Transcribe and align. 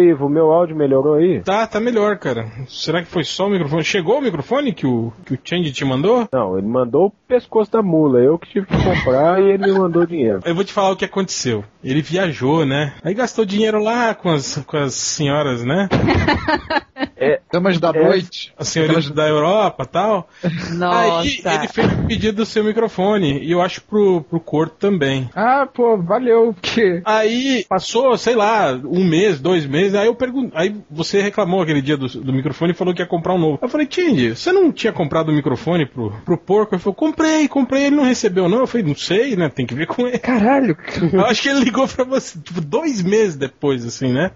Ivo, 0.00 0.26
o 0.26 0.30
meu 0.30 0.50
áudio 0.52 0.76
melhorou 0.76 1.14
aí? 1.14 1.40
Tá, 1.40 1.66
tá 1.66 1.80
melhor, 1.80 2.18
cara. 2.18 2.46
Será 2.68 3.02
que 3.02 3.08
foi 3.08 3.24
só 3.24 3.46
o 3.46 3.50
microfone? 3.50 3.84
Chegou 3.84 4.18
o 4.18 4.22
microfone 4.22 4.72
que 4.72 4.86
o, 4.86 5.12
que 5.24 5.34
o 5.34 5.38
Change 5.42 5.72
te 5.72 5.84
mandou? 5.84 6.28
Não, 6.32 6.58
ele 6.58 6.66
mandou 6.66 7.06
o 7.06 7.12
pescoço 7.28 7.70
da 7.70 7.82
mula. 7.82 8.20
Eu 8.20 8.38
que 8.38 8.48
tive 8.48 8.66
que 8.66 8.76
comprar 8.76 9.40
e 9.40 9.50
ele 9.50 9.72
me 9.72 9.78
mandou 9.78 10.06
dinheiro. 10.06 10.40
Eu 10.44 10.54
vou 10.54 10.64
te 10.64 10.72
falar 10.72 10.90
o 10.90 10.96
que 10.96 11.04
aconteceu. 11.04 11.64
Ele 11.82 12.02
viajou, 12.02 12.64
né? 12.64 12.94
Aí 13.02 13.14
gastou 13.14 13.44
dinheiro 13.44 13.78
lá 13.78 14.14
com 14.14 14.30
as, 14.30 14.56
com 14.66 14.76
as 14.76 14.94
senhoras, 14.94 15.64
né? 15.64 15.88
É, 17.20 17.40
Damas 17.52 17.78
da 17.78 17.90
É. 17.90 18.02
noite. 18.02 18.52
As 18.56 18.68
senhoritas 18.68 19.10
da 19.10 19.28
Europa 19.28 19.84
tal. 19.84 20.28
Nossa. 20.72 21.20
Aí 21.20 21.56
ele 21.58 21.68
fez 21.68 21.92
o 21.92 22.06
pedido 22.06 22.36
do 22.38 22.46
seu 22.46 22.64
microfone. 22.64 23.38
E 23.44 23.50
eu 23.52 23.60
acho 23.60 23.82
pro, 23.82 24.22
pro 24.22 24.40
Corto 24.40 24.76
também. 24.78 25.28
Ah, 25.34 25.66
pô, 25.72 25.96
valeu, 25.98 26.54
porque... 26.54 27.02
Aí 27.04 27.64
passou, 27.68 28.16
sei 28.16 28.34
lá, 28.34 28.72
um 28.72 29.04
mês, 29.04 29.38
dois 29.40 29.66
meses, 29.66 29.94
aí 29.94 30.06
eu 30.06 30.14
pergunto. 30.14 30.56
Aí 30.56 30.74
você 30.90 31.20
reclamou 31.20 31.62
aquele 31.62 31.82
dia 31.82 31.96
do, 31.96 32.08
do 32.08 32.32
microfone 32.32 32.72
e 32.72 32.74
falou 32.74 32.94
que 32.94 33.02
ia 33.02 33.06
comprar 33.06 33.34
um 33.34 33.38
novo. 33.38 33.58
Eu 33.60 33.68
falei, 33.68 33.86
Tindy, 33.86 34.30
você 34.34 34.50
não 34.52 34.72
tinha 34.72 34.92
comprado 34.92 35.28
o 35.28 35.32
microfone 35.32 35.86
pro, 35.86 36.10
pro 36.24 36.38
porco? 36.38 36.74
Ele 36.74 36.82
falou, 36.82 36.94
comprei, 36.94 37.46
comprei, 37.48 37.84
ele 37.86 37.96
não 37.96 38.04
recebeu, 38.04 38.48
não. 38.48 38.58
Eu 38.60 38.66
falei, 38.66 38.86
não 38.86 38.96
sei, 38.96 39.36
né? 39.36 39.48
Tem 39.48 39.66
que 39.66 39.74
ver 39.74 39.86
com 39.86 40.06
ele. 40.06 40.18
Caralho. 40.18 40.76
Eu 41.12 41.24
acho 41.26 41.42
que 41.42 41.48
ele 41.48 41.60
ligou 41.64 41.86
pra 41.86 42.04
você, 42.04 42.38
tipo, 42.38 42.60
dois 42.60 43.02
meses 43.02 43.36
depois, 43.36 43.84
assim, 43.84 44.12
né? 44.12 44.30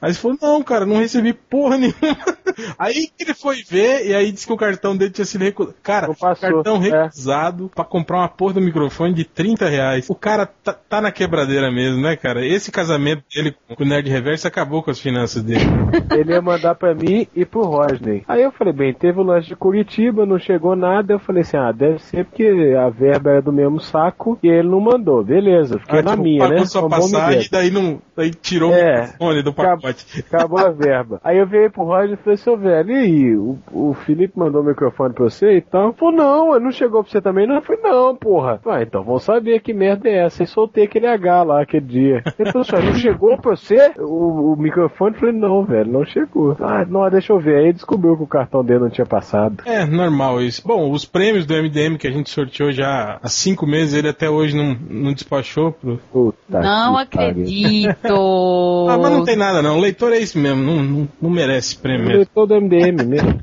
Aí 0.00 0.12
você 0.14 0.20
falou, 0.20 0.38
não, 0.40 0.62
cara, 0.62 0.86
não 0.86 0.98
recebi 0.98 1.32
porra 1.32 1.76
nenhuma. 1.76 1.96
Aí 2.78 3.08
que 3.16 3.24
ele 3.24 3.34
foi 3.34 3.62
ver, 3.62 4.06
e 4.06 4.14
aí 4.14 4.30
disse 4.32 4.46
que 4.46 4.52
o 4.52 4.56
cartão 4.56 4.94
dele 4.96 5.10
tinha 5.10 5.24
sido 5.24 5.42
recusado. 5.42 5.74
Cara, 5.82 6.08
passou, 6.14 6.50
cartão 6.62 6.76
é. 6.76 7.04
recusado 7.04 7.70
pra 7.74 7.84
comprar 7.84 8.18
uma 8.18 8.28
porra 8.28 8.54
do 8.54 8.60
microfone 8.60 9.14
de 9.14 9.24
30 9.24 9.68
reais. 9.68 10.10
O 10.10 10.14
cara 10.14 10.46
tá, 10.46 10.72
tá 10.72 11.00
na 11.00 11.10
quebradeira 11.10 11.70
mesmo, 11.70 12.02
né, 12.02 12.16
cara? 12.16 12.44
Esse 12.44 12.70
casamento 12.70 13.22
dele 13.34 13.54
com 13.74 13.82
o 13.82 13.86
Nerd 13.86 14.08
Reverso 14.10 14.46
acabou 14.46 14.82
com 14.82 14.90
as 14.90 14.98
finanças 14.98 15.42
dele. 15.42 15.60
ele 16.12 16.32
ia 16.32 16.42
mandar 16.42 16.74
pra 16.74 16.94
mim 16.94 17.26
e 17.34 17.44
pro 17.44 17.62
Rodney. 17.62 18.24
Aí 18.28 18.42
eu 18.42 18.52
falei, 18.52 18.72
bem, 18.72 18.92
teve 18.94 19.18
o 19.20 19.22
lance 19.22 19.48
de 19.48 19.56
Curitiba, 19.56 20.26
não 20.26 20.38
chegou 20.38 20.76
nada. 20.76 21.14
Eu 21.14 21.18
falei 21.18 21.42
assim, 21.42 21.56
ah, 21.56 21.72
deve 21.72 21.98
ser 22.00 22.24
porque 22.26 22.74
a 22.78 22.88
verba 22.90 23.30
era 23.30 23.42
do 23.42 23.52
mesmo 23.52 23.80
saco 23.80 24.38
e 24.42 24.48
ele 24.48 24.68
não 24.68 24.80
mandou. 24.80 25.24
Beleza, 25.24 25.78
fiquei 25.78 26.00
Ah, 26.00 26.02
na 26.02 26.10
tipo, 26.12 26.22
minha, 26.24 26.40
pagou 26.40 26.58
né? 26.58 26.66
sua 26.66 26.82
bom 26.82 26.88
passagem, 26.90 27.38
migué. 27.38 27.48
daí 27.50 27.70
não. 27.70 28.02
Daí 28.16 28.30
tirou 28.34 28.72
É. 28.72 29.00
o 29.00 29.02
microfone 29.04 29.42
do 29.42 29.52
pacote. 29.54 30.24
Acabou 30.30 30.58
a 30.58 30.70
verba. 30.70 31.20
Aí 31.24 31.38
eu 31.38 31.46
virei 31.46 31.70
pro 31.70 31.84
Roger 32.10 32.12
e 32.12 32.16
falei, 32.16 32.36
seu 32.36 32.56
velho, 32.56 32.90
e 32.90 32.96
aí? 32.96 33.36
O, 33.36 33.58
o 33.72 33.94
Felipe 33.94 34.38
mandou 34.38 34.62
o 34.62 34.64
microfone 34.64 35.14
pra 35.14 35.24
você 35.24 35.56
e 35.56 35.60
tal? 35.60 35.92
Falou, 35.92 36.14
não, 36.14 36.60
não 36.60 36.72
chegou 36.72 37.02
pra 37.02 37.10
você 37.10 37.20
também, 37.20 37.46
não? 37.46 37.56
Eu 37.56 37.62
falei, 37.62 37.82
não, 37.82 38.16
porra. 38.16 38.60
Ah, 38.66 38.82
então 38.82 39.02
vamos 39.02 39.22
saber 39.22 39.60
que 39.60 39.72
merda 39.72 40.08
é 40.08 40.24
essa. 40.24 40.42
E 40.42 40.46
soltei 40.46 40.84
aquele 40.84 41.06
H 41.06 41.42
lá 41.42 41.62
aquele 41.62 41.86
dia. 41.86 42.22
Ele 42.38 42.52
falou, 42.52 42.64
senhor, 42.64 42.84
não 42.84 42.94
chegou 42.94 43.38
pra 43.38 43.56
você 43.56 43.92
o, 43.98 44.52
o 44.52 44.56
microfone? 44.56 45.14
Eu 45.14 45.20
falei, 45.20 45.34
não, 45.34 45.64
velho, 45.64 45.92
não 45.92 46.04
chegou. 46.04 46.56
Ah, 46.60 46.84
não, 46.84 47.08
deixa 47.10 47.32
eu 47.32 47.40
ver. 47.40 47.64
Aí 47.64 47.72
descobriu 47.72 48.16
que 48.16 48.22
o 48.22 48.26
cartão 48.26 48.64
dele 48.64 48.80
não 48.80 48.90
tinha 48.90 49.06
passado. 49.06 49.62
É, 49.64 49.84
normal 49.86 50.40
isso. 50.40 50.62
Bom, 50.66 50.90
os 50.90 51.04
prêmios 51.04 51.46
do 51.46 51.54
MDM 51.54 51.96
que 51.98 52.06
a 52.06 52.12
gente 52.12 52.30
sorteou 52.30 52.72
já 52.72 53.18
há 53.22 53.28
cinco 53.28 53.66
meses, 53.66 53.94
ele 53.94 54.08
até 54.08 54.28
hoje 54.28 54.56
não, 54.56 54.76
não 54.88 55.12
despachou 55.12 55.72
pro. 55.72 56.00
Puta 56.12 56.60
Não 56.60 56.96
acredito. 56.96 58.88
Ah, 58.88 58.98
mas 58.98 59.12
não 59.12 59.24
tem 59.24 59.36
nada 59.36 59.62
não. 59.62 59.76
O 59.76 59.80
leitor 59.80 60.12
é 60.12 60.18
isso 60.18 60.38
mesmo, 60.38 60.62
não, 60.62 60.82
não, 60.82 61.08
não 61.20 61.30
merece 61.30 61.76
prêmio 61.76 61.99
É 62.00 62.16
mesmo. 62.18 62.26
todo 62.34 62.54
MDM 62.54 63.04
mesmo. 63.06 63.40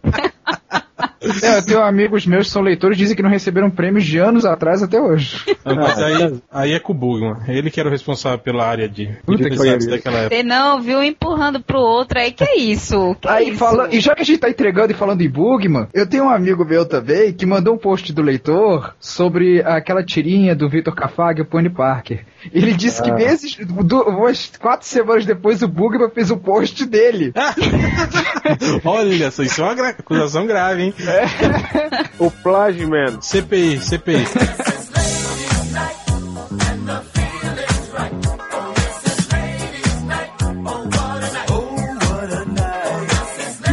É, 1.44 1.58
eu 1.58 1.66
tenho 1.66 1.82
amigos 1.84 2.26
meus 2.26 2.48
que 2.48 2.54
são 2.54 2.62
leitores 2.62 2.98
dizem 2.98 3.16
que 3.16 3.22
não 3.24 3.30
receberam 3.30 3.70
prêmios 3.70 4.06
de 4.06 4.18
anos 4.18 4.46
atrás 4.46 4.82
até 4.82 5.00
hoje. 5.00 5.42
Não, 5.66 5.76
mas 5.76 5.98
Ah, 6.00 6.06
aí, 6.06 6.42
aí 6.52 6.74
é 6.74 6.80
com 6.80 6.94
o 6.94 6.96
Bugman. 6.96 7.38
Ele 7.48 7.70
que 7.70 7.80
era 7.80 7.90
o 7.90 7.92
responsável 7.92 8.40
pela 8.40 8.66
área 8.66 8.88
de, 8.90 9.08
pariu. 9.26 9.90
daquela 9.90 10.18
época. 10.20 10.36
Você 10.36 10.44
não 10.44 10.82
viu 10.82 11.04
empurrando 11.04 11.60
pro 11.62 11.80
outro 11.80 12.20
aí, 12.20 12.32
que 12.32 12.44
é 12.44 12.58
isso? 12.58 13.16
Que 13.22 13.28
Aí, 13.28 13.50
isso? 13.50 13.58
fala, 13.58 13.90
e 13.94 14.00
já 14.00 14.16
que 14.16 14.22
a 14.22 14.26
gente 14.26 14.40
tá 14.40 14.50
entregando 14.50 14.92
e 14.92 14.96
falando 14.96 15.22
em 15.22 15.30
Bugman, 15.30 15.88
eu 15.94 16.08
tenho 16.08 16.26
um 16.26 16.30
amigo 16.30 16.64
meu 16.66 16.86
também 16.86 17.34
que 17.34 17.46
mandou 17.46 17.76
um 17.76 17.78
post 17.78 18.12
do 18.14 18.22
leitor 18.22 18.96
sobre 19.00 19.62
aquela 19.64 20.04
tirinha 20.04 20.56
do 20.56 20.70
Vitor 20.70 20.96
Cafag 20.96 21.40
e 21.40 21.44
o 21.44 21.46
Pony 21.46 21.70
Parker. 21.70 22.26
Ele 22.54 22.74
disse 22.74 23.02
que 23.04 23.12
meses, 23.12 23.56
du- 23.56 24.04
umas 24.04 24.52
quatro 24.60 24.88
semanas 24.88 25.26
depois, 25.26 25.62
o 25.62 25.68
Bugman 25.68 26.10
fez 26.12 26.32
o 26.32 26.38
post 26.38 26.86
dele. 26.86 27.34
Olha 28.86 29.32
só, 29.32 29.44
isso 29.44 29.62
é 29.62 29.66
uma 29.74 29.90
acusação 29.90 30.46
grave, 30.46 30.84
hein? 30.84 30.87
O 32.20 32.32
Plágio, 32.32 32.90
man. 32.90 33.20
CPI, 33.22 33.80
CPI. 33.80 34.26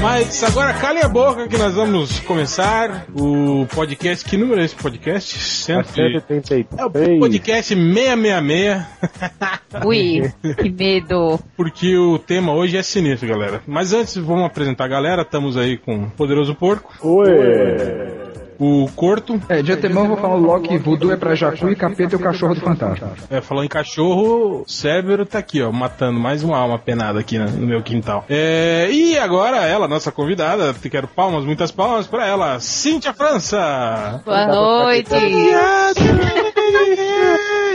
Mas 0.04 0.44
agora 0.44 0.75
calem 0.75 1.03
a 1.03 1.09
boca 1.09 1.48
que 1.48 1.56
nós 1.56 1.72
vamos 1.72 2.20
começar 2.20 3.06
o 3.19 3.65
podcast. 3.75 4.22
Que 4.22 4.37
número 4.37 4.60
é 4.60 4.65
esse 4.66 4.75
podcast? 4.75 5.34
A 5.34 5.82
Cento 5.82 5.88
e- 5.92 6.20
183. 6.20 6.66
É 6.76 6.84
o 6.84 6.91
podcast 7.19 7.75
666. 7.75 8.87
Ui, 9.82 10.31
que 10.60 10.69
medo. 10.70 11.41
Porque 11.56 11.97
o 11.97 12.19
tema 12.19 12.53
hoje 12.53 12.76
é 12.76 12.82
sinistro, 12.82 13.26
galera. 13.26 13.62
Mas 13.66 13.94
antes, 13.94 14.15
vamos 14.16 14.44
apresentar 14.44 14.84
a 14.84 14.88
galera. 14.88 15.22
Estamos 15.22 15.56
aí 15.56 15.78
com 15.78 16.03
o 16.04 16.10
Poderoso 16.10 16.54
Porco, 16.54 16.92
Oi. 17.00 18.23
O 18.59 18.88
Corto. 18.94 19.41
É, 19.48 19.62
de 19.62 19.72
antemão 19.72 20.04
eu 20.04 20.09
vou 20.10 20.16
falar 20.16 20.37
logo 20.37 20.69
que 20.69 20.78
voodoo 20.78 21.12
é 21.12 21.16
pra 21.16 21.34
Jacu 21.34 21.69
e 21.69 21.76
capeta 21.76 22.15
é 22.15 22.19
o 22.19 22.20
cachorro 22.20 22.54
do 22.54 22.60
fantasma. 22.60 23.12
É, 23.31 23.41
falando 23.41 23.65
em 23.65 23.69
cachorro, 23.69 24.62
o 24.62 24.65
Cérbero 24.66 25.26
tá 25.26 25.38
aqui, 25.38 25.62
ó, 25.62 25.72
matando 25.72 26.19
mais 26.19 26.42
uma 26.42 26.59
alma 26.59 26.78
penada 26.78 27.20
aqui 27.20 27.38
no, 27.38 27.48
no 27.50 27.66
meu 27.66 27.82
quintal. 27.82 28.25
É, 28.28 28.88
e 28.91 29.19
agora 29.19 29.65
ela, 29.66 29.88
nossa 29.88 30.12
convidada, 30.12 30.72
te 30.75 30.88
quero 30.88 31.09
palmas, 31.09 31.44
muitas 31.44 31.70
palmas 31.70 32.06
pra 32.06 32.26
ela, 32.26 32.60
Cíntia 32.60 33.12
França. 33.12 34.22
Boa 34.25 34.47
noite. 34.47 35.10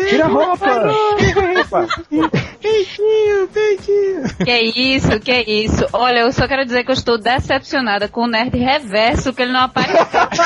Tira 0.09 0.25
a 0.25 0.27
roupa! 0.27 0.65
Peitinho, 2.61 3.47
peitinho. 3.47 4.23
Que 4.43 4.51
é 4.51 4.63
isso, 4.63 5.19
que 5.19 5.31
é 5.31 5.49
isso. 5.49 5.85
Olha, 5.93 6.19
eu 6.19 6.31
só 6.31 6.47
quero 6.47 6.65
dizer 6.65 6.83
que 6.83 6.91
eu 6.91 6.93
estou 6.93 7.17
decepcionada 7.17 8.07
com 8.07 8.23
o 8.23 8.27
Nerd 8.27 8.57
Reverso, 8.57 9.33
que 9.33 9.41
ele 9.41 9.51
não 9.51 9.61
apareceu. 9.61 9.99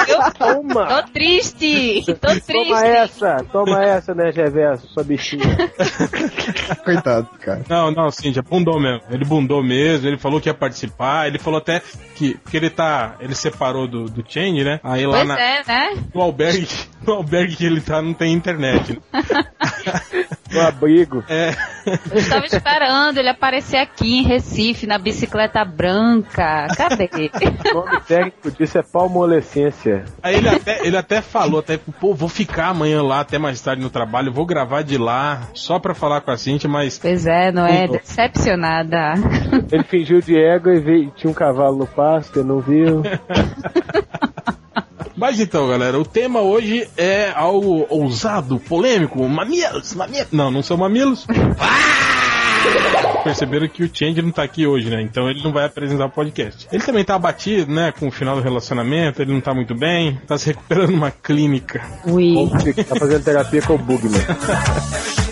Eu 0.07 0.33
Toma! 0.33 0.85
tô 0.87 1.11
triste, 1.11 2.03
tô 2.05 2.15
Toma 2.15 2.39
triste. 2.41 2.85
essa, 2.85 3.45
toma 3.51 3.83
essa, 3.83 4.13
né, 4.13 4.29
Reverso, 4.29 4.87
sua 4.87 5.03
bichinha. 5.03 5.43
Coitado, 6.83 7.27
cara. 7.39 7.61
Não, 7.67 7.91
não, 7.91 8.11
Cíntia, 8.11 8.41
bundou 8.41 8.79
mesmo. 8.79 9.01
Ele 9.09 9.25
bundou 9.25 9.63
mesmo, 9.63 10.07
ele 10.07 10.17
falou 10.17 10.39
que 10.39 10.49
ia 10.49 10.53
participar, 10.53 11.27
ele 11.27 11.39
falou 11.39 11.57
até 11.59 11.81
que, 12.15 12.35
porque 12.35 12.57
ele 12.57 12.69
tá, 12.69 13.15
ele 13.19 13.35
separou 13.35 13.87
do, 13.87 14.05
do 14.05 14.23
Change, 14.27 14.63
né? 14.63 14.79
Aí 14.83 15.05
lá 15.05 15.17
Pois 15.17 15.27
na, 15.27 15.39
é, 15.39 15.63
né? 15.67 16.03
no 16.13 16.21
albergue, 16.21 16.67
no 17.05 17.13
albergue 17.13 17.55
que 17.55 17.65
ele 17.65 17.81
tá 17.81 18.01
não 18.01 18.13
tem 18.13 18.33
internet. 18.33 18.93
Né? 18.93 18.99
É. 21.27 21.53
Eu 22.11 22.17
estava 22.17 22.45
esperando 22.45 23.17
ele 23.17 23.29
aparecer 23.29 23.77
aqui 23.77 24.19
em 24.19 24.23
Recife, 24.23 24.87
na 24.87 24.97
bicicleta 24.97 25.63
branca. 25.65 26.67
Cadê? 26.75 27.09
O 27.71 27.73
nome 27.73 28.01
técnico 28.01 28.51
disso 28.51 28.77
é 28.77 28.83
palmolescência. 28.83 30.05
Aí 30.21 30.35
ele 30.35 30.49
até, 30.49 30.85
ele 30.85 30.97
até 30.97 31.21
falou, 31.21 31.59
até, 31.59 31.77
pô, 31.77 32.13
vou 32.13 32.29
ficar 32.29 32.67
amanhã 32.67 33.01
lá 33.01 33.19
até 33.19 33.37
mais 33.37 33.61
tarde 33.61 33.81
no 33.81 33.89
trabalho, 33.89 34.31
vou 34.31 34.45
gravar 34.45 34.81
de 34.81 34.97
lá, 34.97 35.49
só 35.53 35.79
pra 35.79 35.93
falar 35.93 36.21
com 36.21 36.31
a 36.31 36.37
Cintia, 36.37 36.69
mas. 36.69 36.97
Pois 36.99 37.25
é, 37.25 37.51
não 37.51 37.65
é? 37.65 37.87
Decepcionada. 37.87 39.13
Ele 39.71 39.83
fingiu 39.83 40.21
de 40.21 40.37
égua 40.37 40.73
e 40.73 40.79
veio, 40.79 41.11
tinha 41.15 41.29
um 41.29 41.33
cavalo 41.33 41.77
no 41.77 41.87
pasto, 41.87 42.39
ele 42.39 42.47
não 42.47 42.59
viu. 42.59 43.03
Mas 45.15 45.39
então, 45.39 45.67
galera, 45.67 45.99
o 45.99 46.05
tema 46.05 46.41
hoje 46.41 46.87
é 46.97 47.31
algo 47.35 47.85
ousado, 47.89 48.59
polêmico, 48.59 49.27
mamilos, 49.27 49.93
mamilos. 49.93 50.31
Não, 50.31 50.49
não 50.49 50.63
são 50.63 50.77
mamilos. 50.77 51.27
Perceberam 53.23 53.67
que 53.67 53.83
o 53.83 53.89
Change 53.93 54.21
não 54.21 54.31
tá 54.31 54.43
aqui 54.43 54.65
hoje, 54.65 54.89
né? 54.89 55.01
Então 55.01 55.29
ele 55.29 55.41
não 55.43 55.51
vai 55.51 55.65
apresentar 55.65 56.05
o 56.05 56.09
podcast. 56.09 56.67
Ele 56.71 56.83
também 56.83 57.03
tá 57.03 57.15
abatido, 57.15 57.71
né? 57.71 57.93
Com 57.97 58.07
o 58.07 58.11
final 58.11 58.35
do 58.35 58.41
relacionamento, 58.41 59.21
ele 59.21 59.33
não 59.33 59.41
tá 59.41 59.53
muito 59.53 59.75
bem, 59.75 60.19
tá 60.27 60.37
se 60.37 60.47
recuperando 60.47 60.91
numa 60.91 61.11
clínica. 61.11 61.81
Ui. 62.05 62.33
Tá 62.87 62.95
fazendo 62.95 63.23
terapia 63.23 63.61
com 63.61 63.75
o 63.75 63.77
Bugman. 63.77 64.21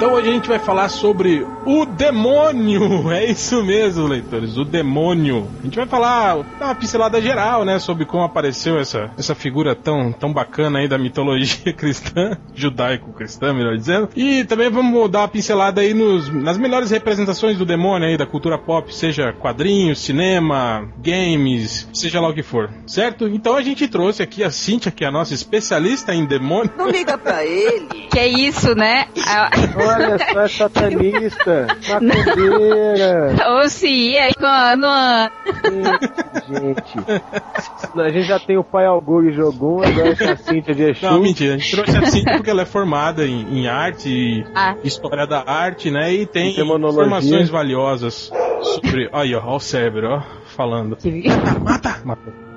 Então 0.00 0.14
hoje 0.14 0.30
a 0.30 0.32
gente 0.32 0.48
vai 0.48 0.58
falar 0.58 0.88
sobre 0.88 1.46
o 1.66 1.84
demônio. 1.84 3.10
É 3.10 3.26
isso 3.26 3.62
mesmo, 3.62 4.06
leitores, 4.06 4.56
o 4.56 4.64
demônio. 4.64 5.46
A 5.60 5.64
gente 5.64 5.76
vai 5.76 5.86
falar, 5.86 6.36
dar 6.58 6.66
uma 6.66 6.74
pincelada 6.74 7.20
geral, 7.20 7.64
né, 7.64 7.78
sobre 7.78 8.04
como 8.04 8.22
apareceu 8.22 8.78
essa, 8.78 9.10
essa 9.18 9.34
figura 9.34 9.74
tão, 9.74 10.12
tão 10.12 10.32
bacana 10.32 10.78
aí 10.78 10.88
da 10.88 10.96
mitologia 10.96 11.72
cristã, 11.74 12.38
judaico-cristã, 12.54 13.52
melhor 13.52 13.76
dizendo. 13.76 14.08
E 14.14 14.44
também 14.44 14.70
vamos 14.70 15.10
dar 15.10 15.20
uma 15.20 15.28
pincelada 15.28 15.80
aí 15.80 15.92
nos, 15.92 16.32
nas 16.32 16.56
melhores 16.56 16.90
representações 16.90 17.58
do 17.58 17.66
demônio 17.66 18.08
aí 18.08 18.16
da 18.16 18.26
cultura 18.26 18.56
pop, 18.56 18.94
seja 18.94 19.32
quadrinhos, 19.32 20.00
cinema, 20.00 20.88
games, 20.98 21.88
seja 21.92 22.20
lá 22.20 22.28
o 22.28 22.34
que 22.34 22.42
for, 22.42 22.70
certo? 22.86 23.28
Então 23.28 23.56
a 23.56 23.62
gente 23.62 23.88
trouxe 23.88 24.22
aqui 24.22 24.44
a 24.44 24.50
Cintia, 24.50 24.92
que 24.92 25.04
é 25.04 25.08
a 25.08 25.12
nossa 25.12 25.34
especialista 25.34 26.14
em 26.14 26.24
demônio. 26.24 26.72
Não 26.78 26.88
liga 26.88 27.18
pra 27.18 27.44
ele. 27.44 27.86
Que 28.10 28.18
é 28.18 28.28
isso, 28.28 28.74
né? 28.74 29.06
Olha 29.94 30.18
só, 30.18 30.40
é 30.40 30.48
satanista, 30.48 31.66
macumbeira. 31.88 33.34
Ou 33.50 33.68
se 33.68 33.88
ia 33.88 34.24
aí 34.24 34.32
no 34.38 34.46
ano 34.46 34.86
ano. 34.86 35.30
Gente, 36.48 38.00
a 38.00 38.08
gente 38.08 38.22
já 38.26 38.38
tem 38.38 38.56
o 38.56 38.64
pai 38.64 38.86
Augusto 38.86 39.32
Jogum, 39.32 39.82
agora 39.82 40.08
essa 40.10 40.36
Cíntia 40.36 40.74
de 40.74 40.90
Exu. 40.90 41.06
Não, 41.06 41.20
mentira, 41.20 41.54
a 41.54 41.58
gente 41.58 41.70
trouxe 41.70 41.96
a 41.96 42.06
Cintia 42.06 42.34
porque 42.36 42.50
ela 42.50 42.62
é 42.62 42.66
formada 42.66 43.26
em, 43.26 43.60
em 43.60 43.68
arte 43.68 44.08
e 44.08 44.44
Ah. 44.54 44.76
história 44.82 45.26
da 45.26 45.42
arte, 45.46 45.90
né? 45.90 46.12
E 46.12 46.26
tem 46.26 46.50
informações 46.60 47.48
valiosas 47.48 48.30
sobre. 48.62 49.08
Aí, 49.12 49.34
ó, 49.34 49.42
ó 49.44 49.56
o 49.56 49.60
cérebro, 49.60 50.08
ó, 50.08 50.22
falando. 50.56 50.96
Mata! 51.62 52.00
Matou. 52.04 52.49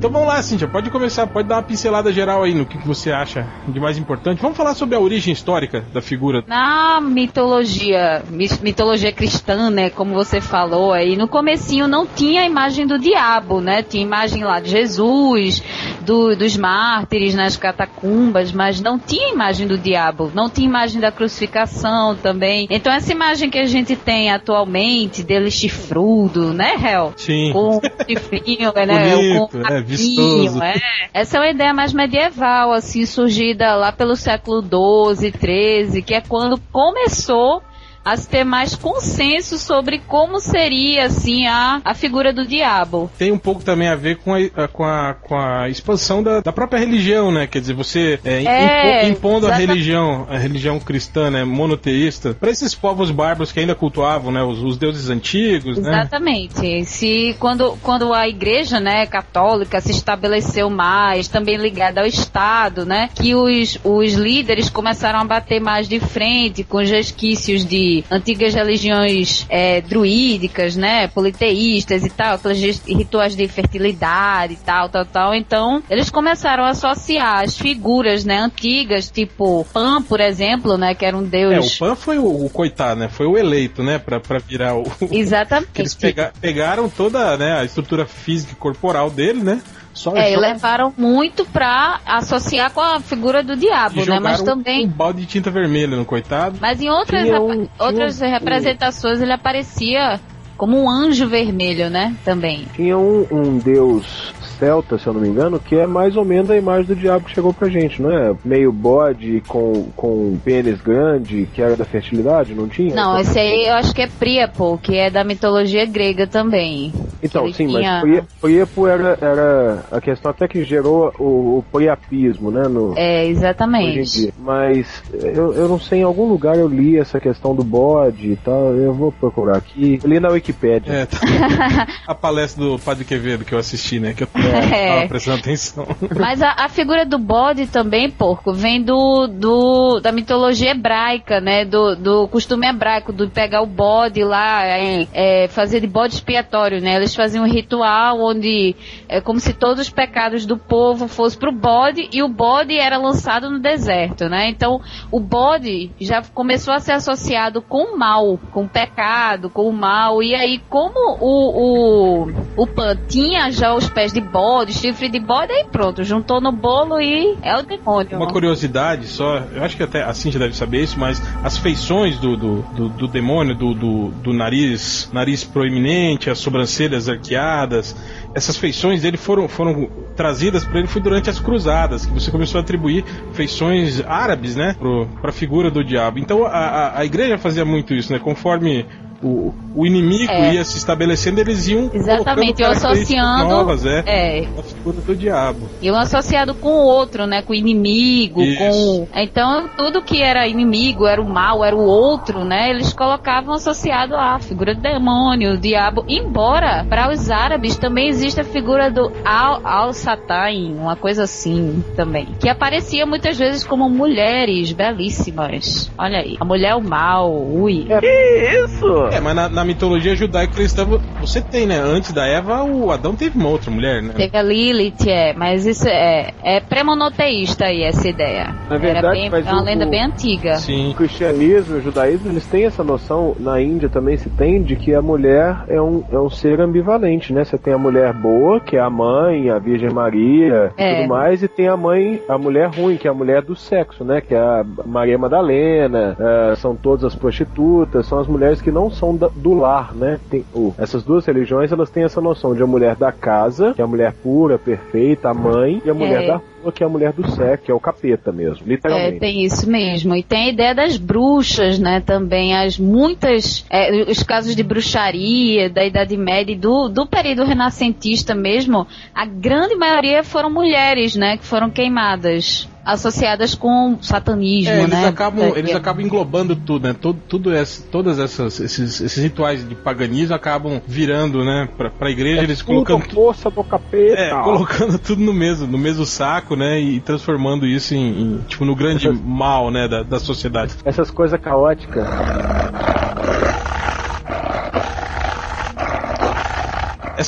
Então 0.00 0.10
vamos 0.10 0.28
lá, 0.28 0.42
Cíntia, 0.42 0.66
pode 0.66 0.88
começar, 0.88 1.26
pode 1.26 1.46
dar 1.46 1.56
uma 1.56 1.62
pincelada 1.62 2.10
geral 2.10 2.42
aí 2.42 2.54
no 2.54 2.64
que, 2.64 2.78
que 2.78 2.86
você 2.88 3.12
acha 3.12 3.46
de 3.68 3.78
mais 3.78 3.98
importante. 3.98 4.40
Vamos 4.40 4.56
falar 4.56 4.72
sobre 4.72 4.96
a 4.96 4.98
origem 4.98 5.30
histórica 5.30 5.84
da 5.92 6.00
figura. 6.00 6.42
Na 6.46 7.02
mitologia, 7.02 8.22
mi- 8.30 8.48
mitologia 8.62 9.12
cristã, 9.12 9.68
né, 9.68 9.90
como 9.90 10.14
você 10.14 10.40
falou 10.40 10.94
aí, 10.94 11.16
no 11.16 11.28
comecinho 11.28 11.86
não 11.86 12.06
tinha 12.06 12.40
a 12.40 12.46
imagem 12.46 12.86
do 12.86 12.98
diabo, 12.98 13.60
né? 13.60 13.82
Tinha 13.82 14.02
imagem 14.02 14.42
lá 14.42 14.58
de 14.58 14.70
Jesus, 14.70 15.62
do- 16.00 16.34
dos 16.34 16.56
mártires 16.56 17.34
nas 17.34 17.58
catacumbas, 17.58 18.52
mas 18.52 18.80
não 18.80 18.98
tinha 18.98 19.34
imagem 19.34 19.66
do 19.66 19.76
diabo, 19.76 20.30
não 20.34 20.48
tinha 20.48 20.66
imagem 20.66 20.98
da 20.98 21.12
crucificação 21.12 22.16
também. 22.16 22.66
Então 22.70 22.90
essa 22.90 23.12
imagem 23.12 23.50
que 23.50 23.58
a 23.58 23.66
gente 23.66 23.94
tem 23.96 24.30
atualmente 24.30 25.22
dele 25.22 25.50
chifrudo, 25.50 26.54
né, 26.54 26.74
Hel? 26.82 27.12
Sim. 27.18 27.52
com 27.52 27.80
chifrinho, 28.08 28.72
né? 28.86 29.14
Bonito, 29.14 29.48
com 29.48 29.58
é, 29.58 29.62
rabinho, 29.74 29.89
vistoso. 29.96 30.62
é. 30.62 30.74
Essa 31.12 31.36
é 31.36 31.40
uma 31.40 31.50
ideia 31.50 31.74
mais 31.74 31.92
medieval, 31.92 32.72
assim, 32.72 33.04
surgida 33.06 33.74
lá 33.74 33.92
pelo 33.92 34.16
século 34.16 34.62
XII, 34.62 35.32
XIII, 35.32 36.02
que 36.02 36.14
é 36.14 36.20
quando 36.20 36.60
começou 36.72 37.62
a 38.12 38.16
se 38.16 38.28
ter 38.28 38.44
mais 38.44 38.74
consenso 38.74 39.58
sobre 39.58 39.98
como 40.06 40.40
seria, 40.40 41.06
assim, 41.06 41.46
a, 41.46 41.80
a 41.84 41.94
figura 41.94 42.32
do 42.32 42.46
diabo. 42.46 43.10
tem 43.18 43.32
um 43.32 43.38
pouco 43.38 43.62
também 43.62 43.88
a 43.88 43.94
ver 43.96 44.16
com 44.18 44.34
a, 44.34 44.68
com 44.68 44.84
a, 44.84 45.14
com 45.14 45.36
a 45.38 45.68
expansão 45.68 46.22
da, 46.22 46.40
da 46.40 46.52
própria 46.52 46.78
religião, 46.78 47.30
né? 47.30 47.46
Quer 47.46 47.60
dizer, 47.60 47.74
você 47.74 48.18
é, 48.24 48.44
É, 48.44 49.08
impo- 49.08 49.18
impondo 49.18 49.46
a 49.46 49.50
exata- 49.50 49.60
religião, 49.66 50.26
a 50.28 50.38
religião 50.38 50.78
cristã, 50.80 51.30
né, 51.30 51.44
monoteísta, 51.44 52.34
para 52.34 52.50
esses 52.50 52.74
povos 52.74 53.10
bárbaros 53.10 53.52
que 53.52 53.60
ainda 53.60 53.74
cultuavam, 53.74 54.32
né, 54.32 54.42
os, 54.42 54.62
os 54.62 54.76
deuses 54.76 55.08
antigos, 55.10 55.78
né? 55.78 55.90
Exatamente. 56.00 56.84
Se 56.84 57.36
quando, 57.38 57.76
quando 57.82 58.12
a 58.12 58.28
igreja, 58.28 58.80
né, 58.80 59.06
católica 59.06 59.80
se 59.80 59.92
estabeleceu 59.92 60.68
mais, 60.70 61.28
também 61.28 61.56
ligada 61.56 62.00
ao 62.00 62.06
Estado, 62.06 62.84
né, 62.84 63.08
que 63.14 63.34
os, 63.34 63.78
os 63.84 64.14
líderes 64.14 64.68
começaram 64.68 65.20
a 65.20 65.24
bater 65.24 65.60
mais 65.60 65.88
de 65.88 66.00
frente 66.00 66.64
com 66.64 66.78
os 66.78 66.90
resquícios 66.90 67.64
de 67.64 67.99
antigas 68.10 68.54
religiões 68.54 69.46
é, 69.48 69.80
druídicas, 69.80 70.76
né, 70.76 71.08
politeístas 71.08 72.04
e 72.04 72.10
tal, 72.10 72.38
rituais 72.86 73.34
de 73.36 73.46
fertilidade 73.48 74.54
e 74.54 74.56
tal, 74.56 74.88
tal, 74.88 75.04
tal. 75.04 75.34
Então, 75.34 75.82
eles 75.88 76.10
começaram 76.10 76.64
a 76.64 76.70
associar 76.70 77.42
as 77.42 77.56
figuras, 77.58 78.24
né, 78.24 78.38
antigas, 78.38 79.10
tipo 79.10 79.66
Pan, 79.72 80.02
por 80.02 80.20
exemplo, 80.20 80.76
né, 80.76 80.94
que 80.94 81.04
era 81.04 81.16
um 81.16 81.24
É, 81.24 81.28
deus. 81.28 81.76
o 81.76 81.78
Pan 81.78 81.94
foi 81.94 82.18
o, 82.18 82.44
o 82.46 82.50
coitado, 82.50 83.00
né? 83.00 83.08
Foi 83.08 83.26
o 83.26 83.36
eleito, 83.36 83.82
né? 83.82 83.98
Pra, 83.98 84.18
pra 84.20 84.38
virar 84.38 84.74
o. 84.76 84.84
Exatamente. 85.10 85.70
que 85.74 85.82
eles 85.82 85.94
pega- 85.94 86.32
pegaram 86.40 86.88
toda 86.88 87.36
né, 87.36 87.58
a 87.58 87.64
estrutura 87.64 88.06
física 88.06 88.52
e 88.52 88.56
corporal 88.56 89.10
dele, 89.10 89.42
né? 89.42 89.60
Só 89.92 90.14
É, 90.16 90.30
e 90.30 90.34
jo- 90.34 90.40
levaram 90.40 90.94
muito 90.96 91.44
pra 91.44 92.00
associar 92.06 92.70
com 92.72 92.80
a 92.80 93.00
figura 93.00 93.42
do 93.42 93.56
diabo, 93.56 94.04
né? 94.06 94.18
Mas 94.20 94.38
jogaram 94.38 94.42
um 94.42 94.44
também. 94.44 94.88
balde 94.88 95.20
de 95.22 95.26
tinta 95.26 95.50
vermelha 95.50 95.96
no 95.96 96.04
coitado. 96.04 96.56
Mas 96.60 96.80
em 96.80 96.88
outras, 96.88 97.22
Tinha 97.24 97.34
rep- 97.34 97.42
um- 97.42 97.52
tinha 97.66 97.70
outras 97.78 98.20
um- 98.20 98.26
representações 98.26 99.20
ele 99.20 99.32
aparecia 99.32 100.20
como 100.56 100.78
um 100.80 100.88
anjo 100.88 101.26
vermelho, 101.26 101.90
né? 101.90 102.14
Também. 102.24 102.66
Tinha 102.74 102.96
um, 102.96 103.26
um 103.30 103.58
deus 103.58 104.32
celta, 104.60 104.98
se 104.98 105.06
eu 105.06 105.14
não 105.14 105.20
me 105.22 105.28
engano, 105.28 105.58
que 105.58 105.74
é 105.74 105.86
mais 105.86 106.16
ou 106.16 106.24
menos 106.24 106.50
a 106.50 106.56
imagem 106.56 106.84
do 106.84 106.94
diabo 106.94 107.24
que 107.24 107.32
chegou 107.34 107.52
pra 107.52 107.68
gente, 107.70 108.00
não 108.02 108.12
é? 108.12 108.34
Meio 108.44 108.70
bode 108.70 109.42
com, 109.48 109.86
com 109.96 110.38
pênis 110.44 110.80
grande, 110.82 111.48
que 111.54 111.62
era 111.62 111.74
da 111.76 111.84
fertilidade, 111.86 112.54
não 112.54 112.68
tinha? 112.68 112.94
Não, 112.94 113.18
esse 113.18 113.38
aí 113.38 113.66
eu 113.66 113.74
acho 113.74 113.94
que 113.94 114.02
é 114.02 114.06
Príapo, 114.06 114.78
que 114.82 114.96
é 114.96 115.08
da 115.10 115.24
mitologia 115.24 115.86
grega 115.86 116.26
também. 116.26 116.92
Então, 117.22 117.50
sim, 117.52 117.66
tinha- 117.68 118.02
mas 118.02 118.02
Pri- 118.02 118.22
Príapo 118.40 118.86
era, 118.86 119.18
era 119.20 119.84
a 119.90 120.00
questão 120.00 120.30
até 120.30 120.46
que 120.46 120.62
gerou 120.62 121.12
o, 121.18 121.58
o 121.58 121.64
priapismo, 121.72 122.50
né? 122.50 122.68
No, 122.68 122.92
É, 122.96 123.20
hoje 123.22 123.28
em 123.28 123.30
exatamente. 123.32 124.10
dia. 124.20 124.32
Mas 124.38 125.02
eu, 125.12 125.54
eu 125.54 125.68
não 125.68 125.80
sei, 125.80 126.00
em 126.00 126.04
algum 126.04 126.28
lugar 126.28 126.56
eu 126.58 126.68
li 126.68 126.98
essa 126.98 127.18
questão 127.18 127.54
do 127.54 127.64
bode 127.64 128.32
e 128.32 128.36
tal, 128.36 128.74
eu 128.74 128.92
vou 128.92 129.10
procurar 129.10 129.56
aqui. 129.56 129.98
Eu 130.04 130.08
li 130.10 130.20
na 130.20 130.28
Wikipédia. 130.28 130.92
É, 130.92 131.06
tá. 131.06 131.18
a 132.06 132.14
palestra 132.14 132.62
do 132.62 132.78
Padre 132.78 133.04
Quevedo 133.04 133.44
que 133.44 133.54
eu 133.54 133.58
assisti, 133.58 133.98
né? 133.98 134.12
Que 134.14 134.24
eu 134.24 134.28
É. 134.50 135.06
prestando 135.08 135.38
atenção. 135.38 135.86
Mas 136.18 136.42
a, 136.42 136.54
a 136.58 136.68
figura 136.68 137.04
do 137.04 137.18
bode 137.18 137.66
também, 137.66 138.10
porco, 138.10 138.52
vem 138.52 138.82
do, 138.82 139.26
do 139.26 140.00
da 140.00 140.12
mitologia 140.12 140.70
hebraica, 140.70 141.40
né? 141.40 141.64
Do, 141.64 141.96
do 141.96 142.28
costume 142.28 142.66
hebraico, 142.66 143.12
do 143.12 143.28
pegar 143.28 143.62
o 143.62 143.66
bode 143.66 144.22
lá, 144.24 144.64
é, 144.64 145.06
é, 145.12 145.48
fazer 145.48 145.80
de 145.80 145.86
bode 145.86 146.14
expiatório, 146.14 146.80
né? 146.80 146.96
Eles 146.96 147.14
faziam 147.14 147.44
um 147.44 147.48
ritual 147.48 148.20
onde 148.20 148.74
é 149.08 149.20
como 149.20 149.40
se 149.40 149.52
todos 149.52 149.80
os 149.80 149.90
pecados 149.90 150.46
do 150.46 150.56
povo 150.56 151.08
fossem 151.08 151.38
pro 151.38 151.52
bode 151.52 152.08
e 152.12 152.22
o 152.22 152.28
bode 152.28 152.76
era 152.76 152.96
lançado 152.96 153.50
no 153.50 153.58
deserto, 153.58 154.28
né? 154.28 154.48
Então 154.48 154.80
o 155.10 155.20
bode 155.20 155.90
já 156.00 156.22
começou 156.22 156.74
a 156.74 156.80
ser 156.80 156.92
associado 156.92 157.62
com 157.62 157.94
o 157.94 157.98
mal, 157.98 158.38
com 158.52 158.64
o 158.64 158.68
pecado, 158.68 159.50
com 159.50 159.68
o 159.68 159.72
mal. 159.72 160.22
E 160.22 160.34
aí, 160.34 160.60
como 160.68 161.16
o, 161.20 162.26
o, 162.26 162.62
o 162.62 162.66
Pan 162.66 162.96
tinha 163.08 163.50
já 163.50 163.74
os 163.74 163.88
pés 163.88 164.12
de 164.12 164.20
bode, 164.20 164.39
chifre 164.68 165.08
de 165.08 165.18
bode, 165.18 165.52
aí 165.52 165.64
pronto, 165.70 166.02
juntou 166.04 166.40
no 166.40 166.52
bolo 166.52 167.00
e 167.00 167.36
é 167.42 167.56
o 167.56 167.62
demônio. 167.62 168.16
Uma 168.16 168.28
curiosidade 168.28 169.06
só, 169.06 169.38
eu 169.54 169.62
acho 169.62 169.76
que 169.76 169.82
até 169.82 170.02
a 170.02 170.12
Cintia 170.12 170.38
deve 170.38 170.56
saber 170.56 170.82
isso, 170.82 170.98
mas 170.98 171.22
as 171.42 171.56
feições 171.58 172.18
do, 172.18 172.36
do, 172.36 172.62
do, 172.62 172.88
do 172.88 173.08
demônio, 173.08 173.54
do, 173.54 173.74
do, 173.74 174.08
do 174.08 174.32
nariz, 174.32 175.10
nariz 175.12 175.44
proeminente, 175.44 176.30
as 176.30 176.38
sobrancelhas 176.38 177.08
arqueadas, 177.08 177.96
essas 178.34 178.56
feições 178.56 179.02
dele 179.02 179.16
foram, 179.16 179.48
foram 179.48 179.88
trazidas 180.16 180.64
para 180.64 180.78
ele 180.78 180.88
foi 180.88 181.00
durante 181.00 181.28
as 181.28 181.38
cruzadas, 181.38 182.06
que 182.06 182.12
você 182.12 182.30
começou 182.30 182.58
a 182.58 182.62
atribuir 182.62 183.04
feições 183.32 184.00
árabes, 184.06 184.56
né, 184.56 184.76
para 185.20 185.30
a 185.30 185.32
figura 185.32 185.70
do 185.70 185.84
diabo. 185.84 186.18
Então 186.18 186.44
a, 186.44 186.48
a, 186.48 186.98
a 187.00 187.04
igreja 187.04 187.38
fazia 187.38 187.64
muito 187.64 187.94
isso, 187.94 188.12
né, 188.12 188.18
conforme 188.18 188.86
o, 189.22 189.52
o 189.74 189.86
inimigo 189.86 190.30
É. 190.32 190.54
ia 190.54 190.64
se 190.64 190.78
estabelecendo, 190.78 191.40
eles 191.40 191.68
iam 191.68 191.90
Exatamente, 191.92 192.24
características 192.62 192.84
associando. 192.84 193.48
novas, 193.48 193.84
é, 193.86 194.02
É, 194.06 194.48
a 194.58 194.62
figura 194.62 194.96
do 195.00 195.14
diabo. 195.14 195.68
E 195.82 195.90
um 195.90 195.96
associado 195.96 196.54
com 196.54 196.68
o 196.70 196.84
outro, 196.84 197.26
né? 197.26 197.42
Com 197.42 197.52
o 197.52 197.56
inimigo, 197.56 198.40
Isso. 198.42 198.58
com. 198.58 199.08
Então, 199.14 199.68
tudo 199.76 200.02
que 200.02 200.22
era 200.22 200.46
inimigo, 200.48 201.06
era 201.06 201.20
o 201.20 201.28
mal, 201.28 201.64
era 201.64 201.76
o 201.76 201.84
outro, 201.84 202.44
né? 202.44 202.70
Eles 202.70 202.92
colocavam 202.92 203.54
associado 203.54 204.14
à 204.16 204.38
figura 204.38 204.74
do 204.74 204.80
demônio, 204.80 205.52
o 205.54 205.58
diabo. 205.58 206.04
Embora, 206.08 206.84
para 206.88 207.12
os 207.12 207.30
árabes, 207.30 207.76
também 207.76 208.08
existe 208.08 208.40
a 208.40 208.44
figura 208.44 208.90
do 208.90 209.12
Al- 209.24 209.60
Al-Satan, 209.64 210.74
uma 210.78 210.96
coisa 210.96 211.24
assim 211.24 211.84
também. 211.94 212.26
Que 212.40 212.48
aparecia 212.48 213.04
muitas 213.06 213.38
vezes 213.38 213.64
como 213.64 213.88
mulheres 213.88 214.72
belíssimas. 214.72 215.90
Olha 215.98 216.18
aí. 216.18 216.36
A 216.40 216.44
mulher 216.44 216.70
é 216.70 216.74
o 216.74 216.80
mal, 216.82 217.30
ui. 217.32 217.86
Que 218.00 218.64
isso? 218.64 219.09
É, 219.12 219.18
mas 219.20 219.34
na, 219.34 219.48
na 219.48 219.64
mitologia 219.64 220.14
judaico-cristã 220.14 220.86
você 221.20 221.40
tem, 221.40 221.66
né? 221.66 221.78
Antes 221.78 222.12
da 222.12 222.26
Eva, 222.26 222.62
o 222.62 222.90
Adão 222.92 223.14
teve 223.14 223.36
uma 223.38 223.48
outra 223.48 223.70
mulher, 223.70 224.00
né? 224.02 224.12
Teve 224.16 224.36
a 224.36 224.42
Lilith, 224.42 225.06
é, 225.08 225.32
mas 225.32 225.66
isso 225.66 225.88
é, 225.88 226.32
é 226.42 226.60
pré-monoteísta 226.60 227.66
aí, 227.66 227.82
essa 227.82 228.08
ideia. 228.08 228.54
Na 228.68 228.76
verdade, 228.76 228.98
Era 229.06 229.10
bem, 229.10 229.26
é 229.48 229.52
uma 229.52 229.62
o- 229.62 229.64
lenda 229.64 229.86
bem 229.86 230.04
antiga. 230.04 230.56
Sim. 230.56 230.90
O 230.90 230.94
cristianismo 230.94 231.76
e 231.76 231.78
o 231.78 231.82
judaísmo, 231.82 232.30
eles 232.30 232.46
têm 232.46 232.64
essa 232.64 232.84
noção, 232.84 233.34
na 233.40 233.60
Índia 233.60 233.88
também 233.88 234.16
se 234.16 234.30
tem, 234.30 234.62
de 234.62 234.76
que 234.76 234.94
a 234.94 235.02
mulher 235.02 235.56
é 235.68 235.80
um, 235.80 236.04
é 236.12 236.18
um 236.18 236.30
ser 236.30 236.60
ambivalente, 236.60 237.32
né? 237.32 237.44
Você 237.44 237.58
tem 237.58 237.74
a 237.74 237.78
mulher 237.78 238.12
boa, 238.12 238.60
que 238.60 238.76
é 238.76 238.80
a 238.80 238.90
mãe, 238.90 239.50
a 239.50 239.58
Virgem 239.58 239.90
Maria 239.90 240.72
e 240.78 240.82
É. 240.82 240.94
tudo 241.00 241.08
mais, 241.08 241.42
e 241.42 241.48
tem 241.48 241.66
a 241.68 241.76
mãe, 241.76 242.20
a 242.28 242.38
mulher 242.38 242.68
ruim, 242.70 242.96
que 242.96 243.08
é 243.08 243.10
a 243.10 243.14
mulher 243.14 243.42
do 243.42 243.56
sexo, 243.56 244.04
né? 244.04 244.20
Que 244.20 244.34
é 244.34 244.38
a 244.38 244.64
Maria 244.86 245.18
Madalena, 245.18 246.16
eh, 246.18 246.54
são 246.56 246.76
todas 246.76 247.04
as 247.04 247.14
prostitutas, 247.14 248.06
são 248.06 248.18
as 248.20 248.26
mulheres 248.28 248.60
que 248.62 248.70
não 248.70 248.90
são 249.00 249.16
da- 249.16 249.30
do 249.34 249.54
lar, 249.54 249.94
né? 249.94 250.20
Tem, 250.28 250.44
o- 250.54 250.72
essas 250.78 251.02
duas 251.02 251.24
religiões, 251.24 251.72
elas 251.72 251.90
têm 251.90 252.04
essa 252.04 252.20
noção 252.20 252.54
de 252.54 252.62
a 252.62 252.66
mulher 252.66 252.94
da 252.94 253.10
casa, 253.10 253.72
que 253.74 253.80
é 253.80 253.84
a 253.84 253.88
mulher 253.88 254.12
pura, 254.22 254.58
perfeita, 254.58 255.30
a 255.30 255.34
mãe, 255.34 255.80
e 255.84 255.90
a 255.90 255.94
mulher 255.94 256.22
É. 256.24 256.26
da 256.26 256.40
que 256.72 256.82
é 256.82 256.86
a 256.86 256.88
mulher 256.90 257.12
do 257.12 257.28
sexo, 257.30 257.64
que 257.64 257.70
é 257.70 257.74
o 257.74 257.80
capeta 257.80 258.30
mesmo, 258.32 258.64
É, 258.66 258.68
literalmente. 258.68 259.18
tem 259.20 259.44
isso 259.44 259.68
mesmo. 259.70 260.14
E 260.14 260.22
tem 260.22 260.46
a 260.48 260.52
ideia 260.52 260.74
das 260.74 260.96
bruxas, 260.96 261.78
né? 261.78 262.00
Também 262.00 262.56
as 262.56 262.78
muitas, 262.78 263.64
é, 263.70 264.02
os 264.10 264.22
casos 264.22 264.54
de 264.54 264.62
bruxaria 264.62 265.70
da 265.70 265.84
Idade 265.84 266.16
Média 266.16 266.52
e 266.52 266.56
do, 266.56 266.88
do 266.88 267.06
período 267.06 267.44
renascentista 267.44 268.34
mesmo, 268.34 268.86
a 269.14 269.24
grande 269.24 269.74
maioria 269.74 270.22
foram 270.22 270.50
mulheres, 270.50 271.14
né? 271.16 271.36
Que 271.36 271.44
foram 271.44 271.70
queimadas, 271.70 272.68
associadas 272.84 273.54
com 273.54 273.98
satanismo, 274.02 274.72
É, 274.72 274.78
eles 274.82 274.90
né? 274.90 275.06
acabam, 275.06 275.44
É, 275.54 275.58
eles 275.58 275.70
é. 275.70 275.74
acabam 275.74 276.04
englobando 276.04 276.56
tudo, 276.56 276.88
né? 276.88 276.94
Tudo, 276.98 277.20
tudo 277.28 277.54
essa, 277.54 277.82
todas 277.90 278.18
essas, 278.18 278.58
esses, 278.58 279.00
esses 279.00 279.22
rituais 279.22 279.66
de 279.68 279.74
paganismo 279.74 280.34
acabam 280.34 280.80
virando, 280.86 281.44
né? 281.44 281.68
Pra, 281.76 281.90
pra 281.90 282.10
igreja, 282.10 282.42
eles 282.42 282.62
colocando 282.62 283.02
Tudo 283.02 283.14
força 283.14 283.50
do 283.50 283.62
capeta. 283.62 284.20
É, 284.20 284.30
colocando 284.42 284.98
tudo 284.98 285.22
no 285.22 285.32
mesmo, 285.32 285.66
no 285.66 285.78
mesmo 285.78 286.04
saco, 286.04 286.49
né? 286.56 286.80
E 286.80 287.00
transformando 287.00 287.66
isso 287.66 287.94
em, 287.94 288.22
em, 288.22 288.38
tipo, 288.48 288.64
no 288.64 288.74
grande 288.74 289.10
mal, 289.10 289.70
né, 289.70 289.88
da, 289.88 290.02
da 290.02 290.18
sociedade. 290.18 290.74
Essas 290.84 291.10
coisas 291.10 291.40
caóticas. 291.40 292.08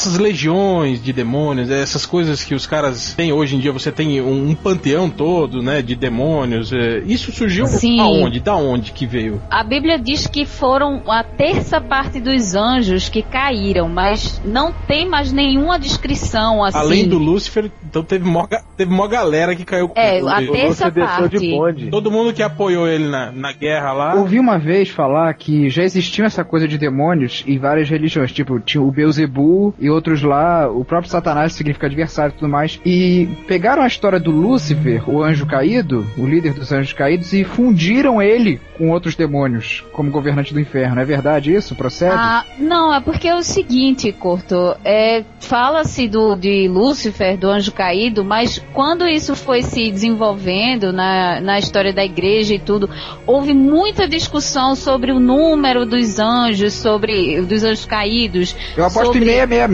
Essas 0.03 0.19
legiões 0.19 1.01
de 1.01 1.13
demônios, 1.13 1.71
essas 1.71 2.05
coisas 2.05 2.43
que 2.43 2.57
os 2.57 2.67
caras 2.67 3.15
têm 3.15 3.33
hoje 3.33 3.55
em 3.55 3.61
dia, 3.61 3.71
você 3.71 3.93
tem 3.93 4.21
um, 4.21 4.49
um 4.51 4.55
panteão 4.55 5.09
todo, 5.09 5.63
né, 5.63 5.81
de 5.81 5.95
demônios. 5.95 6.73
é, 6.73 6.99
isso 7.07 7.31
surgiu 7.31 7.67
Sim. 7.69 8.01
aonde? 8.01 8.41
Da 8.41 8.57
onde 8.57 8.91
que 8.91 9.07
veio? 9.07 9.41
A 9.49 9.63
Bíblia 9.63 10.01
diz 10.01 10.27
que 10.27 10.45
foram 10.45 11.03
a 11.07 11.23
terça 11.23 11.81
parte 11.81 12.19
dos 12.19 12.53
anjos 12.57 13.09
que 13.09 13.23
caíram, 13.23 13.89
mas 13.89 14.43
não 14.45 14.73
tem 14.73 15.09
mais 15.09 15.31
nenhuma 15.31 15.79
descrição 15.79 16.65
assim. 16.65 16.79
Além 16.79 17.09
do 17.09 17.19
Lúcifer, 17.19 17.71
então 17.89 18.03
teve 18.03 18.25
mó, 18.29 18.49
teve 18.77 18.91
mó 18.93 19.07
galera 19.07 19.55
que 19.55 19.65
caiu 19.65 19.89
com 19.89 20.01
É, 20.01 20.19
ele. 20.19 20.29
a 20.29 20.39
terça 20.39 20.91
de 20.91 21.01
parte. 21.01 21.39
bonde. 21.49 21.91
Todo 21.91 22.11
mundo 22.11 22.33
que 22.33 22.43
apoiou 22.43 22.89
ele 22.89 23.07
na, 23.07 23.31
na 23.31 23.53
guerra 23.53 23.93
lá. 23.93 24.15
Ouvi 24.17 24.41
uma 24.41 24.59
vez 24.59 24.89
falar 24.89 25.33
que 25.35 25.71
já 25.71 25.85
existia 25.85 26.25
essa 26.25 26.43
coisa 26.43 26.67
de 26.67 26.77
demônios 26.77 27.45
em 27.47 27.57
várias 27.57 27.89
religiões, 27.89 28.33
tipo, 28.33 28.59
tinha 28.59 28.83
o 28.83 28.91
Beuzebu 28.91 29.73
e 29.79 29.92
outros 29.93 30.23
lá, 30.23 30.69
o 30.69 30.85
próprio 30.85 31.11
Satanás 31.11 31.53
significa 31.53 31.87
adversário 31.87 32.33
e 32.35 32.39
tudo 32.39 32.49
mais, 32.51 32.81
e 32.85 33.29
pegaram 33.47 33.83
a 33.83 33.87
história 33.87 34.19
do 34.19 34.31
Lúcifer, 34.31 35.09
o 35.09 35.23
anjo 35.23 35.47
caído, 35.47 36.07
o 36.19 36.27
líder 36.27 36.55
dos 36.55 36.73
anjos 36.73 36.93
caídos, 36.93 37.33
e 37.33 37.45
fundiram 37.45 38.21
ele 38.21 38.61
com 38.77 38.91
outros 38.91 39.15
demônios, 39.15 39.85
como 39.93 40.11
governante 40.11 40.53
do 40.53 40.59
inferno. 40.61 41.01
É 41.01 41.05
verdade 41.05 41.55
isso? 41.55 41.75
Procede? 41.75 42.15
Ah, 42.17 42.45
não, 42.59 42.93
é 42.93 43.01
porque 43.01 43.29
é 43.29 43.35
o 43.37 43.43
seguinte, 43.43 44.11
Corto, 44.13 44.75
é, 44.85 45.23
fala-se 45.41 46.09
do 46.09 46.35
de 46.35 46.67
Lúcifer, 46.69 47.37
do 47.37 47.49
anjo 47.49 47.71
caído, 47.73 48.25
mas 48.25 48.59
quando 48.73 49.07
isso 49.07 49.37
foi 49.37 49.63
se 49.63 49.91
desenvolvendo 49.91 50.93
na, 50.93 51.41
na 51.41 51.59
história 51.59 51.93
da 51.93 52.05
igreja 52.05 52.55
e 52.55 52.59
tudo, 52.59 52.89
houve 53.27 53.53
muita 53.53 54.09
discussão 54.09 54.75
sobre 54.75 55.13
o 55.13 55.21
número 55.21 55.85
dos 55.85 56.19
anjos, 56.19 56.73
sobre 56.75 57.41
dos 57.43 57.63
anjos 57.65 57.85
caídos. 57.85 58.57
Eu 58.77 58.85
aposto 58.85 59.07
sobre- 59.07 59.21
em 59.21 59.25
666. 59.25 59.72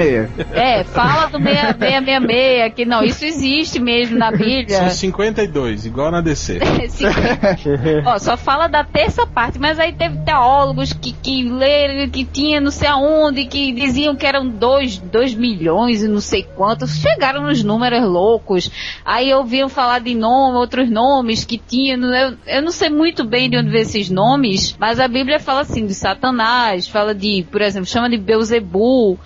É, 0.53 0.85
fala 0.85 1.27
do 1.27 1.39
666, 1.39 2.75
que 2.75 2.85
não, 2.85 3.03
isso 3.05 3.25
existe 3.25 3.81
mesmo 3.81 4.19
na 4.19 4.31
Bíblia. 4.31 4.79
São 4.79 4.91
52, 4.91 5.87
igual 5.87 6.11
na 6.11 6.21
DC. 6.21 6.59
Esse- 6.83 7.05
Ó, 8.05 8.19
só 8.19 8.37
fala 8.37 8.67
da 8.69 8.85
terça 8.85 9.27
parte, 9.27 9.59
mas 9.59 9.79
aí 9.79 9.93
teve 9.93 10.19
teólogos 10.19 10.93
que, 10.93 11.13
que 11.13 11.43
leram 11.49 12.09
que 12.11 12.25
tinha 12.25 12.61
não 12.61 12.71
sei 12.71 12.89
aonde, 12.89 13.45
que 13.47 13.73
diziam 13.73 14.15
que 14.17 14.27
eram 14.27 14.47
2 14.49 14.99
dois 14.99 15.35
milhões 15.35 16.03
e 16.03 16.09
não 16.09 16.21
sei 16.21 16.43
quantos. 16.43 16.97
Chegaram 16.99 17.43
nos 17.43 17.63
números 17.63 18.03
loucos. 18.09 18.71
Aí 19.05 19.33
ouviam 19.33 19.69
falar 19.69 20.01
de 20.01 20.15
nome, 20.15 20.57
outros 20.57 20.89
nomes 20.91 21.45
que 21.45 21.59
tinha. 21.59 21.97
Eu, 21.97 22.37
eu 22.47 22.63
não 22.63 22.71
sei 22.71 22.89
muito 22.91 23.25
bem 23.25 23.49
de 23.51 23.57
onde 23.57 23.69
veio 23.71 23.83
esses 23.83 24.11
nomes, 24.11 24.77
mas 24.79 24.99
a 25.01 25.09
Bíblia 25.09 25.39
fala 25.39 25.61
assim 25.63 25.87
de 25.87 25.95
Satanás, 25.95 26.87
fala 26.89 27.15
de, 27.15 27.45
por 27.51 27.61
exemplo, 27.63 27.89
chama 27.89 28.09
de 28.09 28.17
Beuzebu. 28.17 29.19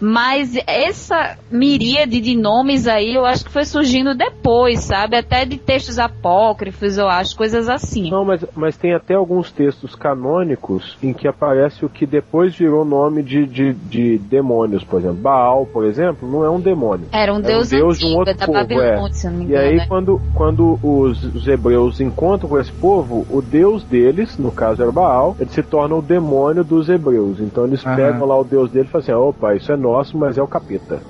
Mas 0.00 0.56
essa 0.66 1.36
miríade 1.50 2.20
de 2.20 2.36
nomes 2.36 2.86
aí, 2.86 3.14
eu 3.14 3.26
acho 3.26 3.44
que 3.44 3.50
foi 3.50 3.64
surgindo 3.64 4.14
depois, 4.14 4.80
sabe? 4.80 5.16
Até 5.16 5.44
de 5.44 5.58
textos 5.58 5.98
apócrifos, 5.98 6.96
eu 6.96 7.08
acho, 7.08 7.36
coisas 7.36 7.68
assim. 7.68 8.10
Não, 8.10 8.24
mas, 8.24 8.44
mas 8.56 8.76
tem 8.76 8.94
até 8.94 9.14
alguns 9.14 9.52
textos 9.52 9.94
canônicos 9.94 10.96
em 11.02 11.12
que 11.12 11.28
aparece 11.28 11.84
o 11.84 11.88
que 11.88 12.06
depois 12.06 12.54
virou 12.54 12.84
nome 12.84 13.22
de, 13.22 13.46
de, 13.46 13.72
de 13.74 14.18
demônios, 14.18 14.84
por 14.84 15.00
exemplo. 15.00 15.18
Baal, 15.18 15.66
por 15.66 15.84
exemplo, 15.84 16.30
não 16.30 16.44
é 16.44 16.50
um 16.50 16.60
demônio. 16.60 17.06
Era 17.12 17.32
um 17.32 17.36
É 17.36 17.38
um 17.38 17.42
deus, 17.42 17.68
deus 17.68 17.98
de 17.98 18.04
um 18.06 18.08
antigo, 18.08 18.18
outro 18.20 18.32
é 18.32 18.36
da 18.36 18.46
povo, 18.46 18.58
Babilônia, 18.58 19.08
é. 19.08 19.12
se 19.12 19.26
não 19.26 19.34
me 19.34 19.44
E 19.44 19.46
engano. 19.48 19.68
aí, 19.68 19.76
né? 19.76 19.86
quando, 19.86 20.20
quando 20.34 20.78
os, 20.82 21.22
os 21.34 21.46
hebreus 21.46 22.00
encontram 22.00 22.48
com 22.48 22.58
esse 22.58 22.72
povo, 22.72 23.26
o 23.30 23.42
deus 23.42 23.84
deles, 23.84 24.38
no 24.38 24.50
caso 24.50 24.82
era 24.82 24.90
Baal, 24.92 25.36
ele 25.38 25.50
se 25.50 25.62
torna 25.62 25.94
o 25.94 26.02
demônio 26.02 26.64
dos 26.64 26.88
hebreus. 26.88 27.40
Então 27.40 27.66
eles 27.66 27.84
Aham. 27.84 27.96
pegam 27.96 28.26
lá 28.26 28.38
o 28.38 28.44
deus 28.44 28.70
dele 28.70 28.86
e 28.86 28.90
falam 28.90 29.02
assim: 29.02 29.12
opa, 29.12 29.54
isso 29.54 29.70
é 29.72 29.76
nosso, 29.92 30.16
mas 30.16 30.38
é 30.38 30.42
o 30.42 30.46
capeta. 30.46 31.00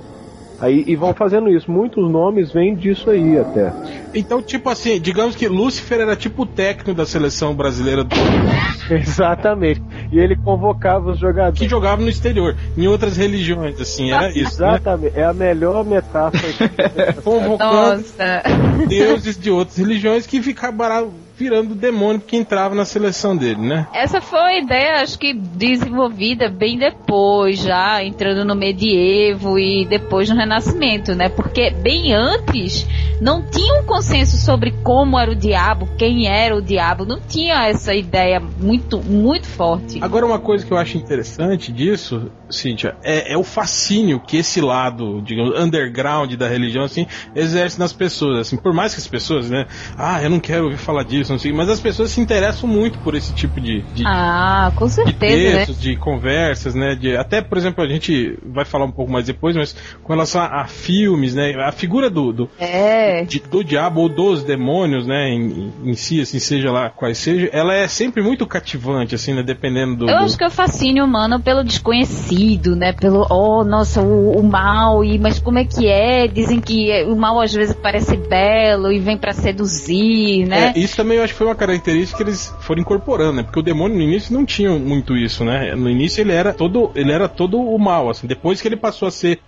Aí, 0.61 0.83
e 0.85 0.95
vão 0.95 1.11
fazendo 1.11 1.49
isso. 1.49 1.71
Muitos 1.71 2.07
nomes 2.09 2.51
vêm 2.51 2.75
disso 2.75 3.09
aí 3.09 3.39
até. 3.39 3.73
Então, 4.13 4.43
tipo 4.43 4.69
assim, 4.69 5.01
digamos 5.01 5.35
que 5.35 5.47
Lúcifer 5.47 5.99
era 5.99 6.15
tipo 6.15 6.43
o 6.43 6.45
técnico 6.45 6.93
da 6.93 7.03
seleção 7.03 7.55
brasileira 7.55 8.03
do... 8.03 8.15
Exatamente. 8.93 9.81
E 10.11 10.19
ele 10.19 10.35
convocava 10.35 11.11
os 11.11 11.19
jogadores. 11.19 11.57
que 11.57 11.67
jogava 11.67 11.99
no 12.03 12.09
exterior, 12.09 12.55
em 12.77 12.87
outras 12.87 13.17
religiões, 13.17 13.81
assim, 13.81 14.11
era 14.11 14.29
isso, 14.37 14.61
né? 14.61 14.75
Exatamente. 14.75 15.17
É 15.17 15.23
a 15.23 15.33
melhor 15.33 15.83
metáfora. 15.83 16.53
Convocando 17.23 18.03
Nossa. 18.03 18.43
deuses 18.87 19.39
de 19.39 19.49
outras 19.49 19.77
religiões 19.77 20.27
que 20.27 20.43
ficavam 20.43 21.11
virando 21.41 21.73
demônio 21.73 22.21
porque 22.21 22.37
entrava 22.37 22.75
na 22.75 22.85
seleção 22.85 23.35
dele, 23.35 23.61
né? 23.61 23.87
Essa 23.93 24.21
foi 24.21 24.39
a 24.39 24.59
ideia, 24.59 25.01
acho 25.01 25.17
que 25.17 25.33
desenvolvida 25.33 26.47
bem 26.49 26.77
depois, 26.77 27.57
já 27.57 28.03
entrando 28.03 28.45
no 28.45 28.55
medievo 28.55 29.57
e 29.57 29.85
depois 29.85 30.29
no 30.29 30.35
renascimento, 30.35 31.15
né? 31.15 31.29
Porque 31.29 31.71
bem 31.71 32.13
antes 32.13 32.85
não 33.19 33.41
tinha 33.41 33.81
um 33.81 33.85
consenso 33.85 34.37
sobre 34.37 34.71
como 34.83 35.17
era 35.17 35.31
o 35.31 35.35
diabo, 35.35 35.87
quem 35.97 36.27
era 36.27 36.55
o 36.55 36.61
diabo, 36.61 37.05
não 37.05 37.19
tinha 37.19 37.67
essa 37.67 37.93
ideia 37.93 38.39
muito, 38.39 38.99
muito 38.99 39.47
forte. 39.47 39.99
Agora, 40.01 40.25
uma 40.25 40.39
coisa 40.39 40.65
que 40.65 40.71
eu 40.71 40.77
acho 40.77 40.97
interessante 40.97 41.71
disso, 41.71 42.31
Cíntia, 42.49 42.95
é, 43.03 43.33
é 43.33 43.37
o 43.37 43.43
fascínio 43.43 44.19
que 44.19 44.37
esse 44.37 44.61
lado, 44.61 45.21
digamos, 45.21 45.59
underground 45.59 46.33
da 46.33 46.47
religião, 46.47 46.83
assim, 46.83 47.07
exerce 47.35 47.79
nas 47.79 47.93
pessoas, 47.93 48.39
assim, 48.39 48.57
por 48.57 48.73
mais 48.73 48.93
que 48.93 48.99
as 48.99 49.07
pessoas, 49.07 49.49
né, 49.49 49.65
ah, 49.97 50.21
eu 50.21 50.29
não 50.29 50.39
quero 50.39 50.65
ouvir 50.65 50.77
falar 50.77 51.03
disso, 51.03 51.30
não 51.31 51.39
sei, 51.39 51.51
mas 51.53 51.69
as 51.69 51.79
pessoas 51.79 52.11
se 52.11 52.19
interessam 52.21 52.67
muito 52.69 52.99
por 52.99 53.15
esse 53.15 53.33
tipo 53.33 53.59
de, 53.59 53.81
de, 53.93 54.03
Ah, 54.05 54.71
com 54.75 54.85
de 54.85 54.91
certeza, 54.93 55.35
né? 55.51 55.57
textos, 55.65 55.79
de 55.81 55.95
conversas, 55.95 56.75
né? 56.75 56.95
De, 56.95 57.15
até, 57.15 57.41
por 57.41 57.57
exemplo, 57.57 57.83
a 57.83 57.87
gente 57.87 58.37
vai 58.45 58.65
falar 58.65 58.85
um 58.85 58.91
pouco 58.91 59.11
mais 59.11 59.25
depois, 59.25 59.55
mas 59.55 59.75
com 60.03 60.13
relação 60.13 60.41
a, 60.41 60.61
a 60.61 60.65
filmes, 60.67 61.33
né? 61.35 61.53
A 61.63 61.71
figura 61.71 62.09
do, 62.09 62.31
do, 62.31 62.49
É. 62.59 63.23
de- 63.23 63.39
do 63.39 63.63
diabo 63.63 64.01
ou 64.01 64.09
dos 64.09 64.43
demônios, 64.43 65.05
né? 65.07 65.29
Em, 65.29 65.71
em 65.83 65.93
si, 65.93 66.21
assim, 66.21 66.39
seja 66.39 66.71
lá 66.71 66.89
quais 66.89 67.17
seja, 67.17 67.49
ela 67.53 67.73
é 67.73 67.87
sempre 67.87 68.21
muito 68.21 68.45
cativante, 68.45 69.15
assim, 69.15 69.33
né? 69.33 69.43
Dependendo 69.43 69.95
do. 69.95 70.09
Eu 70.09 70.19
do- 70.19 70.23
acho 70.25 70.37
que 70.37 70.43
é 70.43 70.47
o 70.47 70.51
fascínio 70.51 71.05
humano 71.05 71.39
pelo 71.39 71.63
desconhecido, 71.63 72.75
né? 72.75 72.93
Pelo, 72.93 73.25
oh, 73.29 73.63
nossa, 73.63 74.01
o, 74.01 74.37
o 74.39 74.43
mal, 74.43 75.03
e, 75.03 75.17
mas 75.19 75.39
como 75.39 75.59
é 75.59 75.65
que 75.65 75.87
é? 75.87 76.27
Dizem 76.27 76.59
que 76.59 77.03
o 77.05 77.15
mal 77.15 77.39
às 77.39 77.53
vezes 77.53 77.75
parece 77.75 78.17
belo 78.17 78.91
e 78.91 78.99
vem 78.99 79.17
pra 79.17 79.33
seduzir, 79.33 80.45
né? 80.47 80.73
É, 80.75 80.79
isso 80.79 80.95
também 80.95 81.19
eu 81.21 81.25
acho 81.25 81.33
que 81.33 81.37
foi 81.37 81.47
uma 81.47 81.55
característica 81.55 82.17
que 82.17 82.23
eles 82.29 82.53
foram 82.61 82.81
incorporando, 82.81 83.33
né? 83.33 83.43
Porque 83.43 83.59
o 83.59 83.63
demônio 83.63 83.95
no 83.97 84.03
início 84.03 84.33
não 84.33 84.45
tinha 84.45 84.71
muito 84.71 85.15
isso, 85.15 85.43
né? 85.45 85.73
No 85.75 85.89
início 85.89 86.21
ele 86.21 86.33
era 86.33 86.53
todo, 86.53 86.91
ele 86.95 87.11
era 87.11 87.27
todo 87.29 87.59
o 87.61 87.77
mal, 87.77 88.09
assim. 88.09 88.27
Depois 88.27 88.61
que 88.61 88.67
ele 88.67 88.75
passou 88.77 89.07
a 89.07 89.11
ser 89.11 89.39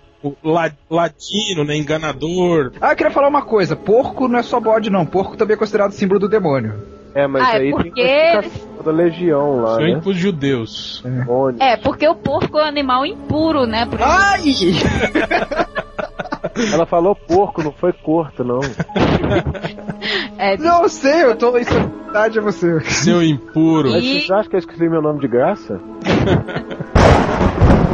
ladino, 0.89 1.63
né? 1.65 1.75
Enganador. 1.75 2.71
Ah, 2.79 2.91
eu 2.91 2.95
queria 2.95 3.11
falar 3.11 3.27
uma 3.27 3.41
coisa. 3.41 3.75
Porco 3.75 4.27
não 4.27 4.39
é 4.39 4.43
só 4.43 4.59
bode, 4.59 4.89
não. 4.89 5.05
Porco 5.05 5.35
também 5.35 5.55
é 5.55 5.57
considerado 5.57 5.91
símbolo 5.91 6.19
do 6.19 6.29
demônio. 6.29 6.73
É, 7.15 7.27
mas 7.27 7.43
Ah, 7.47 7.57
é 7.57 7.59
aí 7.59 7.71
porque 7.71 7.91
tem 7.91 8.51
da 8.83 8.91
legião 8.91 9.61
lá, 9.61 9.75
São 9.75 9.83
né? 9.83 10.01
os 10.03 10.17
judeus. 10.17 11.01
Demônio. 11.03 11.61
É, 11.61 11.77
porque 11.77 12.07
o 12.07 12.15
porco 12.15 12.57
é 12.57 12.63
um 12.63 12.67
animal 12.67 13.05
impuro, 13.05 13.65
né? 13.65 13.87
Ai! 13.99 14.41
Ela 16.71 16.85
falou 16.85 17.15
porco, 17.15 17.63
não 17.63 17.71
foi 17.71 17.93
corto, 17.93 18.43
não. 18.43 18.59
é, 20.37 20.57
Não 20.61 20.87
sei, 20.87 21.23
eu 21.23 21.35
tô. 21.35 21.57
Isso 21.57 21.73
é 21.73 21.79
verdade 22.03 22.39
a 22.39 22.41
você. 22.41 22.79
Seu 22.81 23.23
impuro. 23.23 23.91
Mas 23.91 24.03
E- 24.03 24.07
vocês 24.19 24.31
acham 24.31 24.49
que 24.49 24.55
eu 24.55 24.59
escrevi 24.59 24.89
meu 24.89 25.01
nome 25.01 25.19
de 25.19 25.27
graça? 25.27 25.79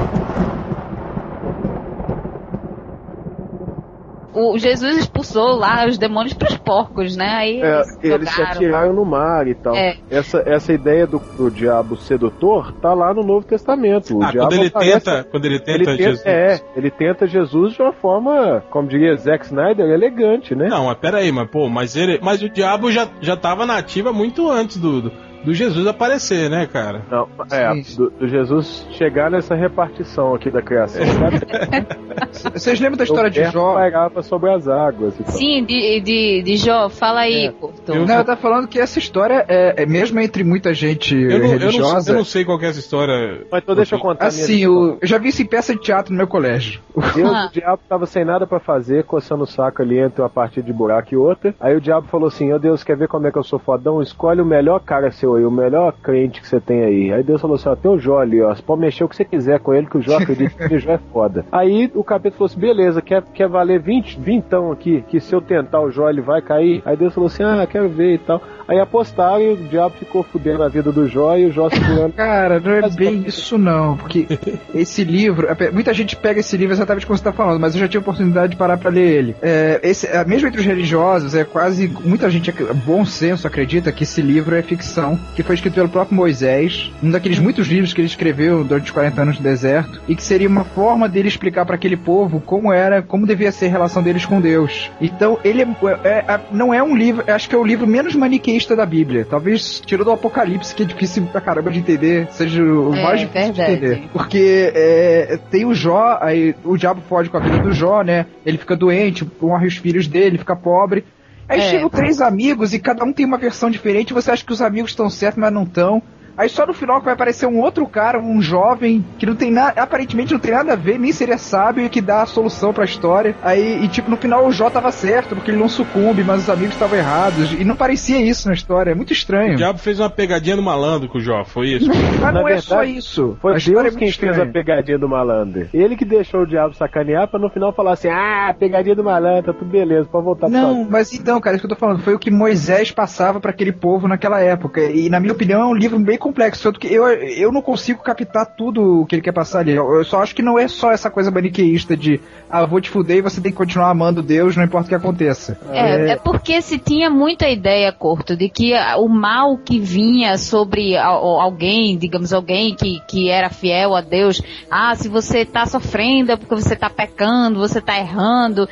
o 4.39 4.57
Jesus 4.57 4.97
expulsou 4.97 5.55
lá 5.55 5.85
os 5.87 5.97
demônios 5.97 6.33
pros 6.33 6.55
porcos, 6.57 7.15
né? 7.15 7.27
Aí 7.27 7.61
É, 7.61 7.75
eles, 7.77 7.97
eles 8.03 8.29
se 8.31 8.41
atiraram 8.41 8.93
no 8.93 9.05
mar 9.05 9.47
e 9.47 9.55
tal. 9.55 9.75
É. 9.75 9.95
Essa, 10.09 10.43
essa 10.45 10.73
ideia 10.73 11.05
do, 11.05 11.19
do 11.37 11.49
diabo 11.51 11.95
sedutor 11.97 12.71
tá 12.81 12.93
lá 12.93 13.13
no 13.13 13.23
Novo 13.23 13.45
Testamento. 13.45 14.17
O 14.17 14.23
Ah, 14.23 14.31
diabo 14.31 14.47
quando 14.49 14.59
ele 14.59 14.67
aparece- 14.67 14.99
tenta, 15.05 15.23
quando 15.29 15.45
ele 15.45 15.59
tenta, 15.59 15.71
ele 15.71 15.85
tenta, 15.85 15.97
Jesus. 16.03 16.25
É, 16.25 16.59
ele 16.75 16.91
tenta 16.91 17.27
Jesus 17.27 17.73
de 17.73 17.81
uma 17.81 17.93
forma, 17.93 18.63
como 18.69 18.87
diria 18.87 19.15
Zack 19.15 19.45
Snyder, 19.45 19.85
elegante, 19.89 20.55
né? 20.55 20.67
Não, 20.69 20.85
mas 20.85 20.97
peraí, 20.97 21.31
mas 21.31 21.49
pô, 21.49 21.69
mas 21.69 21.95
ele. 21.95 22.19
Mas 22.21 22.41
o 22.41 22.49
diabo 22.49 22.91
já, 22.91 23.07
já 23.21 23.35
tava 23.35 23.65
na 23.65 23.77
ativa 23.77 24.11
muito 24.13 24.49
antes 24.49 24.77
do, 24.77 25.01
do, 25.03 25.11
do 25.43 25.53
Jesus 25.53 25.87
aparecer, 25.87 26.49
né, 26.49 26.65
cara? 26.71 27.01
Não, 27.09 27.27
é, 27.51 27.73
do, 27.95 28.09
do 28.09 28.27
Jesus 28.27 28.85
chegar 28.91 29.31
nessa 29.31 29.55
repartição 29.55 30.35
aqui 30.35 30.49
da 30.51 30.61
criação. 30.61 31.01
Vocês 32.53 32.79
lembram 32.79 32.97
da 32.97 33.03
história 33.03 33.29
de 33.29 33.43
Jó? 33.45 33.73
pairava 33.75 34.21
sobre 34.21 34.51
as 34.51 34.67
águas 34.67 35.19
e 35.19 35.23
tal. 35.23 35.33
Sim, 35.33 35.63
de, 35.65 35.99
de, 36.01 36.41
de 36.43 36.57
Jó, 36.57 36.89
fala 36.89 37.21
aí, 37.21 37.47
É. 37.47 37.51
Curto. 37.51 37.91
Eu- 37.93 38.05
Não, 38.05 38.15
eu 38.17 38.23
tava 38.25 38.39
falando 38.39 38.67
que 38.67 38.79
essa 38.79 38.99
história 38.99 39.45
é, 39.47 39.83
é 39.83 39.85
mesmo 39.85 40.19
entre 40.19 40.43
muita 40.43 40.73
gente 40.73 41.15
Eu 41.15 41.29
não, 41.29 41.35
eu, 41.35 41.41
não, 41.41 41.49
religiosa. 41.59 42.11
eu 42.11 42.15
não 42.17 42.25
sei 42.25 42.43
qual 42.45 42.59
que 42.59 42.65
é 42.65 42.69
essa 42.69 42.79
história. 42.79 43.45
Mas 43.51 43.63
então 43.63 43.75
deixa 43.75 43.95
eu 43.95 43.99
contar 43.99 44.27
a 44.27 44.29
minha 44.31 44.43
Assim, 44.43 44.67
o- 44.67 44.97
eu 45.01 45.07
já 45.07 45.17
vi 45.17 45.29
isso 45.29 45.41
em 45.41 45.45
peça 45.45 45.73
de 45.73 45.81
teatro 45.81 46.11
no 46.11 46.17
meu 46.17 46.27
colégio. 46.27 46.81
Deus, 47.15 47.31
Ah. 47.33 47.47
o 47.49 47.53
diabo 47.53 47.81
tava 47.87 48.05
sem 48.05 48.25
nada 48.25 48.45
pra 48.45 48.59
fazer, 48.59 49.03
coçando 49.05 49.43
o 49.43 49.47
saco 49.47 49.81
ali 49.81 49.97
entre 49.99 50.21
uma 50.21 50.29
partida 50.29 50.65
de 50.65 50.73
buraco 50.73 51.13
e 51.13 51.17
outra. 51.17 51.53
Aí 51.59 51.75
o 51.75 51.81
diabo 51.81 52.07
falou 52.07 52.27
assim: 52.27 52.51
Ô 52.53 52.59
Deus, 52.59 52.83
quer 52.83 52.97
ver 52.97 53.07
como 53.07 53.27
é 53.27 53.31
que 53.31 53.37
eu 53.37 53.43
sou 53.43 53.59
fodão? 53.59 54.01
Escolhe 54.01 54.41
o 54.41 54.45
melhor 54.45 54.79
cara 54.81 55.11
seu 55.11 55.28
aí, 55.35 55.45
o 55.45 55.51
melhor 55.51 55.93
crente 56.01 56.41
que 56.41 56.47
você 56.47 56.59
tem 56.59 56.83
aí. 56.83 57.13
Aí 57.13 57.23
Deus 57.23 57.41
falou 57.41 57.55
assim: 57.55 57.69
Ó, 57.69 57.75
tem 57.75 57.91
o 57.91 57.99
Jó 57.99 58.19
ali, 58.19 58.41
ó. 58.41 58.53
Você 58.53 58.61
pode 58.61 58.81
mexer 58.81 59.03
o 59.03 59.09
que 59.09 59.15
você 59.15 59.25
quiser 59.25 59.59
com 59.59 59.73
ele, 59.73 59.87
que 59.87 59.97
o 59.97 60.01
Jó 60.01 60.17
acredita 60.17 60.67
que 60.67 60.75
o 60.75 60.79
Jó 60.79 60.91
é 60.91 60.99
foda. 61.11 61.45
Aí 61.51 61.89
o 61.93 62.03
capeta 62.03 62.35
falou 62.37 62.45
assim: 62.47 62.59
beleza, 62.59 63.01
quer, 63.01 63.23
quer 63.33 63.47
valer 63.47 63.79
20, 63.81 64.19
vintão 64.19 64.71
aqui, 64.71 65.03
que 65.07 65.19
se 65.19 65.33
eu 65.33 65.41
tentar 65.41 65.81
o 65.81 65.91
Jó 65.91 66.09
ele 66.09 66.21
vai 66.21 66.41
cair. 66.41 66.81
Aí 66.85 66.95
Deus 66.97 67.13
falou 67.13 67.27
assim: 67.27 67.43
ah, 67.43 67.67
quero 67.69 67.89
ver 67.89 68.15
e 68.15 68.17
tal. 68.19 68.41
Aí 68.67 68.79
apostaram 68.79 69.41
e 69.41 69.53
o 69.53 69.57
diabo 69.57 69.95
ficou 69.97 70.21
fudendo 70.23 70.61
a 70.63 70.67
vida 70.69 70.91
do 70.91 71.07
Jó 71.07 71.35
e 71.35 71.45
o 71.47 71.51
Jó 71.51 71.69
segurando. 71.69 72.13
Cara, 72.19 72.59
não 72.59 72.71
é 72.71 72.89
bem 72.89 73.23
isso 73.25 73.57
não, 73.57 73.97
porque 73.97 74.27
esse 74.73 75.03
livro, 75.03 75.47
muita 75.73 75.93
gente 75.93 76.15
pega 76.15 76.39
esse 76.39 76.55
livro 76.55 76.73
exatamente 76.73 77.05
como 77.05 77.17
você 77.17 77.21
está 77.21 77.31
falando, 77.31 77.59
mas 77.59 77.73
eu 77.73 77.79
já 77.81 77.87
tive 77.87 77.97
a 77.97 78.01
oportunidade 78.01 78.51
de 78.51 78.57
parar 78.57 78.77
para 78.77 78.91
ler 78.91 79.07
ele. 79.07 79.35
É, 79.41 79.79
esse, 79.83 80.05
é, 80.07 80.23
mesmo 80.23 80.47
entre 80.47 80.59
os 80.59 80.65
religiosos, 80.65 81.33
é 81.35 81.43
quase 81.43 81.87
muita 81.87 82.29
gente, 82.29 82.49
ac- 82.51 82.73
bom 82.85 83.03
senso, 83.05 83.47
acredita 83.47 83.91
que 83.91 84.03
esse 84.03 84.21
livro 84.21 84.55
é 84.55 84.61
ficção, 84.61 85.18
que 85.35 85.43
foi 85.43 85.55
escrito 85.55 85.73
pelo 85.75 85.89
próprio 85.89 86.15
Moisés, 86.15 86.91
um 87.01 87.09
daqueles 87.11 87.39
muitos 87.39 87.67
livros 87.67 87.93
que 87.93 88.01
ele 88.01 88.07
escreveu 88.07 88.63
durante 88.63 88.85
os 88.85 88.91
40 88.91 89.21
anos 89.21 89.37
do 89.37 89.43
deserto, 89.43 90.01
e 90.07 90.15
que 90.15 90.23
seria 90.23 90.47
uma 90.47 90.63
forma 90.63 91.07
dele 91.07 91.27
explicar 91.27 91.65
para 91.65 91.75
aquele 91.75 91.95
povo 91.97 92.39
como 92.41 92.71
era, 92.73 93.01
como 93.01 93.25
devia 93.25 93.51
ser 93.51 93.67
a 93.67 93.69
relação 93.69 94.01
deles 94.03 94.25
com 94.25 94.41
Deus. 94.41 94.89
Então, 94.99 95.37
ele 95.43 95.61
é, 95.61 95.67
é- 96.03 96.25
é- 96.33 96.39
não 96.51 96.73
é 96.73 96.81
um 96.83 96.95
livro, 96.95 97.23
acho 97.27 97.47
que 97.47 97.55
é 97.55 97.57
o 97.57 97.63
livro 97.63 97.87
menos 97.87 98.15
maniqueísta 98.15 98.75
da 98.75 98.85
Bíblia. 98.85 99.25
Talvez 99.29 99.79
tirou 99.85 100.03
do 100.05 100.11
Apocalipse, 100.11 100.73
que 100.75 100.83
é 100.83 100.85
difícil 100.85 101.23
pra 101.31 101.41
caramba 101.41 101.71
de 101.71 101.79
entender, 101.79 102.27
seja 102.31 102.61
o 102.63 102.93
É, 102.95 103.03
mais 103.03 103.19
difícil 103.21 103.53
verdade. 103.53 103.77
de 103.79 103.85
entender. 103.85 104.09
Porque 104.11 104.71
é, 104.75 105.39
tem 105.49 105.65
o 105.65 105.73
Jó, 105.73 106.17
aí 106.21 106.55
o 106.63 106.75
diabo 106.77 107.01
foge 107.07 107.29
com 107.29 107.37
a 107.37 107.39
vida 107.39 107.59
do 107.59 107.71
Jó, 107.71 108.01
né? 108.01 108.25
Ele 108.45 108.57
fica 108.57 108.75
doente, 108.75 109.25
morre 109.41 109.67
os 109.67 109.77
filhos 109.77 110.07
dele, 110.07 110.37
fica 110.37 110.55
pobre. 110.55 111.03
Aí 111.49 111.59
É. 111.61 111.69
chegam 111.71 111.89
três 111.89 112.21
amigos 112.21 112.73
e 112.73 112.79
cada 112.79 113.03
um 113.03 113.11
tem 113.11 113.25
uma 113.25 113.37
versão 113.37 113.71
diferente. 113.71 114.13
Você 114.13 114.29
acha 114.29 114.45
que 114.45 114.53
os 114.53 114.61
amigos 114.61 114.91
estão 114.91 115.09
certos, 115.09 115.41
mas 115.41 115.51
não 115.51 115.63
estão. 115.63 116.01
Aí 116.39 116.47
só 116.47 116.65
no 116.65 116.73
final 116.73 116.99
que 116.99 117.05
vai 117.05 117.13
aparecer 117.13 117.45
um 117.45 117.59
outro 117.59 117.85
cara, 117.85 118.17
um 118.17 118.41
jovem, 118.41 119.03
que 119.17 119.25
não 119.25 119.35
tem 119.35 119.51
nada, 119.51 119.81
aparentemente 119.81 120.31
não 120.31 120.39
tem 120.39 120.51
nada 120.53 120.71
a 120.71 120.75
ver, 120.77 120.97
nem 120.97 121.11
seria 121.11 121.37
sábio 121.37 121.85
e 121.85 121.89
que 121.89 121.99
dá 121.99 122.21
a 122.21 122.25
solução 122.25 122.71
pra 122.73 122.85
história. 122.85 123.35
Aí, 123.43 123.83
e 123.83 123.89
tipo, 123.89 124.09
no 124.09 124.15
final 124.15 124.47
o 124.47 124.51
Jó 124.51 124.69
tava 124.69 124.89
certo, 124.89 125.35
porque 125.35 125.51
ele 125.51 125.57
não 125.59 125.67
sucumbe, 125.67 126.23
mas 126.23 126.43
os 126.43 126.49
amigos 126.49 126.75
estavam 126.75 126.97
errados. 126.97 127.51
E 127.51 127.65
não 127.65 127.75
parecia 127.75 128.21
isso 128.21 128.47
na 128.47 128.53
história, 128.53 128.91
é 128.91 128.95
muito 128.95 129.09
O 129.09 129.13
estranho. 129.13 129.57
diabo 129.57 129.79
fez 129.79 129.99
uma 129.99 130.09
pegadinha 130.09 130.55
no 130.55 130.61
malandro 130.61 131.09
com 131.09 131.17
o 131.17 131.21
Jó, 131.21 131.43
foi 131.43 131.71
isso? 131.71 131.89
Mas 132.19 132.21
Na 132.21 132.31
não 132.31 132.47
é 132.47 132.61
só 132.61 132.77
verdade, 132.77 132.97
isso. 132.97 133.37
Foi 133.41 133.51
a 133.51 133.57
Deus 133.57 133.85
é 133.85 133.89
quem 133.91 134.07
muito 134.07 134.19
fez 134.19 134.39
a 134.39 134.45
pegadinha 134.45 134.97
do 134.97 135.09
malandro. 135.09 135.67
Ele 135.73 135.95
que 135.97 136.05
deixou 136.05 136.41
o 136.41 136.47
diabo 136.47 136.73
sacanear 136.73 137.27
pra 137.27 137.39
no 137.39 137.49
final 137.49 137.73
falar 137.73 137.93
assim: 137.93 138.07
ah, 138.09 138.55
pegadinha 138.57 138.95
do 138.95 139.03
malandro, 139.03 139.51
tá 139.51 139.59
tudo 139.59 139.69
beleza, 139.69 140.07
pode 140.09 140.23
voltar 140.23 140.49
Não, 140.49 140.87
mas 140.89 141.13
então, 141.13 141.39
cara, 141.41 141.55
isso 141.55 141.65
que 141.67 141.71
eu 141.71 141.75
tô 141.75 141.79
falando, 141.79 142.01
foi 142.01 142.13
o 142.13 142.19
que 142.19 142.31
Moisés 142.31 142.91
passava 142.91 143.39
pra 143.39 143.51
aquele 143.51 143.71
povo 143.71 144.07
naquela 144.07 144.39
época. 144.39 144.81
E 144.81 145.09
na 145.09 145.19
minha 145.19 145.33
opinião 145.33 145.61
é 145.61 145.65
um 145.65 145.73
livro 145.73 145.99
bem 145.99 146.17
complexo, 146.29 146.63
tanto 146.63 146.79
que 146.79 146.87
eu, 146.87 147.07
eu 147.07 147.51
não 147.51 147.61
consigo 147.61 148.01
captar 148.03 148.45
tudo 148.45 149.01
o 149.01 149.05
que 149.05 149.15
ele 149.15 149.21
quer 149.21 149.31
passar 149.33 149.59
ali. 149.59 149.71
Eu 149.71 149.89
eu 149.95 150.05
só 150.05 150.21
acho 150.21 150.35
que 150.35 150.41
não 150.41 150.57
é 150.57 150.67
só 150.67 150.91
essa 150.91 151.09
coisa 151.09 151.31
maniqueísta 151.31 151.97
de 151.97 152.19
ah, 152.49 152.65
vou 152.65 152.79
te 152.79 152.89
fuder 152.89 153.17
e 153.17 153.21
você 153.21 153.41
tem 153.41 153.51
que 153.51 153.57
continuar 153.57 153.89
amando 153.89 154.21
Deus, 154.21 154.55
não 154.55 154.63
importa 154.63 154.85
o 154.85 154.89
que 154.89 154.95
aconteça. 154.95 155.57
É, 155.71 156.11
é 156.11 156.15
porque 156.15 156.61
se 156.61 156.77
tinha 156.77 157.09
muita 157.09 157.47
ideia, 157.49 157.91
Corto, 157.91 158.35
de 158.35 158.47
que 158.49 158.73
o 158.97 159.07
mal 159.07 159.57
que 159.57 159.79
vinha 159.79 160.37
sobre 160.37 160.95
al- 160.95 161.39
alguém, 161.39 161.97
digamos, 161.97 162.31
alguém 162.31 162.75
que, 162.75 162.99
que 163.07 163.29
era 163.29 163.49
fiel 163.49 163.95
a 163.95 164.01
Deus, 164.01 164.41
ah, 164.69 164.95
se 164.95 165.07
você 165.09 165.45
tá 165.45 165.65
sofrendo 165.65 166.31
é 166.31 166.35
porque 166.37 166.55
você 166.55 166.75
tá 166.75 166.89
pecando, 166.89 167.59
você 167.59 167.81
tá 167.81 167.97
errando. 167.97 168.67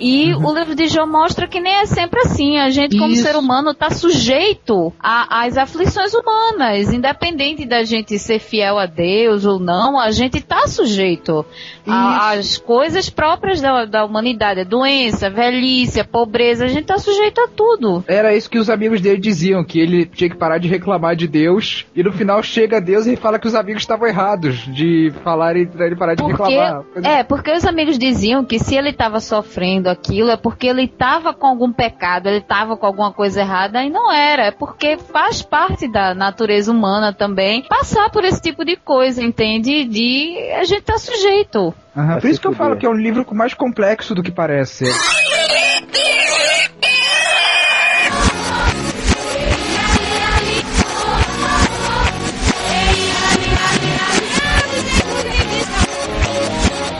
E 0.00 0.34
o 0.34 0.54
livro 0.54 0.74
de 0.74 0.88
Jó 0.88 1.06
mostra 1.06 1.46
que 1.46 1.60
nem 1.60 1.74
é 1.74 1.86
sempre 1.86 2.20
assim. 2.20 2.56
A 2.58 2.70
gente, 2.70 2.96
como 2.98 3.12
Isso. 3.12 3.22
ser 3.22 3.36
humano, 3.36 3.74
tá 3.74 3.90
sujeito 3.90 4.92
a- 4.98 5.44
às 5.44 5.56
aflições 5.58 6.12
humanas. 6.14 6.92
Independente 6.92 7.66
da 7.66 7.82
gente 7.84 8.18
ser 8.18 8.38
fiel 8.38 8.78
a 8.78 8.86
Deus 8.86 9.44
ou 9.44 9.58
não, 9.58 9.98
a 10.00 10.10
gente 10.10 10.40
tá 10.40 10.66
sujeito 10.66 11.44
a- 11.86 12.30
às 12.30 12.56
coisas 12.56 13.10
próprias 13.10 13.60
da, 13.60 13.84
da 13.84 14.04
humanidade. 14.04 14.60
A 14.60 14.64
doença, 14.64 15.28
velhice, 15.28 16.00
a 16.00 16.04
pobreza, 16.04 16.64
a 16.64 16.68
gente 16.68 16.84
tá 16.86 16.96
sujeito 16.98 17.40
a 17.40 17.48
tudo. 17.48 18.02
Era 18.08 18.34
isso 18.34 18.48
que 18.48 18.58
os 18.58 18.70
amigos 18.70 19.00
dele 19.00 19.18
diziam, 19.20 19.62
que 19.62 19.78
ele 19.78 20.06
tinha 20.06 20.30
que 20.30 20.36
parar 20.36 20.58
de 20.58 20.68
reclamar 20.68 21.14
de 21.14 21.26
Deus, 21.28 21.84
e 21.94 22.02
no 22.02 22.12
final 22.12 22.42
chega 22.42 22.80
Deus 22.80 23.06
e 23.06 23.16
fala 23.16 23.38
que 23.38 23.46
os 23.48 23.54
amigos 23.54 23.82
estavam 23.82 24.06
errados 24.08 24.60
de 24.72 25.12
falarem 25.22 25.66
pra 25.66 25.86
ele 25.86 25.96
parar 25.96 26.14
de 26.14 26.22
Porque, 26.22 26.42
reclamar. 26.42 26.84
é, 27.04 27.22
porque 27.22 27.52
os 27.52 27.66
amigos 27.66 27.98
diziam 27.98 28.44
que 28.44 28.58
se 28.58 28.74
ele 28.76 28.90
estava 28.90 29.20
sofrendo 29.20 29.89
aquilo 29.90 30.30
é 30.30 30.36
porque 30.36 30.68
ele 30.68 30.84
estava 30.84 31.34
com 31.34 31.46
algum 31.46 31.72
pecado, 31.72 32.28
ele 32.28 32.38
estava 32.38 32.76
com 32.76 32.86
alguma 32.86 33.12
coisa 33.12 33.40
errada, 33.40 33.82
e 33.82 33.90
não 33.90 34.10
era. 34.10 34.46
É 34.46 34.50
porque 34.50 34.96
faz 34.96 35.42
parte 35.42 35.86
da 35.88 36.14
natureza 36.14 36.72
humana 36.72 37.12
também 37.12 37.62
passar 37.68 38.10
por 38.10 38.24
esse 38.24 38.40
tipo 38.40 38.64
de 38.64 38.76
coisa, 38.76 39.22
entende? 39.22 39.84
De 39.84 40.36
a 40.52 40.64
gente 40.64 40.82
tá 40.82 40.96
sujeito. 40.98 41.74
Vai 41.94 42.20
Por 42.20 42.30
isso 42.30 42.40
que 42.40 42.46
eu 42.46 42.54
falo 42.54 42.76
que 42.76 42.86
é 42.86 42.88
um 42.88 42.94
livro 42.94 43.26
mais 43.34 43.52
complexo 43.52 44.14
do 44.14 44.22
que 44.22 44.30
parece. 44.30 44.84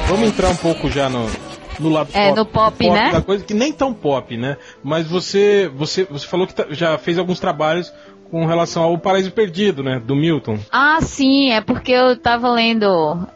Vamos 0.09 0.29
entrar 0.29 0.49
um 0.49 0.57
pouco 0.57 0.91
já 0.91 1.09
no, 1.09 1.31
no 1.81 1.89
lado 1.89 2.11
É, 2.13 2.33
no 2.33 2.45
pop, 2.47 2.89
né? 2.91 3.11
da 3.13 3.21
coisa, 3.23 3.45
que 3.45 3.55
nem 3.55 3.73
tão 3.73 3.93
pop, 3.93 4.37
né? 4.37 4.57
Mas 4.83 5.07
você, 5.09 5.71
você, 5.75 6.05
você 6.05 6.27
falou 6.27 6.47
que 6.47 6.55
tá- 6.55 6.67
já 6.71 6.97
fez 6.99 7.19
alguns 7.19 7.41
trabalhos 7.41 7.93
com 8.31 8.47
relação 8.47 8.83
ao 8.83 8.97
Paraíso 8.99 9.33
Perdido, 9.33 9.83
né? 9.83 10.01
Do 10.05 10.15
Milton. 10.15 10.59
Ah, 10.71 10.99
sim, 11.01 11.51
é 11.51 11.61
porque 11.61 11.93
eu 11.93 12.17
tava 12.17 12.51
lendo, 12.53 12.87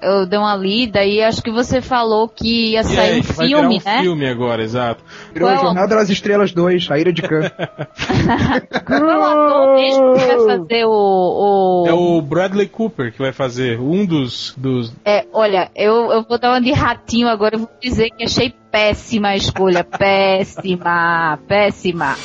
eu 0.00 0.26
dei 0.26 0.38
uma 0.38 0.54
lida 0.56 1.04
e 1.04 1.22
acho 1.22 1.42
que 1.42 1.50
você 1.50 1.80
falou 1.80 2.28
que 2.28 2.72
ia 2.72 2.80
E 2.80 2.84
sair 2.84 2.98
aí, 3.14 3.20
um 3.20 3.22
vai 3.22 3.48
filme, 3.48 3.78
virar 3.78 3.92
um 3.92 3.96
né? 3.96 4.02
filme 4.02 4.28
agora, 4.28 4.62
exato. 4.62 5.02
Virou 5.32 5.48
a 5.48 5.52
Qual- 5.54 5.64
Jornada 5.64 5.96
das 5.96 6.10
Estrelas 6.10 6.52
2, 6.52 6.90
a 6.90 6.98
Ira 6.98 7.12
de 7.12 7.22
Khan. 7.22 7.50
Qual 8.86 9.10
é 9.10 9.18
o 9.18 9.22
ator 9.24 9.74
mesmo 9.74 10.14
que 10.14 10.20
vai 10.26 10.58
fazer 10.58 10.84
o- 10.86 11.84
o... 11.84 11.84
É 11.88 11.92
o 11.92 12.20
Bradley 12.22 12.68
Cooper 12.68 13.12
que 13.12 13.18
vai 13.18 13.32
fazer 13.32 13.78
um 13.80 14.04
dos. 14.06 14.54
dos 14.56 14.92
É, 15.04 15.24
olha, 15.32 15.70
eu, 15.74 16.12
eu 16.12 16.22
vou 16.22 16.38
dar 16.38 16.50
uma 16.50 16.60
de 16.60 16.72
ratinho 16.72 17.28
agora, 17.28 17.56
eu 17.56 17.60
vou 17.60 17.70
dizer 17.82 18.10
que 18.10 18.24
achei 18.24 18.54
péssima 18.70 19.28
a 19.28 19.36
escolha, 19.36 19.82
péssima, 19.98 21.38
péssima. 21.48 22.16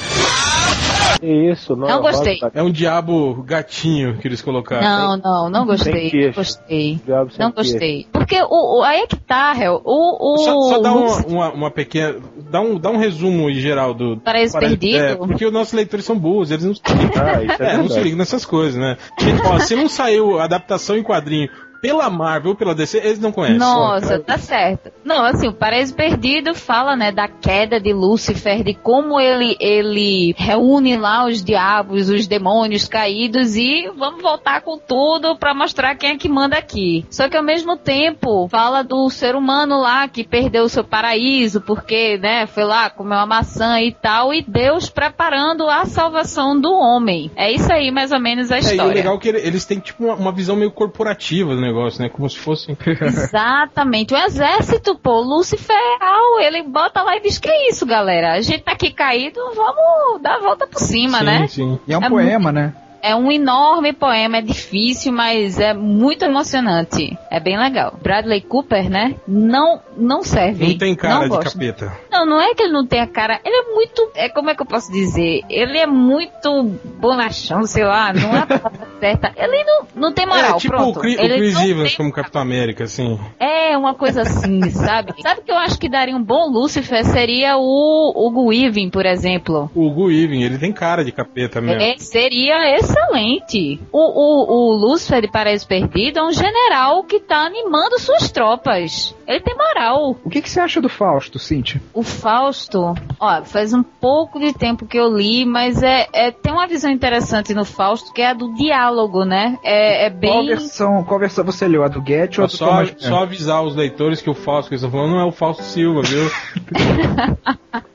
Que 1.20 1.52
isso, 1.52 1.76
não. 1.76 1.88
Não 1.88 2.02
gostei. 2.02 2.40
rosa, 2.40 2.52
é 2.54 2.62
um 2.64 2.72
diabo 2.72 3.42
gatinho 3.44 4.18
que 4.18 4.28
eles 4.28 4.42
colocaram. 4.42 4.82
Não, 4.82 5.18
não, 5.18 5.50
não 5.50 5.66
gostei, 5.66 6.12
não 6.28 6.32
gostei. 6.34 7.00
Não 7.40 7.52
gostei. 7.52 8.08
Porque 8.12 8.42
o, 8.42 8.80
o, 8.80 8.84
aí 8.84 9.02
é 9.02 9.08
que 9.08 9.16
tá, 9.16 9.56
Hel, 9.58 9.82
o... 9.84 10.34
o 10.34 10.38
Só, 10.40 10.62
só 10.76 10.80
dar 10.80 10.94
uma, 10.94 11.18
uma, 11.26 11.52
uma 11.54 11.72
pequena. 11.72 12.16
dá 12.50 12.62
um, 12.62 12.78
dá 12.78 12.90
um 12.90 12.98
resumo 12.98 13.50
em 13.50 13.56
geral 13.56 13.94
do. 13.94 14.18
Paraíso 14.18 14.54
Paraíso- 14.54 14.78
Perdido? 14.78 15.04
É, 15.04 15.16
porque 15.16 15.46
os 15.46 15.52
nossos 15.54 15.74
leitores 15.74 16.06
são 16.06 16.18
burros, 16.18 16.52
eles 16.52 16.66
não 16.66 16.74
se 16.76 16.82
ligam. 16.94 17.24
Ah, 17.24 17.44
isso 17.44 17.64
é, 17.64 17.74
É, 17.74 17.78
não 17.78 17.90
se 17.90 18.00
ligam 18.00 18.18
nessas 18.18 18.46
coisas, 18.46 18.76
né? 18.80 18.98
Ó, 19.46 19.60
se 19.60 19.76
não 19.76 19.88
saiu 19.90 20.40
adaptação 20.40 20.98
em 20.98 21.04
quadrinho 21.04 21.50
pela 21.82 22.10
Marvel 22.10 22.52
ou 22.52 22.58
pela 22.58 22.76
DC, 22.76 22.98
eles 22.98 23.20
não 23.20 23.32
conhecem. 23.32 23.58
Nossa, 23.58 24.20
tá 24.20 24.38
certo. 24.38 24.92
Não, 25.04 25.24
assim, 25.24 25.48
o 25.48 25.54
Paraíso 25.54 25.96
Perdido 25.96 26.54
fala, 26.54 26.96
né, 26.96 27.12
da 27.12 27.28
queda 27.28 27.80
de 27.80 27.94
Lúcifer, 27.94 28.64
de 28.64 28.74
como 28.74 29.20
ele, 29.20 29.56
ele 29.60 30.36
reúne 30.38 30.98
lá 30.98 31.26
os 31.26 31.44
diabos, 31.44 32.10
os 32.10 32.28
demônios 32.28 32.88
caídos 32.88 33.56
e 33.56 33.90
vamos 33.98 34.22
voltar 34.22 34.62
com 34.62 34.78
tudo 34.78 35.36
pra 35.38 35.54
mostrar 35.54 35.96
quem 35.96 36.12
é 36.12 36.18
que 36.18 36.28
manda 36.30 36.58
aqui. 36.58 37.06
Só 37.10 37.30
que 37.30 37.38
ao 37.38 37.44
mesmo 37.44 37.78
tempo 37.78 38.48
fala 38.50 38.84
do 38.84 39.10
ser 39.10 39.36
humano 39.36 39.80
lá 39.80 40.08
que 40.08 40.24
perdeu 40.24 40.64
o 40.64 40.70
seu 40.70 40.84
paraíso 40.84 41.62
porque, 41.62 42.18
né, 42.18 42.46
foi 42.48 42.64
lá, 42.66 42.90
comeu 42.90 43.18
uma 43.18 43.26
maçã 43.26 43.80
e 43.82 43.92
tal, 43.94 44.34
e 44.34 44.42
Deus 44.42 44.90
preparando 44.90 45.68
a 45.70 45.86
salvação 45.86 46.60
do 46.60 46.72
homem. 46.74 47.32
É 47.36 47.52
isso 47.52 47.72
aí, 47.72 47.92
mais 47.92 48.12
ou 48.12 48.20
menos, 48.20 48.52
a 48.52 48.56
É, 48.56 48.60
e 48.60 48.62
história. 48.62 48.92
o 48.92 48.96
legal 48.96 49.16
é 49.16 49.20
que 49.20 49.30
ele- 49.30 49.40
eles 49.48 49.66
têm 49.66 49.80
tipo 49.80 50.06
uma, 50.06 50.16
uma 50.16 50.32
visão 50.32 50.56
meio 50.56 50.72
corporativa 50.72 51.56
do 51.56 51.62
negócio, 51.70 52.02
né? 52.02 52.10
Como 52.10 52.30
se 52.30 52.38
fosse. 52.38 52.76
Exatamente. 53.02 54.14
O 54.14 54.18
exército, 54.18 54.98
pô, 54.98 55.22
Lúcifer 55.22 55.76
é 55.76 55.98
real, 56.04 56.40
ele 56.42 56.64
bota 56.64 57.02
lá 57.02 57.16
e 57.18 57.22
diz 57.22 57.38
que 57.38 57.50
é 57.50 57.70
isso, 57.70 57.86
galera. 57.86 58.34
A 58.34 58.42
gente 58.42 58.64
tá 58.64 58.74
aqui 58.74 58.92
caído, 58.92 59.40
vamos 59.56 60.22
dar 60.22 60.36
a 60.36 60.40
volta 60.40 60.68
por 60.68 60.80
cima, 60.80 61.20
sim, 61.20 61.26
né? 61.26 61.48
sim. 61.48 61.80
E 61.88 61.94
é 61.94 61.98
um 61.98 62.04
É 62.04 62.10
poema, 62.10 62.52
né? 62.52 62.74
É 63.02 63.16
um 63.16 63.32
enorme 63.32 63.94
poema, 63.94 64.38
é 64.38 64.42
difícil, 64.42 65.12
mas 65.12 65.60
é 65.60 65.74
muito 65.74 66.24
emocionante. 66.26 67.18
É 67.32 67.40
bem 67.40 67.58
legal. 67.58 67.98
Bradley 68.02 68.42
Cooper, 68.42 68.90
né? 68.90 69.16
Não, 69.28 69.80
não 69.98 70.22
serve. 70.24 70.68
Não 70.68 70.78
tem 70.78 70.96
cara 70.96 71.16
não 71.16 71.22
de 71.24 71.30
gosto. 71.30 71.54
capeta. 71.54 71.94
Não, 72.12 72.26
não 72.26 72.42
é 72.42 72.54
que 72.54 72.64
ele 72.64 72.74
não 72.74 72.86
tem 72.86 73.00
a 73.02 73.08
cara. 73.08 73.40
Ele 73.46 73.56
é 73.56 73.74
muito. 73.74 74.12
É 74.16 74.30
como 74.30 74.50
é 74.50 74.56
que 74.56 74.62
eu 74.62 74.66
posso 74.66 74.92
dizer? 74.92 75.42
Ele 75.50 75.78
é 75.78 75.86
muito 75.88 76.64
bonachão, 77.00 77.66
sei 77.66 77.84
lá. 77.86 78.12
Não 78.14 78.36
é 78.36 78.40
a 78.40 78.46
palavra 78.46 78.88
certa. 79.00 79.32
Ele 79.38 79.64
não, 79.64 79.86
não 79.96 80.14
tem 80.14 80.26
moral. 80.26 80.56
é 80.58 80.60
tipo 80.60 80.76
pronto. 80.76 80.98
o, 80.98 81.02
Cri- 81.02 81.16
o 81.18 81.22
Ele 81.22 81.36
Chris 81.38 81.54
não 81.54 81.64
Evans 81.68 81.96
como 81.96 82.12
Capitão 82.12 82.42
América, 82.42 82.84
assim. 82.84 83.20
é 83.40 83.78
uma 83.78 83.94
coisa 83.94 84.22
assim, 84.24 84.62
sabe? 84.72 85.14
Sabe 85.22 85.42
que 85.42 85.52
eu 85.52 85.58
acho 85.58 85.78
que 85.80 85.88
daria 85.90 86.16
um 86.16 86.24
bom 86.24 86.50
Lucifer? 86.50 87.06
Seria 87.06 87.58
o 87.58 88.14
Hugo 88.16 88.48
Weaving, 88.48 88.90
por 88.90 89.06
exemplo. 89.06 89.70
O 89.74 89.90
Gu 89.92 90.12
Even, 90.12 90.44
ele 90.44 90.58
tem 90.58 90.72
cara 90.72 91.04
de 91.06 91.12
capeta 91.12 91.62
mesmo. 91.62 91.82
É, 91.82 91.96
seria 91.98 92.56
excelente. 92.90 93.80
O, 93.92 94.00
o, 94.00 94.72
o 94.72 94.74
Lúcifer 94.76 95.22
de 95.22 95.32
Paraíso 95.32 95.68
Perdido 95.68 96.20
é 96.20 96.24
um 96.24 96.32
general 96.32 97.04
que 97.04 97.20
tá 97.20 97.46
animando 97.46 98.00
suas 98.00 98.32
tropas. 98.32 99.16
Ele 99.28 99.40
tem 99.42 99.56
moral. 99.56 100.16
O 100.24 100.30
que, 100.30 100.42
que 100.42 100.50
você 100.50 100.60
acha 100.60 100.82
do 100.82 100.90
Fausto, 100.90 101.38
Cintia? 101.38 101.82
O 101.94 102.02
Fausto, 102.02 102.96
ó, 103.20 103.44
faz 103.44 103.74
um 103.74 103.84
pouco 103.84 104.40
de 104.40 104.54
tempo 104.54 104.86
que 104.88 104.98
eu 104.98 105.08
li, 105.16 105.46
mas 105.46 105.84
é, 105.84 106.08
é- 106.12 106.32
tem 106.32 106.52
uma 106.52 106.68
visão 106.68 106.90
interessante 106.92 107.54
no 107.54 107.64
Fausto 107.64 108.12
que 108.12 108.22
é 108.22 108.32
a 108.32 108.34
do 108.34 108.54
diálogo, 108.56 109.24
né? 109.24 109.58
É, 109.64 110.06
é 110.08 110.10
Qual 110.10 110.20
bem. 110.40 110.48
versão, 110.48 111.04
qual 111.04 111.20
versão 111.20 111.44
você 111.44 111.68
leu? 111.68 111.84
A 111.84 111.88
do 111.88 112.04
Get 112.06 112.38
ou 112.40 112.46
a 112.46 112.48
do 112.48 112.54
Só, 112.58 112.66
Thomas 112.66 112.96
só 112.98 113.24
avisar 113.24 113.64
os 113.64 113.76
leitores 113.76 114.22
que 114.22 114.30
o 114.30 114.34
Fausto 114.34 114.70
que 114.70 114.76
eles 114.76 114.84
estão 114.84 114.92
falando 114.92 115.14
não 115.14 115.22
é 115.22 115.26
o 115.26 115.32
Fausto 115.32 115.64
Silva, 115.64 116.02
viu? 116.02 116.30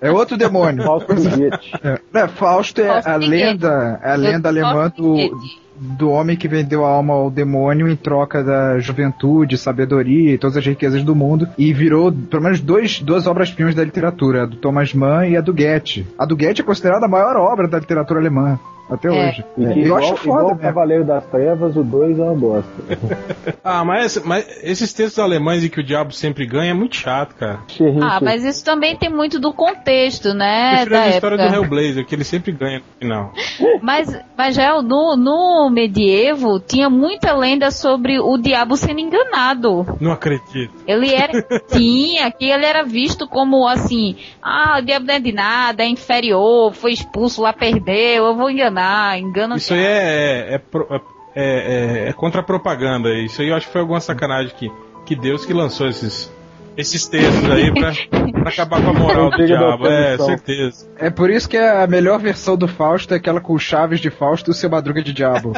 É 0.00 0.10
outro 0.10 0.36
demônio. 0.36 0.84
Um 1.08 1.14
bilhete. 1.14 1.72
É, 1.82 2.20
é, 2.20 2.28
Fausto 2.28 2.80
é 2.80 2.86
Fausto 2.88 3.10
a 3.10 3.16
lenda, 3.16 4.00
é 4.02 4.12
a 4.12 4.16
lenda 4.16 4.48
alemã 4.48 4.83
do, 4.88 5.16
do 5.76 6.10
homem 6.10 6.36
que 6.36 6.48
vendeu 6.48 6.84
a 6.84 6.90
alma 6.90 7.14
ao 7.14 7.30
demônio 7.30 7.88
em 7.88 7.96
troca 7.96 8.42
da 8.42 8.78
juventude, 8.78 9.58
sabedoria 9.58 10.34
e 10.34 10.38
todas 10.38 10.56
as 10.56 10.66
riquezas 10.66 11.02
do 11.02 11.14
mundo 11.14 11.48
e 11.58 11.72
virou 11.72 12.12
pelo 12.12 12.42
menos 12.42 12.60
dois, 12.60 13.00
duas 13.00 13.26
obras-primas 13.26 13.74
da 13.74 13.84
literatura, 13.84 14.42
a 14.42 14.46
do 14.46 14.56
Thomas 14.56 14.92
Mann 14.94 15.26
e 15.28 15.36
a 15.36 15.40
do 15.40 15.54
Goethe. 15.54 16.06
A 16.18 16.24
do 16.24 16.36
Goethe 16.36 16.60
é 16.60 16.64
considerada 16.64 17.06
a 17.06 17.08
maior 17.08 17.36
obra 17.36 17.68
da 17.68 17.78
literatura 17.78 18.20
alemã 18.20 18.58
até 18.90 19.08
É. 19.08 19.10
hoje. 19.28 19.44
E 19.56 19.64
É, 19.64 19.72
que 19.72 19.80
eu 19.80 19.84
igual, 19.86 19.98
acho 20.00 20.12
igual 20.22 20.22
foda 20.22 20.44
o 20.44 20.48
mesmo. 20.48 20.60
Cavaleiro 20.62 21.04
das 21.04 21.24
Trevas, 21.26 21.76
o 21.76 21.82
2 21.82 22.18
é 22.18 22.22
uma 22.22 22.34
bosta. 22.34 22.70
Ah, 23.66 23.82
mas, 23.82 24.22
mas 24.22 24.46
esses 24.62 24.92
textos 24.92 25.18
alemães 25.18 25.64
em 25.64 25.70
que 25.70 25.80
o 25.80 25.82
diabo 25.82 26.12
sempre 26.12 26.44
ganha 26.46 26.72
é 26.72 26.74
muito 26.74 26.96
chato, 26.96 27.34
cara. 27.34 27.60
Ah, 28.02 28.20
mas 28.20 28.44
isso 28.44 28.62
também 28.62 28.94
tem 28.94 29.08
muito 29.08 29.38
do 29.40 29.54
contexto, 29.54 30.34
né? 30.34 30.72
Prefiro 30.84 30.90
da 30.90 31.00
a 31.02 31.08
história 31.08 31.34
época. 31.36 31.48
do 31.50 31.54
Hellblazer, 31.56 32.06
que 32.06 32.14
ele 32.14 32.24
sempre 32.24 32.52
ganha 32.52 32.78
no 32.80 32.84
final. 32.98 33.32
Mas, 33.80 34.18
mas 34.36 34.54
já 34.54 34.80
no, 34.82 35.16
no 35.16 35.70
medievo 35.70 36.58
tinha 36.60 36.88
muita 36.90 37.32
lenda 37.34 37.70
sobre 37.70 38.18
o 38.18 38.36
diabo 38.38 38.76
sendo 38.76 39.00
enganado. 39.00 39.86
Não 40.00 40.12
acredito. 40.12 40.72
Ele 40.86 41.12
era 41.12 41.32
tinha 41.72 42.30
que 42.30 42.46
ele 42.50 42.64
era 42.64 42.82
visto 42.82 43.26
como 43.28 43.66
assim, 43.66 44.16
ah, 44.42 44.78
o 44.80 44.82
diabo 44.84 45.06
não 45.06 45.14
é 45.14 45.20
de 45.20 45.32
nada, 45.32 45.82
é 45.82 45.86
inferior, 45.88 46.72
foi 46.72 46.92
expulso 46.92 47.42
lá, 47.42 47.52
perdeu, 47.52 48.26
eu 48.26 48.34
vou 48.34 48.50
enganar, 48.50 48.73
engana. 49.18 49.56
Isso 49.56 49.74
aí 49.74 49.80
é, 49.80 50.54
é, 50.54 50.54
é, 50.54 51.00
é, 51.34 52.06
é, 52.06 52.08
é 52.08 52.12
contra 52.12 52.40
a 52.40 52.44
propaganda. 52.44 53.12
Isso 53.14 53.42
aí 53.42 53.48
eu 53.48 53.56
acho 53.56 53.66
que 53.66 53.72
foi 53.72 53.80
alguma 53.80 54.00
sacanagem 54.00 54.54
que, 54.56 54.70
que 55.04 55.16
Deus 55.16 55.44
que 55.44 55.52
lançou 55.52 55.88
esses, 55.88 56.32
esses 56.76 57.06
textos 57.06 57.50
aí 57.50 57.72
pra, 57.72 57.92
pra 58.32 58.50
acabar 58.50 58.82
com 58.82 58.90
a 58.90 58.92
moral 58.92 59.30
do 59.36 59.46
diabo. 59.46 59.86
É, 59.86 60.18
certeza. 60.18 60.88
É 60.96 61.10
por 61.10 61.30
isso 61.30 61.48
que 61.48 61.56
a 61.56 61.86
melhor 61.86 62.18
versão 62.18 62.56
do 62.56 62.66
Fausto 62.68 63.14
é 63.14 63.16
aquela 63.16 63.40
com 63.40 63.58
Chaves 63.58 64.00
de 64.00 64.10
Fausto 64.10 64.50
e 64.50 64.52
o 64.52 64.54
seu 64.54 64.68
Madruga 64.68 65.02
de 65.02 65.12
Diabo. 65.12 65.52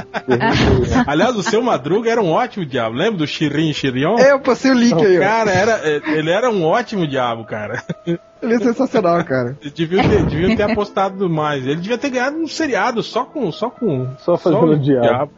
Aliás, 1.07 1.37
o 1.37 1.43
seu 1.43 1.63
Madruga 1.63 2.11
era 2.11 2.23
um 2.23 2.31
ótimo 2.31 2.65
diabo. 2.65 2.95
Lembra 2.95 3.19
do 3.19 3.27
Shirin 3.27 3.73
Shirion? 3.73 4.19
é, 4.19 4.33
eu 4.33 4.41
passei 4.41 4.71
o 4.71 4.75
link 4.75 5.05
aí. 5.05 5.19
Cara, 5.19 5.51
era, 5.51 5.81
ele 6.13 6.31
era 6.31 6.51
um 6.51 6.65
ótimo 6.65 7.07
diabo, 7.07 7.45
cara. 7.45 7.83
Ele 8.43 8.55
é 8.55 8.59
sensacional, 8.59 9.25
cara. 9.25 9.57
Deviam 9.75 10.07
ter, 10.07 10.23
deviam 10.27 10.55
ter 10.55 10.63
apostado 10.71 11.29
mais. 11.29 11.67
Ele 11.67 11.77
devia 11.77 11.97
ter 11.97 12.11
ganhado 12.11 12.37
um 12.37 12.47
seriado 12.47 13.03
só 13.03 13.25
com. 13.25 13.51
Só, 13.51 13.71
com, 13.71 14.15
Só 14.19 14.37
fazendo 14.37 14.73
o 14.73 14.79
diabo. 14.79 15.33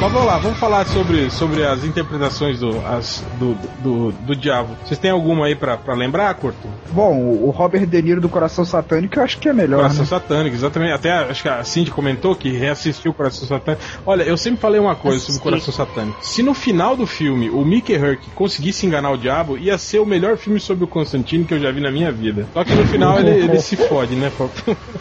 Mas 0.00 0.12
vamos 0.12 0.26
lá, 0.26 0.36
vamos 0.38 0.58
falar 0.58 0.84
sobre, 0.86 1.30
sobre 1.30 1.64
as 1.64 1.82
interpretações 1.82 2.60
do, 2.60 2.78
as, 2.86 3.24
do, 3.38 3.54
do, 3.82 4.12
do 4.12 4.36
diabo. 4.36 4.76
Vocês 4.84 4.98
têm 4.98 5.10
alguma 5.10 5.46
aí 5.46 5.54
pra, 5.54 5.78
pra 5.78 5.94
lembrar, 5.94 6.34
Corto? 6.34 6.68
Bom, 6.90 7.16
o 7.16 7.48
Robert 7.50 7.86
De 7.86 8.02
Niro 8.02 8.20
do 8.20 8.28
Coração 8.28 8.64
Satânico 8.66 9.18
eu 9.18 9.22
acho 9.24 9.38
que 9.38 9.48
é 9.48 9.52
melhor. 9.52 9.78
Coração 9.78 10.00
né? 10.00 10.06
Satânico, 10.06 10.54
exatamente. 10.54 10.92
Até 10.92 11.10
acho 11.10 11.42
que 11.42 11.48
a 11.48 11.64
Cindy 11.64 11.90
comentou 11.90 12.36
que 12.36 12.50
reassistiu 12.50 13.12
o 13.12 13.14
Coração 13.14 13.48
Satânico. 13.48 13.82
Olha, 14.04 14.24
eu 14.24 14.36
sempre 14.36 14.60
falei 14.60 14.78
uma 14.78 14.94
coisa 14.94 15.20
sobre 15.20 15.38
o 15.40 15.42
Coração 15.42 15.72
Satânico. 15.72 16.18
Se 16.20 16.42
no 16.42 16.52
final 16.52 16.96
do 16.96 17.06
filme 17.06 17.48
o 17.48 17.64
Mickey 17.64 17.94
Herc 17.94 18.20
conseguisse 18.34 18.86
enganar 18.86 19.10
o 19.10 19.16
diabo, 19.16 19.56
ia 19.56 19.78
ser 19.78 20.00
o 20.00 20.06
melhor 20.06 20.36
filme 20.36 20.60
sobre 20.60 20.84
o 20.84 20.86
Constantino 20.86 21.46
que 21.46 21.54
eu 21.54 21.60
já 21.60 21.70
vi 21.70 21.80
na 21.80 21.90
minha 21.90 22.12
vida. 22.12 22.46
Só 22.52 22.62
que 22.62 22.74
no 22.74 22.86
final 22.86 23.18
ele, 23.20 23.30
ele 23.30 23.58
se 23.58 23.76
fode, 23.76 24.14
né? 24.14 24.30
Pra, 24.36 24.48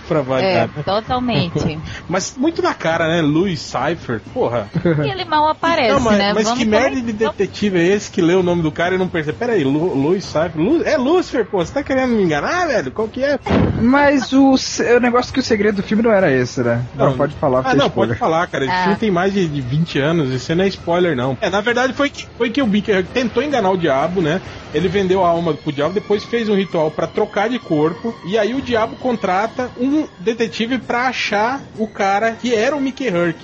pra 0.08 0.20
É, 0.20 0.24
variar. 0.24 0.70
totalmente. 0.86 1.78
Mas 2.08 2.36
muito 2.38 2.62
na 2.62 2.74
cara, 2.74 3.08
né? 3.08 3.22
Louis 3.22 3.60
Cypher, 3.60 4.22
porra. 4.34 4.70
E 4.86 5.10
ele 5.10 5.26
mal 5.26 5.48
aparece, 5.50 5.92
não, 5.94 6.00
mas, 6.00 6.18
né? 6.18 6.34
mas 6.34 6.44
Vamos 6.46 6.60
que 6.60 6.66
merda 6.66 7.02
de 7.02 7.14
detetive 7.14 7.80
é 7.80 7.88
esse 7.88 8.12
que 8.12 8.22
lê 8.22 8.34
o 8.34 8.44
nome 8.44 8.62
do 8.62 8.72
cara 8.72 8.96
e 8.96 8.98
não 8.98 9.08
percebe? 9.08 9.38
Peraí, 9.38 9.64
Lu, 9.64 9.94
Louis 9.96 10.24
Cypher. 10.24 10.52
Lu, 10.58 10.82
é 10.84 10.98
Lucifer, 10.98 11.46
pô, 11.46 11.64
você 11.64 11.74
tá 11.74 11.84
querendo 11.84 12.12
me 12.14 12.24
enganar, 12.24 12.68
velho? 12.68 12.92
Qual 12.92 13.08
que 13.08 13.24
é? 13.24 13.40
Mas 13.82 14.32
o, 14.34 14.54
o 14.56 15.00
negócio 15.00 15.34
que 15.34 15.40
o 15.40 15.44
segredo 15.44 15.78
do 15.78 15.84
filme 15.84 16.04
não 16.04 16.12
era 16.12 16.32
esse, 16.32 16.62
né? 16.62 16.84
Não, 16.96 17.08
Não. 17.12 17.18
pode 17.18 17.36
falar, 17.36 17.62
Ah, 17.66 17.72
é 17.72 17.76
não, 17.76 17.88
spoiler. 17.88 18.16
pode 18.16 18.20
falar, 18.20 18.48
cara. 18.48 18.66
Esse 18.66 18.74
Ah. 18.74 18.84
filme 18.84 18.96
tem 18.98 19.12
mais 19.12 19.34
de, 19.34 19.48
de 19.48 19.62
20 19.62 20.00
anos, 20.00 20.34
isso 20.34 20.54
não 20.56 20.64
é 20.64 20.68
spoiler, 20.68 21.16
não. 21.16 21.38
É, 21.42 21.50
na 21.50 21.62
verdade 21.62 21.94
foi 21.94 22.10
que, 22.10 22.26
foi 22.38 22.50
que 22.50 22.62
o 22.62 22.66
Bicker 22.68 23.06
tentou 23.14 23.42
enganar 23.44 23.72
o 23.72 23.78
diabo, 23.78 24.22
né? 24.22 24.42
Ele 24.74 24.88
vendeu 24.88 25.24
a 25.24 25.30
alma 25.30 25.54
pro 25.54 25.72
diabo, 25.72 25.94
depois 25.94 26.24
fez 26.24 26.50
um 26.50 26.56
ritual 26.56 26.90
pra 26.90 27.06
trocar 27.06 27.48
de 27.48 27.60
corpo, 27.60 28.14
e 28.26 28.38
aí 28.40 28.56
o 28.56 28.62
diabo 28.62 28.96
contrata 28.96 29.70
um 29.80 30.08
detetive 30.20 30.80
pra 30.80 31.08
achar 31.08 31.62
o 31.78 31.88
cara 31.88 32.32
que 32.32 32.56
era 32.56 32.76
o 32.76 32.82
Mickey 32.82 33.08
Herc. 33.08 33.38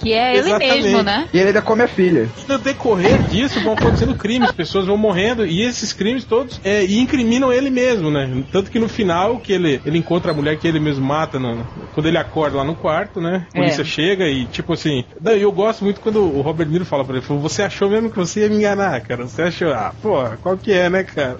Que 0.00 0.12
é 0.14 0.31
ele 0.32 0.48
Exatamente. 0.48 0.82
mesmo, 0.82 1.02
né? 1.02 1.28
E 1.32 1.38
ele 1.38 1.48
ainda 1.48 1.62
come 1.62 1.82
a 1.82 1.88
filha. 1.88 2.28
E 2.36 2.50
no 2.50 2.58
decorrer 2.58 3.18
disso 3.22 3.60
vão 3.60 3.74
acontecendo 3.74 4.14
crimes, 4.14 4.50
pessoas 4.52 4.86
vão 4.86 4.96
morrendo, 4.96 5.46
e 5.46 5.62
esses 5.62 5.92
crimes 5.92 6.24
todos 6.24 6.60
é, 6.64 6.84
incriminam 6.84 7.52
ele 7.52 7.70
mesmo, 7.70 8.10
né? 8.10 8.44
Tanto 8.50 8.70
que 8.70 8.78
no 8.78 8.88
final, 8.88 9.38
que 9.38 9.52
ele, 9.52 9.80
ele 9.84 9.98
encontra 9.98 10.32
a 10.32 10.34
mulher 10.34 10.56
que 10.58 10.66
ele 10.66 10.80
mesmo 10.80 11.04
mata, 11.04 11.38
no- 11.38 11.66
quando 11.92 12.06
ele 12.06 12.18
acorda 12.18 12.56
lá 12.56 12.64
no 12.64 12.74
quarto, 12.74 13.20
né? 13.20 13.46
A 13.52 13.58
polícia 13.58 13.82
É. 13.82 13.84
chega 13.84 14.26
e, 14.28 14.46
tipo 14.46 14.72
assim. 14.72 15.04
Não, 15.20 15.36
e 15.36 15.42
eu 15.42 15.52
gosto 15.52 15.84
muito 15.84 16.00
quando 16.00 16.22
o 16.22 16.40
Robert 16.40 16.68
Niro 16.68 16.84
fala 16.84 17.04
pra 17.04 17.16
ele: 17.16 17.24
falou, 17.24 17.42
Você 17.42 17.62
achou 17.62 17.88
mesmo 17.90 18.10
que 18.10 18.16
você 18.16 18.40
ia 18.40 18.48
me 18.48 18.56
enganar, 18.56 19.00
cara? 19.02 19.24
Você 19.28 19.42
achou? 19.42 19.72
Ah, 19.72 19.92
porra, 20.00 20.38
qual 20.40 20.56
que 20.56 20.72
é, 20.72 20.88
né, 20.88 21.04
cara? 21.04 21.36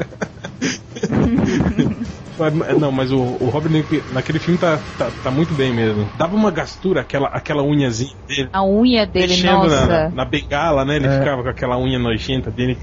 Mas- 2.38 2.78
Não, 2.78 2.90
mas 2.92 3.12
o, 3.12 3.18
o 3.40 3.48
Robert 3.50 3.70
De 3.72 3.78
Niro 3.90 4.04
naquele 4.10 4.38
filme 4.40 4.58
tá, 4.58 4.78
tá, 4.96 5.12
tá 5.12 5.30
muito 5.30 5.54
bem 5.54 5.74
mesmo. 5.74 6.10
Dava 6.14 6.34
uma 6.34 6.50
gastura, 6.50 7.00
aquela, 7.02 7.28
aquela 7.28 7.62
unhazinha 7.62 8.10
dele. 8.26 8.48
A 8.52 8.64
unha 8.64 9.06
dele, 9.06 9.28
Mexendo 9.28 9.52
na, 9.52 9.58
nossa. 9.64 9.86
na, 9.86 10.10
na 10.10 10.24
bengala, 10.24 10.84
né? 10.84 10.96
Ele 10.96 11.06
É. 11.06 11.18
ficava 11.18 11.42
com 11.42 11.48
aquela 11.48 11.78
unha 11.78 11.98
nojenta 11.98 12.50
dele. 12.50 12.78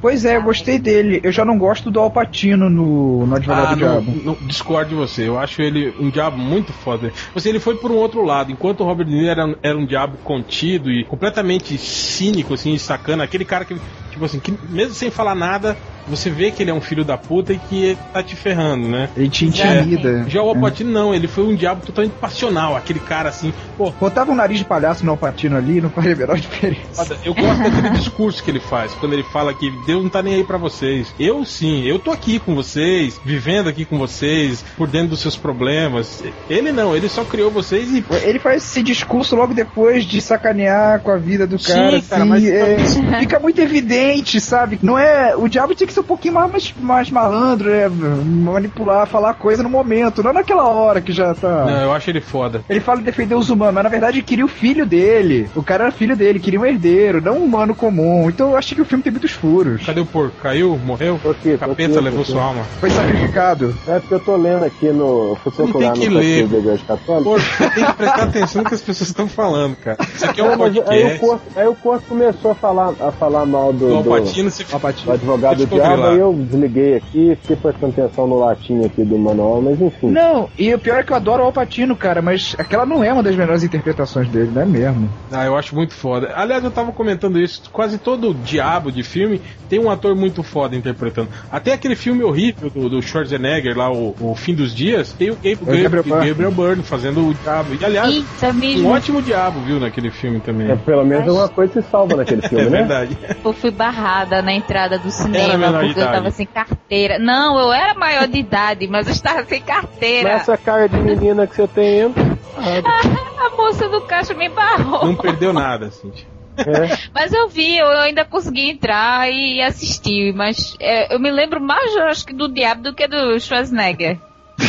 Pois 0.00 0.24
é, 0.24 0.36
eu 0.36 0.42
gostei 0.42 0.78
dele. 0.78 1.20
Eu 1.22 1.30
já 1.30 1.44
não 1.44 1.58
gosto 1.58 1.90
do 1.90 2.00
Alpatino 2.00 2.70
no, 2.70 3.26
no 3.26 3.36
Advogado 3.36 3.66
Ah, 3.66 3.74
do 3.74 3.80
não, 3.80 4.02
Diabo. 4.02 4.22
não, 4.24 4.38
discordo 4.40 4.88
de 4.88 4.94
você. 4.94 5.28
Eu 5.28 5.38
acho 5.38 5.60
ele 5.60 5.94
um 6.00 6.08
diabo 6.08 6.38
muito 6.38 6.72
foda. 6.72 7.12
Você, 7.34 7.50
ele 7.50 7.60
foi 7.60 7.76
por 7.76 7.90
um 7.92 7.96
outro 7.96 8.24
lado. 8.24 8.50
Enquanto 8.50 8.80
o 8.80 8.84
Robert 8.84 9.06
De 9.06 9.12
Niro 9.12 9.28
era, 9.28 9.58
era 9.62 9.76
um 9.76 9.84
diabo 9.84 10.16
contido 10.24 10.90
e 10.90 11.04
completamente 11.04 11.76
cínico, 11.76 12.54
assim, 12.54 12.78
sacana. 12.78 13.24
Aquele 13.24 13.44
cara 13.44 13.66
que, 13.66 13.74
tipo 14.20 14.24
assim, 14.26 14.38
que 14.38 14.52
mesmo 14.68 14.92
sem 14.94 15.10
falar 15.10 15.34
nada, 15.34 15.76
você 16.06 16.28
vê 16.28 16.50
que 16.50 16.62
ele 16.62 16.70
é 16.70 16.74
um 16.74 16.80
filho 16.80 17.04
da 17.04 17.16
puta 17.16 17.52
e 17.52 17.58
que 17.58 17.84
ele 17.84 17.98
tá 18.12 18.22
te 18.22 18.34
ferrando, 18.36 18.88
né? 18.88 19.08
Ele 19.16 19.28
te 19.28 19.46
intimida. 19.46 20.24
Já 20.28 20.42
o 20.42 20.48
Alpatino 20.48 20.90
não, 20.90 21.14
ele 21.14 21.28
foi 21.28 21.44
um 21.44 21.54
diabo 21.54 21.86
totalmente 21.86 22.12
passional. 22.12 22.76
Aquele 22.76 22.98
cara 23.00 23.28
assim, 23.28 23.52
pô, 23.78 23.90
Botava 23.92 24.32
um 24.32 24.34
nariz 24.34 24.58
de 24.58 24.64
palhaço 24.64 25.04
no 25.04 25.12
Alpatino 25.12 25.56
ali, 25.56 25.80
não 25.80 25.88
faria 25.90 26.12
a 26.14 26.16
menor 26.16 26.36
diferença. 26.40 27.16
Eu 27.24 27.34
gosto 27.34 27.62
daquele 27.62 27.90
discurso 27.90 28.42
que 28.42 28.50
ele 28.50 28.60
faz, 28.60 28.92
quando 28.94 29.12
ele 29.12 29.22
fala 29.22 29.54
que 29.54 29.70
Deus 29.86 30.02
não 30.02 30.10
tá 30.10 30.22
nem 30.22 30.34
aí 30.34 30.44
pra 30.44 30.58
vocês. 30.58 31.14
Eu 31.18 31.44
sim, 31.44 31.84
eu 31.84 31.98
tô 31.98 32.10
aqui 32.10 32.38
com 32.38 32.54
vocês, 32.54 33.20
vivendo 33.24 33.68
aqui 33.68 33.84
com 33.84 33.98
vocês, 33.98 34.64
por 34.76 34.88
dentro 34.88 35.08
dos 35.10 35.20
seus 35.20 35.36
problemas. 35.36 36.22
Ele 36.48 36.72
não, 36.72 36.94
ele 36.94 37.08
só 37.08 37.24
criou 37.24 37.50
vocês 37.50 37.90
e. 37.92 38.04
Ele 38.22 38.38
faz 38.38 38.64
esse 38.64 38.82
discurso 38.82 39.36
logo 39.36 39.54
depois 39.54 40.04
de 40.04 40.20
sacanear 40.20 41.00
com 41.00 41.10
a 41.10 41.16
vida 41.16 41.46
do 41.46 41.58
Sim, 41.58 41.72
cara, 41.72 42.02
cara, 42.02 42.22
assim, 42.22 42.28
mas- 42.28 42.46
é, 42.48 42.78
fica 43.20 43.38
muito 43.38 43.60
evidente, 43.60 44.09
sabe? 44.40 44.78
Não 44.82 44.98
é. 44.98 45.34
O 45.36 45.48
diabo 45.48 45.74
tinha 45.74 45.86
que 45.86 45.92
ser 45.92 46.00
um 46.00 46.04
pouquinho 46.04 46.34
mais, 46.34 46.50
mais, 46.50 46.74
mais 46.80 47.10
malandro, 47.10 47.70
né? 47.70 47.88
Manipular, 47.88 49.06
falar 49.06 49.34
coisa 49.34 49.62
no 49.62 49.70
momento, 49.70 50.22
não 50.22 50.32
naquela 50.32 50.66
hora 50.68 51.00
que 51.00 51.12
já 51.12 51.34
tá. 51.34 51.64
Não, 51.64 51.82
eu 51.82 51.92
acho 51.92 52.10
ele 52.10 52.20
foda. 52.20 52.62
Ele 52.68 52.80
fala 52.80 53.00
em 53.00 53.04
defender 53.04 53.34
os 53.34 53.50
humanos, 53.50 53.74
mas 53.74 53.84
na 53.84 53.90
verdade 53.90 54.18
ele 54.18 54.24
queria 54.24 54.44
o 54.44 54.48
filho 54.48 54.84
dele. 54.86 55.48
O 55.54 55.62
cara 55.62 55.84
era 55.84 55.92
filho 55.92 56.16
dele, 56.16 56.38
queria 56.40 56.60
um 56.60 56.66
herdeiro, 56.66 57.20
não 57.20 57.38
um 57.38 57.44
humano 57.44 57.74
comum. 57.74 58.28
Então 58.28 58.50
eu 58.50 58.56
achei 58.56 58.74
que 58.74 58.82
o 58.82 58.84
filme 58.84 59.02
tem 59.02 59.12
muitos 59.12 59.32
furos. 59.32 59.84
Cadê 59.84 60.00
o 60.00 60.06
porco? 60.06 60.36
Caiu? 60.42 60.78
Morreu? 60.84 61.18
Tô 61.22 61.30
aqui, 61.30 61.56
capeta 61.56 61.92
aqui, 61.92 62.00
levou 62.00 62.24
sua 62.24 62.42
alma. 62.42 62.64
Foi 62.80 62.90
sacrificado. 62.90 63.74
É 63.86 63.98
porque 63.98 64.14
eu 64.14 64.20
tô 64.20 64.36
lendo 64.36 64.64
aqui 64.64 64.88
no. 64.88 65.36
Fui 65.42 65.52
procurar 65.52 65.92
tem 65.92 66.02
que 66.02 66.08
no 66.08 66.18
ler. 66.18 66.46
você 66.46 67.70
tem 67.70 67.84
que 67.84 67.92
prestar 67.94 68.22
atenção 68.24 68.62
no 68.62 68.68
que 68.68 68.74
as 68.74 68.82
pessoas 68.82 69.08
estão 69.08 69.28
falando, 69.28 69.76
cara. 69.76 69.98
Isso 70.14 70.24
aqui 70.24 70.40
é 70.40 70.44
um 70.44 70.50
Não, 70.50 70.58
mas 70.58 70.76
aí, 70.76 70.78
o 70.78 70.84
podcast. 70.84 71.18
corpo, 71.20 71.42
aí 71.56 71.68
o 71.68 71.74
corpo 71.74 72.06
começou 72.08 72.50
a 72.50 72.54
falar, 72.54 72.92
a 73.00 73.12
falar 73.12 73.46
mal 73.46 73.72
do, 73.72 73.86
Do 73.90 73.96
Alpatino, 73.96 74.50
do 74.50 74.74
Alpatino. 74.74 75.12
advogado 75.12 75.56
do 75.56 75.62
eu 75.62 75.66
diabo, 75.68 76.02
aí 76.04 76.18
eu 76.18 76.32
desliguei 76.32 76.96
aqui, 76.96 77.36
fiquei 77.42 77.56
prestando 77.56 77.92
atenção 77.92 78.26
no 78.26 78.38
latim 78.38 78.84
aqui 78.84 79.04
do 79.04 79.18
manual, 79.18 79.60
mas 79.60 79.80
enfim. 79.80 80.08
Não, 80.10 80.48
e 80.58 80.72
o 80.74 80.78
pior 80.78 81.00
é 81.00 81.02
que 81.02 81.12
eu 81.12 81.16
adoro 81.16 81.42
o 81.42 81.46
Alpatino, 81.46 81.96
cara, 81.96 82.22
mas 82.22 82.54
aquela 82.58 82.86
não 82.86 83.02
é 83.02 83.12
uma 83.12 83.22
das 83.22 83.34
melhores 83.36 83.62
interpretações 83.62 84.28
dele, 84.28 84.50
não 84.54 84.62
é 84.62 84.66
mesmo? 84.66 85.08
Ah, 85.32 85.44
eu 85.46 85.56
acho 85.56 85.74
muito 85.74 85.94
foda. 85.94 86.32
Aliás, 86.34 86.62
eu 86.64 86.70
tava 86.70 86.92
comentando 86.92 87.38
isso. 87.40 87.62
Quase 87.72 87.98
todo 87.98 88.34
diabo 88.34 88.90
de 88.92 89.02
filme 89.02 89.40
tem 89.68 89.78
um 89.78 89.90
ator 89.90 90.14
muito 90.14 90.42
foda 90.42 90.74
interpretando. 90.76 91.28
Até 91.50 91.72
aquele 91.72 91.94
filme 91.96 92.22
horrível 92.24 92.70
do, 92.70 92.88
do 92.88 93.02
Schwarzenegger 93.02 93.76
lá, 93.76 93.90
o, 93.92 94.14
o 94.20 94.34
Fim 94.34 94.54
dos 94.54 94.74
Dias, 94.74 95.12
tem 95.12 95.30
o 95.30 95.34
Gabriel, 95.36 95.58
É 95.66 95.72
o 95.78 95.82
Gabriel 95.90 96.04
Gabriel, 96.04 96.50
Byrne. 96.50 96.82
Fazendo 96.82 97.28
o 97.28 97.34
diabo. 97.34 97.70
E 97.80 97.84
aliás, 97.84 98.14
Eita, 98.14 98.48
um 98.48 98.52
mesmo. 98.54 98.88
ótimo 98.88 99.22
diabo, 99.22 99.60
viu, 99.60 99.78
naquele 99.80 100.10
filme 100.10 100.40
também. 100.40 100.70
É, 100.70 100.76
pelo 100.76 101.04
menos 101.04 101.32
uma 101.32 101.48
coisa 101.48 101.80
se 101.80 101.88
salva 101.90 102.16
naquele 102.16 102.40
É 102.44 102.48
filme, 102.48 102.64
né? 102.64 102.78
verdade. 102.78 103.16
Fui 103.54 103.70
barrada 103.80 104.42
na 104.42 104.52
entrada 104.52 104.98
do 104.98 105.10
cinema 105.10 105.72
porque 105.72 105.98
eu 105.98 106.04
tava 106.04 106.30
sem 106.30 106.44
carteira. 106.44 107.18
Não, 107.18 107.58
eu 107.58 107.72
era 107.72 107.94
maior 107.94 108.28
de 108.28 108.38
idade, 108.38 108.86
mas 108.86 109.06
eu 109.06 109.14
estava 109.14 109.42
sem 109.46 109.62
carteira. 109.62 110.34
Nessa 110.34 110.58
cara 110.58 110.86
de 110.86 110.98
menina 110.98 111.46
que 111.46 111.56
você 111.56 111.66
tem, 111.66 112.00
entra. 112.00 112.20
A 113.40 113.56
moça 113.56 113.88
do 113.88 114.02
caixa 114.02 114.34
me 114.34 114.50
barrou. 114.50 115.06
Não 115.06 115.16
perdeu 115.16 115.50
nada, 115.50 115.86
assim. 115.86 116.12
É. 116.58 117.08
Mas 117.14 117.32
eu 117.32 117.48
vi, 117.48 117.78
eu 117.78 117.88
ainda 117.88 118.22
consegui 118.22 118.68
entrar 118.68 119.32
e 119.32 119.62
assistir. 119.62 120.34
Mas 120.34 120.76
é, 120.78 121.14
eu 121.14 121.18
me 121.18 121.30
lembro 121.30 121.58
mais, 121.58 121.96
acho 121.96 122.26
que 122.26 122.34
do 122.34 122.52
Diabo 122.52 122.82
do 122.82 122.94
que 122.94 123.08
do 123.08 123.40
Schwarzenegger. 123.40 124.18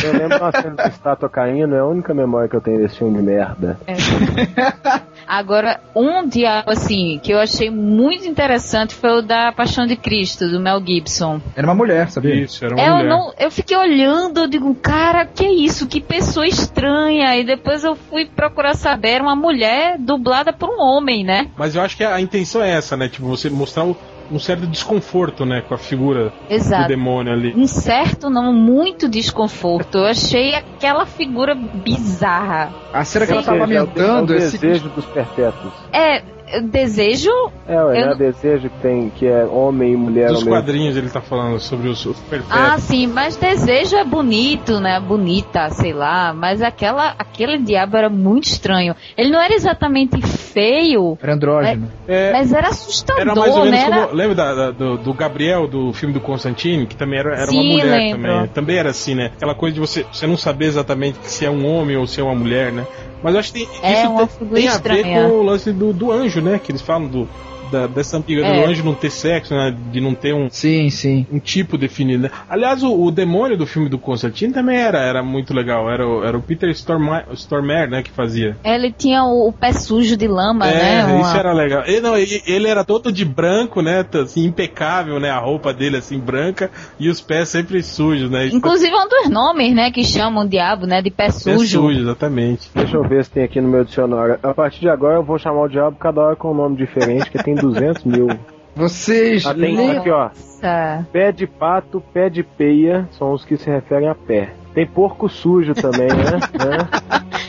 Eu 0.04 0.12
lembro 0.18 0.38
uma 0.38 0.52
cena 0.52 0.74
de 0.76 0.88
estátua 0.88 1.28
caindo, 1.28 1.74
é 1.74 1.78
a 1.80 1.86
única 1.86 2.12
memória 2.14 2.48
que 2.48 2.56
eu 2.56 2.60
tenho 2.60 2.78
desse 2.78 2.98
filme 2.98 3.16
de 3.18 3.22
merda. 3.22 3.78
É. 3.86 3.94
Agora, 5.26 5.80
um 5.94 6.26
diabo, 6.28 6.70
assim, 6.72 7.18
que 7.22 7.32
eu 7.32 7.38
achei 7.38 7.70
muito 7.70 8.26
interessante 8.26 8.94
foi 8.94 9.18
o 9.18 9.22
da 9.22 9.52
Paixão 9.52 9.86
de 9.86 9.96
Cristo, 9.96 10.48
do 10.48 10.60
Mel 10.60 10.82
Gibson. 10.84 11.40
Era 11.56 11.66
uma 11.66 11.74
mulher, 11.74 12.10
sabia? 12.10 12.34
Isso, 12.34 12.64
era 12.64 12.74
uma 12.74 12.82
É, 12.82 12.88
eu, 12.88 12.94
mulher. 12.96 13.08
não, 13.08 13.32
eu 13.38 13.50
fiquei 13.50 13.76
olhando, 13.76 14.40
eu 14.40 14.48
digo, 14.48 14.74
cara, 14.74 15.24
que 15.24 15.46
isso? 15.46 15.86
Que 15.86 16.00
pessoa 16.00 16.46
estranha. 16.46 17.36
E 17.36 17.44
depois 17.44 17.84
eu 17.84 17.94
fui 17.96 18.26
procurar 18.26 18.74
saber, 18.74 19.10
era 19.10 19.24
uma 19.24 19.36
mulher 19.36 19.96
dublada 19.98 20.52
por 20.52 20.68
um 20.68 20.80
homem, 20.80 21.24
né? 21.24 21.48
Mas 21.56 21.74
eu 21.76 21.82
acho 21.82 21.96
que 21.96 22.04
a 22.04 22.20
intenção 22.20 22.62
é 22.62 22.70
essa, 22.70 22.96
né? 22.96 23.08
Tipo, 23.08 23.26
você 23.26 23.48
mostrar 23.48 23.84
o- 23.84 23.96
um 24.32 24.38
certo 24.38 24.66
desconforto, 24.66 25.44
né? 25.44 25.60
Com 25.62 25.74
a 25.74 25.78
figura 25.78 26.30
do 26.48 26.54
Exato. 26.54 26.88
demônio 26.88 27.32
ali. 27.32 27.52
Um 27.56 27.66
certo, 27.66 28.30
não, 28.30 28.52
muito 28.52 29.08
desconforto. 29.08 29.98
Eu 29.98 30.06
achei 30.06 30.54
aquela 30.54 31.04
figura 31.06 31.54
bizarra. 31.54 32.74
A 32.92 33.04
cena 33.04 33.26
que 33.26 33.32
ela 33.32 33.42
Sim. 33.42 33.46
tá 33.46 33.52
seja, 33.52 33.64
é 33.64 33.66
o- 33.66 33.86
lamentando 33.86 34.32
é 34.32 34.36
o 34.36 34.38
esse 34.38 34.58
desejo 34.58 34.88
dos 34.90 35.04
perpétuos. 35.06 35.72
É, 35.92 36.22
desejo. 36.60 37.30
É, 37.66 37.74
ué, 37.82 37.98
Eu 38.00 38.04
é 38.04 38.06
não- 38.10 38.16
desejo 38.16 38.68
que 38.68 38.78
tem, 38.80 39.08
que 39.10 39.26
é 39.26 39.44
homem 39.44 39.92
e 39.92 39.96
mulher 39.96 40.28
Dos 40.28 40.38
mesmo 40.44 40.50
quadrinhos 40.50 40.96
ele 40.96 41.08
tá 41.08 41.20
falando 41.20 41.58
sobre 41.60 41.88
os, 41.88 42.04
os 42.04 42.18
perfeitos. 42.20 42.50
Ah, 42.50 42.76
sim, 42.78 43.06
mas 43.06 43.36
desejo 43.36 43.96
é 43.96 44.04
bonito, 44.04 44.78
né? 44.80 45.00
Bonita, 45.00 45.70
sei 45.70 45.92
lá. 45.92 46.32
Mas 46.34 46.60
aquela, 46.62 47.14
aquele 47.18 47.58
diabo 47.58 47.96
era 47.96 48.08
muito 48.08 48.44
estranho. 48.44 48.94
Ele 49.16 49.30
não 49.30 49.40
era 49.40 49.54
exatamente 49.54 50.20
feio, 50.22 51.16
Era 51.22 51.34
andrógeno. 51.34 51.88
É, 52.06 52.32
mas 52.32 52.52
era 52.52 52.68
assustador, 52.68 53.22
Era 53.22 53.34
mais 53.34 53.54
ou 53.56 53.64
menos 53.64 53.80
né? 53.80 53.86
Era- 53.86 54.06
como. 54.06 54.16
Lembra 54.16 54.34
da- 54.34 54.54
da- 54.54 54.70
do, 54.70 54.98
do 54.98 55.14
Gabriel, 55.14 55.66
do 55.66 55.92
filme 55.92 56.12
do 56.14 56.20
Constantine, 56.20 56.86
que 56.86 56.96
também 56.96 57.18
era, 57.18 57.34
era 57.34 57.50
uma 57.50 57.62
Sim, 57.62 57.72
mulher 57.72 57.90
lembro. 58.00 58.22
também. 58.22 58.48
Também 58.48 58.76
era 58.76 58.90
assim, 58.90 59.14
né? 59.14 59.30
Aquela 59.36 59.54
coisa 59.54 59.74
de 59.74 59.80
você, 59.80 60.04
você 60.12 60.26
não 60.26 60.36
saber 60.36 60.66
exatamente 60.66 61.18
se 61.22 61.44
é 61.46 61.50
um 61.50 61.66
homem 61.66 61.96
ou 61.96 62.06
se 62.06 62.20
é 62.20 62.22
uma 62.22 62.34
mulher, 62.34 62.72
né? 62.72 62.86
Mas 63.22 63.34
eu 63.34 63.40
acho 63.40 63.52
que 63.52 63.66
tem, 63.66 63.68
É 63.82 64.04
isso 64.04 64.38
tem, 64.38 64.48
tem 64.54 64.68
a 64.68 64.78
ver 64.78 65.02
com 65.04 65.28
o 65.38 65.42
lance 65.42 65.72
do, 65.72 65.92
do 65.92 66.10
anjo, 66.10 66.40
né? 66.40 66.58
Que 66.58 66.72
eles 66.72 66.82
falam 66.82 67.06
do, 67.06 67.28
da- 67.72 67.86
dessa 67.86 68.18
amiga 68.18 68.44
É. 68.46 68.52
do 68.62 68.70
anjo 68.70 68.84
não 68.84 68.94
ter 68.94 69.10
sexo, 69.10 69.54
né? 69.54 69.74
De 69.90 70.00
não 70.00 70.14
ter 70.14 70.34
um, 70.34 70.48
Sim, 70.50 70.90
sim. 70.90 71.26
um 71.32 71.38
tipo 71.38 71.76
definido. 71.78 72.24
Né? 72.24 72.30
Aliás, 72.48 72.82
o, 72.82 72.92
o 73.04 73.10
demônio 73.10 73.56
do 73.56 73.66
filme 73.66 73.88
do 73.88 73.98
Constantine 73.98 74.52
também 74.52 74.76
era, 74.76 74.98
era 74.98 75.22
muito 75.22 75.54
legal. 75.54 75.90
Era, 75.90 76.06
o- 76.06 76.22
era 76.24 76.36
o 76.36 76.42
Peter 76.42 76.68
Stormare, 76.70 77.24
Stormare, 77.34 77.90
né? 77.90 78.02
Que 78.02 78.10
fazia. 78.10 78.56
Ele 78.62 78.92
tinha 78.92 79.24
o, 79.24 79.48
o 79.48 79.52
pé 79.52 79.72
sujo 79.72 80.16
de 80.16 80.28
lama, 80.28 80.68
É, 80.68 80.74
né? 80.74 81.16
isso 81.20 81.30
Uma- 81.30 81.38
era 81.38 81.52
legal. 81.52 81.82
Ele, 81.86 82.00
não, 82.00 82.16
ele, 82.16 82.42
ele 82.46 82.68
era 82.68 82.84
todo 82.84 83.10
de 83.10 83.24
branco, 83.24 83.80
né? 83.80 84.04
Assim, 84.22 84.44
impecável, 84.44 85.18
né? 85.18 85.30
A 85.30 85.38
roupa 85.38 85.72
dele 85.72 85.96
assim 85.96 86.18
branca 86.18 86.70
e 87.00 87.08
os 87.08 87.20
pés 87.20 87.48
sempre 87.48 87.82
sujos, 87.82 88.30
né? 88.30 88.46
Isso 88.46 88.56
Inclusive 88.56 88.92
é 88.92 88.98
um 88.98 89.08
dos 89.08 89.28
nomes, 89.30 89.74
né, 89.74 89.90
que 89.90 90.04
chamam 90.04 90.44
o 90.44 90.48
diabo, 90.48 90.86
né, 90.86 91.00
de 91.00 91.10
pé 91.10 91.30
sujo. 91.30 91.66
sujo, 91.66 92.00
exatamente. 92.00 92.68
Deixa 92.74 92.96
eu 92.96 93.02
ver 93.02 93.24
se 93.24 93.30
tem 93.30 93.44
aqui 93.44 93.60
no 93.60 93.68
meu 93.68 93.84
dicionário. 93.84 94.38
A 94.42 94.52
partir 94.52 94.80
de 94.80 94.88
agora 94.88 95.16
eu 95.16 95.22
vou 95.22 95.38
chamar 95.38 95.62
o 95.62 95.68
diabo 95.68 95.96
cada 95.98 96.20
hora 96.20 96.36
com 96.36 96.50
um 96.50 96.54
nome 96.54 96.76
diferente, 96.76 97.30
que 97.30 97.42
tem 97.42 97.54
200 97.62 98.04
mil. 98.04 98.28
Vocês. 98.74 99.46
Ah, 99.46 99.54
tem 99.54 99.90
aqui, 99.90 100.10
ó. 100.10 100.24
Nossa. 100.24 101.06
Pé 101.12 101.32
de 101.32 101.46
pato, 101.46 102.02
pé 102.12 102.28
de 102.28 102.42
peia, 102.42 103.08
são 103.12 103.32
os 103.32 103.44
que 103.44 103.56
se 103.56 103.68
referem 103.68 104.08
a 104.08 104.14
pé. 104.14 104.52
Tem 104.74 104.86
porco 104.86 105.28
sujo 105.28 105.74
também, 105.74 106.08
né? 106.08 106.40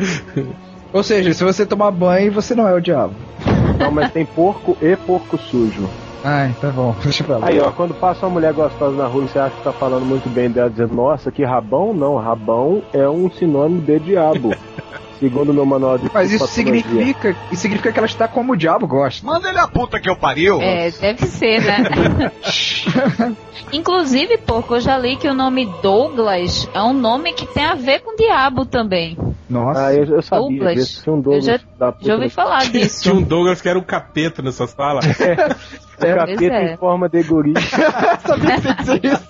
Né? 0.00 0.46
Ou 0.94 1.02
seja, 1.02 1.34
se 1.34 1.44
você 1.44 1.66
tomar 1.66 1.90
banho, 1.90 2.32
você 2.32 2.54
não 2.54 2.66
é 2.66 2.72
o 2.72 2.80
diabo. 2.80 3.14
Não, 3.78 3.90
mas 3.90 4.10
tem 4.12 4.24
porco 4.24 4.76
e 4.80 4.96
porco 4.96 5.36
sujo. 5.36 5.86
Ai, 6.24 6.54
tá 6.60 6.68
bom, 6.68 6.94
deixa 7.04 7.22
pra 7.22 7.38
lá. 7.38 7.48
Aí, 7.48 7.60
ó, 7.60 7.70
quando 7.70 7.94
passa 7.94 8.26
uma 8.26 8.32
mulher 8.32 8.52
gostosa 8.52 8.96
na 8.96 9.06
rua 9.06 9.24
e 9.24 9.28
você 9.28 9.38
acha 9.38 9.56
que 9.56 9.62
tá 9.62 9.72
falando 9.72 10.04
muito 10.04 10.28
bem 10.28 10.50
dela, 10.50 10.70
dizendo, 10.70 10.94
nossa, 10.94 11.30
que 11.30 11.44
rabão, 11.44 11.92
não, 11.92 12.16
rabão 12.16 12.82
é 12.92 13.08
um 13.08 13.30
sinônimo 13.30 13.82
de 13.82 13.98
diabo. 14.00 14.54
Segundo 15.20 15.50
o 15.50 15.54
meu 15.54 15.66
manual 15.66 15.98
de 15.98 16.10
Mas 16.12 16.32
isso 16.32 16.46
significa, 16.46 17.36
isso 17.52 17.60
significa 17.62 17.92
que 17.92 17.98
ela 17.98 18.06
está 18.06 18.26
como 18.26 18.54
o 18.54 18.56
diabo 18.56 18.86
gosta. 18.86 19.24
Manda 19.26 19.50
ele 19.50 19.58
a 19.58 19.68
puta 19.68 20.00
que 20.00 20.08
eu 20.08 20.16
pariu. 20.16 20.60
É, 20.62 20.90
deve 20.90 21.26
ser, 21.26 21.60
né? 21.62 22.32
Inclusive, 23.72 24.38
porco, 24.38 24.74
eu 24.76 24.80
já 24.80 24.98
li 24.98 25.16
que 25.16 25.28
o 25.28 25.34
nome 25.34 25.66
Douglas 25.82 26.68
é 26.74 26.82
um 26.82 26.92
nome 26.92 27.32
que 27.34 27.46
tem 27.46 27.64
a 27.64 27.74
ver 27.74 28.00
com 28.00 28.16
diabo 28.16 28.64
também. 28.64 29.16
Nossa. 29.48 29.86
Ah, 29.86 29.94
eu, 29.94 30.04
eu 30.06 30.22
sabia 30.22 30.48
Douglas. 30.48 30.74
disso. 30.74 31.02
Tinha 31.02 31.14
um 31.14 31.20
Douglas 31.20 31.46
Eu 31.48 31.58
já- 31.58 31.64
da 31.78 31.92
puta 31.92 32.06
Já 32.06 32.14
ouvi 32.14 32.28
falar 32.30 32.60
Tinha 32.62 32.72
disso. 32.84 33.12
um 33.12 33.22
Douglas 33.22 33.60
que 33.60 33.68
era 33.68 33.78
o 33.78 33.82
capeta 33.84 34.42
nessa 34.42 34.66
sala. 34.66 35.00
um 36.00 36.04
É, 36.04 36.14
capeta 36.14 36.44
é. 36.54 36.72
em 36.72 36.76
forma 36.78 37.08
de 37.08 37.22
guri. 37.22 37.52
sabia 38.26 38.60
que 38.60 38.84
você 38.84 39.00
isso. 39.02 39.28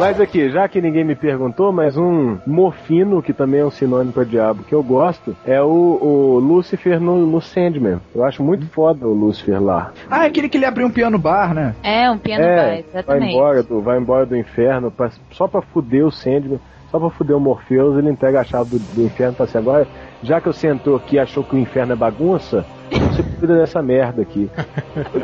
Mas 0.00 0.18
aqui, 0.18 0.48
já 0.48 0.66
que 0.66 0.80
ninguém 0.80 1.04
me 1.04 1.14
perguntou, 1.14 1.70
mas 1.72 1.94
um 1.96 2.38
morfino, 2.46 3.22
que 3.22 3.34
também 3.34 3.60
é 3.60 3.66
um 3.66 3.70
sinônimo 3.70 4.14
para 4.14 4.24
diabo, 4.24 4.64
que 4.64 4.74
eu 4.74 4.82
gosto, 4.82 5.36
é 5.44 5.60
o, 5.60 5.68
o 5.68 6.38
Lucifer 6.38 6.98
no, 6.98 7.26
no 7.26 7.38
Sandman. 7.40 8.00
Eu 8.14 8.24
acho 8.24 8.42
muito 8.42 8.66
foda 8.70 9.06
o 9.06 9.12
Lucifer 9.12 9.62
lá. 9.62 9.92
Ah, 10.10 10.24
é 10.24 10.28
aquele 10.28 10.48
que 10.48 10.56
ele 10.56 10.64
abriu 10.64 10.86
um 10.86 10.90
piano 10.90 11.18
bar, 11.18 11.52
né? 11.52 11.74
É, 11.82 12.10
um 12.10 12.16
piano 12.16 12.42
bar, 12.42 12.50
é, 12.50 12.64
vai 12.66 12.84
exatamente. 12.88 13.34
embora, 13.34 13.62
do, 13.62 13.82
vai 13.82 13.98
embora 13.98 14.24
do 14.24 14.36
inferno, 14.36 14.90
pra- 14.90 15.10
só 15.32 15.46
pra 15.46 15.60
fuder 15.60 16.06
o 16.06 16.10
Sandman, 16.10 16.60
só 16.90 16.98
pra 16.98 17.10
fuder 17.10 17.36
o 17.36 17.40
Morpheus, 17.40 17.98
ele 17.98 18.08
entrega 18.10 18.40
a 18.40 18.44
chave 18.44 18.70
do, 18.70 18.78
do 18.78 19.02
inferno 19.04 19.34
e 19.34 19.36
fala 19.36 19.48
assim, 19.50 19.58
agora, 19.58 19.86
já 20.22 20.40
que 20.40 20.46
você 20.46 20.68
entrou 20.68 20.96
aqui 20.96 21.16
e 21.16 21.18
achou 21.20 21.44
que 21.44 21.54
o 21.54 21.58
inferno 21.58 21.92
é 21.92 21.96
bagunça, 21.96 22.64
você 22.98 23.22
cuida 23.38 23.56
dessa 23.58 23.82
merda 23.82 24.22
aqui. 24.22 24.50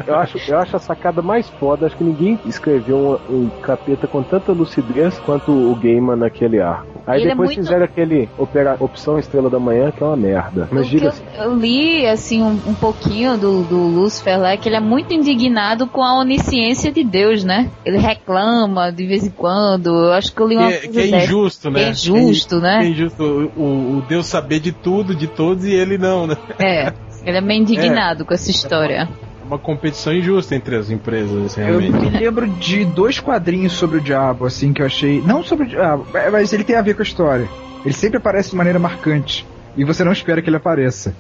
Eu 0.06 0.14
acho, 0.16 0.38
eu 0.50 0.58
acho 0.58 0.76
a 0.76 0.78
sacada 0.78 1.20
mais 1.22 1.48
foda, 1.48 1.86
acho 1.86 1.96
que 1.96 2.04
ninguém 2.04 2.38
escreveu 2.46 3.18
um, 3.28 3.34
um 3.44 3.48
capeta 3.62 4.06
com 4.06 4.22
tanta 4.22 4.52
lucidez 4.52 5.18
quanto 5.20 5.50
o 5.52 5.74
Gaiman 5.74 6.16
naquele 6.16 6.60
arco. 6.60 6.86
Aí 7.06 7.20
Ele 7.20 7.28
é 7.28 7.30
depois 7.30 7.50
muito- 7.50 7.62
fizeram 7.62 7.84
aquele 7.84 8.28
opera, 8.38 8.76
opção 8.80 9.18
Estrela 9.18 9.48
da 9.48 9.58
Manhã, 9.60 9.90
que 9.92 10.02
é 10.02 10.06
uma 10.06 10.16
merda. 10.16 10.68
Mas 10.72 10.86
O 10.86 10.90
que 10.90 10.96
diga 10.96 11.04
eu, 11.06 11.08
assim, 11.10 11.24
eu 11.38 11.54
li, 11.54 12.06
assim, 12.06 12.42
um, 12.42 12.58
um 12.66 12.74
pouquinho 12.74 13.38
do, 13.38 13.62
do 13.62 13.76
Lúcifer 13.76 14.38
lá, 14.40 14.50
é 14.52 14.56
que 14.56 14.68
ele 14.68 14.76
é 14.76 14.80
muito 14.80 15.12
indignado 15.14 15.86
com 15.86 16.02
a 16.02 16.18
onisciência 16.18 16.90
de 16.92 17.04
Deus, 17.04 17.44
né? 17.44 17.70
Ele 17.84 17.98
reclama 17.98 18.90
de 18.90 19.06
vez 19.06 19.24
em 19.24 19.30
quando. 19.30 19.86
Eu 19.88 20.12
acho 20.12 20.34
que 20.34 20.40
eu 20.42 20.48
li 20.48 20.56
Que 20.56 20.62
uma 20.62 20.70
é, 20.72 20.78
coisa 20.80 20.92
que 20.92 21.14
é 21.14 21.24
injusto, 21.24 21.70
né? 21.70 21.78
Que 21.80 21.84
é 21.86 21.90
injusto, 21.90 22.60
né? 22.60 22.84
É 22.84 22.88
injusto 22.88 23.22
o, 23.22 23.60
o- 23.60 23.98
o 23.98 24.02
Deus 24.02 24.26
saber 24.26 24.58
de 24.60 24.72
tudo, 24.72 25.14
de 25.14 25.26
todos, 25.28 25.64
e 25.64 25.72
ele 25.72 25.96
não, 25.98 26.26
né? 26.26 26.36
É, 26.58 26.92
ele 27.26 27.36
é 27.36 27.40
meio 27.40 27.60
indignado 27.60 28.24
com 28.24 28.32
essa 28.32 28.50
história. 28.50 29.08
É 29.42 29.44
uma 29.44 29.58
competição 29.58 30.12
injusta 30.12 30.54
entre 30.54 30.76
as 30.76 30.90
empresas, 30.90 31.56
Eu 31.58 31.80
realmente. 31.80 31.92
me 31.92 32.10
lembro 32.10 32.46
de 32.46 32.84
dois 32.84 33.18
quadrinhos 33.18 33.72
sobre 33.72 33.98
o 33.98 34.00
diabo, 34.00 34.46
assim, 34.46 34.72
que 34.72 34.80
eu 34.80 34.86
achei. 34.86 35.20
Não 35.20 35.42
sobre 35.42 35.66
o 35.66 35.68
diabo, 35.68 36.06
é, 36.16 36.30
mas 36.30 36.52
ele 36.52 36.64
tem 36.64 36.76
a 36.76 36.82
ver 36.82 36.94
com 36.94 37.02
a 37.02 37.04
história. 37.04 37.48
Ele 37.84 37.94
sempre 37.94 38.18
aparece 38.18 38.50
de 38.50 38.56
maneira 38.56 38.78
marcante. 38.78 39.44
E 39.76 39.84
você 39.84 40.02
não 40.04 40.12
espera 40.12 40.40
que 40.40 40.48
ele 40.48 40.56
apareça. 40.56 41.14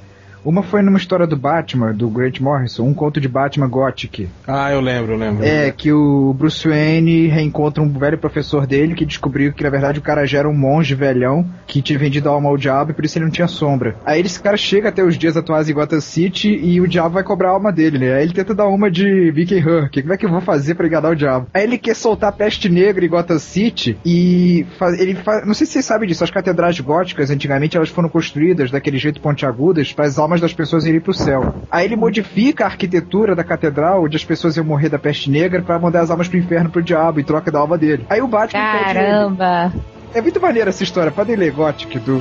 Uma 0.46 0.62
foi 0.62 0.80
numa 0.80 0.96
história 0.96 1.26
do 1.26 1.36
Batman, 1.36 1.92
do 1.92 2.08
Grant 2.08 2.38
Morrison, 2.38 2.84
um 2.84 2.94
conto 2.94 3.20
de 3.20 3.26
Batman 3.26 3.68
Gothic. 3.68 4.28
Ah, 4.46 4.70
eu 4.70 4.80
lembro, 4.80 5.14
eu 5.14 5.18
lembro. 5.18 5.44
É, 5.44 5.72
que 5.72 5.92
o 5.92 6.32
Bruce 6.34 6.68
Wayne 6.68 7.26
reencontra 7.26 7.82
um 7.82 7.88
velho 7.88 8.16
professor 8.16 8.64
dele 8.64 8.94
que 8.94 9.04
descobriu 9.04 9.52
que 9.52 9.64
na 9.64 9.70
verdade 9.70 9.98
o 9.98 10.02
cara 10.02 10.24
já 10.24 10.38
era 10.38 10.48
um 10.48 10.56
monge 10.56 10.94
velhão 10.94 11.44
que 11.66 11.82
tinha 11.82 11.98
vendido 11.98 12.28
a 12.28 12.32
alma 12.32 12.48
ao 12.48 12.56
diabo 12.56 12.92
e 12.92 12.94
por 12.94 13.04
isso 13.04 13.18
ele 13.18 13.24
não 13.24 13.32
tinha 13.32 13.48
sombra. 13.48 13.96
Aí 14.04 14.20
esse 14.20 14.40
cara 14.40 14.56
chega 14.56 14.88
até 14.88 15.02
os 15.02 15.18
dias 15.18 15.36
atuais 15.36 15.68
em 15.68 15.74
Gotham 15.74 16.00
City 16.00 16.48
e 16.48 16.80
o 16.80 16.86
diabo 16.86 17.14
vai 17.14 17.24
cobrar 17.24 17.48
a 17.48 17.54
alma 17.54 17.72
dele, 17.72 17.98
né? 17.98 18.14
Aí 18.14 18.22
ele 18.22 18.32
tenta 18.32 18.54
dar 18.54 18.68
uma 18.68 18.88
de 18.88 19.32
Mickey 19.34 19.58
Hurk. 19.58 20.00
Como 20.00 20.14
é 20.14 20.16
que 20.16 20.26
eu 20.26 20.30
vou 20.30 20.40
fazer 20.40 20.76
pra 20.76 20.86
enganar 20.86 21.10
o 21.10 21.16
diabo? 21.16 21.48
Aí 21.52 21.64
ele 21.64 21.76
quer 21.76 21.96
soltar 21.96 22.28
a 22.28 22.32
peste 22.32 22.68
negra 22.68 23.04
em 23.04 23.08
Gotham 23.08 23.40
City 23.40 23.98
e 24.06 24.64
faz, 24.78 24.96
ele 25.00 25.16
faz. 25.16 25.44
Não 25.44 25.54
sei 25.54 25.66
se 25.66 25.72
vocês 25.72 25.84
sabem 25.84 26.06
disso, 26.06 26.22
as 26.22 26.30
catedrais 26.30 26.78
góticas 26.78 27.30
antigamente 27.30 27.76
elas 27.76 27.88
foram 27.88 28.08
construídas 28.08 28.70
daquele 28.70 28.96
jeito 28.96 29.20
pontiagudas 29.20 29.92
para 29.92 30.06
as 30.06 30.16
almas 30.20 30.35
das 30.40 30.52
pessoas 30.52 30.84
irem 30.86 31.00
pro 31.00 31.14
céu. 31.14 31.54
Aí 31.70 31.84
ele 31.84 31.96
modifica 31.96 32.64
a 32.64 32.66
arquitetura 32.66 33.34
da 33.34 33.44
catedral 33.44 34.04
onde 34.04 34.16
as 34.16 34.24
pessoas 34.24 34.56
iam 34.56 34.64
morrer 34.64 34.88
da 34.88 34.98
peste 34.98 35.30
negra 35.30 35.62
para 35.62 35.78
mandar 35.78 36.00
as 36.00 36.10
almas 36.10 36.28
pro 36.28 36.38
inferno 36.38 36.70
pro 36.70 36.82
diabo 36.82 37.20
em 37.20 37.24
troca 37.24 37.50
da 37.50 37.58
alma 37.58 37.76
dele. 37.76 38.04
Aí 38.08 38.20
o 38.20 38.28
Batman. 38.28 38.60
Caramba! 38.60 39.72
É 40.14 40.22
muito 40.22 40.40
maneira 40.40 40.70
essa 40.70 40.82
história, 40.82 41.12
podem 41.12 41.36
ler 41.36 41.52
Gothic 41.52 41.98
do. 41.98 42.18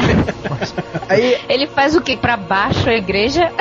Aí 1.08 1.38
Ele 1.48 1.68
faz 1.68 1.96
o 1.96 2.02
que? 2.02 2.18
Pra 2.18 2.36
baixo 2.36 2.90
a 2.90 2.94
igreja? 2.94 3.52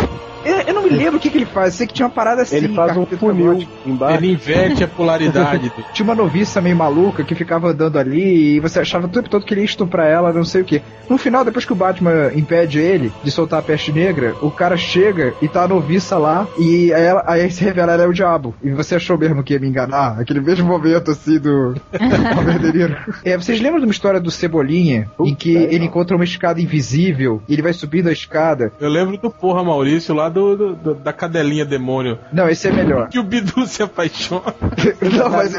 Eu, 0.45 0.57
eu 0.69 0.75
não 0.75 0.83
me 0.83 0.91
lembro 0.91 1.17
o 1.17 1.21
que, 1.21 1.31
que 1.31 1.39
ele 1.39 1.47
faz, 1.47 1.75
eu 1.75 1.79
sei 1.79 1.87
que 1.87 1.95
tinha 1.95 2.07
uma 2.07 2.13
parada 2.15 2.43
assim. 2.43 2.57
ele 2.57 2.69
faz 2.75 2.97
um 2.97 3.07
funil 3.07 3.67
embaixo. 3.87 4.19
Ele 4.19 4.33
inverte 4.33 4.85
a 4.85 4.89
polaridade. 4.89 5.73
Tinha 5.93 6.05
uma 6.05 6.15
noviça 6.15 6.61
meio 6.61 6.77
maluca 6.77 7.23
que 7.25 7.35
ficava 7.35 7.69
andando 7.69 7.99
ali 7.99 8.57
e 8.57 8.61
você 8.61 8.81
achava 8.81 9.07
o 9.07 9.09
tempo 9.09 9.29
todo 9.29 9.45
que 9.45 9.55
ele 9.55 9.61
ia 9.61 9.67
estuprar 9.67 10.07
ela, 10.07 10.33
não 10.33 10.45
sei 10.45 10.63
o 10.63 10.65
que. 10.65 10.83
No 11.09 11.19
final, 11.19 11.45
depois 11.45 11.65
que 11.65 11.73
o 11.73 11.77
Batman 11.77 12.33
impede 12.35 12.79
ele 12.79 13.13
de 13.23 13.31
soltar 13.31 13.61
a 13.61 13.63
peste 13.63 13.93
negra, 13.93 14.35
o 14.41 14.51
cara 14.51 14.77
chega 14.77 15.35
e 15.41 15.49
tá 15.49 15.63
a 15.65 15.69
noviça 15.69 16.17
lá 16.19 16.47
e 16.59 16.93
aí, 16.93 17.03
ela, 17.03 17.25
aí 17.27 17.51
se 17.51 17.63
revela 17.63 17.93
ela 17.93 18.05
é 18.05 18.07
o 18.07 18.13
diabo. 18.13 18.55
E 18.63 18.71
você 18.71 18.97
achou 18.97 19.19
mesmo 19.19 19.43
que 19.43 19.53
ia 19.53 19.61
me 19.61 19.69
enganar? 19.69 20.21
Aquele 20.21 20.41
mesmo 20.41 20.67
momento 20.67 21.11
assim 21.11 21.39
do. 21.39 21.75
É, 23.25 23.37
vocês 23.37 23.61
lembram 23.61 23.81
de 23.81 23.87
uma 23.87 23.93
história 23.93 24.21
do 24.21 24.31
Cebolinha 24.31 25.09
em 25.21 25.35
que 25.35 25.55
Puta, 25.55 25.67
ele 25.67 25.79
não. 25.81 25.87
encontra 25.87 26.17
uma 26.17 26.25
escada 26.25 26.61
invisível 26.61 27.43
e 27.49 27.53
ele 27.53 27.63
vai 27.63 27.73
subindo 27.73 28.09
a 28.09 28.13
escada? 28.13 28.73
Eu 28.81 28.89
lembro 28.89 29.17
do 29.17 29.31
porra 29.31 29.63
Maurício 29.65 30.15
lá 30.15 30.29
do, 30.35 30.57
do- 30.57 30.75
do- 30.75 30.95
da 30.95 31.13
cadelinha 31.13 31.65
demônio. 31.65 32.19
Não, 32.33 32.49
esse 32.49 32.69
é 32.69 32.73
melhor. 32.73 33.09
Que 33.09 33.19
o 33.19 33.23
Bidu 33.23 33.67
se 33.67 33.83
apaixona. 33.83 34.55
Não, 35.17 35.31
mas 35.31 35.55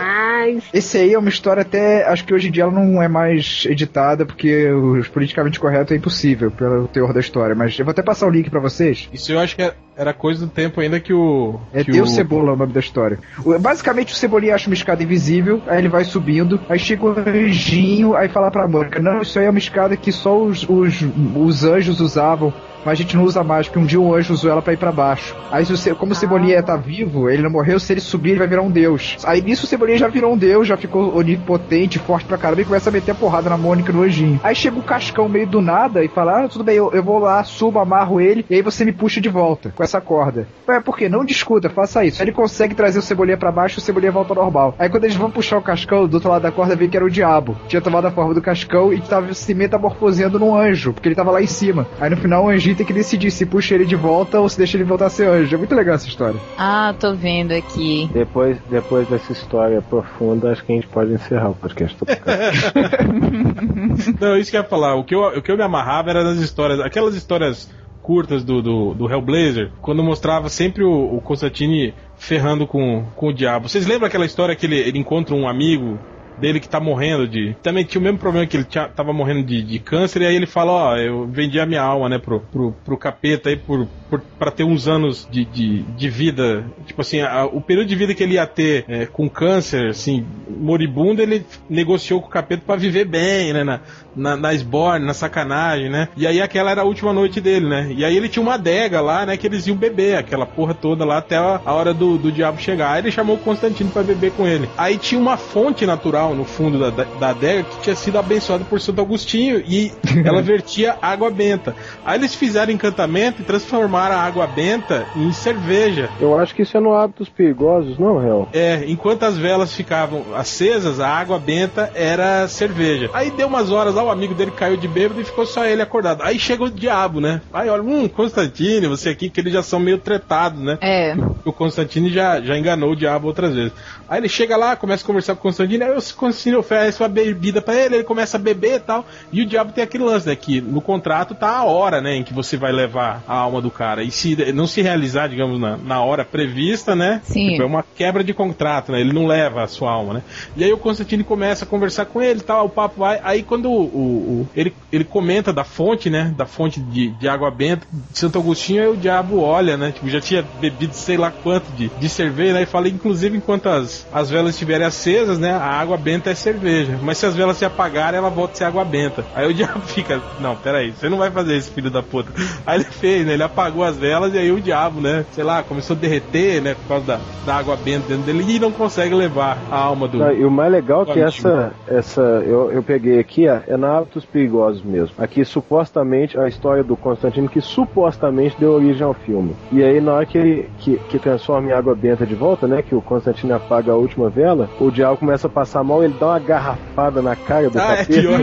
esse 0.74 0.98
aí 0.98 1.14
é 1.14 1.18
uma 1.18 1.30
história 1.30 1.62
até. 1.62 2.06
Acho 2.08 2.26
que 2.26 2.34
hoje 2.34 2.50
em 2.50 2.52
dia 2.52 2.64
ela 2.64 2.72
não 2.72 3.02
é 3.02 3.08
mais 3.08 3.64
editada, 3.68 4.26
porque 4.26 4.70
o 4.72 5.02
politicamente 5.12 5.60
correto 5.60 5.94
é 5.94 5.98
impossível 5.98 6.52
pelo 6.52 6.88
teor 6.88 7.14
da 7.14 7.20
história. 7.20 7.56
Mas 7.56 7.78
eu 7.80 7.86
vou 7.86 7.92
até 7.92 8.02
passar 8.04 8.28
o 8.28 8.30
link 8.30 8.50
pra 8.50 8.60
vocês. 8.60 9.10
Isso 9.14 9.32
eu 9.32 9.40
acho 9.40 9.56
que 9.56 9.62
era, 9.62 9.76
era 9.98 10.14
coisa 10.14 10.46
do 10.46 10.52
tempo 10.52 10.82
ainda 10.82 11.00
que 11.00 11.14
o. 11.14 11.60
É 11.74 11.84
que 11.84 11.92
Deus 11.92 12.12
o... 12.12 12.14
Cebola 12.14 12.54
o 12.54 12.56
nome 12.56 12.74
da 12.74 12.80
história. 12.80 13.20
O- 13.44 13.58
Basicamente 13.58 14.14
o 14.14 14.16
Cebolinha 14.16 14.56
acha 14.56 14.70
uma 14.70 14.74
escada 14.74 15.02
invisível, 15.04 15.62
aí 15.68 15.80
ele 15.80 15.90
vai 15.90 16.04
subindo, 16.04 16.60
aí 16.70 16.78
chega 16.80 17.06
um 17.06 17.14
anjinho, 17.18 18.16
aí 18.16 18.28
fala 18.28 18.52
pra 18.52 18.68
Mônica, 18.68 19.02
não, 19.02 19.22
isso 19.22 19.40
aí 19.40 19.46
é 19.46 19.50
uma 19.50 19.60
escada 19.60 19.96
que 19.96 20.12
só 20.12 20.38
os, 20.38 20.68
os, 20.68 21.02
os 21.36 21.64
anjos 21.64 22.00
usavam. 22.00 22.54
Mas 22.86 23.00
a 23.00 23.02
gente 23.02 23.18
não 23.18 23.24
usa 23.24 23.44
mais, 23.44 23.66
porque 23.68 23.80
um 23.80 23.86
dia 23.88 24.00
um 24.00 24.14
anjo 24.14 24.32
usou 24.32 24.52
ela 24.52 24.62
pra 24.62 24.72
ir 24.72 24.78
pra 24.78 24.92
baixo. 24.92 25.36
Aí, 25.52 25.64
o 25.64 25.96
como 25.96 26.12
o 26.12 26.16
Cebolinha 26.16 26.62
tá 26.62 26.76
vivo, 26.78 27.28
ele 27.28 27.42
não 27.42 27.50
morreu, 27.50 27.80
se 27.80 27.92
ele 27.92 28.00
subir, 28.00 28.30
ele 28.30 28.38
vai 28.38 28.48
virar 28.48 28.62
um 28.62 28.70
deus. 28.70 29.18
Aí 29.24 29.42
nisso 29.42 29.66
o 29.66 29.68
Cebolinha 29.68 29.98
já 29.98 30.08
virou 30.08 30.32
um 30.32 30.38
deus, 30.38 30.68
já 30.68 30.78
ficou 30.78 31.18
onipotente, 31.18 31.98
forte 31.98 32.28
pra 32.28 32.38
caramba, 32.38 32.62
e 32.62 32.66
começa 32.66 32.92
a 32.92 32.94
meter 32.94 33.10
a 33.14 33.16
porrada 33.16 33.50
na 33.50 33.58
Mônica 33.58 33.92
no 33.92 34.04
anjinho. 34.04 34.40
Aí 34.44 34.54
chega 34.54 34.78
o 34.78 34.84
Cascão 34.84 35.28
meio 35.28 35.48
do 35.48 35.62
nada 35.62 36.04
e 36.04 36.08
fala: 36.08 36.44
Ah, 36.44 36.48
tudo 36.48 36.64
bem, 36.64 36.76
eu, 36.76 36.92
eu 36.94 37.02
vou 37.02 37.18
lá, 37.18 37.44
subo, 37.44 37.80
amarro 37.80 38.22
ele, 38.22 38.46
e 38.48 38.54
aí 38.54 38.62
você 38.62 38.86
me 38.86 38.92
puxa 38.92 39.20
de 39.20 39.30
volta 39.30 39.74
com 39.76 39.82
essa 39.86 40.02
corda. 40.02 40.48
Ué, 40.68 40.80
por 40.80 40.98
quê? 40.98 41.08
Não 41.08 41.24
discuta, 41.24 41.70
faça 41.70 42.04
isso. 42.04 42.22
Aí 42.22 42.28
ele 42.28 42.36
consegue 42.36 42.76
trazer 42.76 43.00
o 43.00 43.02
Cebolinha 43.02 43.38
pra 43.38 43.52
baixo 43.52 43.78
e 43.78 43.80
o 43.80 43.82
Cebolinha 43.82 44.12
volta 44.12 44.34
ao 44.34 44.44
normal. 44.44 44.76
Aí 44.78 44.90
quando 44.90 45.06
eles 45.06 45.16
vão 45.16 45.32
puxar 45.32 45.58
o 45.58 45.62
Cascão, 45.62 46.08
do 46.08 46.16
outro 46.16 46.30
lado 46.30 46.42
da 46.42 46.52
corda 46.52 46.76
vê 46.76 46.88
que 46.88 46.98
era 46.98 47.06
o 47.06 47.10
diabo. 47.10 47.56
Tinha 47.68 47.82
tomado 47.82 48.06
a 48.06 48.12
forma 48.12 48.34
do 48.34 48.42
Cascão 48.42 48.94
e 48.94 49.02
tava 49.02 49.34
se 49.34 49.54
metamorfoseando 49.54 50.40
num 50.40 50.56
anjo, 50.56 50.94
porque 50.94 51.08
ele 51.08 51.16
tava 51.16 51.32
lá 51.32 51.42
em 51.42 51.48
cima. 51.48 51.88
Aí 52.00 52.10
no 52.10 52.18
final 52.18 52.46
o 52.46 52.50
anjinho 52.50 52.76
tem 52.76 52.86
que 52.86 52.94
decidir 52.94 53.32
se 53.32 53.46
puxa 53.46 53.76
ele 53.76 53.86
de 53.86 53.96
volta 53.96 54.40
ou 54.40 54.50
se 54.50 54.58
deixa 54.58 54.78
ele 54.78 54.84
voltar 54.84 55.06
a 55.06 55.10
ser 55.10 55.28
anjo. 55.28 55.56
É 55.56 55.58
muito 55.58 55.76
legal 55.76 55.96
essa 55.96 56.08
história. 56.08 56.40
Ah, 56.58 56.94
tô 57.00 57.14
vendo 57.14 57.52
aqui. 57.52 58.10
Depois, 58.14 58.58
depois 58.70 59.08
dessa 59.08 59.32
história 59.32 59.82
profunda, 59.82 60.52
acho 60.52 60.64
que 60.64 60.72
a 60.72 60.76
gente 60.76 60.88
pode 60.88 61.14
encerrar 61.14 61.50
o 61.50 61.56
podcast. 61.56 61.96
Não, 64.20 64.38
isso 64.38 64.52
que 64.52 64.58
eu 64.58 64.62
ia 64.62 64.68
falar. 64.68 64.96
O 64.96 65.04
que 65.04 65.16
eu, 65.16 65.22
o 65.22 65.42
que 65.42 65.52
eu 65.52 65.58
me 65.58 65.64
amarrava 65.64 66.10
era 66.10 66.24
nas 66.24 66.38
histórias, 66.38 66.80
aquelas 66.80 67.16
histórias 67.16 67.70
curtas 68.06 68.44
do, 68.44 68.62
do, 68.62 68.94
do 68.94 69.12
Hellblazer, 69.12 69.72
quando 69.82 70.04
mostrava 70.04 70.48
sempre 70.48 70.84
o, 70.84 71.16
o 71.16 71.20
Constantine 71.22 71.92
ferrando 72.16 72.68
com, 72.68 73.04
com 73.16 73.30
o 73.30 73.34
diabo. 73.34 73.68
Vocês 73.68 73.88
lembram 73.88 74.06
aquela 74.06 74.28
história 74.28 74.56
que 74.56 74.68
ele, 74.68 74.78
ele 74.78 75.00
encontra 75.00 75.34
um 75.34 75.48
amigo 75.48 75.98
dele 76.38 76.60
que 76.60 76.70
tá 76.70 76.80
morrendo 76.80 77.28
de. 77.28 77.56
Também 77.64 77.84
tinha 77.84 78.00
o 78.00 78.04
mesmo 78.04 78.20
problema 78.20 78.46
que 78.46 78.58
ele 78.58 78.64
tinha, 78.64 78.88
tava 78.88 79.12
morrendo 79.12 79.44
de, 79.44 79.64
de 79.64 79.80
câncer, 79.80 80.22
e 80.22 80.26
aí 80.28 80.36
ele 80.36 80.46
fala, 80.46 80.72
ó, 80.72 80.98
eu 80.98 81.26
vendi 81.26 81.60
a 81.60 81.66
minha 81.66 81.82
alma, 81.82 82.08
né, 82.08 82.20
pro, 82.20 82.42
pro, 82.42 82.76
pro 82.86 82.98
capeta 82.98 83.50
aí 83.50 83.56
por, 83.56 83.88
por, 84.18 84.22
pra 84.40 84.52
ter 84.52 84.64
uns 84.64 84.88
anos 84.88 85.28
de, 85.30 85.46
de, 85.46 85.84
de 85.84 86.10
vida. 86.10 86.66
Tipo 86.86 87.02
assim, 87.02 87.22
a- 87.22 87.46
o 87.46 87.62
período 87.62 87.88
de 87.88 87.96
vida 87.96 88.14
que 88.14 88.24
ele 88.24 88.36
ia 88.36 88.46
ter 88.48 88.86
é, 88.88 89.06
com 89.06 89.30
câncer, 89.30 89.88
assim, 89.90 90.26
moribundo, 90.50 91.22
ele 91.22 91.46
negociou 91.70 92.22
com 92.22 92.28
o 92.28 92.32
capeta 92.32 92.64
pra 92.66 92.76
viver 92.76 93.06
bem, 93.06 93.54
né, 93.54 93.64
na, 93.64 93.80
na, 94.16 94.36
na 94.36 94.54
esborne, 94.54 95.06
na 95.06 95.14
sacanagem, 95.14 95.90
né? 95.90 96.08
E 96.16 96.26
aí 96.28 96.42
aquela 96.42 96.72
era 96.72 96.82
a 96.82 96.86
última 96.86 97.12
noite 97.14 97.40
dele, 97.42 97.68
né? 97.68 97.92
E 97.96 98.04
aí 98.06 98.16
ele 98.16 98.30
tinha 98.30 98.44
uma 98.44 98.56
adega 98.56 99.02
lá, 99.02 99.26
né, 99.26 99.38
que 99.38 99.48
eles 99.48 99.66
iam 99.68 99.76
beber, 99.76 100.18
aquela 100.18 100.46
porra 100.46 100.74
toda 100.74 101.04
lá 101.06 101.18
até 101.18 101.38
a, 101.38 101.62
a 101.66 101.74
hora 101.74 101.94
do, 101.94 102.18
do 102.18 102.32
diabo 102.32 102.60
chegar. 102.62 102.92
Aí 102.94 103.02
ele 103.02 103.12
chamou 103.12 103.36
o 103.36 103.40
Constantino 103.40 103.90
pra 103.90 104.04
beber 104.04 104.32
com 104.32 104.46
ele. 104.48 104.70
Aí 104.78 104.98
tinha 104.98 105.20
uma 105.20 105.38
fonte 105.38 105.86
natural 105.86 106.34
no 106.36 106.46
fundo 106.46 106.80
da, 106.80 106.90
da, 106.90 107.04
da 107.04 107.30
adega 107.30 107.64
que 107.64 107.82
tinha 107.82 107.96
sido 107.96 108.18
abençoada 108.18 108.64
por 108.64 108.80
Santo 108.80 109.02
Agostinho 109.02 109.64
e 109.68 109.92
ela 110.24 110.42
vertia 110.44 110.98
água 111.02 111.30
benta. 111.30 111.76
Aí 112.06 112.18
eles 112.20 112.36
fizeram 112.36 112.72
encantamento 112.72 113.42
e 113.42 113.46
transformaram 113.46 114.05
a 114.12 114.20
água 114.20 114.48
benta 114.48 115.06
em 115.16 115.32
cerveja. 115.32 116.10
Eu 116.20 116.38
acho 116.38 116.54
que 116.54 116.62
isso 116.62 116.78
é 116.78 116.80
no 116.80 116.94
hábitos 116.94 117.30
perigosos, 117.30 117.98
não, 117.98 118.18
Real? 118.20 118.50
É, 118.54 118.84
enquanto 118.88 119.24
as 119.24 119.38
velas 119.38 119.74
ficavam 119.74 120.24
acesas, 120.36 121.00
a 121.00 121.08
água 121.08 121.40
benta 121.40 121.92
era 121.94 122.48
cerveja. 122.48 123.10
Aí 123.14 123.32
deu 123.32 123.48
umas 123.48 123.72
horas 123.72 123.96
lá, 123.96 124.04
o 124.04 124.10
amigo 124.10 124.34
dele 124.34 124.52
caiu 124.52 124.78
de 124.78 124.88
bêbado 124.88 125.22
e 125.22 125.26
ficou 125.26 125.46
só 125.46 125.66
ele 125.66 125.82
acordado. 125.82 126.22
Aí 126.24 126.40
chega 126.40 126.64
o 126.64 126.70
diabo, 126.70 127.20
né? 127.20 127.42
Aí 127.54 127.70
olha, 127.70 127.84
hum, 127.84 128.08
Constantine, 128.08 128.88
você 128.88 129.10
aqui, 129.10 129.30
que 129.30 129.40
eles 129.40 129.54
já 129.54 129.64
são 129.64 129.80
meio 129.80 129.98
tretados, 129.98 130.60
né? 130.60 130.78
É. 130.82 131.16
O 131.44 131.52
Constantine 131.52 132.10
já, 132.12 132.42
já 132.42 132.58
enganou 132.58 132.92
o 132.92 132.96
diabo 132.96 133.28
outras 133.28 133.54
vezes. 133.54 133.74
Aí 134.08 134.20
ele 134.20 134.30
chega 134.30 134.56
lá, 134.56 134.76
começa 134.76 135.04
a 135.04 135.08
conversar 135.08 135.34
com 135.36 135.40
o 135.40 135.44
Constantine, 135.44 135.84
aí 135.84 135.92
o 135.92 136.14
Constantine 136.16 136.56
oferece 136.56 137.02
uma 137.02 137.10
bebida 137.10 137.62
pra 137.62 137.76
ele, 137.76 137.96
ele 137.96 138.04
começa 138.04 138.38
a 138.38 138.40
beber 138.40 138.76
e 138.76 138.80
tal. 138.80 139.06
E 139.32 139.42
o 139.42 139.46
diabo 139.46 139.72
tem 139.72 139.84
aquele 139.84 140.04
lance, 140.04 140.28
né? 140.28 140.36
Que 140.36 140.62
no 140.62 140.82
contrato 140.82 141.34
tá 141.34 141.58
a 141.58 141.64
hora, 141.64 142.02
né? 142.02 142.16
Em 142.16 142.24
que 142.24 142.34
você 142.34 142.58
vai 142.58 142.72
levar 142.72 143.24
a 143.28 143.36
alma 143.36 143.62
do 143.62 143.72
cara. 143.72 143.85
E 144.04 144.12
se 144.12 144.36
não 144.54 144.68
se 144.68 144.82
realizar, 144.82 145.28
digamos, 145.28 145.60
na, 145.60 145.78
na 145.78 146.02
hora 146.02 146.24
prevista, 146.26 146.96
né? 146.96 147.22
Sim. 147.24 147.52
Tipo, 147.52 147.64
é 147.64 147.66
uma 147.66 147.84
quebra 147.96 148.24
de 148.24 148.34
contrato, 148.34 148.92
né? 148.92 149.00
Ele 149.02 149.14
não 149.14 149.26
leva 149.26 149.64
a 149.64 149.68
sua 149.68 149.92
alma, 149.92 150.16
né? 150.16 150.22
E 150.56 150.64
aí 150.64 150.72
o 150.74 150.78
Constantine 150.78 151.24
começa 151.24 151.66
a 151.66 151.68
conversar 151.68 152.06
com 152.06 152.22
ele 152.22 152.42
tal, 152.42 152.66
o 152.66 152.70
papo 152.70 153.00
vai. 153.00 153.20
Aí 153.24 153.44
quando 153.44 153.70
o, 153.72 153.82
o- 153.84 154.42
o- 154.42 154.50
ele, 154.56 154.74
ele 154.92 155.04
comenta 155.04 155.52
da 155.54 155.64
fonte, 155.64 156.10
né? 156.10 156.34
Da 156.36 156.46
fonte 156.46 156.80
de, 156.80 157.10
de 157.10 157.28
água 157.28 157.50
benta 157.52 157.86
de 157.92 158.18
Santo 158.20 158.38
Agostinho, 158.40 158.82
aí 158.82 158.88
o 158.90 158.98
diabo 158.98 159.40
olha, 159.40 159.78
né? 159.78 159.92
Tipo, 159.92 160.10
já 160.10 160.22
tinha 160.22 160.44
bebido 160.60 160.94
sei 160.94 161.18
lá 161.18 161.32
quanto 161.32 161.72
de, 161.74 161.90
de 161.90 162.10
cerveja, 162.10 162.54
né? 162.54 162.64
E 162.64 162.66
fala, 162.66 162.88
inclusive, 162.88 163.38
enquanto 163.38 163.68
as, 163.70 164.08
as 164.14 164.30
velas 164.30 164.52
estiverem 164.56 164.86
acesas, 164.86 165.38
né? 165.40 165.52
A 165.52 165.66
água 165.66 165.98
benta 165.98 166.30
é 166.30 166.36
cerveja. 166.36 166.98
Mas 167.02 167.18
se 167.18 167.26
as 167.26 167.36
velas 167.36 167.58
se 167.58 167.66
apagarem, 167.66 168.18
ela 168.18 168.30
volta 168.30 168.54
a 168.54 168.56
ser 168.58 168.64
água 168.66 168.84
benta. 168.86 169.26
Aí 169.36 169.48
o 169.48 169.54
diabo 169.54 169.82
fica, 169.82 170.22
não, 170.40 170.56
peraí, 170.56 170.92
você 170.92 171.10
não 171.10 171.18
vai 171.18 171.32
fazer 171.32 171.58
isso, 171.58 171.72
filho 171.72 171.90
da 171.92 172.02
puta. 172.04 172.32
Aí 172.66 172.78
ele 172.78 172.86
fez, 172.86 173.26
né? 173.26 173.34
Ele 173.34 173.44
apagou 173.44 173.75
apagou 173.76 173.84
as 173.84 173.98
velas 173.98 174.34
e 174.34 174.38
aí 174.38 174.52
o 174.52 174.62
diabo, 174.62 175.02
né? 175.02 175.26
Sei 175.32 175.44
lá, 175.44 175.62
começou 175.62 175.96
a 175.96 176.00
derreter, 176.00 176.62
né? 176.62 176.74
Por 176.76 176.88
causa 176.88 177.06
da, 177.06 177.20
da 177.46 177.56
água 177.56 177.76
benta 177.76 178.08
dentro 178.08 178.24
dele 178.24 178.56
e 178.56 178.60
não 178.60 178.72
consegue 178.72 179.14
levar 179.14 179.58
a 179.70 179.78
alma 179.78 180.08
do. 180.08 180.18
Não, 180.18 180.32
e 180.32 180.46
o 180.46 180.52
mais 180.52 180.72
legal 180.72 181.04
é 181.04 181.06
que 181.14 181.20
essa, 181.20 181.74
essa 181.88 182.22
eu, 182.22 182.72
eu 182.72 182.82
peguei 182.82 183.20
aqui, 183.20 183.48
ó, 183.48 183.60
é 183.68 183.76
na 183.76 183.98
Hábitos 183.98 184.26
Perigosos 184.26 184.82
mesmo. 184.84 185.14
Aqui, 185.18 185.44
supostamente, 185.44 186.40
a 186.40 186.48
história 186.48 186.84
do 186.84 186.96
Constantino, 186.96 187.50
que 187.50 187.60
supostamente 187.62 188.56
deu 188.60 188.72
origem 188.72 189.04
ao 189.04 189.14
filme. 189.14 189.56
E 189.72 189.84
aí, 189.84 190.00
na 190.00 190.14
hora 190.14 190.26
que 190.26 190.38
ele 190.38 190.70
que, 190.80 190.98
que 191.10 191.20
transforma 191.20 191.70
em 191.70 191.74
água 191.74 191.94
benta 191.96 192.26
de 192.26 192.36
volta, 192.36 192.68
né? 192.68 192.82
Que 192.82 192.96
o 192.96 193.02
Constantino 193.02 193.54
apaga 193.56 193.92
a 193.92 193.96
última 193.96 194.30
vela, 194.30 194.70
o 194.80 194.90
diabo 194.90 195.18
começa 195.18 195.48
a 195.48 195.50
passar 195.50 195.84
mal, 195.84 196.04
ele 196.04 196.16
dá 196.20 196.28
uma 196.28 196.40
garrafada 196.40 197.22
na 197.22 197.36
cara 197.36 197.70
do 197.70 197.78
Ah, 197.80 197.94
é 197.94 197.98
capeta. 197.98 198.22
pior. 198.22 198.40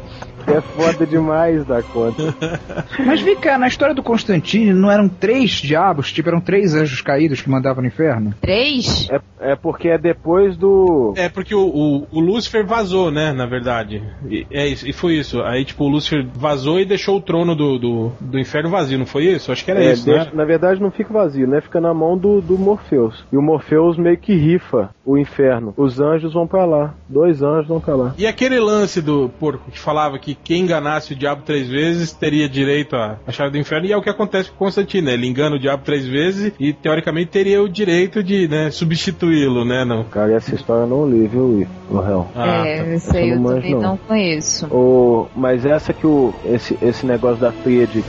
É 0.46 0.60
foda 0.60 1.06
demais 1.06 1.64
da 1.64 1.82
conta. 1.82 2.34
Mas 3.04 3.20
vem 3.20 3.36
cá, 3.36 3.58
na 3.58 3.68
história 3.68 3.94
do 3.94 4.02
Constantino 4.02 4.74
não 4.78 4.90
eram 4.90 5.08
três 5.08 5.50
diabos, 5.52 6.12
tipo, 6.12 6.28
eram 6.28 6.40
três 6.40 6.74
anjos 6.74 7.00
caídos 7.00 7.40
que 7.40 7.50
mandavam 7.50 7.82
no 7.82 7.88
inferno? 7.88 8.34
Três? 8.40 9.08
É, 9.10 9.52
é 9.52 9.56
porque 9.56 9.88
é 9.88 9.98
depois 9.98 10.56
do. 10.56 11.14
É 11.16 11.28
porque 11.28 11.54
o, 11.54 11.66
o, 11.66 12.06
o 12.10 12.20
Lúcifer 12.20 12.66
vazou, 12.66 13.10
né? 13.10 13.32
Na 13.32 13.46
verdade. 13.46 14.02
E, 14.28 14.46
é 14.50 14.66
isso, 14.66 14.88
e 14.88 14.92
foi 14.92 15.14
isso. 15.14 15.40
Aí, 15.42 15.64
tipo, 15.64 15.84
o 15.84 15.88
Lúcifer 15.88 16.26
vazou 16.34 16.78
e 16.80 16.84
deixou 16.84 17.16
o 17.16 17.20
trono 17.20 17.54
do, 17.54 17.78
do, 17.78 18.12
do 18.20 18.38
inferno 18.38 18.70
vazio, 18.70 18.98
não 18.98 19.06
foi 19.06 19.24
isso? 19.24 19.50
Acho 19.52 19.64
que 19.64 19.70
era 19.70 19.82
É, 19.82 19.92
isso, 19.92 20.06
deixa- 20.06 20.24
né? 20.26 20.30
Na 20.34 20.44
verdade 20.44 20.80
não 20.80 20.90
fica 20.90 21.12
vazio, 21.12 21.46
né? 21.46 21.60
Fica 21.60 21.80
na 21.80 21.92
mão 21.94 22.16
do, 22.16 22.40
do 22.40 22.56
Morpheus. 22.58 23.24
E 23.32 23.36
o 23.36 23.42
Morpheus 23.42 23.96
meio 23.96 24.16
que 24.18 24.34
rifa 24.34 24.90
o 25.04 25.16
inferno. 25.18 25.74
Os 25.76 26.00
anjos 26.00 26.32
vão 26.34 26.46
pra 26.46 26.64
lá. 26.64 26.94
Dois 27.08 27.42
anjos 27.42 27.68
vão 27.68 27.80
pra 27.80 27.94
lá. 27.94 28.14
E 28.18 28.26
aquele 28.26 28.58
lance 28.60 29.00
do 29.02 29.28
porco 29.40 29.70
que 29.70 29.78
falava 29.78 30.18
que 30.18 30.29
quem 30.34 30.62
enganasse 30.62 31.12
o 31.12 31.16
diabo 31.16 31.42
três 31.44 31.68
vezes 31.68 32.12
teria 32.12 32.48
direito 32.48 32.96
à, 32.96 33.18
à 33.26 33.32
chave 33.32 33.50
do 33.50 33.58
inferno, 33.58 33.86
e 33.86 33.92
é 33.92 33.96
o 33.96 34.02
que 34.02 34.10
acontece 34.10 34.50
com 34.50 34.64
Constantino, 34.64 35.06
né? 35.08 35.14
Ele 35.14 35.26
engana 35.26 35.56
o 35.56 35.58
diabo 35.58 35.82
três 35.84 36.06
vezes 36.06 36.52
e 36.58 36.72
teoricamente 36.72 37.30
teria 37.30 37.62
o 37.62 37.68
direito 37.68 38.22
de 38.22 38.46
né, 38.48 38.70
substituí-lo, 38.70 39.64
né? 39.64 39.84
Não. 39.84 40.04
Cara, 40.04 40.32
essa 40.34 40.54
história 40.54 40.82
eu 40.82 40.86
não 40.86 41.08
li, 41.08 41.26
viu, 41.26 41.66
o 41.90 41.98
réu? 41.98 42.26
Ah, 42.34 42.66
é, 42.66 42.82
tá. 42.84 42.94
isso 42.94 43.16
aí 43.16 43.30
eu 43.30 43.40
não 43.40 43.54
também 43.54 43.72
não. 43.74 43.80
não 43.80 43.96
conheço. 43.96 44.66
O, 44.66 45.26
mas 45.34 45.64
essa 45.66 45.92
que 45.92 46.06
o. 46.06 46.32
Esse, 46.44 46.76
esse 46.82 47.04
negócio 47.06 47.40
da 47.40 47.50
tríade 47.52 48.02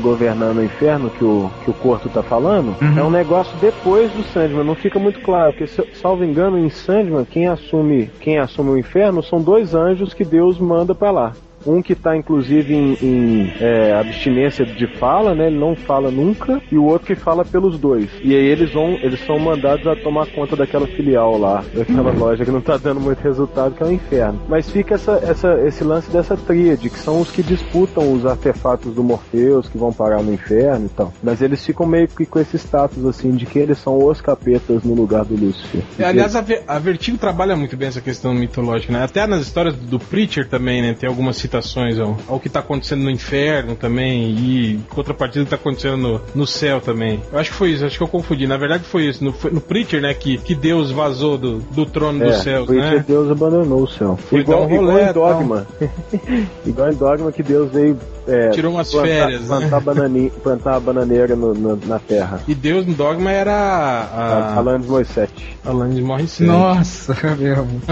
governando 0.00 0.58
o 0.58 0.64
inferno 0.64 1.10
que 1.10 1.24
o, 1.24 1.50
que 1.64 1.70
o 1.70 1.74
Corto 1.74 2.08
tá 2.08 2.22
falando, 2.22 2.74
Uhum. 2.80 2.98
é 2.98 3.02
um 3.02 3.10
negócio 3.10 3.56
depois 3.58 4.10
do 4.12 4.22
Sandman. 4.24 4.64
Não 4.64 4.74
fica 4.74 4.98
muito 4.98 5.20
claro, 5.20 5.52
porque, 5.52 5.66
se- 5.66 5.86
salvo 5.94 6.24
engano, 6.24 6.58
em 6.58 6.68
Sandman, 6.70 7.24
quem 7.24 7.46
assume, 7.46 8.10
quem 8.20 8.38
assume 8.38 8.70
o 8.70 8.78
inferno 8.78 9.22
são 9.22 9.40
dois 9.40 9.74
anjos 9.74 10.12
que 10.14 10.24
Deus 10.24 10.58
manda 10.58 10.94
pra 10.94 11.10
lá. 11.10 11.32
Um 11.66 11.82
que 11.82 11.94
tá 11.94 12.16
inclusive 12.16 12.74
em, 12.74 12.96
em, 13.02 13.52
é, 13.60 13.92
abstinência 13.92 14.64
de 14.64 14.86
fala, 14.98 15.34
né? 15.34 15.46
Ele 15.46 15.58
não 15.58 15.74
fala 15.74 16.10
nunca, 16.10 16.60
e 16.70 16.76
o 16.76 16.84
outro 16.84 17.06
que 17.06 17.14
fala 17.14 17.44
pelos 17.44 17.78
dois. 17.78 18.08
E 18.22 18.34
aí 18.34 18.44
eles 18.44 18.72
vão, 18.72 18.94
eles 19.02 19.20
são 19.24 19.38
mandados 19.38 19.86
a 19.86 19.96
tomar 19.96 20.26
conta 20.26 20.56
daquela 20.56 20.86
filial 20.86 21.38
lá, 21.38 21.64
daquela 21.74 22.12
loja 22.12 22.44
que 22.44 22.50
não 22.50 22.60
tá 22.60 22.76
dando 22.76 23.00
muito 23.00 23.20
resultado, 23.20 23.74
que 23.74 23.82
é 23.82 23.86
o 23.86 23.92
inferno. 23.92 24.40
Mas 24.48 24.70
fica 24.70 24.94
essa, 24.94 25.20
essa, 25.24 25.60
esse 25.66 25.84
lance 25.84 26.10
dessa 26.10 26.36
tríade, 26.36 26.90
que 26.90 26.98
são 26.98 27.20
os 27.20 27.30
que 27.30 27.42
disputam 27.42 28.12
os 28.12 28.26
artefatos 28.26 28.94
do 28.94 29.02
Morpheus, 29.02 29.68
que 29.68 29.78
vão 29.78 29.92
parar 29.92 30.22
no 30.22 30.32
inferno 30.32 30.86
e 30.86 30.88
tal. 30.88 31.12
Mas 31.22 31.42
eles 31.42 31.64
ficam 31.64 31.86
meio 31.86 32.08
que 32.08 32.26
com 32.26 32.38
esse 32.38 32.56
status 32.58 33.04
assim 33.04 33.32
de 33.32 33.46
que 33.46 33.58
eles 33.58 33.78
são 33.78 34.04
os 34.04 34.20
capetas 34.20 34.82
no 34.82 34.94
lugar 34.94 35.24
do 35.24 35.34
Lúcifer. 35.34 35.82
É, 35.98 36.04
aliás, 36.04 36.34
a, 36.36 36.44
a 36.66 36.78
Vertigo 36.78 37.18
trabalha 37.18 37.56
muito 37.56 37.76
bem 37.76 37.88
essa 37.88 38.00
questão 38.00 38.34
mitológica, 38.34 38.92
né? 38.92 39.04
Até 39.04 39.26
nas 39.26 39.42
histórias 39.42 39.74
do 39.74 39.98
Preacher 39.98 40.48
também, 40.48 40.82
né? 40.82 40.94
Tem 40.94 41.08
algumas 41.08 41.36
citações 41.52 41.98
ao, 41.98 42.16
ao 42.26 42.40
que 42.40 42.48
tá 42.48 42.60
acontecendo 42.60 43.02
no 43.02 43.10
inferno 43.10 43.74
também 43.76 44.30
e 44.30 44.80
contrapartida 44.88 45.44
que 45.44 45.50
tá 45.50 45.56
acontecendo 45.56 45.96
no, 45.98 46.20
no 46.34 46.46
céu 46.46 46.80
também. 46.80 47.20
Eu 47.30 47.38
acho 47.38 47.50
que 47.50 47.56
foi 47.56 47.70
isso, 47.72 47.84
acho 47.84 47.98
que 47.98 48.02
eu 48.02 48.08
confundi. 48.08 48.46
Na 48.46 48.56
verdade 48.56 48.84
foi 48.84 49.04
isso. 49.06 49.22
No, 49.22 49.32
foi 49.32 49.50
no 49.50 49.60
Preacher, 49.60 50.00
né? 50.00 50.14
Que, 50.14 50.38
que 50.38 50.54
Deus 50.54 50.90
vazou 50.90 51.36
do, 51.36 51.58
do 51.58 51.84
trono 51.84 52.24
dos 52.24 52.38
céus, 52.38 52.68
né? 52.68 53.04
Deus 53.06 53.30
abandonou 53.30 53.82
o 53.82 53.88
céu. 53.88 54.18
Foi 54.28 54.40
igual, 54.40 54.62
um 54.62 54.66
rolê, 54.66 55.08
igual 55.10 55.10
em 55.10 55.12
Dogma. 55.12 55.66
igual 56.64 56.90
em 56.90 56.94
Dogma 56.94 57.32
que 57.32 57.42
Deus 57.42 57.70
veio 57.70 57.98
é, 58.26 58.50
Tirou 58.50 58.72
umas 58.74 58.88
plantar, 58.90 59.08
férias, 59.08 59.40
né? 59.40 59.46
plantar, 59.48 59.80
banani, 59.80 60.30
plantar 60.44 60.76
a 60.76 60.80
bananeira 60.80 61.34
no- 61.34 61.54
no- 61.54 61.76
na 61.86 61.98
terra. 61.98 62.40
E 62.46 62.54
Deus 62.54 62.86
no 62.86 62.94
Dogma 62.94 63.32
era 63.32 63.52
a, 63.52 64.54
a 64.54 64.56
Alanis 64.58 64.86
Morissette. 64.86 65.56
Alanis 65.64 65.98
Morissette. 65.98 66.44
Nossa, 66.44 67.16
é 67.26 67.34
mesmo. 67.34 67.82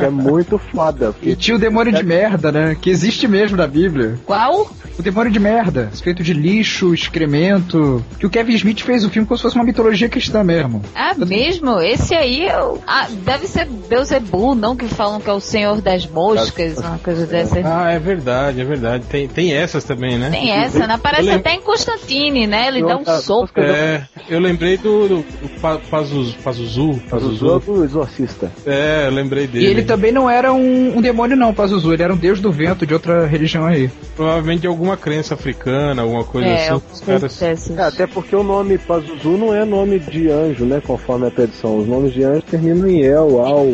É 0.00 0.10
muito 0.10 0.58
foda. 0.58 1.14
E 1.22 1.36
tinha 1.36 1.56
o 1.56 1.60
demônio 1.60 1.92
de 1.92 2.02
merda, 2.02 2.50
né? 2.50 2.76
Que 2.80 2.90
existe 2.98 3.28
mesmo 3.28 3.56
na 3.56 3.66
Bíblia. 3.66 4.18
Qual? 4.26 4.70
O 4.98 5.02
demônio 5.02 5.30
de 5.30 5.38
merda, 5.38 5.90
feito 6.02 6.24
de 6.24 6.32
lixo, 6.32 6.92
excremento. 6.92 8.04
Que 8.18 8.26
o 8.26 8.30
Kevin 8.30 8.54
Smith 8.54 8.80
fez 8.80 9.04
o 9.04 9.10
filme 9.10 9.26
como 9.28 9.36
se 9.38 9.42
fosse 9.42 9.54
uma 9.54 9.64
mitologia 9.64 10.08
cristã 10.08 10.42
mesmo. 10.42 10.82
Ah, 10.94 11.14
mesmo? 11.14 11.80
Esse 11.80 12.14
aí 12.16 12.46
é 12.46 12.60
o- 12.60 12.78
ah, 12.84 13.06
deve 13.24 13.46
ser 13.46 13.66
Beuzebu, 13.88 14.56
não 14.56 14.74
que 14.74 14.86
falam 14.86 15.20
que 15.20 15.30
é 15.30 15.32
o 15.32 15.38
senhor 15.40 15.80
das 15.80 16.04
moscas, 16.06 16.78
uma 16.78 16.98
coisa 16.98 17.26
dessa. 17.26 17.60
Ah, 17.64 17.92
é 17.92 17.98
verdade, 18.00 18.60
é 18.60 18.64
verdade. 18.64 19.04
Tem, 19.08 19.28
tem 19.28 19.52
essas 19.52 19.84
também, 19.84 20.18
né? 20.18 20.30
Tem 20.30 20.50
essa, 20.50 20.86
né? 20.86 20.94
Aparece 20.94 21.22
Eu 21.22 21.26
lem- 21.28 21.36
até 21.36 21.52
em 21.54 21.60
Constantine, 21.60 22.46
né? 22.48 22.66
Ele 22.66 22.82
dá 22.82 22.96
um 22.96 23.04
das 23.04 23.22
soco. 23.22 23.60
É, 23.60 24.02
eu 24.28 24.40
lembrei 24.40 24.76
do, 24.78 25.06
do, 25.08 25.16
do 25.18 25.48
Pa- 25.60 25.78
Pazuz- 25.90 26.34
Pazuzu. 26.42 26.90
O 26.90 27.00
Pazuzu. 27.08 27.60
do 27.64 27.84
exorcista. 27.84 28.50
É, 28.66 29.04
eu 29.06 29.12
lembrei 29.12 29.44
E 29.44 29.46
dele. 29.46 29.66
ele 29.66 29.82
também 29.84 30.10
não 30.10 30.28
era 30.28 30.52
um, 30.52 30.98
um 30.98 31.00
demônio, 31.00 31.36
não, 31.36 31.54
Pazuzu. 31.54 31.92
Ele 31.92 32.02
era 32.02 32.12
um 32.12 32.16
deus 32.16 32.40
do 32.40 32.50
vento 32.50 32.84
de 32.88 32.94
outra 32.94 33.26
religião 33.26 33.66
aí. 33.66 33.90
Provavelmente 34.16 34.62
de 34.62 34.66
alguma 34.66 34.96
crença 34.96 35.34
africana, 35.34 36.02
alguma 36.02 36.24
coisa 36.24 36.48
É, 36.48 36.68
assim. 36.68 36.82
Os 36.92 37.00
caras... 37.00 37.22
dessas. 37.22 37.78
É, 37.78 37.82
até 37.82 38.06
porque 38.06 38.34
o 38.34 38.42
nome 38.42 38.78
Pazuzu 38.78 39.36
não 39.36 39.54
é 39.54 39.64
nome 39.64 39.98
de 39.98 40.28
anjo, 40.30 40.64
né? 40.64 40.82
Conforme 40.84 41.26
a 41.26 41.30
tradição. 41.30 41.78
Os 41.78 41.86
nomes 41.86 42.12
de 42.12 42.24
anjo 42.24 42.42
terminam 42.42 42.88
em 42.88 43.02
El, 43.02 43.40
Al. 43.40 43.66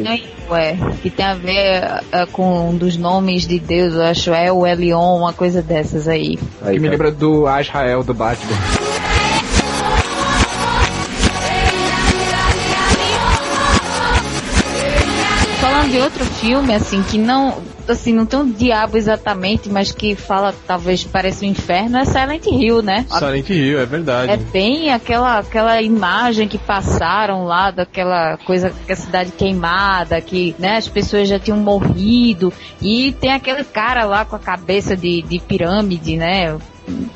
Ué, 0.50 0.76
que 1.00 1.08
tem 1.08 1.24
a 1.24 1.34
ver 1.34 2.02
eh, 2.12 2.26
com 2.30 2.68
um 2.68 2.76
dos 2.76 2.98
nomes 2.98 3.46
de 3.46 3.58
Deus, 3.58 3.94
eu 3.94 4.02
acho, 4.02 4.30
é 4.34 4.52
o 4.52 4.66
Elion, 4.66 5.16
uma 5.16 5.32
coisa 5.32 5.62
dessas 5.62 6.06
aí. 6.06 6.38
Aí, 6.60 6.74
que 6.74 6.80
me 6.80 6.88
lembra 6.88 7.10
do 7.10 7.46
Azrael 7.46 8.02
do 8.02 8.12
Batman. 8.12 8.83
Outro 16.04 16.24
filme, 16.24 16.74
assim, 16.74 17.02
que 17.02 17.18
não, 17.18 17.62
assim, 17.88 18.12
não 18.12 18.26
tem 18.26 18.38
um 18.38 18.50
diabo 18.50 18.96
exatamente, 18.96 19.68
mas 19.68 19.90
que 19.90 20.14
fala, 20.14 20.54
talvez, 20.66 21.04
parece 21.04 21.44
o 21.44 21.48
inferno, 21.48 21.96
é 21.96 22.04
Silent 22.04 22.46
Hill, 22.46 22.82
né? 22.82 23.06
Silent 23.08 23.48
Hill, 23.48 23.80
é 23.80 23.86
verdade. 23.86 24.32
É 24.32 24.36
bem 24.36 24.92
aquela, 24.92 25.38
aquela 25.38 25.80
imagem 25.80 26.46
que 26.46 26.58
passaram 26.58 27.44
lá 27.44 27.70
daquela 27.70 28.36
coisa, 28.38 28.70
que 28.86 28.92
a 28.92 28.96
cidade 28.96 29.32
queimada, 29.32 30.20
que 30.20 30.54
né, 30.58 30.76
as 30.76 30.88
pessoas 30.88 31.28
já 31.28 31.38
tinham 31.38 31.58
morrido, 31.58 32.52
e 32.80 33.12
tem 33.12 33.32
aquele 33.32 33.64
cara 33.64 34.04
lá 34.04 34.24
com 34.24 34.36
a 34.36 34.40
cabeça 34.40 34.96
de, 34.96 35.22
de 35.22 35.38
pirâmide, 35.38 36.16
né? 36.16 36.56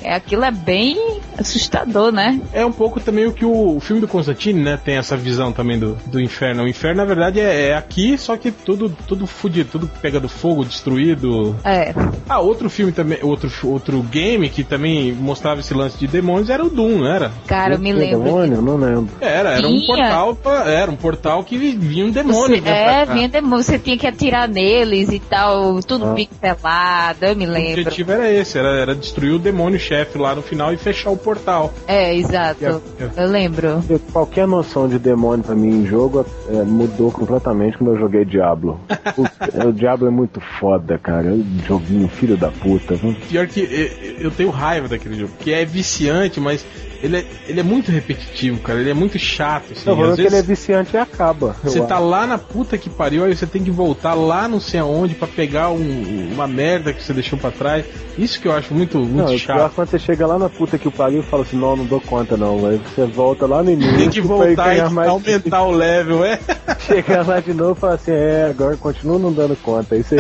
É, 0.03 0.15
aquilo 0.15 0.45
é 0.45 0.51
bem 0.51 1.21
assustador, 1.37 2.11
né? 2.13 2.41
É 2.53 2.65
um 2.65 2.73
pouco 2.73 3.01
também 3.01 3.27
o 3.27 3.33
que 3.33 3.45
o, 3.45 3.77
o 3.77 3.81
filme 3.81 4.01
do 4.01 4.09
Constantine, 4.09 4.61
né? 4.61 4.79
Tem 4.83 4.97
essa 4.97 5.17
visão 5.17 5.53
também 5.53 5.79
do, 5.79 5.97
do 6.07 6.21
inferno. 6.21 6.65
O 6.65 6.69
inferno, 6.69 6.97
na 6.99 7.05
verdade, 7.05 7.41
é, 7.41 7.69
é 7.69 7.75
aqui, 7.77 8.17
só 8.19 8.37
que 8.37 8.51
tudo, 8.51 8.95
tudo 9.07 9.27
fudido, 9.27 9.69
tudo 9.73 9.91
pega 10.01 10.19
do 10.19 10.29
fogo, 10.29 10.65
destruído. 10.65 11.55
É. 11.65 11.95
Ah, 12.29 12.41
outro 12.41 12.69
filme 12.71 12.93
também, 12.93 13.19
outro, 13.23 13.51
outro 13.65 14.03
game 14.03 14.49
que 14.49 14.65
também 14.65 15.13
mostrava 15.13 15.61
esse 15.61 15.75
lance 15.75 15.99
de 15.99 16.07
demônios 16.07 16.51
era 16.51 16.65
o 16.65 16.71
Doom, 16.71 16.99
não 16.99 17.07
era? 17.13 17.31
Cara, 17.47 17.75
eu 17.75 17.79
me 17.79 17.93
lembro. 17.93 18.25
demônio? 18.25 18.63
Não 18.63 18.77
lembro. 18.77 19.09
Era, 19.21 19.59
era 19.59 19.67
um 19.69 19.87
portal, 19.87 20.35
pra, 20.35 20.65
era 20.71 20.91
um 20.91 20.97
portal 20.97 21.45
que 21.45 21.57
vinha 21.59 22.07
um 22.07 22.11
demônio. 22.11 22.57
Você, 22.57 22.61
né, 22.63 23.03
é, 23.03 23.07
vinha 23.07 23.29
demônio, 23.29 23.63
você 23.65 23.79
tinha 23.79 23.97
que 23.97 24.07
atirar 24.07 24.49
neles 24.49 25.11
e 25.11 25.19
tal, 25.19 25.81
tudo 25.83 26.07
Ah. 26.07 26.15
pixelado, 26.15 27.25
eu 27.25 27.37
me 27.37 27.47
O 27.47 27.51
lembro. 27.51 27.81
objetivo 27.83 28.13
era 28.13 28.31
esse, 28.33 28.59
era, 28.59 28.69
era 28.81 28.95
destruir 28.95 29.33
o 29.35 29.39
demônio-chefe 29.59 30.17
lá 30.17 30.35
no 30.35 30.43
final 30.43 30.73
e 30.73 30.77
fechar 30.77 31.11
o 31.11 31.17
portal. 31.17 31.75
É, 31.87 32.15
exato. 32.15 32.65
É, 32.65 33.23
Eu 33.23 33.29
lembro. 33.29 33.83
Qualquer 34.13 34.47
noção 34.47 34.89
de 34.89 34.99
demônio 34.99 35.45
pra 35.45 35.55
mim 35.55 35.83
em 35.83 35.87
jogo 35.87 36.25
é, 36.49 36.63
mudou 36.63 37.11
completamente 37.11 37.77
quando 37.77 37.95
eu 37.95 37.99
joguei 37.99 38.25
Diablo. 38.25 38.79
Puta, 39.15 39.67
o 39.69 39.73
Diablo 39.73 40.07
é 40.07 40.11
muito 40.11 40.41
foda, 40.61 40.97
cara. 40.99 41.29
É 41.29 41.33
um 41.33 41.45
joguinho 41.67 42.09
filho 42.09 42.37
da 42.37 42.51
puta. 42.51 42.95
viu? 42.95 43.17
Pior 43.29 43.47
que 43.49 43.61
eu, 43.61 44.27
eu 44.27 44.31
tenho 44.31 44.51
raiva 44.51 44.87
daquele 44.87 45.17
jogo, 45.19 45.33
que 45.41 45.53
é 45.53 45.65
viciante, 45.65 46.39
mas 46.41 46.65
ele 47.03 47.19
é, 47.19 47.25
ele 47.47 47.61
é 47.61 47.63
muito 47.63 47.91
repetitivo, 47.91 48.59
cara. 48.61 48.81
Ele 48.81 48.91
é 48.91 48.95
muito 48.95 49.19
chato, 49.19 49.73
assim. 49.73 49.91
Às 49.91 50.13
é 50.19 50.23
que 50.23 50.27
ele 50.29 50.37
é 50.37 50.43
viciante 50.43 50.95
e 50.95 50.99
acaba. 50.99 51.55
eu 51.65 51.71
você 51.71 51.81
tá 51.81 51.97
acho. 51.97 52.05
lá 52.07 52.27
na 52.27 52.39
puta 52.39 52.77
que 52.77 52.91
pariu, 52.91 53.25
aí 53.25 53.37
você 53.37 53.47
tem 53.47 53.63
que 53.63 53.71
voltar 53.71 54.15
lá 54.15 54.49
não 54.49 54.61
sei 54.61 54.81
aonde 54.81 55.15
pra 55.15 55.29
pegar 55.29 55.71
um- 55.71 56.31
uma 56.33 56.47
merda 56.49 56.93
que 56.93 57.03
você 57.03 57.13
deixou 57.13 57.39
pra 57.39 57.51
trás. 57.51 57.85
Isso 58.19 58.41
que 58.41 58.49
eu 58.49 58.53
acho 58.53 58.75
muito, 58.75 58.99
muito 58.99 59.15
Não, 59.29 59.33
é 59.33 59.39
chato. 59.39 59.73
quando 59.75 59.89
você 59.91 59.99
chega 59.99 60.27
lá 60.27 60.39
na 60.39 60.49
puta 60.49 60.77
que 60.77 60.89
o 60.89 60.91
pariu 60.91 61.21
e 61.21 61.23
fala 61.23 61.45
assim, 61.45 61.57
não, 61.57 61.77
não 61.77 61.85
dou 61.85 62.01
conta 62.01 62.37
não. 62.37 62.67
Aí 62.67 62.79
você 62.79 63.07
volta 63.07 63.47
lá 63.47 63.63
no 63.63 63.71
início 63.71 63.97
Tem 63.97 64.11
que 64.11 64.21
voltar 64.23 64.75
e 64.77 64.81
aumentar 64.81 65.63
o 65.63 65.71
level, 65.71 66.25
é. 66.25 66.41
chegar 66.85 67.25
lá 67.27 67.39
de 67.39 67.53
novo 67.55 67.73
e 67.77 67.81
falar 67.81 67.95
assim, 67.95 68.11
é, 68.11 68.47
agora 68.51 68.77
continua 68.77 69.19
não 69.19 69.33
dando 69.33 69.55
conta. 69.63 69.95
Isso 69.97 70.15
é 70.17 70.19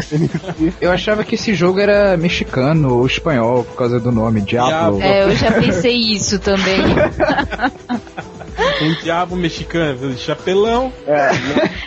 Eu 0.81 0.93
achava 0.93 1.25
que 1.25 1.35
esse 1.35 1.55
jogo 1.55 1.81
era 1.81 2.17
mexicano 2.17 2.95
ou 2.99 3.07
espanhol 3.07 3.65
por 3.65 3.75
causa 3.77 3.99
do 3.99 4.13
nome, 4.13 4.41
Diablo. 4.43 4.99
Diablo. 4.99 5.03
É, 5.03 5.25
eu 5.25 5.35
já 5.37 5.51
pensei 5.53 5.97
isso 5.97 6.39
também 6.39 6.68
também. 6.77 7.99
Um 8.83 8.95
diabo 9.03 9.37
mexicano, 9.37 10.17
chapelão, 10.17 10.93
É, 11.07 11.31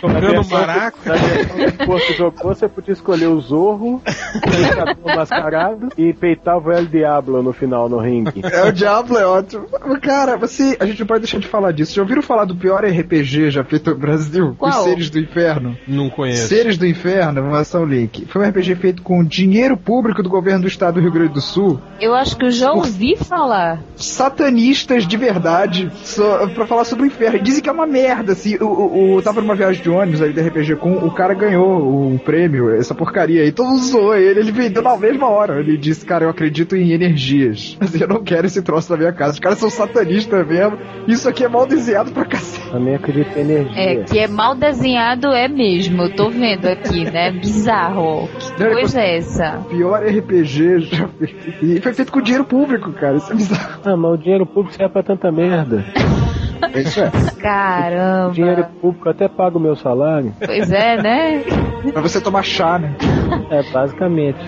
tocando 0.00 0.48
maraco. 0.50 0.98
Na 1.04 1.14
versão 1.14 1.70
que 1.70 1.86
você 1.86 2.12
jogou, 2.14 2.54
você 2.54 2.68
podia 2.68 2.92
escolher 2.92 3.26
o 3.28 3.40
Zorro, 3.40 4.02
o 4.04 4.74
Chapéu 4.74 5.16
mascarado 5.16 5.88
e 5.96 6.12
peitar 6.12 6.58
o 6.58 6.72
El 6.72 6.86
Diablo 6.86 7.42
no 7.42 7.52
final 7.52 7.88
no 7.88 7.98
ringue. 7.98 8.42
É, 8.44 8.68
o 8.68 8.72
Diablo 8.72 9.18
é 9.18 9.26
ótimo. 9.26 9.66
Cara, 10.02 10.36
você. 10.36 10.76
A 10.80 10.86
gente 10.86 11.00
não 11.00 11.06
pode 11.06 11.20
deixar 11.20 11.38
de 11.38 11.46
falar 11.46 11.72
disso. 11.72 11.94
Já 11.94 12.02
ouviram 12.02 12.22
falar 12.22 12.44
do 12.44 12.56
pior 12.56 12.84
RPG 12.84 13.50
já 13.50 13.64
feito 13.64 13.90
no 13.90 13.96
Brasil? 13.96 14.54
Qual? 14.58 14.80
Os 14.80 14.84
Seres 14.84 15.10
do 15.10 15.18
Inferno. 15.18 15.76
Não 15.86 16.10
conheço. 16.10 16.48
Seres 16.48 16.76
do 16.76 16.86
Inferno, 16.86 17.42
Mansão 17.42 17.84
Link. 17.84 18.26
Foi 18.26 18.44
um 18.44 18.48
RPG 18.48 18.74
feito 18.76 19.02
com 19.02 19.24
dinheiro 19.24 19.76
público 19.76 20.22
do 20.22 20.28
governo 20.28 20.62
do 20.62 20.68
estado 20.68 20.94
do 20.94 21.00
Rio 21.00 21.12
Grande 21.12 21.32
do 21.34 21.40
Sul. 21.40 21.80
Eu 22.00 22.14
acho 22.14 22.36
que 22.36 22.44
eu 22.44 22.50
já 22.50 22.72
ouvi 22.72 23.16
falar. 23.16 23.80
Satanistas 23.96 25.06
de 25.06 25.16
verdade, 25.16 25.90
só, 26.04 26.46
pra 26.48 26.66
falar 26.66 26.81
sobre 26.84 27.04
o 27.04 27.06
inferno. 27.06 27.38
Dizem 27.40 27.62
que 27.62 27.68
é 27.68 27.72
uma 27.72 27.86
merda, 27.86 28.32
assim. 28.32 28.56
O, 28.56 28.64
o, 28.66 29.14
o- 29.16 29.22
tava 29.22 29.40
numa 29.40 29.54
viagem 29.54 29.82
de 29.82 29.90
ônibus 29.90 30.22
aí 30.22 30.32
da 30.32 30.42
RPG 30.42 30.76
com 30.76 30.92
o 30.92 31.10
cara 31.10 31.34
ganhou 31.34 32.12
o 32.14 32.18
prêmio, 32.18 32.70
essa 32.74 32.94
porcaria 32.94 33.42
aí. 33.42 33.52
Todo 33.52 33.68
mundo 33.68 33.82
zoou 33.84 34.14
ele, 34.16 34.40
ele 34.40 34.52
vendeu 34.52 34.82
na 34.82 34.96
mesma 34.96 35.28
hora. 35.28 35.60
Ele 35.60 35.76
disse, 35.76 36.04
cara, 36.04 36.24
eu 36.24 36.30
acredito 36.30 36.76
em 36.76 36.92
energias. 36.92 37.76
Assim, 37.80 38.00
eu 38.00 38.08
não 38.08 38.22
quero 38.22 38.46
esse 38.46 38.62
troço 38.62 38.90
na 38.92 38.98
minha 38.98 39.12
casa. 39.12 39.34
Os 39.34 39.38
caras 39.40 39.58
são 39.58 39.70
satanistas 39.70 40.46
mesmo. 40.46 40.78
Isso 41.06 41.28
aqui 41.28 41.44
é 41.44 41.48
mal 41.48 41.66
desenhado 41.66 42.12
pra 42.12 42.24
cacete. 42.24 42.70
Também 42.70 42.94
acredito 42.94 43.36
em 43.36 43.40
energia. 43.40 43.82
É, 43.82 43.96
que 44.04 44.18
é 44.18 44.26
mal 44.28 44.54
desenhado 44.54 45.26
é 45.28 45.48
mesmo. 45.48 46.02
Eu 46.02 46.14
tô 46.14 46.30
vendo 46.30 46.66
aqui, 46.66 47.04
né? 47.10 47.30
Bizarro. 47.32 48.28
Que 48.56 48.62
Não, 48.64 48.72
coisa 48.72 49.00
é 49.00 49.16
essa? 49.18 49.58
Pior 49.68 50.02
RPG 50.02 50.80
já 50.80 51.08
feito. 51.08 51.64
E 51.64 51.80
foi 51.80 51.92
feito 51.92 52.12
com 52.12 52.20
dinheiro 52.20 52.44
público, 52.44 52.92
cara. 52.92 53.16
Isso 53.16 53.32
é 53.32 53.34
bizarro. 53.36 53.80
Ah, 53.84 53.96
mas 53.96 54.12
o 54.12 54.16
dinheiro 54.16 54.46
público 54.46 54.74
serve 54.76 54.92
pra 54.92 55.02
tanta 55.02 55.30
merda. 55.30 55.84
Isso 56.74 57.00
é. 57.00 57.08
O 58.28 58.30
dinheiro 58.30 58.62
Caramba. 58.62 58.80
público 58.80 59.08
até 59.08 59.28
paga 59.28 59.58
o 59.58 59.60
meu 59.60 59.76
salário. 59.76 60.34
Pois 60.44 60.70
é, 60.70 60.96
né? 61.02 61.42
Pra 61.92 62.00
você 62.00 62.20
tomar 62.20 62.42
chá, 62.42 62.78
né? 62.78 62.94
É, 63.50 63.62
basicamente. 63.72 64.38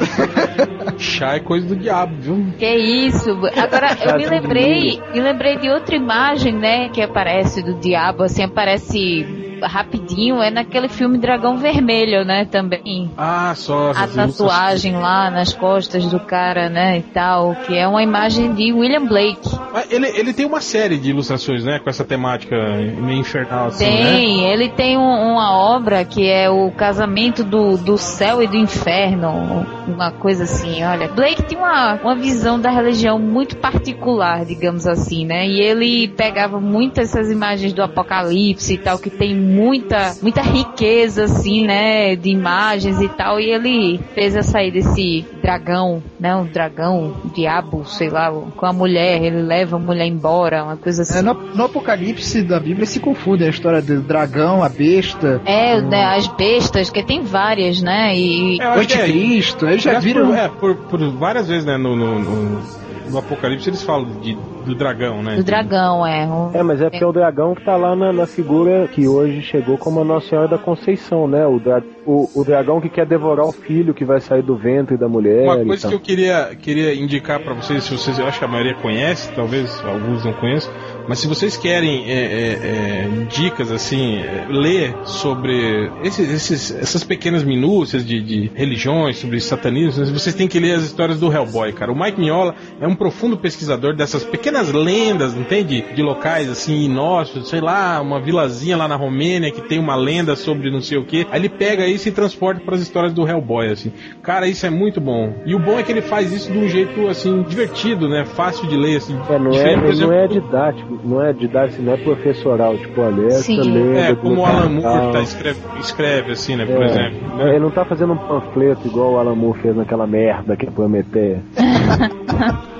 Chá 0.98 1.34
é 1.36 1.40
coisa 1.40 1.66
do 1.66 1.76
diabo, 1.76 2.14
viu? 2.20 2.46
Que 2.58 2.74
isso? 2.74 3.30
Agora, 3.30 3.96
eu 4.04 4.16
me 4.16 4.26
lembrei, 4.26 5.00
me 5.12 5.20
lembrei 5.20 5.56
de 5.58 5.68
outra 5.68 5.96
imagem, 5.96 6.52
né, 6.52 6.88
que 6.90 7.02
aparece 7.02 7.62
do 7.62 7.74
diabo, 7.74 8.22
assim, 8.22 8.44
aparece 8.44 9.53
rapidinho, 9.66 10.42
é 10.42 10.50
naquele 10.50 10.88
filme 10.88 11.18
Dragão 11.18 11.56
Vermelho, 11.58 12.24
né, 12.24 12.44
também. 12.44 13.10
Ah, 13.16 13.52
só. 13.56 13.90
A 13.90 14.06
tatuagem 14.06 14.96
lá 14.96 15.30
nas 15.30 15.52
costas 15.52 16.06
do 16.06 16.20
cara, 16.20 16.68
né, 16.68 16.98
e 16.98 17.02
tal, 17.02 17.54
que 17.66 17.76
é 17.76 17.86
uma 17.86 18.02
imagem 18.02 18.52
de 18.54 18.72
William 18.72 19.06
Blake. 19.06 19.48
Ele, 19.90 20.06
ele 20.08 20.32
tem 20.32 20.46
uma 20.46 20.60
série 20.60 20.98
de 20.98 21.10
ilustrações, 21.10 21.64
né? 21.64 21.78
Com 21.78 21.90
essa 21.90 22.04
temática 22.04 22.56
meio 22.56 23.18
infernal, 23.18 23.66
assim, 23.68 23.84
né? 23.84 24.12
Tem, 24.14 24.44
ele 24.50 24.68
tem 24.68 24.96
um- 24.96 25.32
uma 25.32 25.52
obra 25.52 26.04
que 26.04 26.28
é 26.28 26.48
o 26.48 26.70
casamento 26.70 27.42
do, 27.44 27.76
do 27.76 27.96
céu 27.98 28.42
e 28.42 28.46
do 28.46 28.56
inferno, 28.56 29.66
uma 29.86 30.10
coisa 30.10 30.44
assim, 30.44 30.82
olha. 30.84 31.08
Blake 31.08 31.42
tinha 31.42 31.60
uma, 31.60 31.94
uma 31.94 32.14
visão 32.14 32.58
da 32.58 32.70
religião 32.70 33.18
muito 33.18 33.56
particular, 33.56 34.44
digamos 34.44 34.86
assim, 34.86 35.26
né? 35.26 35.46
E 35.46 35.60
ele 35.60 36.08
pegava 36.08 36.60
muitas 36.60 37.04
essas 37.14 37.30
imagens 37.30 37.72
do 37.72 37.82
apocalipse 37.82 38.74
e 38.74 38.78
tal, 38.78 38.98
que 38.98 39.10
tem 39.10 39.34
muita, 39.54 40.14
muita 40.20 40.42
riqueza, 40.42 41.24
assim, 41.24 41.64
né? 41.66 42.16
De 42.16 42.30
imagens 42.30 43.00
e 43.00 43.08
tal, 43.08 43.38
e 43.40 43.50
ele 43.50 44.00
fez 44.14 44.34
essa 44.34 44.58
aí 44.58 44.70
desse 44.70 45.24
dragão, 45.42 46.02
né? 46.18 46.34
Um 46.34 46.44
dragão, 46.46 47.14
um 47.24 47.28
diabo, 47.28 47.84
sei 47.86 48.08
lá, 48.10 48.30
com 48.30 48.66
a 48.66 48.72
mulher, 48.72 49.22
ele 49.22 49.42
leva 49.42 49.76
a 49.76 49.78
mulher 49.78 50.06
embora, 50.06 50.64
uma 50.64 50.76
coisa 50.76 51.02
assim. 51.02 51.18
É, 51.18 51.22
no, 51.22 51.34
no 51.34 51.64
Apocalipse 51.64 52.42
da 52.42 52.58
Bíblia 52.58 52.86
se 52.86 53.00
confunde 53.00 53.44
a 53.44 53.48
história 53.48 53.80
do 53.80 54.00
dragão, 54.02 54.62
a 54.62 54.68
besta, 54.68 55.40
É, 55.44 55.80
né, 55.80 56.04
as 56.04 56.26
bestas, 56.26 56.90
que 56.90 57.02
tem 57.02 57.22
várias, 57.22 57.80
né? 57.80 58.16
E 58.16 58.60
É, 58.60 58.68
o 58.68 58.72
é- 58.74 58.78
anticristo. 58.80 59.66
Eles 59.66 59.82
já 59.82 59.90
Aliás, 59.90 60.04
viram. 60.04 60.26
Por, 60.26 60.36
é, 60.36 60.48
por, 60.48 60.74
por 60.76 61.10
várias 61.18 61.48
vezes, 61.48 61.64
né? 61.64 61.76
No, 61.76 61.94
no, 61.96 62.18
no- 62.18 62.83
no 63.10 63.18
Apocalipse 63.18 63.68
eles 63.68 63.82
falam 63.82 64.20
de, 64.20 64.34
do 64.64 64.74
dragão, 64.74 65.22
né? 65.22 65.36
o 65.38 65.44
dragão, 65.44 66.06
é. 66.06 66.26
um- 66.26 66.50
É, 66.54 66.62
mas 66.62 66.80
é 66.80 66.88
porque 66.90 67.04
é 67.04 67.06
o 67.06 67.12
dragão 67.12 67.54
que 67.54 67.64
tá 67.64 67.76
lá 67.76 67.94
na, 67.94 68.12
na 68.12 68.26
figura 68.26 68.88
que 68.88 69.06
hoje 69.06 69.42
chegou 69.42 69.76
como 69.78 70.00
a 70.00 70.04
Nossa 70.04 70.28
Senhora 70.28 70.48
da 70.48 70.58
Conceição, 70.58 71.26
né? 71.28 71.46
O, 71.46 71.58
dra 71.58 71.82
o, 72.06 72.28
o 72.34 72.44
dragão 72.44 72.80
que 72.80 72.88
quer 72.88 73.06
devorar 73.06 73.46
o 73.46 73.52
filho 73.52 73.94
que 73.94 74.04
vai 74.04 74.20
sair 74.20 74.42
do 74.42 74.56
ventre 74.56 74.96
da 74.96 75.08
mulher. 75.08 75.44
Uma 75.44 75.62
e 75.62 75.66
coisa 75.66 75.82
tal. 75.82 75.90
que 75.90 75.96
eu 75.96 76.00
queria, 76.00 76.54
queria 76.60 76.94
indicar 76.94 77.40
pra 77.40 77.54
vocês, 77.54 77.84
se 77.84 77.92
vocês, 77.92 78.18
eu 78.18 78.26
acho 78.26 78.38
que 78.38 78.44
a 78.44 78.48
maioria 78.48 78.74
conhece, 78.74 79.30
talvez 79.32 79.82
alguns 79.84 80.24
não 80.24 80.32
conheçam, 80.34 80.72
mas 81.08 81.18
se 81.18 81.26
vocês 81.28 81.56
querem 81.56 82.04
é, 82.10 82.12
é, 82.12 82.18
é, 82.52 83.08
dicas 83.30 83.70
assim, 83.70 84.18
é, 84.18 84.46
ler 84.48 84.94
sobre 85.04 85.90
esses, 86.02 86.28
esses- 86.50 86.70
essas 86.76 87.04
pequenas 87.04 87.42
minúcias 87.44 88.04
de, 88.06 88.20
de 88.20 88.50
religiões, 88.54 89.18
sobre 89.18 89.40
satanismo, 89.40 90.04
vocês 90.06 90.34
têm 90.34 90.48
que 90.48 90.58
ler 90.58 90.76
as 90.76 90.84
histórias 90.84 91.18
do 91.20 91.32
Hellboy, 91.32 91.72
cara. 91.72 91.92
O 91.92 91.98
Mike 91.98 92.18
Mignola 92.18 92.54
é 92.80 92.86
um 92.86 92.94
profundo 92.94 93.36
pesquisador 93.36 93.94
dessas 93.94 94.24
pequenas 94.24 94.72
lendas, 94.72 95.34
entende? 95.34 95.84
De 95.94 96.02
locais 96.02 96.48
assim 96.50 96.84
inóspitos, 96.84 97.48
sei 97.50 97.60
lá, 97.60 98.00
uma 98.00 98.20
vilazinha 98.20 98.76
lá 98.76 98.88
na 98.88 98.96
Romênia 98.96 99.50
que 99.50 99.60
tem 99.62 99.78
uma 99.78 99.96
lenda 99.96 100.36
sobre 100.36 100.70
não 100.70 100.80
sei 100.80 100.98
o 100.98 101.04
que. 101.04 101.26
Aí 101.30 101.40
ele 101.40 101.48
pega 101.48 101.86
isso 101.86 102.08
e 102.08 102.12
transporta 102.12 102.60
para 102.64 102.74
as 102.74 102.80
histórias 102.80 103.12
do 103.12 103.26
Hellboy, 103.28 103.68
assim. 103.70 103.92
Cara, 104.22 104.46
isso 104.48 104.66
é 104.66 104.70
muito 104.70 105.00
bom. 105.00 105.34
E 105.46 105.54
o 105.54 105.58
bom 105.58 105.78
é 105.78 105.82
que 105.82 105.92
ele 105.92 106.02
faz 106.02 106.32
isso 106.32 106.50
de 106.50 106.58
um 106.58 106.68
jeito 106.68 107.06
assim 107.08 107.42
divertido, 107.42 108.08
né? 108.08 108.24
Fácil 108.24 108.66
de 108.68 108.76
ler, 108.76 108.96
assim. 108.96 109.14
É, 109.14 109.38
não 109.38 109.52
é, 109.52 109.88
ele 109.90 110.00
não 110.06 110.12
é 110.12 110.24
exemplo, 110.24 110.40
didático, 110.42 110.93
não 111.02 111.24
é 111.24 111.32
didático, 111.32 111.82
não 111.82 111.94
é 111.94 111.96
professoral, 111.96 112.76
tipo, 112.78 113.00
olha, 113.00 113.26
essa 113.26 113.42
Sim. 113.42 113.60
lenda 113.60 113.98
É, 114.00 114.14
como 114.14 114.40
o 114.40 114.46
Alan 114.46 114.68
Moore 114.68 115.12
tá, 115.12 115.20
escreve, 115.22 115.60
escreve, 115.80 116.32
assim, 116.32 116.56
né? 116.56 116.66
Por 116.66 116.82
É, 116.82 116.86
exemplo. 116.86 117.36
né? 117.36 117.50
Ele 117.50 117.60
não 117.60 117.70
tá 117.70 117.84
fazendo 117.84 118.12
um 118.12 118.16
panfleto 118.16 118.86
igual 118.86 119.12
o 119.12 119.18
Alan 119.18 119.34
Moore 119.34 119.60
fez 119.60 119.76
naquela 119.76 120.06
merda 120.06 120.56
que 120.56 120.66
é 120.66 120.70
Prometeia. 120.70 121.42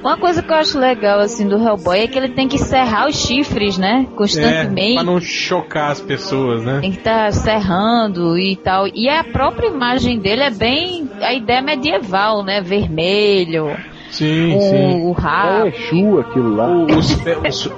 Uma 0.00 0.16
coisa 0.16 0.42
que 0.42 0.50
eu 0.52 0.56
acho 0.56 0.78
legal, 0.78 1.18
assim, 1.18 1.46
do 1.48 1.56
Hellboy 1.56 1.98
é 1.98 2.06
que 2.06 2.16
ele 2.16 2.28
tem 2.28 2.46
que 2.46 2.56
serrar 2.56 3.08
os 3.08 3.16
chifres, 3.16 3.76
né? 3.76 4.06
É, 4.10 4.14
Constantemente. 4.16 4.94
pra 4.94 5.02
não 5.02 5.20
chocar 5.20 5.90
as 5.90 6.00
pessoas, 6.00 6.62
né? 6.64 6.78
Tem 6.80 6.92
que 6.92 6.98
estar 6.98 7.32
serrando 7.32 8.38
e 8.38 8.54
tal. 8.56 8.86
E 8.94 9.08
a 9.08 9.24
própria 9.24 9.66
imagem 9.66 10.18
dele 10.20 10.42
é 10.42 10.50
bem. 10.50 11.10
A 11.20 11.34
ideia 11.34 11.60
medieval, 11.60 12.44
né? 12.44 12.60
Vermelho, 12.60 13.76
Sim, 14.18 14.60
sim. 14.60 15.04
o, 15.04 15.08
É 15.08 15.08
o 15.08 15.12
rabo. 15.12 15.66
Exu 15.68 16.20
aquilo 16.20 16.56
lá. 16.56 16.68
O- 16.68 16.84
os, 16.86 17.14
pe- 17.22 17.36
os, 17.48 17.72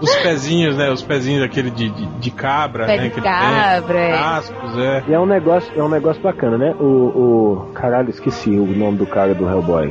os 0.00 0.16
pezinhos, 0.16 0.76
né? 0.76 0.90
Os 0.90 1.02
pezinhos 1.02 1.42
aquele 1.42 1.70
de, 1.70 1.88
de, 1.90 2.06
de 2.06 2.30
cabra, 2.30 2.86
Pé 2.86 2.96
né? 2.96 3.02
de 3.08 3.20
cabra, 3.20 3.82
tem. 3.86 3.96
é. 4.02 4.10
Cascos, 4.12 4.78
é. 4.78 5.02
E 5.08 5.14
é 5.14 5.18
um 5.18 5.26
negócio, 5.26 5.72
é 5.76 5.82
um 5.82 5.88
negócio 5.88 6.22
bacana, 6.22 6.58
né? 6.58 6.74
O, 6.80 6.84
o 6.84 7.70
caralho, 7.74 8.10
esqueci 8.10 8.50
o 8.50 8.66
nome 8.66 8.98
do 8.98 9.06
cara 9.06 9.34
do 9.34 9.48
Hellboy. 9.48 9.88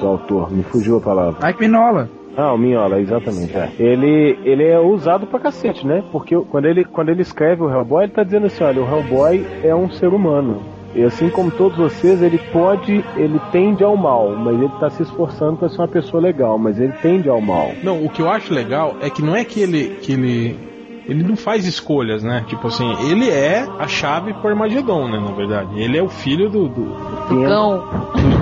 Do 0.00 0.06
autor, 0.06 0.50
me 0.52 0.62
fugiu 0.62 0.98
a 0.98 1.00
palavra. 1.00 1.46
Mike 1.46 1.60
Minola. 1.60 2.08
Ah, 2.36 2.52
o 2.52 2.56
Minhola, 2.58 3.00
exatamente. 3.00 3.52
É. 3.56 3.68
Ele, 3.80 4.38
ele 4.44 4.62
é 4.64 4.78
usado 4.78 5.26
pra 5.26 5.40
cacete, 5.40 5.84
né? 5.84 6.04
Porque 6.12 6.36
quando 6.48 6.66
ele, 6.66 6.84
quando 6.84 7.08
ele 7.08 7.20
escreve 7.22 7.62
o 7.64 7.68
Hellboy, 7.68 8.04
ele 8.04 8.12
tá 8.12 8.22
dizendo 8.22 8.46
assim, 8.46 8.62
olha, 8.62 8.80
o 8.80 8.88
Hellboy 8.88 9.44
é 9.64 9.74
um 9.74 9.90
ser 9.90 10.06
humano. 10.06 10.62
E 10.94 11.02
assim 11.04 11.28
como 11.28 11.50
todos 11.50 11.76
vocês, 11.78 12.22
ele 12.22 12.38
pode, 12.52 13.04
ele 13.16 13.38
tende 13.52 13.84
ao 13.84 13.96
mal, 13.96 14.30
mas 14.36 14.54
ele 14.54 14.72
tá 14.80 14.88
se 14.90 15.02
esforçando 15.02 15.56
pra 15.56 15.68
ser 15.68 15.78
uma 15.78 15.88
pessoa 15.88 16.20
legal, 16.22 16.58
mas 16.58 16.80
ele 16.80 16.92
tende 17.02 17.28
ao 17.28 17.40
mal. 17.40 17.72
Não, 17.82 18.04
o 18.04 18.08
que 18.08 18.22
eu 18.22 18.30
acho 18.30 18.52
legal 18.54 18.96
é 19.00 19.10
que 19.10 19.22
não 19.22 19.36
é 19.36 19.44
que 19.44 19.60
ele. 19.60 19.98
Que 20.02 20.12
ele 20.12 20.68
ele 21.08 21.22
não 21.22 21.36
faz 21.38 21.64
escolhas, 21.66 22.22
né? 22.22 22.44
Tipo 22.48 22.66
assim, 22.68 22.86
ele 23.10 23.30
é 23.30 23.66
a 23.78 23.88
chave 23.88 24.34
pro 24.34 24.50
Armagedon, 24.50 25.08
né? 25.08 25.18
Na 25.18 25.32
verdade. 25.32 25.80
Ele 25.80 25.96
é 25.96 26.02
o 26.02 26.08
filho 26.10 26.50
do, 26.50 26.68
do, 26.68 26.84
do 27.30 27.44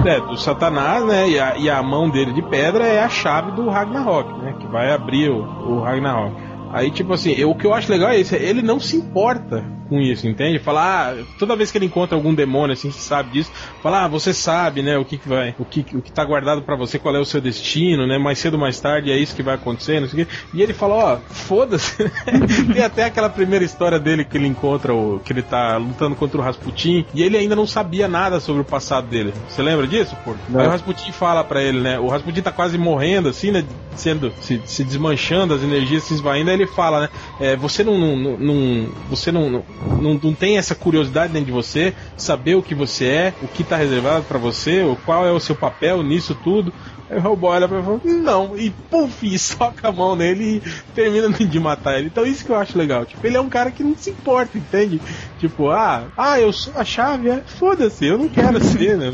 do, 0.02 0.08
é, 0.08 0.20
do 0.20 0.36
Satanás, 0.36 1.04
né? 1.06 1.28
E 1.28 1.38
a, 1.38 1.56
e 1.56 1.70
a 1.70 1.80
mão 1.80 2.10
dele 2.10 2.32
de 2.32 2.42
pedra 2.42 2.84
é 2.84 3.00
a 3.04 3.08
chave 3.08 3.52
do 3.52 3.68
Ragnarok, 3.68 4.32
né? 4.40 4.52
Que 4.58 4.66
vai 4.66 4.92
abrir 4.92 5.30
o, 5.30 5.42
o 5.44 5.80
Ragnarok. 5.80 6.34
Aí, 6.72 6.90
tipo 6.90 7.12
assim, 7.12 7.30
eu- 7.38 7.50
o 7.50 7.54
que 7.54 7.64
eu 7.64 7.72
acho 7.72 7.88
legal 7.92 8.10
é 8.10 8.18
isso, 8.18 8.34
ele 8.34 8.62
não 8.62 8.80
se 8.80 8.96
importa 8.96 9.62
com 9.88 10.00
isso, 10.00 10.26
entende? 10.26 10.58
Falar, 10.58 11.14
ah, 11.14 11.24
toda 11.38 11.56
vez 11.56 11.70
que 11.70 11.78
ele 11.78 11.86
encontra 11.86 12.16
algum 12.16 12.34
demônio, 12.34 12.72
assim, 12.72 12.90
que 12.90 12.96
sabe 12.96 13.30
disso, 13.30 13.50
falar, 13.82 14.04
ah, 14.04 14.08
você 14.08 14.32
sabe, 14.32 14.82
né, 14.82 14.98
o 14.98 15.04
que, 15.04 15.18
que 15.18 15.28
vai, 15.28 15.54
o 15.58 15.64
que, 15.64 15.84
o 15.94 16.02
que 16.02 16.12
tá 16.12 16.24
guardado 16.24 16.62
para 16.62 16.76
você, 16.76 16.98
qual 16.98 17.14
é 17.14 17.18
o 17.18 17.24
seu 17.24 17.40
destino, 17.40 18.06
né, 18.06 18.18
mais 18.18 18.38
cedo 18.38 18.54
ou 18.54 18.60
mais 18.60 18.78
tarde 18.80 19.10
é 19.10 19.18
isso 19.18 19.34
que 19.34 19.42
vai 19.42 19.54
acontecer, 19.54 20.00
não 20.00 20.08
sei 20.08 20.22
o 20.22 20.26
quê. 20.26 20.32
E 20.54 20.62
ele 20.62 20.72
fala, 20.72 20.94
ó, 20.94 21.14
oh, 21.14 21.34
foda-se. 21.34 21.96
Tem 22.72 22.82
até 22.82 23.04
aquela 23.04 23.28
primeira 23.28 23.64
história 23.64 23.98
dele 23.98 24.24
que 24.24 24.36
ele 24.36 24.46
encontra, 24.46 24.94
o, 24.94 25.20
que 25.20 25.32
ele 25.32 25.42
tá 25.42 25.76
lutando 25.76 26.16
contra 26.16 26.38
o 26.38 26.42
Rasputin, 26.42 27.04
e 27.14 27.22
ele 27.22 27.36
ainda 27.36 27.56
não 27.56 27.66
sabia 27.66 28.08
nada 28.08 28.40
sobre 28.40 28.62
o 28.62 28.64
passado 28.64 29.06
dele. 29.08 29.32
Você 29.48 29.62
lembra 29.62 29.86
disso, 29.86 30.16
pô? 30.24 30.34
Aí 30.54 30.66
o 30.66 30.70
Rasputin 30.70 31.12
fala 31.12 31.44
para 31.44 31.62
ele, 31.62 31.80
né, 31.80 31.98
o 31.98 32.08
Rasputin 32.08 32.42
tá 32.42 32.52
quase 32.52 32.76
morrendo, 32.78 33.28
assim, 33.28 33.50
né, 33.50 33.64
sendo, 33.94 34.32
se, 34.40 34.60
se 34.64 34.84
desmanchando, 34.84 35.54
as 35.54 35.62
energias 35.62 36.04
se 36.04 36.14
esvaindo, 36.14 36.50
aí 36.50 36.56
ele 36.56 36.66
fala, 36.66 37.02
né, 37.02 37.08
é, 37.40 37.56
você 37.56 37.82
não, 37.82 38.16
não, 38.16 38.36
não 38.36 38.88
você 39.08 39.32
não, 39.32 39.50
não, 39.50 39.64
não, 40.00 40.34
tem 40.34 40.58
essa 40.58 40.74
curiosidade 40.74 41.32
dentro 41.32 41.46
de 41.46 41.52
você, 41.52 41.94
saber 42.16 42.54
o 42.54 42.62
que 42.62 42.74
você 42.74 43.06
é, 43.06 43.34
o 43.42 43.48
que 43.48 43.62
está 43.62 43.76
reservado 43.76 44.24
para 44.24 44.38
você, 44.38 44.82
qual 45.04 45.26
é 45.26 45.32
o 45.32 45.40
seu 45.40 45.54
papel 45.54 46.02
nisso 46.02 46.36
tudo. 46.42 46.72
Aí 47.08 47.18
o 47.18 47.24
Hellboy 47.24 47.50
olha 47.50 47.68
pra 47.68 47.78
e 47.78 47.82
fala, 47.82 48.00
não, 48.04 48.58
e 48.58 48.70
puf, 48.90 49.26
e 49.26 49.38
soca 49.38 49.88
a 49.88 49.92
mão 49.92 50.16
nele 50.16 50.56
e 50.56 50.92
termina 50.92 51.28
de 51.30 51.60
matar 51.60 51.98
ele. 51.98 52.06
Então 52.06 52.26
isso 52.26 52.44
que 52.44 52.50
eu 52.50 52.56
acho 52.56 52.76
legal. 52.76 53.04
Tipo, 53.04 53.26
ele 53.26 53.36
é 53.36 53.40
um 53.40 53.48
cara 53.48 53.70
que 53.70 53.84
não 53.84 53.96
se 53.96 54.10
importa, 54.10 54.58
entende? 54.58 55.00
Tipo, 55.38 55.70
ah, 55.70 56.04
ah, 56.16 56.40
eu 56.40 56.52
sou 56.52 56.72
a 56.76 56.84
chave, 56.84 57.30
é, 57.30 57.42
foda-se, 57.46 58.06
eu 58.06 58.18
não 58.18 58.28
quero 58.28 58.62
ser, 58.62 58.96
né? 58.96 59.12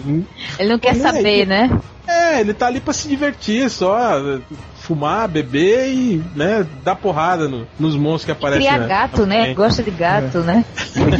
Ele 0.58 0.68
não 0.70 0.78
quer 0.78 0.94
saber, 0.94 1.46
né? 1.46 1.70
É, 2.06 2.40
ele 2.40 2.52
tá 2.52 2.66
ali 2.66 2.80
pra 2.80 2.92
se 2.92 3.08
divertir 3.08 3.70
só 3.70 4.40
fumar, 4.82 5.28
beber 5.28 5.88
e, 5.88 6.22
né, 6.34 6.66
dar 6.84 6.96
porrada 6.96 7.48
no, 7.48 7.66
nos 7.78 7.94
monstros 7.96 8.24
que 8.24 8.32
aparecem. 8.32 8.66
Cria 8.66 8.86
gato, 8.86 9.24
né? 9.24 9.54
Gosta 9.54 9.82
de 9.82 9.90
gato, 9.90 10.38
é. 10.38 10.42
né? 10.42 10.64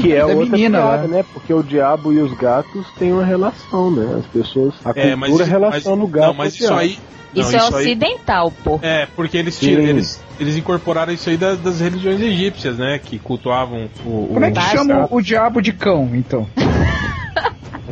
Que 0.00 0.12
é 0.14 0.24
outra 0.24 0.44
menina, 0.44 0.78
piada, 0.78 1.08
né? 1.08 1.24
Porque 1.32 1.54
o 1.54 1.62
diabo 1.62 2.12
e 2.12 2.18
os 2.18 2.36
gatos 2.36 2.86
têm 2.98 3.12
uma 3.12 3.24
relação, 3.24 3.90
né? 3.90 4.18
As 4.18 4.26
pessoas. 4.26 4.74
A 4.84 4.90
é, 4.96 5.16
cultura 5.16 5.44
relaciona 5.44 5.96
no 5.96 6.06
gato. 6.08 6.26
Não, 6.26 6.34
mas 6.34 6.54
isso 6.54 6.74
aí. 6.74 6.98
Não, 7.34 7.42
isso, 7.42 7.56
é 7.56 7.64
ocidental, 7.64 8.48
aí, 8.48 8.62
pô. 8.62 8.78
É, 8.82 9.06
porque 9.16 9.38
eles 9.38 9.58
tiram, 9.58 9.82
eles, 9.82 10.22
eles 10.38 10.54
incorporaram 10.56 11.14
isso 11.14 11.30
aí 11.30 11.38
das, 11.38 11.58
das, 11.60 11.80
religiões 11.80 12.20
egípcias, 12.20 12.76
né? 12.76 13.00
Que 13.02 13.18
cultuavam 13.18 13.88
o. 14.04 14.26
Como 14.26 14.40
o... 14.40 14.44
é 14.44 14.50
que 14.50 14.60
chama 14.60 15.08
o 15.10 15.20
diabo 15.22 15.62
de 15.62 15.72
cão, 15.72 16.10
então? 16.12 16.46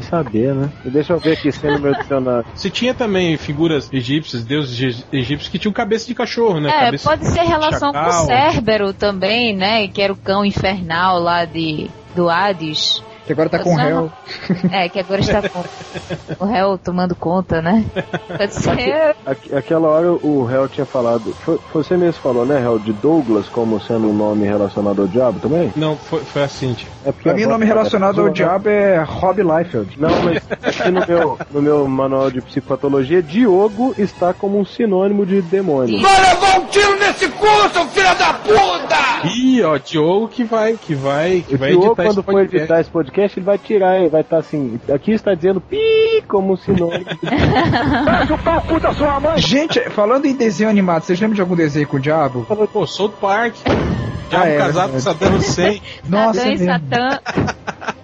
Vai 0.00 0.02
saber, 0.02 0.54
né? 0.54 0.70
Deixa 0.84 1.12
eu 1.12 1.18
ver 1.18 1.32
aqui 1.32 1.52
se 1.52 1.66
no 1.66 1.78
meu 1.78 1.94
dicionário. 1.94 2.46
Você 2.54 2.70
tinha 2.70 2.94
também 2.94 3.36
figuras 3.36 3.92
egípcias, 3.92 4.44
deuses 4.44 5.04
egípcios 5.12 5.48
que 5.48 5.58
tinham 5.58 5.72
cabeça 5.72 6.06
de 6.06 6.14
cachorro, 6.14 6.60
né? 6.60 6.70
É, 6.70 6.84
cabeça 6.86 7.08
pode 7.08 7.26
ser 7.26 7.42
relação 7.42 7.92
com 7.92 7.98
o 7.98 8.12
Cérbero 8.12 8.92
também, 8.92 9.54
né? 9.54 9.86
Que 9.88 10.00
era 10.00 10.12
o 10.12 10.16
cão 10.16 10.44
infernal 10.44 11.18
lá 11.18 11.44
de 11.44 11.90
do 12.14 12.28
Hades. 12.28 13.02
Que 13.30 13.32
agora 13.34 13.48
tá 13.48 13.60
com 13.60 13.72
o 13.72 13.76
réu. 13.76 14.10
É, 14.72 14.88
que 14.88 14.98
agora 14.98 15.20
está 15.20 15.40
com 15.48 15.62
o 16.40 16.44
réu 16.44 16.76
tomando 16.76 17.14
conta, 17.14 17.62
né? 17.62 17.84
Pode 18.36 18.54
ser. 18.54 19.14
Aqui, 19.24 19.54
aquela 19.54 19.86
hora 19.86 20.10
o 20.10 20.44
réu 20.44 20.68
tinha 20.68 20.84
falado. 20.84 21.32
Foi, 21.44 21.60
você 21.72 21.96
mesmo 21.96 22.20
falou, 22.20 22.44
né, 22.44 22.58
réu, 22.58 22.80
de 22.80 22.92
Douglas 22.92 23.46
como 23.46 23.80
sendo 23.80 24.08
um 24.08 24.12
nome 24.12 24.44
relacionado 24.46 25.02
ao 25.02 25.06
diabo 25.06 25.38
também? 25.38 25.72
Não, 25.76 25.96
foi, 25.96 26.24
foi 26.24 26.42
assim. 26.42 26.74
É 27.04 27.12
porque 27.12 27.28
pra 27.28 27.34
mim, 27.34 27.44
o 27.44 27.48
nome 27.50 27.64
relacionado 27.64 28.20
ao 28.20 28.30
diabo 28.30 28.68
é 28.68 29.00
Rob 29.00 29.40
Liefeld. 29.40 29.96
Não, 29.96 30.10
mas 30.24 30.42
aqui 30.50 30.90
no 30.90 31.06
meu, 31.06 31.38
no 31.52 31.62
meu 31.62 31.86
manual 31.86 32.32
de 32.32 32.40
psicopatologia, 32.40 33.22
Diogo 33.22 33.94
está 33.96 34.34
como 34.34 34.58
um 34.58 34.64
sinônimo 34.64 35.24
de 35.24 35.40
demônio. 35.40 36.02
Vai 36.02 36.20
levar 36.20 36.58
um 36.58 36.66
tiro 36.66 36.98
nesse 36.98 37.28
cu, 37.28 37.46
seu 37.72 37.86
filho 37.86 38.14
da 38.18 38.32
puta! 38.34 39.10
Ih, 39.36 39.62
ó, 39.62 39.76
Diogo 39.78 40.28
que 40.28 40.44
vai, 40.44 40.76
que 40.76 40.94
vai, 40.94 41.44
que 41.46 41.54
o 41.54 41.58
vai 41.58 41.70
Diogo, 41.70 41.86
editar 41.86 42.04
quando 42.04 42.22
for 42.22 42.40
editar 42.42 42.80
esse 42.80 42.90
podcast, 42.90 43.19
podcast 43.20 43.38
ele 43.38 43.46
vai 43.46 43.58
tirar, 43.58 43.98
ele 43.98 44.08
vai 44.08 44.22
estar 44.22 44.36
tá 44.36 44.40
assim, 44.40 44.80
aqui 44.92 45.12
está 45.12 45.34
dizendo 45.34 45.60
pi 45.60 46.22
como 46.26 46.56
sinônimo. 46.56 47.04
Faz 48.04 48.30
o 48.30 48.38
papo 48.38 48.80
da 48.80 48.92
sua 48.94 49.20
mãe! 49.20 49.38
Gente, 49.38 49.80
falando 49.90 50.26
em 50.26 50.34
desenho 50.34 50.70
animado, 50.70 51.02
vocês 51.02 51.20
lembram 51.20 51.34
de 51.34 51.40
algum 51.40 51.56
desenho 51.56 51.86
com 51.86 51.96
o 51.96 52.00
diabo? 52.00 52.46
Pô, 52.72 52.86
South 52.86 53.12
Park. 53.20 53.54
Diabo 54.30 54.44
ah, 54.44 54.48
é, 54.48 54.58
casado 54.58 54.92
com 54.92 55.00
Satã 55.00 55.34
Hussein. 55.34 55.82
Nossa, 56.08 56.40
Satã 56.40 56.52
e 56.52 56.58
Satã. 56.58 57.20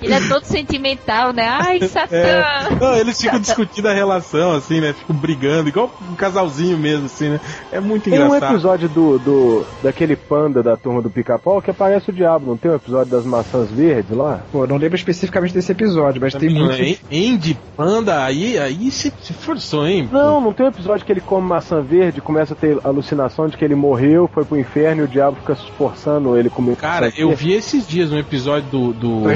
Ele 0.05 0.15
é 0.15 0.29
todo 0.29 0.45
sentimental, 0.45 1.33
né? 1.33 1.47
Ai, 1.49 1.81
Satã! 1.89 2.17
É. 2.17 2.77
Não, 2.81 2.97
eles 2.97 3.21
ficam 3.21 3.41
discutindo 3.41 3.87
a 3.89 3.93
relação, 3.93 4.53
assim, 4.53 4.81
né? 4.81 4.93
Ficam 4.93 5.17
brigando, 5.17 5.69
igual 5.69 5.91
um 6.11 6.15
casalzinho 6.15 6.77
mesmo, 6.79 7.07
assim, 7.07 7.31
né? 7.31 7.41
É 7.73 7.81
muito 7.81 8.05
tem 8.05 8.15
engraçado. 8.15 8.41
Tem 8.41 8.49
um 8.49 8.53
episódio 8.53 8.89
do, 8.89 9.19
do 9.19 9.67
daquele 9.83 10.17
panda 10.17 10.63
da 10.63 10.77
turma 10.77 11.01
do 11.01 11.11
pica-pau 11.11 11.61
que 11.61 11.71
aparece 11.71 12.11
o 12.11 12.13
diabo, 12.13 12.47
não 12.47 12.57
tem 12.57 12.71
um 12.71 12.75
episódio 12.75 13.11
das 13.11 13.25
maçãs 13.25 13.71
verdes 13.71 14.17
lá? 14.17 14.41
Pô, 14.53 14.67
não 14.67 14.77
lembro 14.77 14.97
especificamente 14.97 15.55
desse 15.55 15.73
episódio, 15.73 16.21
mas 16.21 16.33
Também 16.33 16.51
tem 16.51 16.59
muito. 16.59 17.05
É, 17.11 17.17
Andy 17.17 17.59
Panda, 17.77 18.25
aí, 18.25 18.59
aí 18.59 18.91
se, 18.91 19.13
se 19.23 19.33
forçou, 19.33 19.87
hein? 19.87 20.09
Não, 20.13 20.41
não 20.41 20.53
tem 20.53 20.67
um 20.67 20.69
episódio 20.69 21.05
que 21.05 21.13
ele 21.13 21.21
come 21.21 21.47
maçã 21.47 21.81
verde, 21.81 22.21
começa 22.21 22.55
a 22.55 22.57
ter 22.57 22.79
alucinação 22.85 23.49
de 23.49 23.57
que 23.57 23.65
ele 23.65 23.75
morreu, 23.75 24.29
foi 24.33 24.45
pro 24.45 24.59
inferno 24.59 25.03
e 25.03 25.05
o 25.05 25.09
diabo 25.09 25.37
fica 25.41 25.55
forçando 25.77 26.37
ele 26.37 26.51
comer. 26.51 26.77
Cara, 26.77 27.13
eu 27.17 27.35
vi 27.35 27.53
esses 27.53 27.87
dias 27.87 28.13
um 28.13 28.19
episódio 28.19 28.69
do. 28.71 28.93
do... 28.93 29.21
Do 29.21 29.31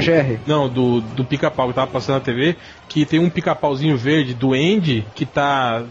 Não, 0.59 0.67
do, 0.67 0.99
do 0.99 1.23
pica-pau 1.23 1.69
que 1.69 1.75
tava 1.75 1.89
passando 1.89 2.15
na 2.15 2.21
TV, 2.21 2.57
que 2.89 3.05
tem 3.05 3.17
um 3.17 3.29
pica-pauzinho 3.29 3.95
verde 3.95 4.33
do 4.33 4.53
Andy 4.53 5.05
que 5.15 5.25
tá, 5.25 5.85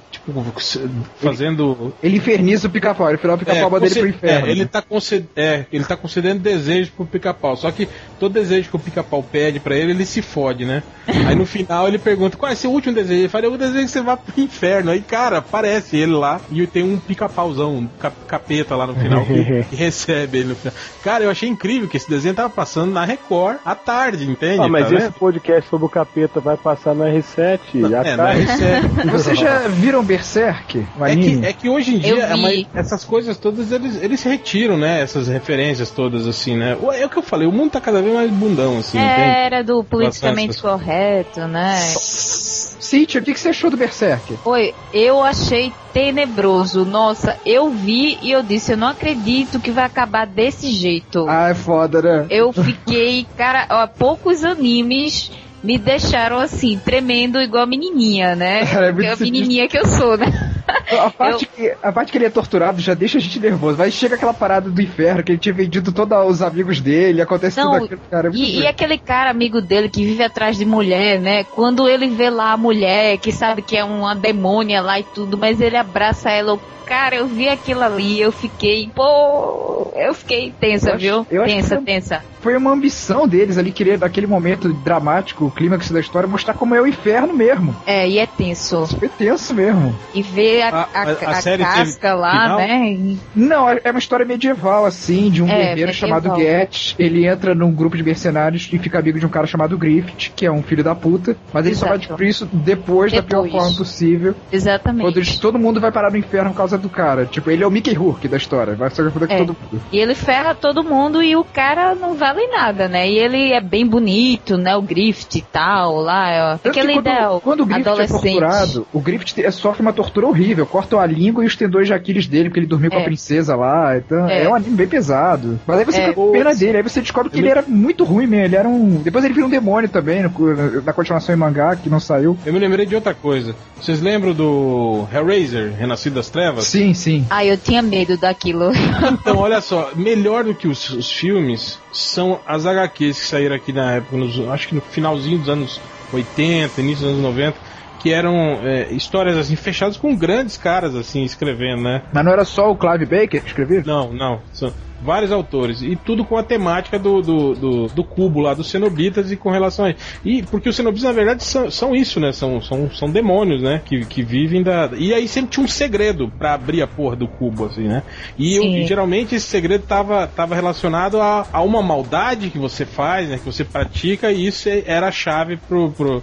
fazendo. 1.17 1.93
Ele, 2.03 2.15
ele 2.15 2.17
inferniza 2.19 2.69
o 2.69 2.71
pica-pau, 2.71 3.09
ele 3.09 3.19
final 3.19 3.37
o 3.37 3.39
pica-pau 3.39 3.77
é, 3.77 3.81
dele 3.81 3.95
pro 3.95 4.09
inferno. 4.09 4.47
É, 4.47 4.51
ele, 4.51 4.67
tá 4.67 4.83
conced... 4.83 5.25
é, 5.37 5.65
ele 5.73 5.85
tá 5.85 5.97
concedendo 5.97 6.41
desejos 6.41 6.91
pro 6.91 7.07
pica-pau. 7.07 7.57
Só 7.57 7.71
que 7.71 7.89
todo 8.19 8.33
desejo 8.33 8.71
que 8.71 8.77
o 8.77 8.79
pica-pau 8.79 9.23
pede 9.23 9.61
pra 9.61 9.77
ele, 9.77 9.93
ele 9.93 10.05
se 10.05 10.23
fode, 10.23 10.65
né? 10.65 10.83
Aí 11.07 11.35
no 11.35 11.47
final 11.47 11.89
ele 11.89 11.99
pergunta: 11.99 12.37
qual 12.37 12.51
é 12.51 12.55
seu 12.55 12.71
último 12.71 12.95
desejo? 12.95 13.21
Ele 13.21 13.29
fala: 13.29 13.47
eu 13.47 13.57
desejo 13.57 13.85
que 13.85 13.91
você 13.91 14.03
vá 14.03 14.17
pro 14.17 14.41
inferno. 14.41 14.91
Aí, 14.91 15.01
cara, 15.01 15.39
aparece 15.39 15.97
ele 15.97 16.13
lá 16.13 16.41
e 16.51 16.67
tem 16.67 16.83
um 16.83 16.99
pica-pauzão, 16.99 17.77
um 17.77 17.89
capeta 18.27 18.77
lá 18.77 18.87
no 18.87 18.95
final 18.95 19.25
que, 19.25 19.65
que, 19.71 19.77
recebe 19.77 20.39
ele 20.39 20.49
no 20.49 20.55
final. 20.55 20.75
Cara, 21.03 21.25
eu 21.25 21.31
achei 21.31 21.49
incrível 21.49 21.89
que 21.89 21.97
esse 21.97 22.09
desenho 22.09 22.35
tava 22.35 22.51
passando 22.51 22.93
na 22.93 23.05
Record 23.05 23.59
à 23.65 23.75
tarde, 23.75 24.29
entende? 24.29 24.61
Ah, 24.61 24.69
mas 24.69 24.89
tá 24.89 24.95
esse 24.95 25.11
podcast 25.13 25.69
sobre 25.69 25.87
o 25.87 25.89
capeta 25.89 26.41
vai 26.41 26.57
passar 26.57 26.95
no 26.95 27.05
R7. 27.05 27.61
Já 27.89 28.03
é, 28.03 28.17
no 28.17 28.23
R7. 28.23 29.11
Vocês 29.11 29.39
já 29.39 29.69
viram 29.69 30.03
Berserk? 30.19 30.87
É 31.01 31.17
que, 31.17 31.47
é 31.47 31.53
que 31.53 31.69
hoje 31.69 31.95
em 31.95 31.99
dia 31.99 32.29
essas 32.75 33.05
coisas 33.05 33.39
todas 33.39 33.71
eles, 33.73 34.03
eles 34.03 34.21
se 34.21 34.29
retiram, 34.29 34.77
né? 34.77 35.01
Essas 35.01 35.29
referências 35.29 35.91
todas, 35.91 36.27
assim, 36.27 36.57
né? 36.57 36.77
É 36.95 37.07
o 37.07 37.09
que 37.09 37.19
eu 37.19 37.23
falei, 37.23 37.47
o 37.47 37.53
mundo 37.53 37.73
tá 37.73 37.81
cada 37.81 38.03
vez 38.03 38.13
mais 38.15 38.31
bundão, 38.31 38.79
assim. 38.79 38.99
É, 38.99 39.47
era 39.47 39.63
do 39.63 39.83
politicamente 39.85 40.61
correto, 40.61 41.41
né? 41.47 41.77
Cíntia, 41.79 43.21
o 43.21 43.25
que, 43.25 43.35
que 43.35 43.41
você 43.41 43.51
achou 43.51 43.71
do 43.71 43.77
Berserk? 43.77 44.39
Oi, 44.45 44.75
eu 44.95 45.23
achei 45.23 45.73
tenebroso. 45.93 46.85
Nossa, 46.85 47.37
eu 47.45 47.71
vi 47.71 48.19
e 48.23 48.31
eu 48.31 48.43
disse, 48.43 48.73
eu 48.73 48.77
não 48.77 48.89
acredito 48.89 49.61
que 49.61 49.71
vai 49.71 49.85
acabar 49.85 50.27
desse 50.27 50.71
jeito. 50.71 51.27
Ah, 51.29 51.51
é 51.51 51.55
foda, 51.55 52.01
né? 52.01 52.27
Eu 52.31 52.53
fiquei, 52.53 53.27
cara, 53.37 53.67
ó, 53.69 53.87
poucos 53.87 54.43
animes 54.43 55.31
me 55.63 55.79
deixaram 55.79 56.39
assim, 56.39 56.79
tremendo 56.79 57.41
igual 57.41 57.65
a 57.65 57.67
menininha, 57.67 58.37
né? 58.37 58.63
É, 58.63 59.13
a 59.13 59.17
menininha 59.17 59.69
que 59.69 59.79
eu 59.79 59.87
sou, 59.87 60.17
né? 60.17 60.55
A 60.99 61.11
parte, 61.11 61.45
eu... 61.45 61.71
que, 61.71 61.77
a 61.83 61.93
parte 61.93 62.13
que 62.13 62.19
ele 62.19 62.25
é 62.25 62.31
torturado 62.31 62.81
já 62.81 62.95
deixa 62.95 63.19
a 63.19 63.21
gente 63.21 63.39
nervoso. 63.39 63.77
Vai 63.77 63.91
chega 63.91 64.15
aquela 64.15 64.35
parada 64.35 64.71
do 64.71 64.83
inferno 64.83 65.23
que 65.23 65.33
ele 65.33 65.39
tinha 65.39 65.55
vendido 65.55 65.93
todos 65.93 66.31
os 66.31 66.43
amigos 66.43 66.81
dele, 66.81 67.21
acontece 67.21 67.59
Não, 67.59 67.73
tudo 67.73 67.85
aquilo, 67.85 68.01
cara. 68.11 68.29
É 68.29 68.31
e, 68.33 68.61
e, 68.61 68.67
aquele 68.67 68.99
cara 68.99 69.31
amigo 69.31 69.61
dele 69.61 69.89
que 69.89 70.05
vive 70.05 70.23
atrás 70.23 70.57
de 70.57 70.65
mulher, 70.65 71.21
né? 71.21 71.45
Quando 71.45 71.89
ele 71.89 72.09
vê 72.09 72.31
lá 72.31 72.53
a 72.53 72.57
mulher, 72.57 73.19
que 73.19 73.33
sabe 73.33 73.63
que 73.63 73.77
é 73.77 73.85
uma 73.85 74.15
demônia 74.15 74.81
lá 74.81 74.99
e 74.99 75.03
tudo, 75.03 75.37
mas 75.37 75.61
ele 75.61 75.77
abraça 75.77 76.31
ela, 76.31 76.59
cara, 76.89 77.17
eu 77.17 77.27
vi 77.27 77.49
aquilo 77.49 77.83
ali, 77.83 78.19
eu 78.19 78.33
fiquei, 78.33 78.91
pô, 78.95 79.93
eu 79.95 80.15
fiquei 80.15 80.53
tensa, 80.59 80.93
eu 80.93 80.99
viu? 80.99 81.27
eu 81.31 81.45
tensa, 81.45 81.77
foi, 81.77 81.85
tensa. 81.85 82.25
Foi 82.41 82.57
uma 82.57 82.71
ambição 82.71 83.29
deles 83.29 83.59
ali, 83.59 83.71
querer, 83.71 83.99
naquele 83.99 84.27
momento 84.27 84.73
dramático, 84.73 85.45
o 85.45 85.51
clímax 85.51 85.91
da 85.91 86.01
história, 86.01 86.27
mostrar 86.27 86.55
como 86.55 86.75
é 86.75 86.81
o 86.81 86.87
inferno 86.87 87.35
mesmo. 87.35 87.77
É, 87.87 88.09
e 88.09 88.19
é 88.19 88.27
tenso. 88.27 88.87
Foi 88.87 89.09
tenso 89.09 89.55
mesmo. 89.55 89.95
E 90.15 90.23
ver 90.23 90.58
a, 90.63 90.69
a, 90.69 90.81
a, 90.83 91.03
a, 91.03 91.11
a 91.39 91.59
casca 91.59 92.15
lá, 92.15 92.31
final? 92.43 92.59
né? 92.59 93.17
Não, 93.35 93.69
é 93.69 93.91
uma 93.91 93.99
história 93.99 94.25
medieval, 94.27 94.85
assim, 94.87 95.31
de 95.31 95.43
um 95.43 95.49
é, 95.49 95.69
guerreiro 95.75 95.93
chamado 95.93 96.35
Get. 96.37 96.95
Ele 96.99 97.27
entra 97.27 97.55
num 97.55 97.73
grupo 97.73 97.97
de 97.97 98.03
mercenários 98.03 98.69
e 98.73 98.79
fica 98.79 98.99
amigo 98.99 99.19
de 99.19 99.27
um 99.27 99.29
cara 99.29 99.47
chamado 99.47 99.77
Griffith, 99.77 100.33
que 100.35 100.47
é 100.47 100.51
um 100.53 100.63
filho 100.63 100.83
da 100.85 100.95
puta, 100.95 101.37
mas 101.53 101.65
ele 101.65 101.75
Exato. 101.75 101.85
só 101.87 101.89
vai 101.91 101.99
descobrir 101.99 102.29
isso 102.29 102.47
depois, 102.53 103.13
depois, 103.13 103.13
da 103.13 103.23
pior 103.23 103.49
forma 103.49 103.77
possível. 103.77 104.35
Exatamente. 104.53 105.03
Quando 105.03 105.17
eles, 105.17 105.39
todo 105.39 105.59
mundo 105.59 105.81
vai 105.81 105.91
parar 105.93 106.11
no 106.11 106.17
inferno 106.17 106.51
por 106.51 106.57
causa 106.57 106.79
do 106.79 106.89
cara. 106.89 107.27
Tipo, 107.27 107.51
ele 107.51 107.63
é 107.63 107.67
o 107.67 107.71
Mickey 107.71 107.93
Rourke 107.95 108.29
da 108.29 108.37
história. 108.37 108.75
Vai 108.75 108.91
se 108.91 108.97
foder 109.11 109.29
com 109.29 109.35
É. 109.35 109.39
todo 109.39 109.57
mundo. 109.61 109.83
E 109.93 109.99
ele 109.99 110.15
ferra 110.15 110.55
todo 110.55 110.83
mundo 110.83 111.23
e 111.23 111.37
o 111.37 111.45
cara 111.45 111.95
não 111.95 112.15
vale 112.15 112.47
nada, 112.49 112.89
né? 112.89 113.09
E 113.09 113.19
ele 113.19 113.53
é 113.53 113.61
bem 113.61 113.87
bonito, 113.87 114.57
né? 114.57 114.77
O 114.77 114.83
Grift 114.83 115.37
e 115.37 115.43
tal, 115.43 115.97
lá, 115.97 116.59
ó. 116.63 116.69
Aquele 116.69 116.95
quando, 116.95 117.07
ideal. 117.07 117.41
quando 117.41 117.61
o 117.63 117.67
Griffith 117.67 117.87
é 117.87 117.91
adolescente. 117.91 118.21
torturado, 118.23 118.87
o 118.93 119.01
Griffith 119.01 119.39
é- 119.45 119.51
sofre 119.51 119.83
uma 119.83 119.93
tortura 119.93 120.27
horrível. 120.27 120.48
Cortam 120.67 120.99
a 121.01 121.07
língua 121.07 121.45
e 121.45 121.47
os 121.47 121.57
tendões 121.57 121.87
de 121.87 121.95
Aquiles 121.95 122.27
dele, 122.27 122.49
porque 122.49 122.61
ele 122.61 122.67
dormiu 122.67 122.91
com 122.91 122.97
É. 122.99 123.01
a 123.03 123.05
princesa 123.05 123.55
lá. 123.57 123.97
Então, 123.97 124.29
é. 124.29 124.45
É. 124.45 124.49
um 124.49 124.55
anime 124.55 124.77
bem 124.77 124.87
pesado. 124.89 125.59
Mas 125.67 125.79
aí 125.79 125.85
você 125.85 125.99
É. 125.99 126.03
fica 126.03 126.15
com 126.15 126.33
pena 126.33 126.55
dele. 126.55 126.77
Aí 126.79 126.83
você 126.83 127.01
descobre 127.01 127.31
que 127.31 127.39
ele 127.39 127.49
era 127.49 127.63
muito 127.67 128.05
ruim 128.05 128.27
mesmo. 128.27 128.45
Ele 128.47 128.57
era 128.57 128.69
um. 128.69 128.97
Depois 129.03 129.25
ele 129.25 129.35
vira 129.35 129.47
um 129.47 129.51
demônio 129.51 129.89
também, 129.89 130.23
no- 130.23 130.83
na 130.83 130.93
continuação 130.93 131.35
em 131.35 131.39
mangá, 131.39 131.77
que 131.77 131.89
não 131.91 132.01
saiu. 132.01 132.37
Eu 132.45 132.53
me 132.53 132.59
lembrei 132.59 132.87
de 132.87 132.95
outra 132.95 133.15
coisa. 133.15 133.55
Vocês 133.81 134.01
lembram 134.01 134.33
do 134.33 135.07
Hellraiser, 135.13 135.73
Renascido 135.79 136.17
das 136.17 136.29
Trevas? 136.31 136.65
Sim, 136.65 136.95
sim. 136.95 137.27
Ah, 137.31 137.45
eu 137.45 137.57
tinha 137.57 137.83
medo 137.83 138.17
daquilo. 138.17 138.71
Então, 139.21 139.39
olha 139.39 139.61
só, 139.61 139.91
melhor 139.95 140.45
do 140.45 140.55
que 140.55 140.67
os, 140.69 140.91
os 140.91 141.11
filmes 141.11 141.79
são 141.93 142.39
as 142.47 142.67
HQs 142.67 143.19
que 143.21 143.27
saíram 143.27 143.55
aqui 143.57 143.73
na 143.73 143.93
época, 143.93 144.17
nos- 144.17 144.39
acho 144.49 144.69
que 144.69 144.75
no 144.75 144.81
finalzinho 144.81 145.39
dos 145.39 145.49
anos 145.49 145.81
80, 146.13 146.81
início 146.81 147.05
dos 147.05 147.13
anos 147.15 147.23
90, 147.23 147.57
que 147.99 148.13
eram 148.13 148.35
é, 148.63 148.89
histórias 148.93 149.37
assim 149.37 149.57
fechadas 149.57 149.97
com 149.97 150.15
grandes 150.15 150.57
caras 150.57 150.95
assim 150.95 151.25
escrevendo, 151.25 151.83
né? 151.83 152.03
Mas 152.13 152.25
não 152.25 152.33
era 152.33 152.45
só 152.45 152.71
o 152.71 152.77
Clive 152.77 153.07
Baker 153.07 153.41
que 153.43 153.49
escrevia? 153.49 153.83
Não, 153.87 154.13
não. 154.13 154.41
São 154.53 154.73
vários 155.01 155.31
autores. 155.31 155.81
E 155.81 155.95
tudo 155.95 156.25
com 156.25 156.37
a 156.37 156.43
temática 156.43 156.99
do, 156.99 157.23
do, 157.23 157.55
do, 157.55 157.87
do 157.87 158.03
cubo 158.05 158.41
lá, 158.41 158.53
dos 158.53 158.69
cenobitas 158.69 159.31
e 159.31 159.37
com 159.37 159.49
relação 159.49 159.85
a 159.87 159.95
E 160.25 160.43
porque 160.43 160.69
os 160.69 160.75
cenobitas, 160.75 161.05
na 161.05 161.13
verdade, 161.13 161.45
são, 161.45 161.71
são 161.71 161.95
isso, 161.95 162.19
né? 162.19 162.33
São, 162.33 162.61
são, 162.61 162.91
são 162.91 163.09
demônios, 163.09 163.63
né? 163.63 163.81
Que, 163.85 164.05
que 164.05 164.23
vivem 164.25 164.61
da. 164.63 164.91
E 164.97 165.15
aí 165.15 165.29
sempre 165.29 165.51
tinha 165.53 165.65
um 165.65 165.69
segredo 165.69 166.29
pra 166.37 166.55
abrir 166.55 166.83
a 166.83 166.87
porra 166.89 167.15
do 167.15 167.29
cubo, 167.29 167.67
assim, 167.67 167.85
né? 167.87 168.03
E 168.37 168.57
eu- 168.57 168.65
e 168.65 168.87
geralmente 168.87 169.35
esse 169.37 169.47
segredo 169.47 169.85
tava, 169.87 170.27
tava 170.27 170.55
relacionado 170.57 171.21
a, 171.21 171.47
a 171.53 171.63
uma 171.63 171.81
maldade 171.81 172.51
que 172.51 172.59
você 172.59 172.85
faz, 172.85 173.29
né? 173.29 173.39
Que 173.39 173.45
você 173.47 173.65
pratica, 173.65 174.33
e 174.33 174.47
isso 174.49 174.69
é- 174.69 174.83
era 174.85 175.07
a 175.09 175.13
chave 175.13 175.57
pro. 175.57 175.91
pro 175.93 176.23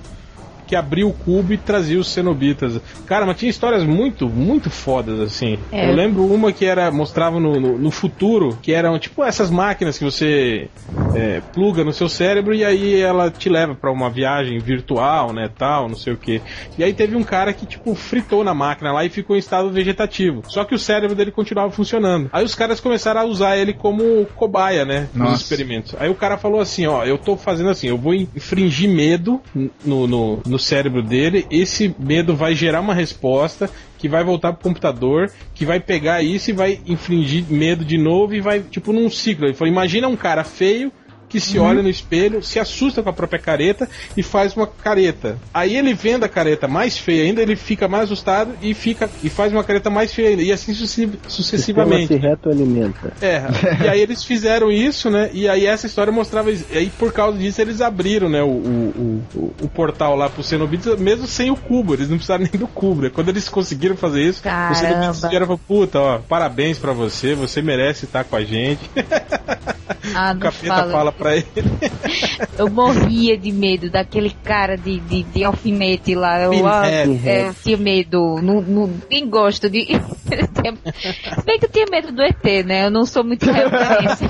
que 0.65 0.75
abriu 0.75 1.09
o 1.09 1.13
cubo 1.13 1.53
e 1.53 1.57
trazia 1.57 1.99
os 1.99 2.07
cenobitas. 2.07 2.79
Cara, 3.05 3.25
mas 3.25 3.37
tinha 3.37 3.49
histórias 3.49 3.83
muito, 3.83 4.27
muito 4.29 4.69
fodas, 4.69 5.19
assim. 5.19 5.57
É. 5.71 5.89
Eu 5.89 5.95
lembro 5.95 6.25
uma 6.25 6.51
que 6.51 6.65
era 6.65 6.91
mostrava 6.91 7.39
no, 7.39 7.59
no, 7.59 7.77
no 7.77 7.91
futuro, 7.91 8.57
que 8.61 8.73
eram 8.73 8.97
tipo 8.99 9.23
essas 9.23 9.49
máquinas 9.49 9.97
que 9.97 10.03
você 10.03 10.69
é, 11.13 11.41
pluga 11.53 11.83
no 11.83 11.93
seu 11.93 12.09
cérebro 12.09 12.53
e 12.53 12.63
aí 12.63 12.99
ela 12.99 13.29
te 13.29 13.49
leva 13.49 13.75
pra 13.75 13.91
uma 13.91 14.09
viagem 14.09 14.59
virtual, 14.59 15.33
né, 15.33 15.49
tal, 15.57 15.87
não 15.87 15.95
sei 15.95 16.13
o 16.13 16.17
que. 16.17 16.41
E 16.77 16.83
aí 16.83 16.93
teve 16.93 17.15
um 17.15 17.23
cara 17.23 17.53
que 17.53 17.65
tipo 17.65 17.93
fritou 17.95 18.43
na 18.43 18.53
máquina 18.53 18.91
lá 18.91 19.05
e 19.05 19.09
ficou 19.09 19.35
em 19.35 19.39
estado 19.39 19.69
vegetativo. 19.71 20.43
Só 20.47 20.63
que 20.63 20.75
o 20.75 20.79
cérebro 20.79 21.15
dele 21.15 21.31
continuava 21.31 21.71
funcionando. 21.71 22.29
Aí 22.31 22.43
os 22.43 22.55
caras 22.55 22.79
começaram 22.79 23.21
a 23.21 23.25
usar 23.25 23.57
ele 23.57 23.73
como 23.73 24.25
cobaia, 24.35 24.85
né, 24.85 25.09
nos 25.13 25.29
Nossa. 25.29 25.43
experimentos. 25.43 25.95
Aí 25.99 26.09
o 26.09 26.15
cara 26.15 26.37
falou 26.37 26.59
assim, 26.59 26.85
ó, 26.85 27.03
eu 27.03 27.17
tô 27.17 27.35
fazendo 27.37 27.69
assim, 27.69 27.87
eu 27.87 27.97
vou 27.97 28.13
infringir 28.13 28.89
medo 28.89 29.41
no, 29.83 30.07
no, 30.07 30.41
no 30.55 30.59
cérebro 30.59 31.03
dele, 31.03 31.45
esse 31.51 31.93
medo 31.99 32.33
vai 32.33 32.55
gerar 32.55 32.79
uma 32.79 32.93
resposta 32.93 33.69
que 33.97 34.07
vai 34.07 34.23
voltar 34.23 34.53
pro 34.53 34.63
computador, 34.63 35.29
que 35.53 35.65
vai 35.65 35.81
pegar 35.81 36.23
isso 36.23 36.49
e 36.49 36.53
vai 36.53 36.79
infringir 36.85 37.43
medo 37.49 37.83
de 37.83 37.97
novo 37.97 38.33
e 38.33 38.39
vai, 38.39 38.61
tipo, 38.61 38.93
num 38.93 39.09
ciclo. 39.09 39.45
Ele 39.45 39.53
falou, 39.53 39.71
imagina 39.71 40.07
um 40.07 40.15
cara 40.15 40.45
feio 40.45 40.91
que 41.27 41.39
se 41.39 41.57
olha 41.59 41.81
no 41.81 41.89
espelho, 41.89 42.43
se 42.43 42.59
assusta 42.59 43.01
com 43.03 43.09
a 43.09 43.13
própria 43.13 43.39
careta 43.39 43.89
e 44.15 44.23
faz 44.23 44.55
uma 44.55 44.67
careta. 44.67 45.37
Aí 45.53 45.75
ele 45.75 45.93
vendo 45.93 46.23
a 46.23 46.29
careta 46.29 46.67
mais 46.67 46.97
feia 46.97 47.23
ainda, 47.23 47.41
ele 47.41 47.55
fica 47.55 47.87
mais 47.87 48.05
assustado 48.05 48.53
e 48.61 48.73
fica 48.73 49.09
e 49.23 49.29
faz 49.29 49.51
uma 49.51 49.63
careta 49.63 49.89
mais 49.89 50.13
feia 50.13 50.29
ainda. 50.29 50.41
E 50.43 50.51
assim 50.51 50.73
sucessivamente. 50.73 52.07
se 52.07 52.15
retroalimenta. 52.19 53.13
É, 53.21 53.43
e 53.83 53.87
aí 53.89 53.99
eles 54.01 54.23
fizeram 54.23 54.71
isso, 54.71 55.09
né? 55.09 55.29
E 55.33 55.47
aí 55.47 55.65
essa 55.65 55.85
história 55.87 56.11
mostrava 56.11 56.51
isso. 56.51 56.65
E 56.71 56.77
aí 56.77 56.89
por 56.89 57.11
causa 57.11 57.37
disso 57.37 57.61
eles 57.61 57.81
abriram, 57.81 58.29
né, 58.29 58.41
o, 58.41 58.47
o, 58.47 59.23
o, 59.35 59.53
o 59.63 59.67
portal 59.69 60.15
lá 60.15 60.29
pro 60.29 60.43
Cenobites, 60.43 60.85
mesmo 60.99 61.27
sem 61.27 61.49
o 61.51 61.55
cubo, 61.55 61.93
eles 61.93 62.09
não 62.09 62.17
precisaram 62.17 62.43
nem 62.51 62.59
do 62.59 62.67
cubo, 62.67 63.01
né? 63.03 63.11
Quando 63.13 63.29
eles 63.29 63.49
conseguiram 63.49 63.95
fazer 63.97 64.21
isso, 64.21 64.41
Caramba. 64.43 64.71
os 64.73 64.77
Cenobites 64.77 65.19
vieram 65.21 65.45
e 65.45 65.47
falaram, 65.47 65.57
puta, 65.67 65.99
ó, 65.99 66.19
parabéns 66.19 66.77
pra 66.77 66.93
você, 66.93 67.33
você 67.35 67.61
merece 67.61 68.05
estar 68.05 68.23
com 68.23 68.35
a 68.35 68.43
gente. 68.43 68.89
Ah, 70.13 70.33
O 70.35 70.39
capeta 70.39 70.75
fala. 70.75 70.91
fala 70.91 71.11
pra 71.17 71.35
ele. 71.35 71.45
Eu 72.57 72.69
morria 72.69 73.37
de 73.37 73.51
medo 73.51 73.89
daquele 73.89 74.29
cara 74.43 74.77
de, 74.77 74.99
de, 74.99 75.23
de 75.23 75.43
alfinete 75.43 76.15
lá. 76.15 76.41
Eu, 76.41 76.65
ah, 76.67 76.83
Pinhead. 76.83 77.27
é, 77.27 77.47
eu 77.49 77.53
tinha 77.53 77.77
medo. 77.77 78.39
Não, 78.41 78.61
não, 78.61 78.89
nem 79.09 79.27
gosto 79.29 79.69
de. 79.69 79.85
Se 79.95 81.45
bem 81.45 81.59
que 81.59 81.65
eu 81.65 81.69
tinha 81.69 81.85
medo 81.91 82.11
do 82.11 82.21
ET, 82.21 82.65
né? 82.65 82.85
Eu 82.85 82.91
não 82.91 83.05
sou 83.05 83.23
muito 83.23 83.45
referência. 83.51 84.27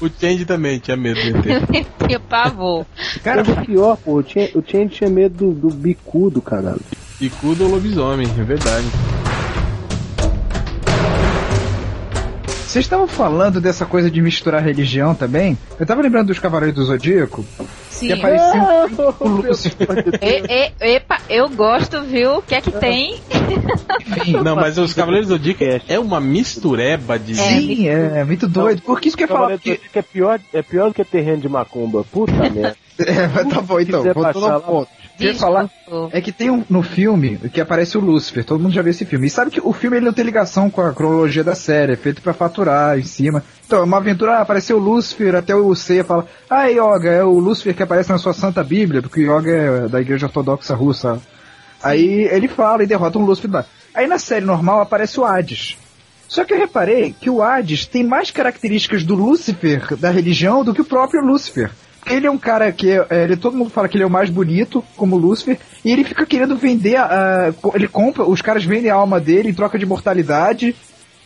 O 0.00 0.08
Change 0.08 0.44
também 0.44 0.78
tinha 0.78 0.96
medo 0.96 1.20
dele. 1.42 1.66
eu 1.72 2.06
tinha 2.06 2.20
pavor. 2.20 2.84
Cara, 3.22 3.42
o 3.42 3.66
pior, 3.66 3.96
pô, 3.96 4.18
o 4.20 4.24
Chen 4.24 4.88
tinha 4.88 5.08
medo 5.08 5.52
do, 5.52 5.68
do 5.68 5.74
bicudo, 5.74 6.42
caralho. 6.42 6.80
Bicudo 7.18 7.64
ou 7.64 7.70
lobisomem, 7.70 8.28
é 8.38 8.44
verdade. 8.44 8.86
Vocês 12.68 12.84
estavam 12.84 13.08
falando 13.08 13.62
dessa 13.62 13.86
coisa 13.86 14.10
de 14.10 14.20
misturar 14.20 14.62
religião 14.62 15.14
também? 15.14 15.56
Eu 15.80 15.86
tava 15.86 16.02
lembrando 16.02 16.26
dos 16.26 16.38
Cavaleiros 16.38 16.76
do 16.76 16.84
Zodíaco, 16.84 17.42
Sim. 17.88 18.08
que 18.08 18.12
apareciam 18.12 18.62
Ah, 18.62 19.14
o 19.20 19.26
Lúcifer. 19.26 19.88
E, 20.20 20.74
e, 20.86 20.96
epa, 20.96 21.16
eu 21.30 21.48
gosto, 21.48 22.02
viu? 22.02 22.36
O 22.36 22.42
que 22.42 22.54
é 22.54 22.60
que 22.60 22.70
tem? 22.70 23.22
Enfim. 24.18 24.32
Não, 24.44 24.54
mas 24.54 24.76
os 24.76 24.92
Cavaleiros 24.92 25.28
do 25.28 25.36
Zodíaco 25.38 25.64
é 25.88 25.98
uma 25.98 26.20
mistureba 26.20 27.18
de. 27.18 27.36
Sim, 27.36 27.88
é, 27.88 28.22
muito 28.22 28.46
doido. 28.46 28.82
Porque 28.82 29.08
isso 29.08 29.16
que 29.16 29.24
eu 29.24 29.28
do 29.28 29.34
Porque... 29.34 29.80
É 29.94 30.02
pior, 30.02 30.38
é 30.52 30.60
pior 30.60 30.88
do 30.88 30.94
que 30.94 31.04
terreno 31.06 31.40
de 31.40 31.48
macumba. 31.48 32.04
Puta 32.04 32.32
merda. 32.50 32.76
É, 32.98 33.28
mas 33.28 33.48
tá 33.48 33.62
bom, 33.62 33.80
então. 33.80 34.02
Voltando 34.02 34.22
baixar 34.22 34.52
ao 34.52 34.60
ponto. 34.60 34.97
O 35.18 35.20
que 35.20 35.26
eu 35.26 35.32
ia 35.32 35.38
falar 35.38 35.68
é 36.12 36.20
que 36.20 36.30
tem 36.30 36.48
um 36.48 36.64
no 36.70 36.80
filme 36.80 37.38
que 37.52 37.60
aparece 37.60 37.98
o 37.98 38.00
Lúcifer. 38.00 38.44
Todo 38.44 38.62
mundo 38.62 38.72
já 38.72 38.82
viu 38.82 38.92
esse 38.92 39.04
filme. 39.04 39.26
E 39.26 39.30
sabe 39.30 39.50
que 39.50 39.60
o 39.60 39.72
filme 39.72 39.96
ele 39.96 40.06
não 40.06 40.12
tem 40.12 40.24
ligação 40.24 40.70
com 40.70 40.80
a 40.80 40.94
cronologia 40.94 41.42
da 41.42 41.56
série. 41.56 41.94
É 41.94 41.96
feito 41.96 42.22
pra 42.22 42.32
faturar 42.32 42.96
em 42.96 43.02
cima. 43.02 43.42
Então, 43.66 43.80
é 43.80 43.82
uma 43.82 43.96
aventura, 43.96 44.36
ah, 44.36 44.42
apareceu 44.42 44.76
o 44.76 44.80
Lúcifer, 44.80 45.34
até 45.34 45.56
o 45.56 45.74
Seiya 45.74 46.04
fala, 46.04 46.24
ah, 46.48 46.66
Yoga, 46.66 47.10
é 47.10 47.24
o 47.24 47.36
Lúcifer 47.40 47.74
que 47.74 47.82
aparece 47.82 48.10
na 48.10 48.18
sua 48.18 48.32
Santa 48.32 48.62
Bíblia, 48.62 49.02
porque 49.02 49.22
Yoga 49.22 49.50
é 49.50 49.88
da 49.88 50.00
Igreja 50.00 50.26
Ortodoxa 50.26 50.76
Russa. 50.76 51.20
Aí 51.82 52.28
ele 52.30 52.46
fala 52.46 52.84
e 52.84 52.86
derrota 52.86 53.18
um 53.18 53.24
Lúcifer. 53.24 53.50
lá. 53.50 53.64
Aí 53.92 54.06
na 54.06 54.20
série 54.20 54.44
normal 54.44 54.80
aparece 54.80 55.18
o 55.18 55.24
Hades. 55.24 55.76
Só 56.28 56.44
que 56.44 56.54
eu 56.54 56.58
reparei 56.58 57.12
que 57.12 57.28
o 57.28 57.42
Hades 57.42 57.86
tem 57.86 58.04
mais 58.04 58.30
características 58.30 59.02
do 59.02 59.16
Lúcifer, 59.16 59.96
da 59.96 60.10
religião, 60.10 60.62
do 60.62 60.72
que 60.72 60.82
o 60.82 60.84
próprio 60.84 61.24
Lúcifer. 61.24 61.72
Ele 62.06 62.26
é 62.26 62.30
um 62.30 62.38
cara 62.38 62.70
que 62.72 62.90
é, 62.90 63.06
ele, 63.24 63.36
todo 63.36 63.56
mundo 63.56 63.70
fala 63.70 63.88
que 63.88 63.96
ele 63.96 64.04
é 64.04 64.06
o 64.06 64.10
mais 64.10 64.30
bonito, 64.30 64.82
como 64.96 65.16
Lúcifer, 65.16 65.58
e 65.84 65.90
ele 65.90 66.04
fica 66.04 66.24
querendo 66.24 66.56
vender, 66.56 66.96
a, 66.96 67.48
a- 67.48 67.52
co- 67.52 67.72
ele 67.74 67.86
compra, 67.88 68.24
os 68.24 68.40
caras 68.40 68.64
vendem 68.64 68.90
a 68.90 68.94
alma 68.94 69.20
dele 69.20 69.50
em 69.50 69.54
troca 69.54 69.78
de 69.78 69.84
mortalidade. 69.84 70.74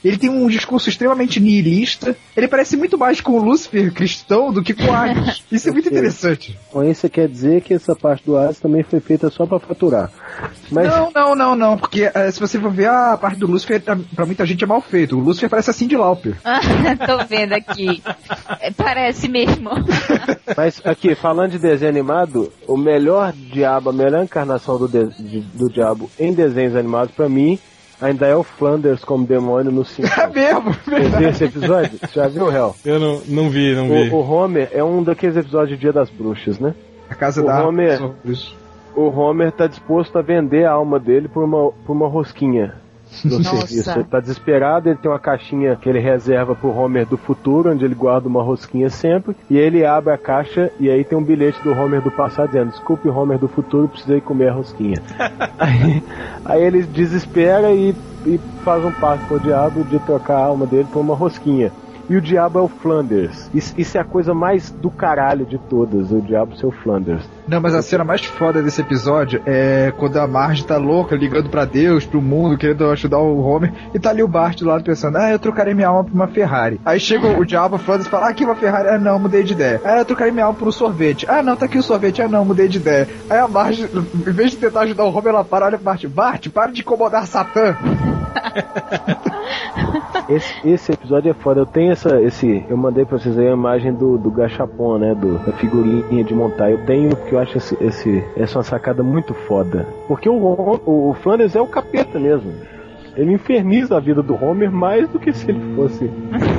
Ele 0.05 0.17
tem 0.17 0.29
um 0.31 0.47
discurso 0.49 0.89
extremamente 0.89 1.39
nihilista. 1.41 2.17
Ele 2.37 2.49
parece 2.49 2.77
muito 2.77 2.99
mais 2.99 3.21
com 3.21 3.33
o 3.33 3.43
Lúcifer 3.43 3.93
cristão 3.93 4.53
do 4.53 4.63
que 4.63 4.75
com 4.75 4.85
o 4.85 4.93
Hades. 4.95 5.43
Isso 5.51 5.69
é 5.69 5.73
muito 5.73 5.89
interessante. 5.89 6.59
Com 6.71 6.83
isso 6.85 7.09
quer 7.09 7.29
dizer 7.29 7.61
que 7.63 7.75
essa 7.75 7.95
parte 7.95 8.25
do 8.25 8.37
Hades 8.37 8.59
também 8.59 8.83
foi 8.83 9.01
feita 9.01 9.31
só 9.31 9.47
pra 9.47 9.59
faturar. 9.61 10.11
Mas 10.71 10.89
Não, 10.89 11.11
não, 11.15 11.35
não, 11.35 11.55
não, 11.57 11.77
porque 11.79 12.11
eh, 12.13 12.31
se 12.31 12.41
você 12.41 12.59
for 12.59 12.71
ver 12.73 12.89
a 12.89 13.17
parte 13.17 13.39
do 13.39 13.47
Lúcifer, 13.47 13.81
pra, 13.81 13.97
pra 14.15 14.27
muita 14.27 14.45
gente 14.47 14.65
é 14.65 14.67
mal 14.67 14.81
feito. 14.81 15.17
O 15.17 15.21
Lúcifer 15.21 15.49
parece 15.51 15.71
assim 15.71 15.87
de 15.87 15.97
Lauper. 15.97 16.37
Tô 17.07 17.25
vendo 17.29 17.53
aqui. 17.53 18.03
É, 18.61 18.71
Parece 18.71 19.29
mesmo. 19.29 19.71
Mas 20.57 20.81
aqui, 20.85 21.15
falando 21.15 21.53
de 21.53 21.59
desenho 21.59 21.91
animado, 21.91 22.53
o 22.67 22.77
melhor 22.77 23.33
diabo, 23.33 23.91
a 23.91 23.93
melhor 23.93 24.23
encarnação 24.25 24.79
do, 24.79 24.89
de- 24.89 25.41
do 25.55 25.69
diabo 25.71 26.11
em 26.19 26.33
desenhos 26.33 26.75
animados, 26.77 27.15
pra 27.15 27.29
mim, 27.29 27.59
ainda 28.03 28.27
é 28.27 28.35
o 28.37 28.43
Flanders 28.43 29.05
como 29.05 29.27
demônio 29.27 29.71
no 29.73 29.85
5. 29.85 30.09
É 30.21 30.27
mesmo? 30.29 30.73
Você 30.73 31.19
viu 31.19 31.29
esse 31.29 31.45
episódio? 31.45 31.99
Você 31.99 32.13
já 32.21 32.29
viu, 32.29 32.51
Hel? 32.53 32.75
Eu 32.85 32.99
não, 33.01 33.21
não 33.29 33.49
vi, 33.51 33.75
não 33.75 33.89
vi. 33.89 34.11
O, 34.11 34.17
o 34.17 34.31
Homer 34.31 34.69
é 34.73 34.83
um 34.85 35.03
daqueles 35.03 35.37
episódios 35.37 35.71
de 35.71 35.77
Dia 35.77 35.93
das 35.93 36.11
Bruxas, 36.11 36.59
né? 36.59 36.75
A 37.09 37.15
casa 37.15 37.43
O 37.43 37.47
da 37.47 37.67
Homer- 37.67 38.01
Isso. 38.25 38.55
O 38.95 39.09
Homer 39.09 39.53
tá 39.53 39.67
disposto 39.67 40.19
a 40.19 40.23
vender 40.23 40.65
a 40.67 40.73
alma 40.73 40.99
dele 41.01 41.29
por 41.29 41.43
uma, 41.45 41.71
por 41.87 41.93
uma 41.93 42.09
rosquinha 42.09 42.75
no 43.25 43.39
Nossa. 43.39 43.67
serviço. 43.67 43.91
Ele 43.91 44.05
tá 44.05 44.21
desesperado, 44.21 44.89
ele 44.89 44.99
tem 44.99 45.11
uma 45.11 45.19
caixinha 45.19 45.77
que 45.77 45.89
ele 45.89 45.99
reserva 45.99 46.55
pro 46.55 46.77
Homer 46.77 47.07
do 47.07 47.17
futuro, 47.17 47.71
onde 47.71 47.85
ele 47.85 47.95
guarda 47.95 48.29
uma 48.29 48.43
rosquinha 48.43 48.91
sempre, 48.91 49.37
e 49.51 49.57
ele 49.59 49.85
abre 49.85 50.13
a 50.13 50.19
caixa 50.19 50.71
e 50.81 50.91
aí 50.91 51.05
tem 51.05 51.17
um 51.17 51.23
bilhete 51.23 51.63
do 51.63 51.73
Homer 51.73 52.01
do 52.01 52.11
passado 52.11 52.49
dizendo, 52.49 52.71
desculpe 52.71 53.09
Homer 53.09 53.39
do 53.39 53.49
futuro, 53.49 53.89
precisei 53.89 54.21
comer 54.21 54.49
a 54.49 54.53
rosquinha. 54.53 54.97
aí, 55.59 56.03
aí 56.45 56.63
ele 56.63 56.83
desespera 56.83 57.73
e, 57.73 57.95
e 58.27 58.41
faz 58.65 58.85
um 58.85 58.93
pacto 58.93 59.27
com 59.27 59.35
o 59.35 59.41
diabo 59.41 59.85
de 59.85 59.99
trocar 60.01 60.37
a 60.37 60.45
alma 60.45 60.67
dele 60.67 60.89
por 60.93 61.01
uma 61.01 61.15
rosquinha. 61.15 61.71
e 62.09 62.17
o 62.17 62.21
diabo 62.21 62.59
é 62.59 62.63
o 62.63 62.69
Flanders. 62.69 63.51
Isso, 63.55 63.75
isso 63.79 63.97
é 63.97 64.01
a 64.01 64.05
coisa 64.05 64.35
mais 64.35 64.71
do 64.71 64.91
caralho 64.91 65.45
de 65.45 65.59
todas, 65.59 66.11
o 66.11 66.21
diabo 66.21 66.57
ser 66.57 66.67
o 66.67 66.71
Flanders. 66.71 67.29
Não, 67.53 67.61
mas 67.61 67.75
a 67.75 67.83
cena 67.83 68.03
mais 68.03 68.25
foda 68.25 68.63
desse 68.63 68.81
episódio 68.81 69.43
é 69.45 69.93
quando 69.99 70.17
a 70.17 70.27
Marge 70.27 70.65
tá 70.65 70.79
louca, 70.79 71.15
ligando 71.15 71.51
pra 71.51 71.67
Deus, 71.67 72.07
pro 72.07 72.23
mundo, 72.23 72.57
querendo 72.57 72.89
ajudar 72.89 73.19
o 73.19 73.43
Homer, 73.43 73.71
e 73.93 73.99
tá 73.99 74.09
ali 74.09 74.23
o 74.23 74.27
Bart 74.27 74.59
do 74.61 74.65
lado 74.65 74.83
pensando, 74.83 75.19
ah, 75.19 75.31
eu 75.31 75.39
trocarei 75.39 75.75
minha 75.75 75.89
alma 75.89 76.03
por 76.03 76.15
uma 76.15 76.27
Ferrari. 76.27 76.81
Aí 76.83 76.99
chega 76.99 77.29
o 77.39 77.45
diabo, 77.45 77.77
Flanders 77.77 78.09
fala, 78.09 78.29
ah, 78.29 78.31
aqui 78.31 78.43
uma 78.43 78.55
Ferrari, 78.55 78.89
ah, 78.89 78.99
não, 78.99 79.19
mudei 79.19 79.43
de 79.43 79.53
ideia. 79.53 79.83
Ah, 79.85 79.99
eu 79.99 80.05
trocarei 80.07 80.33
minha 80.33 80.47
alma 80.47 80.59
por 80.59 80.67
um 80.67 80.73
sorvete. 80.73 81.27
Ah, 81.29 81.43
não, 81.43 81.55
tá 81.55 81.67
aqui 81.67 81.77
o 81.77 81.83
sorvete, 81.83 82.23
ah, 82.23 82.29
não, 82.29 82.43
mudei 82.43 82.69
de 82.69 82.79
ideia. 82.79 83.07
Aí 83.29 83.39
a 83.39 83.47
Marge, 83.47 83.87
em 83.95 84.33
vez 84.33 84.53
de 84.53 84.57
tentar 84.57 84.81
ajudar 84.85 85.05
o 85.05 85.15
Homer, 85.15 85.35
ela 85.35 85.45
para, 85.45 85.67
olha 85.67 85.77
pro 85.77 85.85
Bart, 85.85 86.07
Bart, 86.07 86.49
para 86.49 86.73
de 86.73 86.81
incomodar 86.81 87.27
Satã. 87.27 87.77
Esse, 90.29 90.69
esse 90.69 90.93
episódio 90.93 91.31
é 91.31 91.35
foda. 91.35 91.61
Eu 91.61 91.67
tenho 91.67 91.93
essa, 91.93 92.21
esse, 92.23 92.65
eu 92.69 92.77
mandei 92.77 93.05
pra 93.05 93.19
vocês 93.19 93.39
aí 93.39 93.49
a 93.49 93.53
imagem 93.53 93.93
do, 93.93 94.17
do 94.17 94.31
gachapon, 94.31 94.99
né, 94.99 95.15
do, 95.15 95.39
da 95.39 95.53
figurinha 95.53 96.25
de 96.25 96.35
montar. 96.35 96.71
Eu 96.71 96.85
tenho 96.87 97.11
porque 97.11 97.35
eu 97.35 97.41
acho 97.43 97.59
esse, 97.59 97.77
esse 97.85 98.25
essa 98.37 98.59
uma 98.59 98.65
sacada 98.65 99.03
muito 99.03 99.35
foda. 99.35 99.87
Porque 100.09 100.29
o, 100.29 100.35
o, 100.35 101.11
o 101.11 101.15
Flanders 101.15 101.55
é 101.55 101.61
o 101.61 101.67
capeta 101.67 102.19
mesmo. 102.19 102.53
Ele 103.17 103.33
inferniza 103.33 103.97
a 103.97 104.01
vida 104.01 104.23
do 104.23 104.35
Homer 104.35 104.71
mais 104.71 105.09
do 105.09 105.19
que 105.19 105.33
se 105.33 105.51
ele 105.51 105.75
fosse 105.75 106.05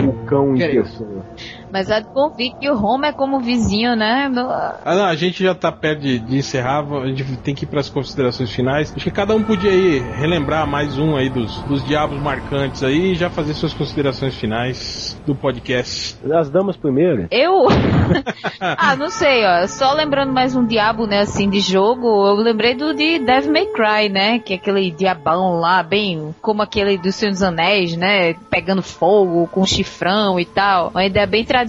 o 0.07 0.25
cão 0.25 0.55
em 0.55 0.59
pessoa. 0.59 1.25
Mas 1.74 1.89
há 1.89 1.99
de 1.99 2.07
convir 2.09 2.53
que 2.59 2.69
o 2.69 2.80
Homer 2.80 3.09
é 3.09 3.13
como 3.13 3.39
vizinho, 3.39 3.95
né? 3.95 4.30
No- 4.32 4.47
Ah, 4.47 4.93
não, 4.95 5.05
a 5.05 5.15
gente 5.15 5.43
já 5.43 5.55
tá 5.55 5.71
perto 5.71 6.01
de, 6.01 6.19
de 6.19 6.38
encerrar, 6.38 6.84
a 7.01 7.07
gente 7.07 7.24
tem 7.38 7.55
que 7.55 7.63
ir 7.65 7.67
pras 7.67 7.89
considerações 7.89 8.51
finais. 8.51 8.93
Acho 8.95 9.03
que 9.03 9.09
cada 9.09 9.34
um 9.36 9.41
podia 9.41 9.71
aí 9.71 9.97
relembrar 9.99 10.67
mais 10.67 10.99
um 10.99 11.15
aí 11.15 11.32
dos, 11.32 11.57
dos 11.63 11.84
diabos 11.84 12.21
marcantes 12.21 12.84
aí 12.84 13.13
e 13.13 13.15
já 13.15 13.28
fazer 13.28 13.55
suas 13.55 13.74
considerações 13.74 14.36
finais 14.36 15.19
do 15.26 15.34
podcast. 15.34 16.15
As 16.32 16.47
damas 16.49 16.78
primeiro. 16.78 17.28
Eu. 17.32 17.65
ah, 18.59 18.95
não 18.95 19.09
sei, 19.09 19.43
ó. 19.43 19.65
Só 19.67 19.93
lembrando 19.93 20.32
mais 20.32 20.55
um 20.55 20.65
diabo, 20.67 21.07
né, 21.07 21.21
assim, 21.21 21.49
de 21.49 21.59
jogo, 21.59 22.05
eu 22.28 22.36
lembrei 22.36 22.76
do 22.76 22.93
de 22.93 23.17
Devil 23.17 23.51
May 23.51 23.65
Cry, 23.65 24.09
né? 24.09 24.38
Que 24.38 24.53
é 24.53 24.55
aquele 24.57 24.91
diabão 24.91 25.59
lá, 25.59 25.82
bem 25.82 26.36
como 26.39 26.61
aquele 26.61 26.97
do 26.99 27.11
Senhor 27.11 27.32
dos 27.32 27.41
Anéis, 27.41 27.97
né? 27.97 28.36
Pegando 28.51 28.84
fogo, 28.84 29.47
com 29.47 29.65
chifrão 29.65 30.39
e 30.39 30.45
tal. 30.45 30.89
Uma 30.89 31.05
ideia 31.05 31.26
bem 31.26 31.43
tradicional, 31.43 31.62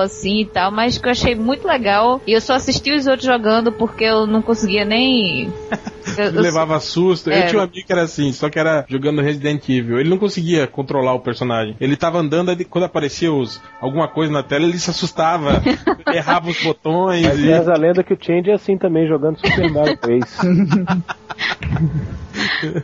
assim 0.00 0.40
e 0.42 0.46
tal, 0.46 0.70
mas 0.70 0.98
que 0.98 1.06
eu 1.06 1.12
achei 1.12 1.34
muito 1.34 1.66
legal. 1.66 2.20
E 2.26 2.32
eu 2.32 2.40
só 2.40 2.54
assisti 2.54 2.92
os 2.92 3.06
outros 3.06 3.24
jogando 3.26 3.72
porque 3.72 4.04
eu 4.04 4.26
não 4.26 4.42
conseguia 4.42 4.84
nem. 4.84 5.52
Eu- 6.16 6.24
eu- 6.32 6.40
levava 6.40 6.80
susto. 6.80 7.30
É. 7.30 7.44
Eu 7.44 7.48
tinha 7.48 7.60
um 7.60 7.64
amigo 7.64 7.86
que 7.86 7.92
era 7.92 8.00
assim, 8.02 8.32
só 8.32 8.48
que 8.48 8.58
era 8.58 8.84
jogando 8.88 9.20
Resident 9.20 9.68
Evil. 9.68 10.00
Ele 10.00 10.08
não 10.08 10.16
conseguia 10.16 10.66
controlar 10.66 11.12
o 11.12 11.20
personagem. 11.20 11.76
Ele 11.78 11.96
tava 11.98 12.18
andando, 12.18 12.48
aí 12.48 12.64
quando 12.64 12.84
aparecia 12.84 13.30
os, 13.30 13.60
alguma 13.78 14.08
coisa 14.08 14.32
na 14.32 14.42
tela, 14.42 14.64
ele 14.64 14.78
se 14.78 14.88
assustava, 14.88 15.62
errava 16.12 16.48
os 16.48 16.60
botões. 16.62 17.26
Mas 17.26 17.38
E... 17.38 17.52
a 17.70 17.74
lenda 17.76 18.02
que 18.02 18.14
o 18.14 18.18
Change 18.18 18.50
é 18.50 18.54
assim 18.54 18.78
também, 18.78 19.06
jogando 19.06 19.36
Super 19.38 19.70
Mario 19.70 19.96
3. 19.98 20.24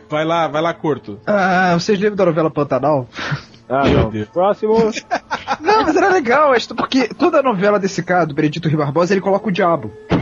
Vai 0.09 0.25
lá, 0.25 0.47
vai 0.47 0.61
lá, 0.61 0.73
curto. 0.73 1.19
Ah, 1.25 1.73
vocês 1.79 1.97
lembram 1.99 2.17
da 2.17 2.25
novela 2.25 2.51
Pantanal? 2.51 3.07
Ah, 3.67 3.83
Meu 3.85 4.03
não. 4.03 4.09
Deus. 4.09 4.29
Próximo. 4.29 4.75
Não, 5.59 5.83
mas 5.83 5.95
era 5.95 6.09
legal, 6.09 6.53
é 6.53 6.57
porque 6.75 7.07
toda 7.07 7.41
novela 7.41 7.79
desse 7.79 8.03
cara, 8.03 8.25
do 8.25 8.33
Benedito 8.33 8.67
Rio 8.67 8.77
Barbosa, 8.77 9.13
ele 9.13 9.21
coloca 9.21 9.47
o 9.47 9.51
diabo. 9.51 9.91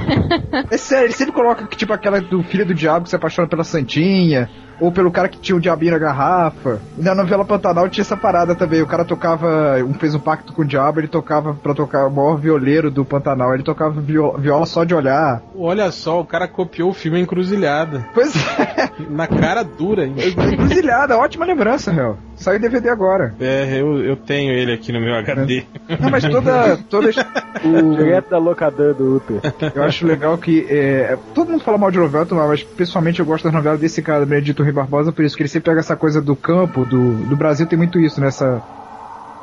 É 0.69 0.77
sério, 0.77 1.05
ele 1.07 1.13
sempre 1.13 1.33
coloca, 1.33 1.65
tipo, 1.75 1.91
aquela 1.93 2.21
do 2.21 2.43
filho 2.43 2.65
do 2.65 2.73
diabo 2.73 3.03
que 3.03 3.09
se 3.09 3.15
apaixona 3.15 3.47
pela 3.47 3.63
Santinha, 3.63 4.49
ou 4.83 4.91
pelo 4.91 5.11
cara 5.11 5.29
que 5.29 5.39
tinha 5.39 5.55
o 5.55 5.59
diabinho 5.61 5.93
na 5.93 5.97
garrafa. 5.97 6.79
E 6.97 7.01
na 7.01 7.15
novela 7.15 7.45
Pantanal 7.45 7.87
tinha 7.87 8.01
essa 8.01 8.17
parada 8.17 8.53
também. 8.53 8.81
O 8.81 8.87
cara 8.87 9.05
tocava, 9.05 9.77
um 9.83 9.93
fez 9.93 10.13
um 10.13 10.19
pacto 10.19 10.51
com 10.51 10.61
o 10.61 10.65
diabo, 10.65 10.99
ele 10.99 11.07
tocava 11.07 11.53
pra 11.53 11.73
tocar 11.73 12.05
o 12.07 12.11
maior 12.11 12.35
violeiro 12.37 12.91
do 12.91 13.05
Pantanal. 13.05 13.53
Ele 13.53 13.63
tocava 13.63 14.01
vio- 14.01 14.37
viola 14.37 14.65
só 14.65 14.83
de 14.83 14.93
olhar. 14.93 15.41
Olha 15.55 15.89
só, 15.91 16.19
o 16.19 16.25
cara 16.25 16.47
copiou 16.47 16.89
o 16.89 16.93
filme 16.93 17.21
Encruzilhada. 17.21 18.05
Pois 18.13 18.35
é, 18.35 18.89
Na 19.09 19.25
cara 19.27 19.63
dura 19.63 20.03
ainda. 20.03 20.21
encruzilhada, 20.25 21.17
ótima 21.17 21.45
lembrança, 21.45 21.91
real. 21.91 22.17
Saiu 22.35 22.59
DVD 22.59 22.89
agora. 22.89 23.33
É, 23.39 23.79
eu, 23.79 24.03
eu 24.03 24.15
tenho 24.17 24.51
ele 24.51 24.73
aqui 24.73 24.91
no 24.91 24.99
meu 24.99 25.15
HD. 25.15 25.63
Não, 25.99 26.09
mas 26.09 26.23
toda. 26.25 26.77
toda 26.89 27.09
o, 27.63 27.95
Direto 27.95 28.29
da 28.31 28.37
locadora 28.37 28.93
do 28.93 29.15
Uter. 29.17 29.39
Eu 29.73 29.83
acho 29.83 30.05
legal 30.05 30.37
que. 30.37 30.65
é, 30.69 31.17
todo 31.33 31.51
mundo 31.51 31.63
fala 31.63 31.77
mal 31.77 31.91
de 31.91 31.99
novela, 31.99 32.25
mas 32.47 32.63
pessoalmente 32.63 33.19
eu 33.19 33.25
gosto 33.25 33.43
das 33.45 33.53
novelas 33.53 33.79
desse 33.79 34.01
cara, 34.01 34.25
Benedito 34.25 34.63
Rui 34.73 34.81
Barbosa, 34.81 35.11
por 35.11 35.23
isso 35.23 35.37
que 35.37 35.43
ele 35.43 35.49
sempre 35.49 35.69
pega 35.69 35.79
essa 35.79 35.95
coisa 35.95 36.19
do 36.19 36.35
campo, 36.35 36.83
do, 36.83 37.13
do 37.25 37.35
Brasil 37.35 37.67
tem 37.67 37.77
muito 37.77 37.99
isso, 37.99 38.19
nessa. 38.19 38.61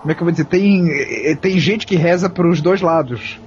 Como 0.01 0.11
é 0.11 0.15
que 0.15 0.21
eu 0.21 0.25
vou 0.25 0.33
dizer? 0.33 0.45
Tem, 0.45 0.89
é, 0.91 1.35
tem 1.37 1.59
gente 1.59 1.87
que 1.87 1.95
reza 1.95 2.29
pros 2.29 2.61
dois 2.61 2.81
lados. 2.81 3.39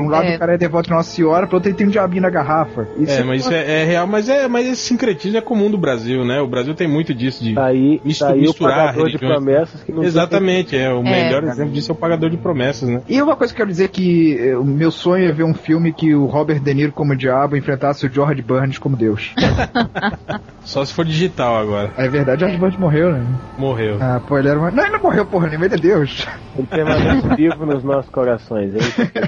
Por 0.00 0.06
um 0.06 0.10
lado 0.10 0.24
É. 0.26 0.36
o 0.36 0.38
cara 0.38 0.54
é 0.54 0.58
devoto 0.58 0.84
de 0.88 0.94
Nossa 0.94 1.10
Senhora, 1.10 1.46
pro 1.46 1.56
outro 1.56 1.68
ele 1.70 1.76
tem 1.76 1.86
um 1.86 1.90
diabinho 1.90 2.22
na 2.22 2.30
garrafa. 2.30 2.86
Isso 2.98 3.12
É, 3.20 3.22
mas 3.24 3.42
isso 3.42 3.52
é, 3.52 3.82
é 3.82 3.84
real, 3.84 4.06
mas 4.06 4.28
é, 4.28 4.48
mas 4.48 4.66
esse 4.66 4.82
sincretismo 4.82 5.36
é 5.38 5.40
comum 5.40 5.70
do 5.70 5.78
Brasil, 5.78 6.24
né? 6.24 6.40
O 6.40 6.46
Brasil 6.46 6.74
tem 6.74 6.88
muito 6.88 7.12
disso 7.14 7.42
de 7.44 7.54
Tá 7.54 7.66
aí, 7.66 8.00
Mistu- 8.04 8.24
aí 8.24 8.38
o 8.38 8.42
misturar 8.42 8.86
pagador 8.88 9.08
de 9.10 9.18
promessas 9.18 9.82
que 9.82 9.92
não 9.92 10.00
tem 10.00 10.08
Exatamente, 10.08 10.76
é 10.76 10.92
o 10.92 11.00
É. 11.00 11.02
melhor 11.02 11.44
exemplo 11.44 11.72
disso 11.72 11.90
é 11.92 11.94
o 11.94 11.96
pagador 11.96 12.30
de 12.30 12.36
promessas, 12.36 12.88
né? 12.88 13.02
E 13.08 13.20
uma 13.20 13.36
coisa 13.36 13.52
que 13.52 13.60
eu 13.60 13.64
quero 13.66 13.70
dizer 13.70 13.88
que 13.88 14.38
é, 14.40 14.56
o 14.56 14.64
meu 14.64 14.90
sonho 14.90 15.28
é 15.28 15.32
ver 15.32 15.44
um 15.44 15.54
filme 15.54 15.92
que 15.92 16.14
o 16.14 16.26
Robert 16.26 16.60
De 16.60 16.72
Niro 16.74 16.92
como 16.92 17.14
diabo 17.16 17.56
enfrentasse 17.56 18.06
o 18.06 18.12
George 18.12 18.42
Burns 18.42 18.78
como 18.78 18.96
Deus. 18.96 19.32
Só 20.64 20.84
se 20.84 20.92
for 20.92 21.04
digital 21.04 21.56
agora. 21.56 21.90
É 21.96 22.08
verdade, 22.08 22.40
George 22.40 22.56
Burns 22.58 22.76
morreu, 22.76 23.12
né? 23.12 23.24
Morreu. 23.58 23.96
Ah, 24.00 24.20
pô, 24.26 24.38
ele 24.38 24.48
era 24.48 24.58
uma... 24.58 24.70
Não, 24.70 24.84
ele 24.84 24.92
não 24.92 25.00
morreu, 25.02 25.24
porra, 25.26 25.46
nenhuma, 25.48 25.66
ele 25.66 25.74
é 25.74 25.78
Deus. 25.78 26.26
Ele 26.56 26.66
permanece 26.66 27.26
vivo 27.36 27.66
nos 27.66 27.82
nossos 27.82 28.10
corações. 28.10 28.74
hein? 28.74 28.80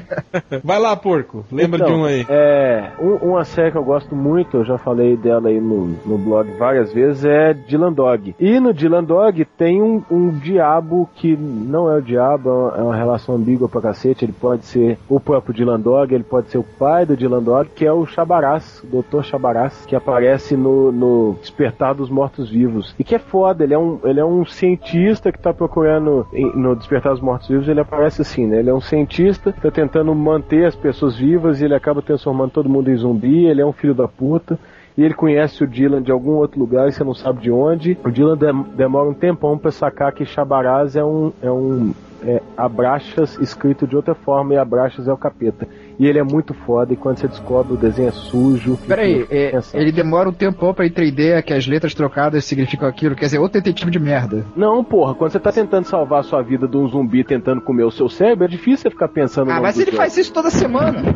Vai 0.64 0.78
lá, 0.78 0.94
porco. 0.96 1.44
Lembra 1.50 1.76
Então, 1.80 1.94
de 1.94 2.00
um 2.00 2.04
aí. 2.04 2.26
É, 2.28 2.90
um- 3.00 3.30
uma 3.30 3.44
série 3.44 3.70
que 3.72 3.76
eu 3.78 3.84
gosto 3.84 4.14
muito, 4.14 4.58
eu 4.58 4.64
já 4.64 4.78
falei 4.78 5.16
dela 5.16 5.48
aí 5.48 5.60
no, 5.60 5.88
no 6.06 6.16
blog 6.18 6.50
várias 6.58 6.92
vezes, 6.92 7.24
é 7.24 7.52
Dylan 7.52 7.92
Dog. 7.92 8.34
E 8.38 8.60
no 8.60 8.72
Dylan 8.72 9.02
Dog 9.04 9.44
tem 9.58 9.82
um, 9.82 10.02
um 10.10 10.28
diabo 10.30 11.08
que 11.16 11.36
não 11.36 11.90
é 11.90 11.96
o 11.98 12.02
diabo, 12.02 12.48
é 12.76 12.82
uma- 12.82 12.94
é 12.96 12.98
relação 12.98 13.34
ambígua 13.34 13.68
pra 13.68 13.80
cacete. 13.80 14.24
Ele 14.24 14.32
pode 14.32 14.64
ser 14.66 14.98
o 15.08 15.18
próprio 15.18 15.52
Dylan 15.54 15.80
Dog, 15.80 16.14
ele 16.14 16.22
pode 16.24 16.48
ser 16.50 16.58
o 16.58 16.62
pai 16.78 17.04
do 17.04 17.16
Dylan 17.16 17.42
Dog, 17.42 17.70
que 17.74 17.84
é 17.84 17.92
o 17.92 18.06
Chabarás, 18.06 18.82
o 18.84 19.02
Dr. 19.02 19.22
Chabarás, 19.24 19.84
que 19.86 19.96
aparece 19.96 20.56
no, 20.56 20.92
no 20.92 21.36
Despertar 21.40 21.94
dos 21.94 22.08
Mortos-Vivos. 22.08 22.94
E 22.98 23.02
que 23.04 23.14
é 23.14 23.18
foda, 23.18 23.64
ele 23.64 23.74
é 23.74 23.78
um, 23.78 23.98
ele 24.04 24.20
é 24.20 24.24
um 24.24 24.44
cientista 24.44 25.32
que 25.32 25.38
tá 25.40 25.52
procurando 25.52 26.26
no 26.54 26.76
Despertar 26.76 27.12
dos 27.12 27.20
Mortos-Vivos, 27.20 27.68
ele 27.68 27.80
aparece 27.80 28.22
assim, 28.22 28.46
né? 28.46 28.60
Ele 28.60 28.70
é 28.70 28.74
um 28.74 28.80
cientista, 28.80 29.52
tá 29.60 29.70
tentando 29.70 30.14
manter 30.14 30.41
as 30.66 30.74
pessoas 30.76 31.16
vivas 31.16 31.60
e 31.60 31.64
ele 31.64 31.74
acaba 31.74 32.02
transformando 32.02 32.50
todo 32.52 32.68
mundo 32.68 32.90
em 32.90 32.96
zumbi, 32.96 33.46
ele 33.46 33.60
é 33.60 33.66
um 33.66 33.72
filho 33.72 33.94
da 33.94 34.06
puta. 34.08 34.58
E 34.96 35.02
ele 35.02 35.14
conhece 35.14 35.64
o 35.64 35.66
Dylan 35.66 36.02
de 36.02 36.12
algum 36.12 36.32
outro 36.32 36.60
lugar 36.60 36.86
e 36.86 36.92
você 36.92 37.02
não 37.02 37.14
sabe 37.14 37.40
de 37.40 37.50
onde. 37.50 37.96
O 38.04 38.10
Dylan 38.10 38.36
dem- 38.36 38.66
demora 38.76 39.08
um 39.08 39.14
tempão 39.14 39.56
pra 39.56 39.70
sacar 39.70 40.12
que 40.12 40.26
Chabaraz 40.26 40.96
é 40.96 41.02
um, 41.02 41.32
é 41.42 41.50
um 41.50 41.94
é, 42.22 42.42
Abraxas 42.54 43.38
escrito 43.38 43.86
de 43.86 43.96
outra 43.96 44.14
forma 44.14 44.52
e 44.52 44.58
Abraxas 44.58 45.08
é 45.08 45.12
o 45.12 45.16
capeta. 45.16 45.66
E 46.02 46.06
ele 46.08 46.18
é 46.18 46.22
muito 46.24 46.52
foda 46.52 46.92
e 46.92 46.96
quando 46.96 47.18
você 47.18 47.28
descobre 47.28 47.74
o 47.74 47.76
desenho 47.76 48.08
é 48.08 48.10
sujo. 48.10 48.76
Peraí, 48.88 49.24
é, 49.30 49.56
ele 49.72 49.92
demora 49.92 50.28
um 50.28 50.32
tempão 50.32 50.74
pra 50.74 50.84
entender 50.84 51.40
que 51.44 51.54
as 51.54 51.64
letras 51.64 51.94
trocadas 51.94 52.44
significam 52.44 52.88
aquilo, 52.88 53.14
quer 53.14 53.26
dizer, 53.26 53.38
outro 53.38 53.60
detetive 53.60 53.88
de 53.88 54.00
merda. 54.00 54.44
Não, 54.56 54.82
porra, 54.82 55.14
quando 55.14 55.30
você 55.30 55.38
tá 55.38 55.52
tentando 55.52 55.84
salvar 55.84 56.18
a 56.18 56.22
sua 56.24 56.42
vida 56.42 56.66
de 56.66 56.76
um 56.76 56.88
zumbi 56.88 57.22
tentando 57.22 57.60
comer 57.60 57.84
o 57.84 57.90
seu 57.92 58.08
cérebro, 58.08 58.46
é 58.46 58.48
difícil 58.48 58.78
você 58.78 58.90
ficar 58.90 59.06
pensando 59.06 59.52
Ah, 59.52 59.60
mas 59.60 59.76
ele 59.76 59.92
jogo. 59.92 59.98
faz 59.98 60.16
isso 60.16 60.32
toda 60.32 60.50
semana. 60.50 61.14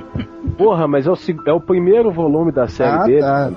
Porra, 0.57 0.87
mas 0.87 1.05
é 1.05 1.11
o, 1.11 1.17
é 1.47 1.53
o 1.53 1.61
primeiro 1.61 2.13
volume 2.13 2.53
da 2.53 2.69
série 2.69 2.91
Ah, 2.97 3.03
dele. 3.05 3.21
tá. 3.23 3.51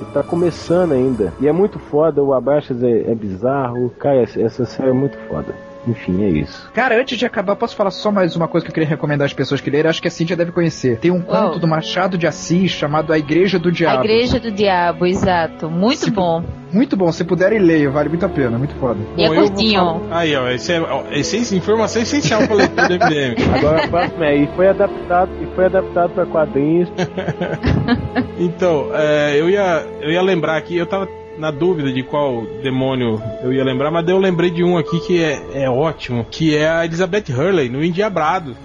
Ele 0.00 0.10
tá 0.12 0.22
começando 0.24 0.92
ainda. 0.92 1.32
E 1.40 1.46
é 1.46 1.52
muito 1.52 1.78
foda, 1.78 2.20
o 2.20 2.34
Abraxas 2.34 2.82
é, 2.82 3.10
é 3.12 3.14
bizarro. 3.14 3.88
Cara, 4.00 4.20
essa, 4.22 4.42
essa 4.42 4.64
série 4.64 4.90
é 4.90 4.92
muito 4.92 5.16
foda. 5.28 5.54
Enfim, 5.86 6.22
é 6.24 6.28
isso. 6.28 6.70
Cara, 6.72 7.00
antes 7.00 7.18
de 7.18 7.26
acabar, 7.26 7.56
posso 7.56 7.74
falar 7.74 7.90
só 7.90 8.12
mais 8.12 8.36
uma 8.36 8.46
coisa 8.46 8.64
que 8.64 8.70
eu 8.70 8.74
queria 8.74 8.88
recomendar 8.88 9.26
às 9.26 9.32
pessoas 9.32 9.60
que 9.60 9.68
lerem? 9.68 9.90
Acho 9.90 10.00
que 10.00 10.06
a 10.06 10.10
Cintia 10.12 10.36
deve 10.36 10.52
conhecer. 10.52 10.98
Tem 10.98 11.10
um 11.10 11.20
conto 11.20 11.56
Oh. 11.56 11.58
do 11.58 11.66
Machado 11.66 12.16
de 12.16 12.26
Assis 12.26 12.70
chamado 12.70 13.12
A 13.12 13.18
Igreja 13.18 13.58
do 13.58 13.68
A 13.68 13.72
Diabo. 13.72 14.04
Igreja 14.04 14.38
do 14.38 14.50
Diabo, 14.52 15.06
exato. 15.06 15.68
Muito 15.68 16.04
Tipo, 16.04 16.20
bom. 16.20 16.44
Muito 16.72 16.96
bom, 16.96 17.10
se 17.12 17.22
puderem 17.24 17.58
ler, 17.58 17.90
vale 17.90 18.08
muito 18.08 18.24
a 18.24 18.28
pena, 18.28 18.56
muito 18.56 18.74
foda. 18.76 18.98
E 19.16 19.24
é 19.24 19.28
Bom, 19.28 19.34
vou 19.34 19.44
curtinho. 19.50 19.78
falar- 19.80 20.18
Aí, 20.20 20.34
ó, 20.36 20.48
esse 20.50 20.72
é, 20.72 20.80
ó, 20.80 21.02
esse 21.10 21.36
é 21.54 21.56
informação 21.58 22.00
essencial 22.00 22.46
pra 22.46 22.54
leitura 22.56 22.88
do 22.88 22.94
MDM. 22.94 23.34
Agora 23.58 23.84
a 23.84 23.88
próxima 23.88 24.24
é, 24.26 24.36
e 24.36 24.46
foi 24.56 24.68
adaptado, 24.68 25.30
e 25.42 25.46
foi 25.54 25.64
adaptado 25.66 26.10
pra 26.14 26.24
quadrinhos. 26.26 26.88
Então, 28.38 28.90
é, 28.94 29.38
eu, 29.38 29.48
ia, 29.50 29.84
eu 30.00 30.10
ia 30.10 30.22
lembrar 30.22 30.56
aqui, 30.56 30.76
eu 30.76 30.86
tava 30.86 31.06
na 31.38 31.50
dúvida 31.50 31.92
de 31.92 32.02
qual 32.02 32.42
demônio 32.62 33.20
eu 33.42 33.52
ia 33.52 33.64
lembrar, 33.64 33.90
mas 33.90 34.04
daí 34.04 34.14
eu 34.14 34.18
lembrei 34.18 34.50
de 34.50 34.62
um 34.62 34.76
aqui 34.76 35.00
que 35.00 35.22
é, 35.22 35.40
é 35.54 35.70
ótimo, 35.70 36.26
que 36.30 36.56
é 36.56 36.68
a 36.68 36.84
Elizabeth 36.84 37.24
Hurley, 37.30 37.68
no 37.68 37.82
Endiabrado. 37.82 38.56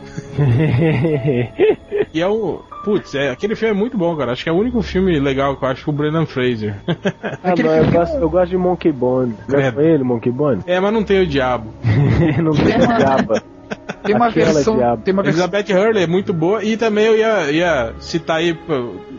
que 2.12 2.20
é 2.22 2.28
um. 2.28 2.60
putz, 2.84 3.16
é, 3.16 3.30
aquele 3.30 3.56
filme 3.56 3.76
é 3.76 3.78
muito 3.78 3.98
bom, 3.98 4.16
cara. 4.16 4.32
Acho 4.32 4.44
que 4.44 4.50
é 4.50 4.54
o 4.54 4.58
único 4.58 4.82
filme 4.82 5.20
legal 5.20 5.56
que 5.56 5.64
eu 5.64 5.70
acho 5.70 5.86
com 5.86 5.92
o 5.92 5.94
Brendan 5.94 6.26
Fraser. 6.26 6.76
Ah, 7.44 7.54
não, 7.58 7.76
eu, 7.76 7.92
gosto, 7.92 8.18
eu 8.18 8.30
gosto 8.30 8.50
de 8.50 8.58
Monkey 8.58 8.92
Bone. 8.92 9.34
Credo. 9.48 9.76
Gosto 9.76 9.82
ele, 9.82 10.04
Monkey 10.04 10.32
Bone? 10.32 10.62
é, 10.68 10.80
mas 10.80 10.94
não 10.94 11.04
tem 11.04 11.22
o 11.22 11.28
diabo. 11.28 11.74
não 12.42 12.52
tem 12.54 12.78
diaba. 12.78 13.44
Tem 14.08 14.16
uma 14.16 14.28
Aquela 14.28 14.54
versão. 14.54 14.76
Tem 15.04 15.14
uma 15.14 15.24
versão. 15.24 15.44
Elizabeth 15.46 15.74
Hurley 15.74 16.04
é 16.04 16.08
muito 16.08 16.34
boa. 16.34 16.64
E 16.64 16.76
também 16.78 17.06
eu 17.06 17.18
ia, 17.18 17.52
ia 17.52 17.94
citar 18.00 18.38
aí 18.38 18.58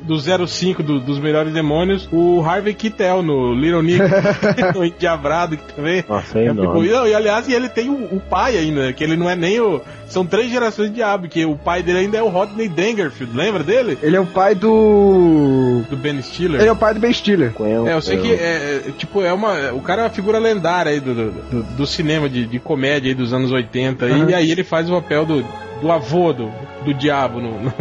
do 0.03 0.19
05 0.47 0.83
do- 0.83 1.01
dos 1.01 1.19
melhores 1.21 1.53
demônios, 1.53 2.09
o 2.13 2.43
Harvey 2.43 2.75
Keitel 2.75 3.23
no 3.23 3.55
Little 3.55 3.83
Nick, 3.83 4.01
o 4.77 4.85
Endiabrado, 4.85 5.57
que 5.57 5.73
também. 5.75 6.05
Nossa, 6.09 6.39
é 6.39 6.53
bom. 6.53 6.83
E, 6.83 6.89
e, 6.89 7.15
aliás, 7.15 7.49
ele 7.49 7.69
tem 7.69 7.89
o, 7.91 8.17
o 8.17 8.21
pai 8.21 8.57
ainda, 8.57 8.93
que 8.93 9.05
ele 9.05 9.17
não 9.17 9.29
é 9.29 9.37
nem 9.37 9.61
o. 9.61 9.81
São 10.07 10.25
três 10.25 10.51
gerações 10.51 10.89
de 10.89 10.95
diabo, 10.97 11.29
que 11.29 11.45
o 11.45 11.55
pai 11.57 11.83
dele 11.83 11.99
ainda 11.99 12.17
é 12.17 12.23
o 12.23 12.29
Rodney 12.29 12.67
Dangerfield, 12.67 13.37
lembra 13.37 13.63
dele? 13.63 13.99
Ele 14.03 14.17
é 14.17 14.21
o 14.21 14.25
pai 14.27 14.55
do. 14.55 15.83
Do 15.91 15.97
Ben 15.97 16.21
Stiller. 16.23 16.61
Ele 16.61 16.69
é 16.69 16.73
o 16.73 16.77
pai 16.77 16.95
do 16.95 17.01
Ben 17.01 17.13
Stiller. 17.13 17.53
É, 17.87 17.93
eu 17.95 18.01
sei 18.01 18.17
que 18.19 18.33
é, 18.33 18.83
é, 18.89 18.91
tipo, 18.97 19.23
é 19.23 19.33
uma. 19.33 19.73
O 19.73 19.81
cara 19.81 20.03
é 20.03 20.05
uma 20.05 20.11
figura 20.11 20.39
lendária 20.39 20.93
aí 20.93 21.01
do, 21.01 21.15
do, 21.15 21.31
do- 21.31 21.63
do 21.79 21.87
cinema 21.87 22.29
de, 22.29 22.47
de 22.47 22.59
comédia 22.59 23.11
aí 23.11 23.15
dos 23.15 23.33
anos 23.33 23.53
80. 23.53 24.05
aí, 24.07 24.13
Aham. 24.13 24.31
E 24.31 24.35
aí 24.35 24.51
ele 24.51 24.65
faz 24.65 24.78
o 24.87 24.93
papel 25.01 25.25
do, 25.27 25.45
do 25.81 25.91
avô 25.91 26.33
do, 26.33 26.51
do 26.85 26.93
diabo 26.95 27.41
no, 27.41 27.59
no, 27.61 27.73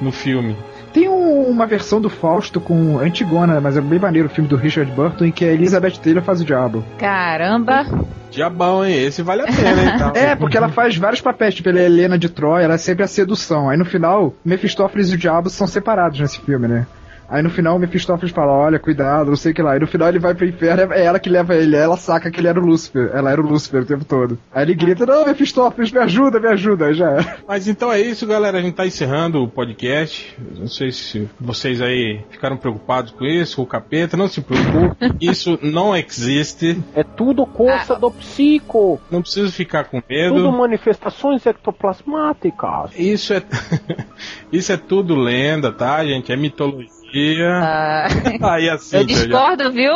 no 0.00 0.12
filme. 0.12 0.56
Tem 0.92 1.08
um- 1.08 1.48
uma 1.48 1.66
versão 1.66 2.00
do 2.00 2.08
Fausto 2.08 2.60
com 2.60 2.98
Antigona, 3.00 3.60
mas 3.60 3.76
é 3.76 3.80
bem 3.80 3.98
maneiro 3.98 4.28
o 4.28 4.30
filme 4.30 4.48
do 4.48 4.54
Richard 4.56 4.90
Burton, 4.92 5.24
em 5.24 5.32
que 5.32 5.44
a 5.44 5.52
Elizabeth 5.52 5.98
Taylor 6.02 6.22
faz 6.22 6.40
o 6.40 6.44
diabo. 6.44 6.84
Caramba! 6.98 7.84
Diabão, 8.30 8.84
hein? 8.84 9.02
Esse 9.04 9.22
vale 9.22 9.42
a 9.42 9.46
pena, 9.46 9.82
hein? 9.82 9.92
Então. 9.94 10.12
É, 10.16 10.34
porque 10.36 10.56
ela 10.56 10.68
faz 10.68 10.96
vários 10.96 11.20
papéis, 11.20 11.54
tipo, 11.54 11.68
ela 11.68 11.80
é 11.80 11.84
Helena 11.84 12.16
de 12.18 12.28
Troia, 12.28 12.64
ela 12.64 12.74
é 12.74 12.78
sempre 12.78 13.02
a 13.04 13.08
sedução. 13.08 13.68
Aí 13.70 13.76
no 13.76 13.84
final, 13.84 14.34
Mephistófeles 14.44 15.10
e 15.10 15.14
o 15.14 15.18
diabo 15.18 15.50
são 15.50 15.66
separados 15.66 16.18
nesse 16.20 16.40
filme, 16.40 16.66
né? 16.68 16.86
Aí 17.28 17.42
no 17.42 17.50
final 17.50 17.76
o 17.76 17.78
Mephistófeles 17.78 18.32
fala, 18.34 18.52
olha, 18.52 18.78
cuidado, 18.78 19.28
não 19.30 19.36
sei 19.36 19.52
o 19.52 19.54
que 19.54 19.62
lá. 19.62 19.76
E 19.76 19.80
no 19.80 19.86
final 19.86 20.08
ele 20.08 20.18
vai 20.18 20.34
pro 20.34 20.46
inferno, 20.46 20.92
é 20.92 21.04
ela 21.04 21.18
que 21.18 21.28
leva 21.28 21.54
ele, 21.54 21.76
aí 21.76 21.82
ela 21.82 21.96
saca 21.96 22.30
que 22.30 22.40
ele 22.40 22.48
era 22.48 22.60
o 22.60 22.64
Lúcifer. 22.64 23.10
Ela 23.14 23.30
era 23.30 23.40
o 23.40 23.46
Lúcifer 23.46 23.82
o 23.82 23.86
tempo 23.86 24.04
todo. 24.04 24.38
Aí 24.52 24.64
ele 24.64 24.74
grita, 24.74 25.06
não, 25.06 25.24
Mephistófeles, 25.26 25.90
me 25.90 25.98
ajuda, 25.98 26.38
me 26.40 26.48
ajuda. 26.48 26.86
Aí 26.86 26.94
já 26.94 27.10
era. 27.10 27.36
Mas 27.46 27.68
então 27.68 27.92
é 27.92 28.00
isso, 28.00 28.26
galera. 28.26 28.58
A 28.58 28.62
gente 28.62 28.74
tá 28.74 28.86
encerrando 28.86 29.42
o 29.42 29.48
podcast. 29.48 30.36
Não 30.58 30.68
sei 30.68 30.92
se 30.92 31.28
vocês 31.40 31.80
aí 31.80 32.20
ficaram 32.30 32.56
preocupados 32.56 33.12
com 33.12 33.24
isso, 33.24 33.56
com 33.56 33.62
o 33.62 33.66
capeta. 33.66 34.16
Não 34.16 34.28
se 34.28 34.40
preocupe. 34.40 34.94
Isso 35.20 35.58
não 35.62 35.96
existe. 35.96 36.82
É 36.94 37.02
tudo 37.02 37.46
coisa 37.46 37.94
do 37.96 38.10
psico. 38.10 39.00
Não 39.10 39.22
precisa 39.22 39.50
ficar 39.50 39.84
com 39.84 40.00
Tudo 40.00 40.08
medo. 40.10 40.52
manifestações 40.52 41.44
ectoplasmáticas. 41.46 42.90
Isso 42.96 43.32
é, 43.32 43.42
isso 44.52 44.72
é 44.72 44.76
tudo 44.76 45.14
lenda, 45.14 45.72
tá, 45.72 46.04
gente? 46.04 46.32
É 46.32 46.36
mitologia. 46.36 47.03
Ah, 47.62 48.06
Aí 48.54 48.68
assim, 48.68 48.96
eu 48.96 49.04
discordo, 49.04 49.70
viu? 49.70 49.92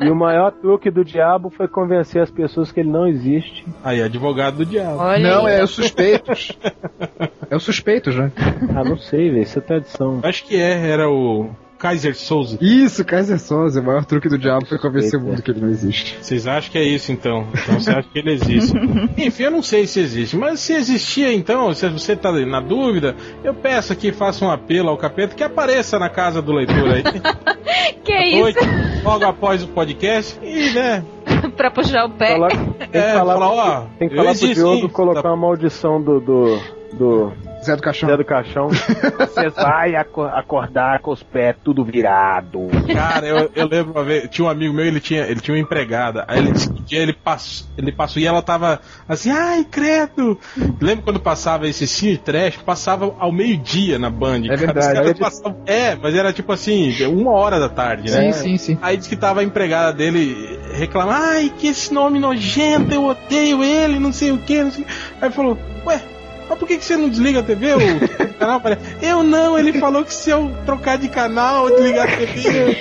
E 0.00 0.08
o 0.08 0.14
maior 0.14 0.50
truque 0.52 0.90
do 0.90 1.04
diabo 1.04 1.50
foi 1.50 1.68
convencer 1.68 2.22
as 2.22 2.30
pessoas 2.30 2.72
que 2.72 2.80
ele 2.80 2.90
não 2.90 3.06
existe. 3.06 3.64
Aí, 3.82 4.02
advogado 4.02 4.58
do 4.58 4.66
diabo. 4.66 4.98
Olha 4.98 5.30
não, 5.30 5.46
aí. 5.46 5.56
é 5.56 5.64
os 5.64 5.70
suspeitos. 5.70 6.52
é 7.50 7.56
os 7.56 7.62
suspeitos, 7.62 8.16
né? 8.16 8.32
Ah, 8.74 8.84
não 8.84 8.96
sei, 8.96 9.30
velho. 9.30 9.42
Isso 9.42 9.58
é 9.58 9.62
tradição. 9.62 10.20
Acho 10.22 10.44
que 10.44 10.56
é, 10.56 10.90
era 10.90 11.08
o 11.08 11.50
Kaiser 11.78 12.16
Souza. 12.16 12.58
Isso, 12.60 13.04
Kaiser 13.04 13.38
Soze, 13.38 13.78
o 13.78 13.82
maior 13.84 14.04
truque 14.04 14.28
do 14.28 14.36
diabo 14.36 14.66
foi 14.66 14.78
convencer 14.78 15.18
o 15.18 15.22
mundo 15.22 15.40
que 15.42 15.50
ele 15.50 15.60
não 15.60 15.68
existe. 15.68 16.18
Vocês 16.20 16.46
acham 16.46 16.72
que 16.72 16.78
é 16.78 16.82
isso 16.82 17.12
então? 17.12 17.46
Então 17.54 17.78
você 17.80 17.90
acha 17.90 18.08
que 18.12 18.18
ele 18.18 18.32
existe? 18.32 18.72
Enfim, 19.16 19.44
eu 19.44 19.50
não 19.52 19.62
sei 19.62 19.86
se 19.86 20.00
existe, 20.00 20.36
mas 20.36 20.60
se 20.60 20.72
existia 20.72 21.32
então, 21.32 21.72
se 21.72 21.88
você 21.88 22.16
tá 22.16 22.32
na 22.32 22.60
dúvida, 22.60 23.14
eu 23.44 23.54
peço 23.54 23.92
aqui, 23.92 24.10
faça 24.12 24.44
um 24.44 24.50
apelo 24.50 24.88
ao 24.88 24.96
capeta 24.96 25.34
que 25.36 25.42
apareça 25.44 25.98
na 25.98 26.08
casa 26.10 26.42
do 26.42 26.52
leitor 26.52 26.90
aí. 26.90 27.02
Que 28.04 28.12
à 28.12 28.26
isso? 28.26 28.38
noite, 28.40 28.58
logo 29.04 29.24
após 29.26 29.62
o 29.62 29.68
podcast. 29.68 30.38
E, 30.42 30.70
né? 30.70 31.04
pra 31.56 31.70
puxar 31.70 32.06
o 32.06 32.10
pé. 32.10 32.32
Falar- 32.32 32.48
tem 32.48 32.88
que 32.90 32.96
É, 32.98 33.12
falar, 33.12 33.34
falar, 33.34 33.48
ó, 33.50 33.80
tem 33.98 34.08
que 34.08 34.16
falar 34.16 34.34
pro 34.34 34.54
Diogo 34.54 34.80
sim. 34.80 34.88
colocar 34.88 35.22
Tá. 35.22 35.28
uma 35.28 35.36
maldição 35.36 36.02
do, 36.02 36.18
do, 36.20 36.58
do 36.94 37.32
Zé 37.64 37.76
do 37.76 37.82
Caixão. 37.82 38.08
Zé 38.08 38.16
do 38.16 38.24
Caixão. 38.24 38.68
Você 38.68 39.48
vai 39.56 39.94
aco- 39.96 40.22
acordar 40.22 41.00
com 41.00 41.10
os 41.12 41.22
pés 41.22 41.56
tudo 41.64 41.84
virado. 41.84 42.68
Cara, 42.92 43.26
eu, 43.26 43.50
eu 43.54 43.66
lembro 43.66 43.92
uma 43.92 44.04
vez, 44.04 44.28
tinha 44.30 44.46
um 44.46 44.50
amigo 44.50 44.72
meu, 44.74 44.84
ele 44.86 45.00
tinha, 45.00 45.22
ele 45.26 45.40
tinha 45.40 45.54
uma 45.54 45.60
empregada. 45.60 46.24
Aí 46.28 46.38
ele 46.38 46.52
disse 46.52 46.72
que 46.72 46.80
um 46.80 46.84
dia 46.84 47.00
ele 47.00 47.12
passou, 47.12 47.66
ele 47.76 47.92
passou 47.92 48.22
e 48.22 48.26
ela 48.26 48.40
tava 48.42 48.80
assim, 49.08 49.30
ai, 49.30 49.64
credo! 49.70 50.38
Lembra 50.80 51.04
quando 51.04 51.20
passava 51.20 51.68
esse 51.68 51.86
cine 51.86 52.16
trash? 52.16 52.56
Passava 52.58 53.14
ao 53.18 53.32
meio-dia 53.32 53.98
na 53.98 54.08
Band. 54.10 54.42
É 54.50 54.56
verdade. 54.56 54.78
Os 54.78 54.92
caras 54.94 55.42
É 55.44 55.50
de- 55.50 55.70
é, 55.70 55.96
mas 56.00 56.14
era 56.14 56.32
tipo 56.32 56.52
assim, 56.52 56.92
uma 57.06 57.32
hora 57.32 57.58
da 57.60 57.68
tarde, 57.68 58.10
né? 58.10 58.32
Sim, 58.32 58.42
sim, 58.42 58.58
sim. 58.58 58.78
Aí 58.80 58.96
disse 58.96 59.08
que 59.08 59.16
tava 59.16 59.40
a 59.40 59.44
empregada 59.44 59.92
dele 59.92 60.58
reclamando, 60.74 61.18
ai, 61.22 61.52
que 61.58 61.66
esse 61.68 61.92
nome 61.92 62.18
nojento, 62.18 62.92
eu 62.94 63.04
odeio 63.04 63.62
ele, 63.64 63.98
não 63.98 64.12
sei 64.12 64.30
o 64.32 64.38
que, 64.38 64.62
não 64.62 64.70
sei 64.70 64.84
o 64.84 64.86
quê. 64.86 64.92
Aí 65.20 65.30
falou, 65.30 65.58
ué, 65.84 66.00
mas 66.48 66.58
por 66.58 66.66
que, 66.66 66.78
que 66.78 66.84
você 66.84 66.96
não 66.96 67.08
desliga 67.08 67.40
a 67.40 67.42
TV? 67.42 67.74
O 67.74 68.34
canal 68.38 68.56
aparece. 68.56 68.80
Eu 69.02 69.22
não, 69.22 69.58
ele 69.58 69.78
falou 69.78 70.04
que 70.04 70.14
se 70.14 70.30
eu 70.30 70.50
trocar 70.64 70.96
de 70.98 71.08
canal, 71.08 71.64
ou 71.64 71.70
desligar 71.70 72.08
a 72.08 72.16
TV, 72.16 72.76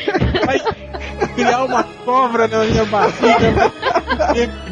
vai 0.45 0.59
criar 1.35 1.63
uma 1.63 1.83
cobra 2.05 2.47
na 2.47 2.63
minha 2.63 2.85
barriga, 2.85 3.71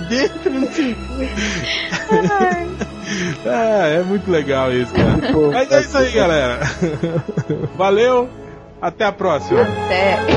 dentro, 0.09 0.51
não 0.51 0.67
quê. 0.67 0.95
Ah, 3.45 3.87
é 3.87 4.01
muito 4.01 4.31
legal 4.31 4.73
isso, 4.73 4.91
cara. 4.93 5.31
Pô, 5.31 5.51
Mas 5.51 5.71
é 5.71 5.81
isso 5.81 5.97
aí, 5.97 6.11
galera. 6.11 6.59
Valeu, 7.77 8.27
até 8.81 9.05
a 9.05 9.11
próxima. 9.11 9.61
Até. 9.61 10.17
Que 10.25 10.35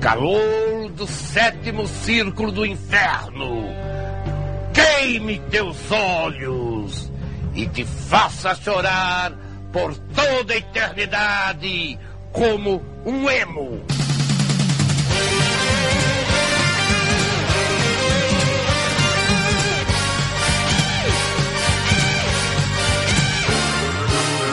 calor 0.00 0.90
do 0.96 1.06
sétimo 1.06 1.86
círculo 1.86 2.50
do 2.50 2.64
inferno 2.64 3.90
queime 4.72 5.38
teus 5.50 5.76
olhos 5.90 7.10
e 7.54 7.66
te 7.66 7.84
faça 7.84 8.54
chorar 8.54 9.32
por 9.72 9.96
toda 9.96 10.54
a 10.54 10.56
eternidade 10.56 11.98
como 12.32 12.82
um 13.04 13.30
emo. 13.30 13.82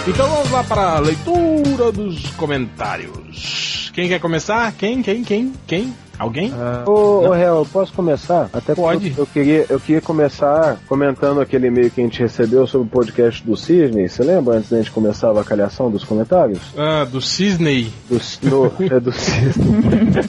Então 0.08 0.30
vamos 0.30 0.52
lá 0.52 0.64
para 0.64 0.96
a 0.96 1.00
leitura 1.00 1.92
dos 1.92 2.30
comentários. 2.32 3.27
Quem 3.98 4.08
quer 4.08 4.20
começar? 4.20 4.72
Quem? 4.74 5.02
Quem? 5.02 5.24
Quem? 5.24 5.52
Quem? 5.66 5.92
Alguém? 6.20 6.54
Ô, 6.86 7.30
ô 7.30 7.32
Real, 7.32 7.58
eu 7.58 7.66
posso 7.66 7.92
começar? 7.94 8.48
Até 8.54 8.76
porque 8.76 8.82
Pode. 8.82 9.14
Eu, 9.18 9.26
queria, 9.26 9.66
eu 9.68 9.80
queria 9.80 10.02
começar 10.02 10.78
comentando 10.88 11.42
aquele 11.42 11.66
e-mail 11.66 11.90
que 11.90 12.00
a 12.00 12.04
gente 12.04 12.20
recebeu 12.20 12.68
sobre 12.68 12.86
o 12.86 12.92
podcast 12.92 13.44
do 13.44 13.58
Cisne. 13.58 14.08
Você 14.08 14.22
lembra 14.22 14.58
antes 14.58 14.70
da 14.70 14.78
gente 14.78 14.92
começar 14.92 15.30
a 15.30 15.30
avacalhação 15.32 15.90
dos 15.90 16.04
comentários? 16.04 16.60
Ah, 16.78 17.06
do 17.06 17.20
Cisney. 17.20 17.92
Do, 18.08 18.22
no, 18.44 18.72
é 18.86 19.00
do 19.00 19.12
Cisne. 19.12 19.82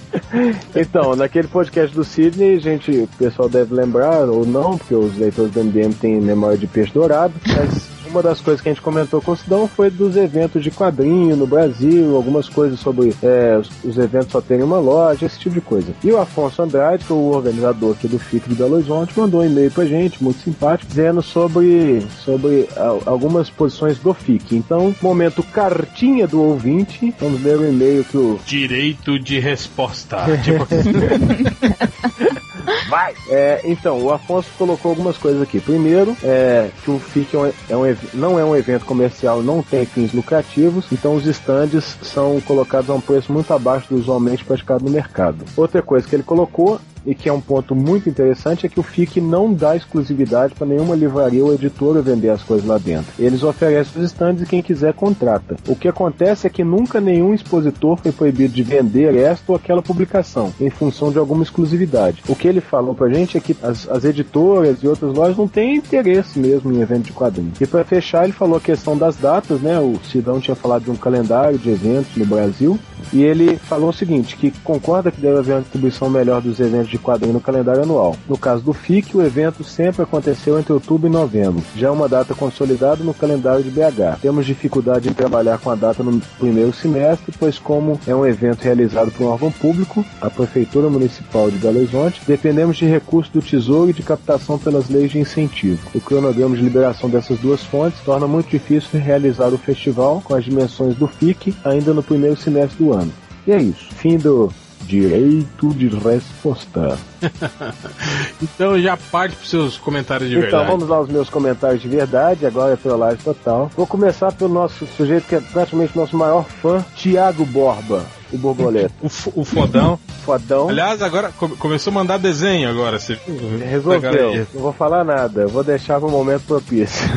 então, 0.75 1.15
naquele 1.15 1.49
podcast 1.49 1.95
do 1.95 2.05
Sidney, 2.05 2.59
gente, 2.61 2.91
o 2.91 3.09
pessoal 3.19 3.51
deve 3.51 3.75
lembrar, 3.75 4.31
ou 4.31 4.47
não, 4.47 4.79
porque 4.79 4.95
os 4.95 5.15
leitores 5.15 5.53
do 5.53 5.63
MDM 5.63 5.93
têm 5.93 6.19
memória 6.23 6.57
de 6.57 6.67
peixe 6.67 6.91
dourado, 6.95 7.35
mas 7.47 7.98
uma 8.11 8.23
das 8.23 8.41
coisas 8.41 8.61
que 8.61 8.69
a 8.69 8.73
gente 8.73 8.83
comentou 8.83 9.21
com 9.21 9.33
o 9.33 9.37
Sidão 9.37 9.69
foi 9.69 9.91
dos 9.91 10.17
eventos 10.17 10.63
de 10.63 10.71
quadrinho 10.71 11.37
no 11.37 11.47
Brasil, 11.47 12.15
algumas 12.17 12.49
coisas 12.49 12.79
sobre 12.81 13.15
é, 13.23 13.57
os, 13.59 13.71
os 13.85 13.99
eventos 13.99 14.33
só 14.33 14.41
terem 14.41 14.65
uma 14.65 14.79
loja, 14.79 15.27
esse 15.27 15.39
tipo 15.39 15.55
de 15.55 15.61
coisa. 15.61 15.93
E 16.03 16.11
o 16.11 16.19
Afonso 16.19 16.63
Andrade, 16.63 17.05
que 17.05 17.13
é 17.13 17.15
o 17.17 17.31
organizador 17.31 17.93
aqui 17.93 18.09
do 18.09 18.19
FIC 18.19 18.49
de 18.49 18.55
Belo 18.55 18.75
Horizonte, 18.75 19.19
mandou 19.19 19.41
um 19.43 19.47
e-mail 19.47 19.71
pra 19.71 19.85
gente, 19.85 20.23
muito 20.23 20.41
simpático, 20.43 20.89
dizendo 20.91 21.23
sobre, 21.23 22.03
sobre 22.25 22.69
al- 22.77 23.03
algumas 23.07 23.51
posições 23.51 23.99
do 23.99 24.13
FIC. 24.15 24.57
Então, 24.57 24.95
momento 25.03 25.43
cartinha 25.43 26.27
do 26.27 26.43
ouvinte, 26.43 27.15
vamos 27.21 27.43
ler 27.43 27.59
o 27.59 27.69
e-mail 27.69 28.05
que 28.05 28.17
o 28.17 28.39
Direito 28.47 29.19
de 29.19 29.39
resposta. 29.39 30.19
tipo, 30.43 30.67
Vai! 32.89 33.15
É, 33.29 33.61
então, 33.65 34.01
o 34.03 34.13
Afonso 34.13 34.49
colocou 34.59 34.91
algumas 34.91 35.17
coisas 35.17 35.43
aqui. 35.43 35.61
Primeiro, 35.61 36.17
é, 36.23 36.71
que 36.83 36.91
o 36.91 36.99
FIC 36.99 37.35
é 37.35 37.39
um, 37.39 37.47
é 37.47 37.77
um 37.77 37.97
não 38.15 38.39
é 38.39 38.45
um 38.45 38.57
evento 38.57 38.85
comercial, 38.85 39.43
não 39.43 39.63
tem 39.63 39.85
fins 39.85 40.13
lucrativos, 40.13 40.87
então 40.91 41.15
os 41.15 41.27
estandes 41.27 41.97
são 42.03 42.41
colocados 42.41 42.91
a 42.91 42.95
um 42.95 43.01
preço 43.01 43.33
muito 43.33 43.53
abaixo 43.53 43.89
do 43.89 43.97
usualmente 43.97 44.45
praticado 44.45 44.85
no 44.85 44.91
mercado. 44.91 45.45
Outra 45.57 45.83
coisa 45.83 46.07
que 46.07 46.15
ele 46.15 46.23
colocou 46.23 46.81
e 47.05 47.15
que 47.15 47.29
é 47.29 47.33
um 47.33 47.41
ponto 47.41 47.75
muito 47.75 48.09
interessante, 48.09 48.67
é 48.67 48.69
que 48.69 48.81
o 48.81 48.83
FIC 48.83 49.21
não 49.21 49.53
dá 49.53 49.77
exclusividade 49.77 50.55
para 50.55 50.67
nenhuma 50.67 50.95
livraria 50.95 51.45
ou 51.45 51.53
editora 51.53 52.03
vender 52.03 52.31
as 52.31 52.43
coisas 52.43 52.67
lá 52.67 52.79
dentro. 52.79 53.13
Eles 53.19 53.43
oferecem 53.43 54.03
os 54.03 54.11
stands 54.11 54.43
e 54.43 54.47
quem 54.47 54.63
quiser 54.63 54.93
contrata. 54.95 55.57
O 55.67 55.77
que 55.77 55.89
acontece 55.89 56.47
é 56.47 56.51
que 56.51 56.65
nunca 56.65 57.01
nenhum 57.01 57.35
expositor 57.35 57.97
foi 57.97 58.13
proibido 58.13 58.55
de 58.55 58.63
vender 58.63 59.15
esta 59.17 59.53
ou 59.53 59.57
aquela 59.57 59.83
publicação, 59.83 60.53
em 60.61 60.71
função 60.71 61.11
de 61.11 61.19
alguma 61.19 61.43
exclusividade. 61.43 62.23
O 62.29 62.35
que 62.35 62.49
ele 62.49 62.61
falou 62.61 62.95
pra 62.95 63.09
gente 63.09 63.37
é 63.37 63.41
que 63.41 63.57
as, 63.63 63.89
as 63.89 64.05
editoras 64.05 64.83
e 64.83 64.89
outras 64.89 65.15
lojas 65.15 65.37
não 65.37 65.49
têm 65.49 65.77
interesse 65.77 66.39
mesmo 66.39 66.73
em 66.73 66.81
evento 66.81 67.07
de 67.07 67.13
quadrinhos. 67.13 67.61
E 67.61 67.67
para 67.67 67.85
fechar, 67.85 68.25
ele 68.25 68.33
falou 68.33 68.57
a 68.57 68.61
questão 68.61 68.97
das 68.97 69.17
datas, 69.17 69.61
né? 69.61 69.79
O 69.79 69.99
Sidão 70.05 70.41
tinha 70.41 70.55
falado 70.55 70.85
de 70.85 70.91
um 70.91 70.97
calendário 70.97 71.59
de 71.59 71.71
eventos 71.71 72.17
no 72.17 72.27
Brasil. 72.27 72.79
E 73.13 73.23
ele 73.23 73.57
falou 73.57 73.91
o 73.91 73.93
seguinte, 73.93 74.37
que 74.37 74.51
concorda 74.63 75.11
que 75.11 75.21
deve 75.21 75.39
haver 75.39 75.55
uma 75.55 75.63
distribuição 75.63 76.11
melhor 76.11 76.43
dos 76.43 76.61
eventos 76.61 76.88
de 76.91 76.99
quadrinho 76.99 77.35
no 77.35 77.41
calendário 77.41 77.83
anual. 77.83 78.17
No 78.29 78.39
caso 78.39 78.63
do 78.63 78.73
FIC, 78.73 79.17
o 79.17 79.23
evento 79.23 79.63
sempre 79.65 80.03
aconteceu 80.03 80.59
entre 80.59 80.73
outubro 80.73 81.07
e 81.07 81.11
novembro. 81.11 81.63
Já 81.77 81.89
é 81.89 81.91
uma 81.91 82.09
data 82.09 82.35
consolidada 82.35 83.05
no 83.05 83.15
calendário 83.15 83.63
de 83.63 83.71
BH. 83.71 84.21
Temos 84.21 84.47
dificuldade 84.47 85.09
em 85.09 85.13
trabalhar 85.13 85.59
com 85.59 85.71
a 85.71 85.75
data 85.75 86.03
no 86.03 86.21
primeiro 86.39 86.73
semestre, 86.73 87.35
pois 87.39 87.59
como 87.59 88.01
é 88.07 88.15
um 88.15 88.27
evento 88.27 88.63
realizado 88.63 89.11
por 89.11 89.25
um 89.25 89.31
órgão 89.31 89.51
público, 89.51 90.05
a 90.21 90.31
Prefeitura 90.31 90.89
Municipal 90.89 91.51
de 91.51 91.59
Belo 91.59 91.79
Horizonte, 91.79 92.21
dependemos 92.27 92.77
de 92.77 92.87
recursos 92.87 93.33
do 93.33 93.43
Tesouro 93.43 93.91
e 93.91 93.93
de 93.93 94.03
captação 94.03 94.59
pelas 94.59 94.89
leis 94.89 95.11
de 95.11 95.19
incentivo. 95.19 95.89
O 95.95 96.01
cronograma 96.01 96.57
de 96.57 96.63
liberação 96.63 97.09
dessas 97.09 97.39
duas 97.39 97.63
fontes 97.63 98.01
torna 98.01 98.27
muito 98.27 98.49
difícil 98.49 99.01
realizar 99.01 99.49
o 99.49 99.59
festival 99.59 100.23
com 100.25 100.35
as 100.35 100.45
dimensões 100.45 100.97
do 100.97 101.07
FIC 101.07 101.55
ainda 101.65 101.93
no 101.93 102.03
primeiro 102.03 102.37
semestre 102.37 102.85
do 102.85 102.93
ano. 102.93 103.13
E 103.47 103.53
é 103.53 103.61
isso. 103.61 103.95
Fim 103.95 104.19
do 104.19 104.53
direito 104.87 105.75
de 105.75 105.89
resposta. 105.89 106.99
então 108.43 108.81
já 108.81 108.97
parte 108.97 109.37
para 109.37 109.47
seus 109.47 109.77
comentários 109.77 110.31
de 110.31 110.37
então, 110.37 110.51
verdade. 110.51 110.71
vamos 110.71 110.91
aos 110.91 111.09
meus 111.09 111.29
comentários 111.29 111.83
de 111.83 111.89
verdade, 111.89 112.47
agora 112.47 112.75
é 112.75 112.77
pela 112.77 112.97
live 112.97 113.23
total. 113.23 113.71
Vou 113.77 113.87
começar 113.87 114.33
pelo 114.33 114.53
nosso 114.53 114.87
sujeito 114.97 115.27
que 115.27 115.35
é 115.35 115.41
praticamente 115.41 115.97
nosso 115.97 116.17
maior 116.17 116.45
fã, 116.45 116.85
Tiago 116.95 117.45
Borba. 117.45 118.05
O 118.33 118.37
borboleta. 118.37 118.93
o, 119.01 119.41
o 119.41 119.45
fodão. 119.45 119.99
Fodão. 120.25 120.69
Aliás, 120.69 121.01
agora 121.01 121.33
come- 121.39 121.57
começou 121.57 121.91
a 121.91 121.95
mandar 121.95 122.19
desenho 122.19 122.69
agora. 122.69 122.99
Você... 122.99 123.19
Resolveu. 123.67 124.47
Não 124.53 124.61
vou 124.61 124.73
falar 124.73 125.03
nada. 125.03 125.47
Vou 125.47 125.65
deixar 125.65 125.99
para 125.99 126.09
o 126.09 126.11
momento 126.11 126.43
propício. 126.43 127.09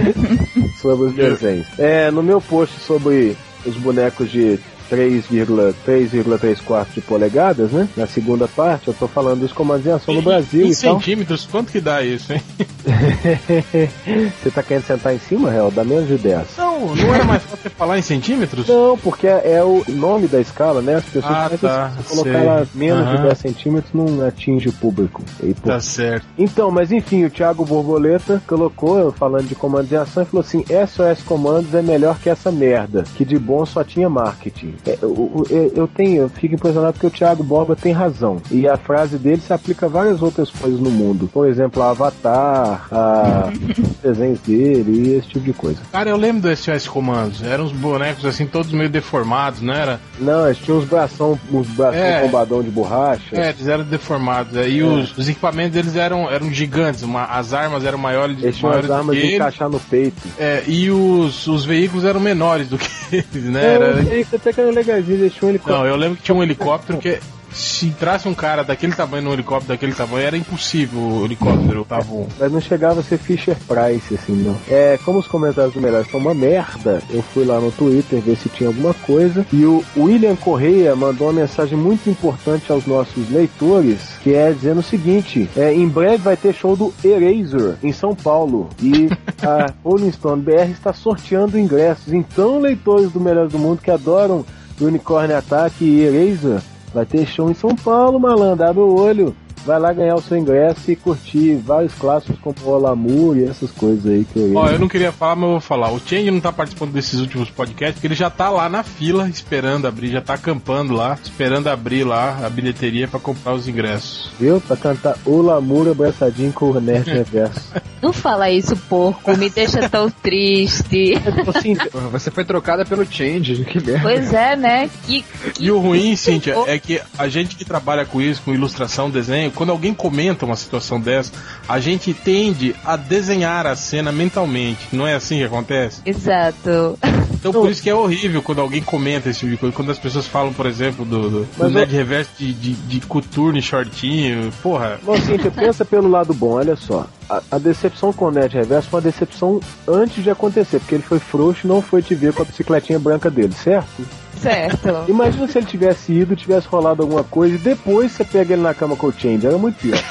sobre 0.80 1.08
os 1.08 1.14
desenhos. 1.14 1.66
É, 1.78 2.10
no 2.10 2.22
meu 2.22 2.40
post 2.40 2.80
sobre 2.80 3.36
os 3.66 3.76
bonecos 3.76 4.30
de 4.30 4.58
3,3,34 4.90 6.86
de 6.94 7.00
polegadas, 7.00 7.70
né? 7.70 7.88
Na 7.96 8.06
segunda 8.06 8.46
parte, 8.48 8.88
eu 8.88 8.94
tô 8.94 9.06
falando 9.08 9.40
dos 9.40 9.52
comandos 9.52 9.86
em 9.86 9.90
ação 9.92 10.14
no 10.14 10.22
Brasil 10.22 10.66
Em 10.66 10.70
e 10.70 10.76
tal. 10.76 10.94
centímetros, 10.98 11.46
quanto 11.50 11.70
que 11.72 11.80
dá 11.80 12.02
isso, 12.02 12.32
hein? 12.32 12.42
Você 14.42 14.50
tá 14.50 14.62
querendo 14.62 14.84
sentar 14.84 15.14
em 15.14 15.18
cima, 15.18 15.50
Real? 15.50 15.70
Dá 15.70 15.84
menos 15.84 16.08
de 16.08 16.16
10. 16.16 16.46
Não, 16.58 16.94
não 16.94 17.14
era 17.14 17.24
mais 17.24 17.42
fácil 17.42 17.58
você 17.62 17.68
falar 17.70 17.98
em 17.98 18.02
centímetros? 18.02 18.66
Não, 18.68 18.96
porque 18.98 19.26
é, 19.26 19.52
é 19.56 19.64
o 19.64 19.84
nome 19.88 20.26
da 20.26 20.40
escala, 20.40 20.80
né? 20.82 20.96
As 20.96 21.04
pessoas 21.04 21.34
Ah, 21.34 21.50
tá, 21.60 21.90
se 22.02 22.08
colocar 22.10 22.32
sei. 22.38 22.44
lá 22.46 22.66
menos 22.74 23.06
de 23.08 23.14
Aham. 23.16 23.22
10 23.24 23.38
centímetros 23.38 23.92
não 23.94 24.26
atinge 24.26 24.68
o 24.68 24.72
público. 24.72 25.22
E, 25.42 25.54
pô, 25.54 25.68
Tá 25.68 25.80
certo. 25.80 26.26
Então, 26.38 26.70
mas 26.70 26.90
enfim, 26.90 27.24
o 27.24 27.30
Thiago 27.30 27.64
Borboleta 27.64 28.42
colocou, 28.46 29.12
falando 29.12 29.46
de 29.46 29.54
comandos 29.54 29.92
em 29.92 29.96
ação, 29.96 30.22
e 30.22 30.26
falou 30.26 30.40
assim: 30.40 30.64
SOS 30.64 31.22
Comandos 31.24 31.74
é 31.74 31.82
melhor 31.82 32.18
que 32.18 32.28
essa 32.30 32.50
merda, 32.50 33.04
que 33.16 33.24
de 33.24 33.38
bom 33.38 33.64
só 33.66 33.84
tinha 33.84 34.08
marketing. 34.08 34.74
É, 34.86 34.98
eu, 35.02 35.46
eu, 35.50 35.72
eu 35.76 35.88
tenho, 35.88 36.22
eu 36.22 36.28
fico 36.28 36.54
impressionado 36.54 36.94
porque 36.94 37.06
o 37.06 37.10
Thiago 37.10 37.42
Borba 37.42 37.76
tem 37.76 37.92
razão. 37.92 38.40
E 38.50 38.66
a 38.68 38.76
frase 38.76 39.18
dele 39.18 39.40
se 39.40 39.52
aplica 39.52 39.86
a 39.86 39.88
várias 39.88 40.22
outras 40.22 40.50
coisas 40.50 40.80
no 40.80 40.90
mundo. 40.90 41.28
Por 41.32 41.46
exemplo, 41.48 41.82
a 41.82 41.90
Avatar, 41.90 42.88
a 42.90 43.50
os 43.78 43.96
desenhos 44.02 44.38
dele 44.40 45.08
e 45.10 45.14
esse 45.18 45.28
tipo 45.28 45.44
de 45.44 45.52
coisa. 45.52 45.80
Cara, 45.92 46.08
eu 46.10 46.16
lembro 46.16 46.42
do 46.48 46.56
SOS 46.56 46.88
Comandos. 46.88 47.42
Eram 47.42 47.64
uns 47.64 47.72
bonecos 47.72 48.24
assim, 48.24 48.46
todos 48.46 48.72
meio 48.72 48.88
deformados, 48.90 49.60
não 49.60 49.74
era? 49.74 50.00
Não, 50.18 50.46
eles 50.46 50.58
tinham 50.58 50.78
uns 50.78 50.84
bração, 50.84 51.38
uns 51.52 51.66
bração 51.68 52.00
É. 52.00 52.22
bombadão 52.22 52.62
de 52.62 52.70
borracha. 52.70 53.22
É, 53.38 53.50
eles 53.50 53.66
eram 53.66 53.84
deformados. 53.84 54.56
Aí 54.56 54.82
os, 54.82 55.16
os 55.16 55.28
equipamentos 55.28 55.72
deles 55.72 55.96
eram, 55.96 56.30
eram 56.30 56.50
gigantes. 56.52 57.02
Uma- 57.02 57.24
as 57.26 57.52
armas 57.52 57.84
eram 57.84 57.98
maiores, 57.98 58.42
Eles 58.42 58.56
tinham 58.56 58.70
maiores 58.70 58.90
as 58.90 58.96
do 58.96 58.98
armas 59.00 59.14
que 59.14 59.20
de 59.20 59.26
eles. 59.28 59.36
encaixar 59.36 59.68
no 59.68 59.80
peito. 59.80 60.16
É, 60.38 60.62
e 60.66 60.90
os, 60.90 61.46
os 61.46 61.64
veículos 61.64 62.04
eram 62.04 62.20
menores 62.20 62.68
do 62.68 62.78
que 62.78 62.88
eles, 63.12 63.44
né? 63.50 63.60
É, 63.64 63.74
Era- 63.74 64.00
eles 64.14 64.26
até 64.34 64.52
que 64.52 64.60
eram 64.70 64.74
legaisinhos, 64.74 65.20
eles 65.20 65.34
tinham 65.34 65.48
um 65.48 65.50
helicóptero. 65.50 65.78
Não, 65.78 65.86
eu 65.86 65.96
lembro 65.96 66.16
que 66.16 66.22
tinha 66.22 66.34
um 66.34 66.42
helicóptero 66.42 66.98
que 66.98 67.20
se 67.52 67.86
entrasse 67.86 68.28
um 68.28 68.34
cara 68.34 68.62
daquele 68.62 68.92
tamanho 68.94 69.24
num 69.24 69.32
helicóptero 69.32 69.72
daquele 69.72 69.92
tamanho, 69.92 70.26
era 70.26 70.36
impossível 70.36 71.00
o 71.00 71.24
helicóptero 71.24 71.84
tava 71.84 72.12
um. 72.12 72.26
Mas 72.38 72.52
não 72.52 72.60
chegava 72.60 73.00
a 73.00 73.02
ser 73.02 73.18
Fisher 73.18 73.56
Price, 73.66 74.14
assim, 74.14 74.32
não. 74.32 74.56
É, 74.68 74.98
como 75.04 75.18
os 75.18 75.26
comentários 75.26 75.74
do 75.74 75.80
Melhor 75.80 76.04
são 76.06 76.20
uma 76.20 76.34
merda, 76.34 77.02
eu 77.10 77.22
fui 77.22 77.44
lá 77.44 77.60
no 77.60 77.72
Twitter 77.72 78.20
ver 78.20 78.36
se 78.36 78.48
tinha 78.48 78.68
alguma 78.68 78.94
coisa. 78.94 79.46
E 79.52 79.64
o 79.64 79.84
William 79.96 80.36
Correia 80.36 80.94
mandou 80.94 81.28
uma 81.28 81.40
mensagem 81.40 81.76
muito 81.76 82.08
importante 82.08 82.70
aos 82.70 82.86
nossos 82.86 83.30
leitores, 83.30 84.00
que 84.22 84.34
é 84.34 84.52
dizendo 84.52 84.80
o 84.80 84.84
seguinte: 84.84 85.48
é, 85.56 85.72
em 85.72 85.88
breve 85.88 86.18
vai 86.18 86.36
ter 86.36 86.54
show 86.54 86.76
do 86.76 86.92
Eraser 87.04 87.76
em 87.82 87.92
São 87.92 88.14
Paulo. 88.14 88.68
E 88.80 89.08
a 89.42 89.72
Rolling 89.82 90.12
Stone 90.12 90.42
BR 90.42 90.70
está 90.70 90.92
sorteando 90.92 91.58
ingressos. 91.58 92.12
Então, 92.12 92.60
leitores 92.60 93.10
do 93.10 93.20
Melhor 93.20 93.48
do 93.48 93.58
Mundo 93.58 93.82
que 93.82 93.90
adoram 93.90 94.44
Unicorn 94.80 95.32
Attack 95.32 95.84
e 95.84 96.00
Eraser, 96.00 96.60
vai 96.94 97.04
ter 97.04 97.26
show 97.26 97.50
em 97.50 97.54
São 97.54 97.74
Paulo, 97.74 98.18
malandro. 98.18 98.66
Abre 98.66 98.82
o 98.82 98.94
olho. 98.94 99.36
Vai 99.64 99.78
lá 99.78 99.92
ganhar 99.92 100.14
o 100.14 100.22
seu 100.22 100.36
ingresso 100.38 100.90
e 100.90 100.96
curtir 100.96 101.56
vários 101.56 101.92
clássicos 101.94 102.38
como 102.40 102.56
o 102.64 102.78
Lamour 102.78 103.36
e 103.36 103.44
essas 103.44 103.70
coisas 103.70 104.06
aí 104.06 104.24
que 104.24 104.38
eu 104.38 104.54
Ó, 104.56 104.68
eu 104.68 104.78
não 104.78 104.88
queria 104.88 105.12
falar, 105.12 105.36
mas 105.36 105.44
eu 105.44 105.50
vou 105.50 105.60
falar. 105.60 105.90
O 105.92 106.00
Change 106.00 106.30
não 106.30 106.40
tá 106.40 106.50
participando 106.52 106.92
desses 106.92 107.20
últimos 107.20 107.50
podcasts, 107.50 107.94
porque 107.96 108.06
ele 108.06 108.14
já 108.14 108.30
tá 108.30 108.48
lá 108.48 108.68
na 108.68 108.82
fila, 108.82 109.28
esperando 109.28 109.86
abrir, 109.86 110.08
já 110.10 110.20
tá 110.20 110.34
acampando 110.34 110.94
lá, 110.94 111.18
esperando 111.22 111.68
abrir 111.68 112.04
lá 112.04 112.40
a 112.44 112.48
bilheteria 112.48 113.06
pra 113.06 113.20
comprar 113.20 113.52
os 113.54 113.68
ingressos. 113.68 114.30
Viu? 114.40 114.60
Pra 114.60 114.76
cantar 114.76 115.16
O 115.26 115.42
Lamour 115.42 115.88
abraçadinho 115.88 116.52
com 116.52 116.70
o 116.70 116.80
Nerd 116.80 117.08
Reverso. 117.12 117.72
Não 118.02 118.12
fala 118.14 118.50
isso, 118.50 118.74
porco. 118.88 119.36
Me 119.36 119.50
deixa 119.50 119.86
tão 119.88 120.08
triste. 120.10 121.14
assim, 121.54 121.76
Você 122.12 122.30
foi 122.30 122.44
trocada 122.44 122.84
pelo 122.84 123.04
Change, 123.04 123.62
que 123.68 123.78
merda. 123.78 124.00
Pois 124.02 124.32
é, 124.32 124.56
né? 124.56 124.90
Que, 125.06 125.22
que- 125.22 125.64
E 125.64 125.70
o 125.70 125.78
ruim, 125.78 126.16
Cíntia, 126.16 126.54
é 126.66 126.78
que 126.78 127.00
a 127.18 127.28
gente 127.28 127.56
que 127.56 127.64
trabalha 127.64 128.06
com 128.06 128.20
isso, 128.22 128.40
com 128.42 128.54
ilustração, 128.54 129.10
desenho, 129.10 129.49
quando 129.50 129.70
alguém 129.70 129.94
comenta 129.94 130.44
uma 130.44 130.56
situação 130.56 131.00
dessa, 131.00 131.32
a 131.68 131.78
gente 131.80 132.12
tende 132.12 132.74
a 132.84 132.96
desenhar 132.96 133.66
a 133.66 133.76
cena 133.76 134.12
mentalmente. 134.12 134.88
Não 134.92 135.06
é 135.06 135.14
assim 135.14 135.38
que 135.38 135.44
acontece? 135.44 136.00
Exato. 136.04 136.98
Então 137.32 137.52
por 137.52 137.70
isso 137.70 137.82
que 137.82 137.88
é 137.88 137.94
horrível 137.94 138.42
quando 138.42 138.60
alguém 138.60 138.82
comenta 138.82 139.30
esse 139.30 139.40
tipo 139.40 139.52
de 139.52 139.56
coisa. 139.56 139.74
Quando 139.74 139.90
as 139.90 139.98
pessoas 139.98 140.26
falam, 140.26 140.52
por 140.52 140.66
exemplo, 140.66 141.04
do, 141.04 141.22
do, 141.22 141.40
do 141.44 141.48
Mas 141.56 141.72
Nerd 141.72 141.92
Reverso 141.94 142.30
de, 142.38 142.52
de, 142.52 142.72
de 142.74 143.00
coturno 143.00 143.58
e 143.58 143.62
shortinho. 143.62 144.52
Porra. 144.62 144.98
Bom, 145.02 145.18
Cíntia, 145.18 145.50
pensa 145.50 145.84
pelo 145.84 146.08
lado 146.08 146.34
bom, 146.34 146.52
olha 146.52 146.76
só. 146.76 147.06
A, 147.28 147.42
a 147.52 147.58
decepção 147.58 148.12
com 148.12 148.26
o 148.26 148.30
Nerd 148.30 148.54
Reverso 148.54 148.90
foi 148.90 149.00
uma 149.00 149.10
decepção 149.10 149.60
antes 149.88 150.22
de 150.22 150.30
acontecer, 150.30 150.80
porque 150.80 150.94
ele 150.94 151.02
foi 151.02 151.18
frouxo 151.18 151.66
e 151.66 151.68
não 151.68 151.80
foi 151.80 152.02
te 152.02 152.14
ver 152.14 152.32
com 152.32 152.42
a 152.42 152.44
bicicletinha 152.44 152.98
branca 152.98 153.30
dele, 153.30 153.54
certo? 153.54 154.04
Certo. 154.40 155.04
Imagina 155.08 155.46
se 155.46 155.58
ele 155.58 155.66
tivesse 155.66 156.12
ido, 156.12 156.34
tivesse 156.36 156.66
rolado 156.68 157.02
alguma 157.02 157.22
coisa 157.24 157.54
e 157.54 157.58
depois 157.58 158.12
você 158.12 158.24
pega 158.24 158.54
ele 158.54 158.62
na 158.62 158.72
cama 158.74 158.96
com 158.96 159.06
o 159.08 159.12
Change, 159.12 159.46
era 159.46 159.58
muito 159.58 159.76
pior. 159.78 160.02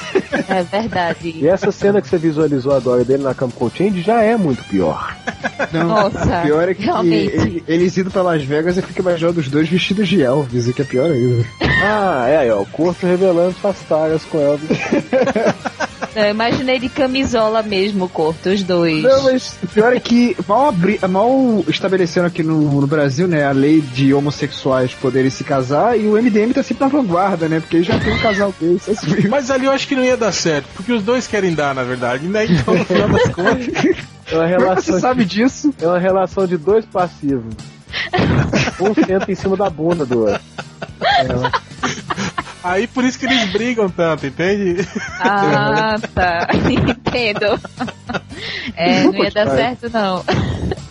É 0.48 0.62
verdade. 0.62 1.34
E 1.36 1.46
essa 1.48 1.70
cena 1.72 2.00
que 2.00 2.08
você 2.08 2.16
visualizou 2.18 2.74
agora 2.74 3.04
dele 3.04 3.22
na 3.22 3.34
cama 3.34 3.52
com 3.54 3.64
o 3.66 3.70
Change 3.70 4.00
já 4.02 4.22
é 4.22 4.36
muito 4.36 4.62
pior. 4.64 5.16
Não, 5.72 5.86
Nossa, 5.88 6.40
pior 6.42 6.68
é 6.68 6.74
que 6.74 6.84
realmente. 6.84 7.36
ele- 7.36 7.64
eles 7.66 7.96
indo 7.98 8.10
pra 8.10 8.22
Las 8.22 8.42
Vegas 8.44 8.76
e 8.76 8.82
fica 8.82 9.00
imaginando 9.00 9.40
os 9.40 9.48
dois 9.48 9.68
vestidos 9.68 10.08
de 10.08 10.22
Elvis, 10.22 10.68
o 10.68 10.72
que 10.72 10.82
é 10.82 10.84
pior 10.84 11.10
ainda. 11.10 11.44
Ah, 11.82 12.26
é 12.28 12.36
aí, 12.38 12.50
ó, 12.50 12.60
o 12.62 12.66
corpo 12.66 13.06
revelando 13.06 13.54
suas 13.60 13.78
taras 13.80 14.24
com 14.24 14.38
Elvis. 14.38 14.68
Eu 16.14 16.30
imaginei 16.30 16.78
de 16.78 16.88
camisola 16.88 17.62
mesmo, 17.62 18.08
corto, 18.08 18.48
os 18.48 18.62
dois. 18.62 19.02
Não, 19.02 19.24
mas 19.24 19.56
o 19.62 19.66
pior 19.68 19.94
é 19.94 20.00
que 20.00 20.36
mal, 20.46 20.68
abri, 20.68 20.98
mal 21.08 21.64
estabeleceram 21.68 22.26
aqui 22.26 22.42
no, 22.42 22.80
no 22.80 22.86
Brasil, 22.86 23.28
né, 23.28 23.44
a 23.44 23.52
lei 23.52 23.80
de 23.80 24.12
homossexuais 24.12 24.92
poderem 24.94 25.30
se 25.30 25.44
casar 25.44 25.98
e 25.98 26.06
o 26.06 26.20
MDM 26.20 26.52
tá 26.52 26.62
sempre 26.62 26.84
na 26.84 26.90
vanguarda, 26.90 27.48
né, 27.48 27.60
porque 27.60 27.82
já 27.82 27.98
tem 27.98 28.12
um 28.12 28.18
casal 28.18 28.52
desse. 28.60 28.90
assim. 28.90 29.28
Mas 29.28 29.50
ali 29.50 29.66
eu 29.66 29.72
acho 29.72 29.86
que 29.86 29.94
não 29.94 30.04
ia 30.04 30.16
dar 30.16 30.32
certo, 30.32 30.66
porque 30.74 30.92
os 30.92 31.02
dois 31.02 31.26
querem 31.26 31.54
dar, 31.54 31.74
na 31.74 31.82
verdade. 31.82 32.26
Né? 32.26 32.46
Então, 32.46 32.74
no 32.74 32.84
final 32.84 33.08
das 33.08 33.28
contas. 33.28 33.68
É 34.30 34.34
uma 34.34 34.44
é 34.44 34.48
relação, 34.48 34.94
você 34.94 35.00
sabe 35.00 35.24
disso? 35.24 35.74
é 35.80 35.86
uma 35.86 35.98
relação 35.98 36.46
de 36.46 36.56
dois 36.56 36.84
passivos. 36.84 37.54
Um 38.80 38.94
senta 38.94 39.30
em 39.30 39.34
cima 39.34 39.56
da 39.56 39.68
bunda 39.68 40.06
do 40.06 40.20
outro. 40.20 40.40
Aí 42.62 42.86
por 42.86 43.04
isso 43.04 43.18
que 43.18 43.26
eles 43.26 43.50
brigam 43.52 43.88
tanto, 43.88 44.26
entende? 44.26 44.86
Ah, 45.20 45.96
tá. 46.14 46.46
Entendo. 46.70 47.58
É, 48.76 49.02
não 49.04 49.14
ia 49.24 49.30
dar 49.30 49.48
certo, 49.48 49.90
não. 49.92 50.24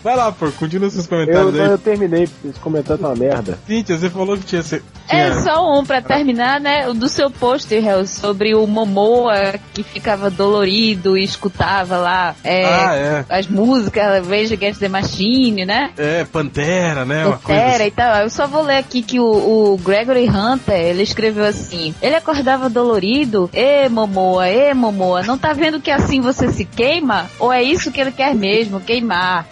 Vai 0.04 0.16
lá, 0.16 0.32
pô, 0.32 0.50
continua 0.54 0.90
seus 0.90 1.06
Eu, 1.06 1.10
comentários 1.10 1.56
eu 1.56 1.72
aí. 1.74 1.78
terminei, 1.78 2.24
esse 2.24 2.60
comentário 2.62 3.02
tá 3.02 3.10
uma 3.10 3.16
merda. 3.16 3.60
Cíntia, 3.68 3.98
você 3.98 4.10
falou 4.10 4.38
que 4.38 4.46
tinha. 4.46 4.64
tinha... 4.64 4.82
É 5.10 5.34
só 5.42 5.78
um 5.78 5.84
pra 5.84 6.02
terminar, 6.02 6.60
né? 6.62 6.88
O 6.88 6.94
do 6.94 7.10
seu 7.10 7.30
post, 7.30 7.74
Hel, 7.74 8.06
sobre 8.08 8.56
o 8.56 8.66
Momoa 8.66 9.56
que 9.74 9.84
ficava 9.84 10.30
dolorido 10.30 11.18
e 11.18 11.24
escutava 11.24 11.98
lá 11.98 12.36
é, 12.44 12.66
Ah, 12.66 12.96
é. 12.96 13.26
as 13.28 13.48
músicas, 13.48 14.26
Rage 14.28 14.54
Against 14.54 14.80
the 14.80 14.88
Machine, 14.88 15.66
né? 15.66 15.92
É, 15.98 16.24
Pantera, 16.26 17.04
né? 17.06 17.26
Uma 17.26 17.38
coisa 17.38 17.62
Pantera 17.62 17.76
assim. 17.84 17.88
e 17.88 17.92
tal. 17.92 18.16
Eu 18.22 18.30
só 18.30 18.48
vou 18.48 18.62
ler 18.64 18.78
aqui 18.78 19.02
que 19.02 19.20
o, 19.20 19.26
o 19.74 19.78
Gregory 19.84 20.30
Hunter, 20.30 20.76
ele 20.80 21.04
escreveu 21.04 21.44
assim: 21.46 21.94
ele 22.02 22.16
acordava 22.16 22.70
dolorido, 22.70 23.50
ê 23.52 23.90
Momoa, 23.90 24.48
ê 24.48 24.74
Momoa, 24.74 25.24
não 25.24 25.38
tá 25.38 25.52
vendo 25.54 25.82
que 25.82 25.92
assim 25.92 26.22
você 26.22 26.50
se 26.52 26.64
queima? 26.64 27.30
Ou 27.40 27.52
é 27.52 27.64
isso 27.64 27.92
que 27.92 28.02
ele 28.02 28.12
quer 28.12 28.36
mesmo, 28.36 28.82
queimar? 28.82 29.48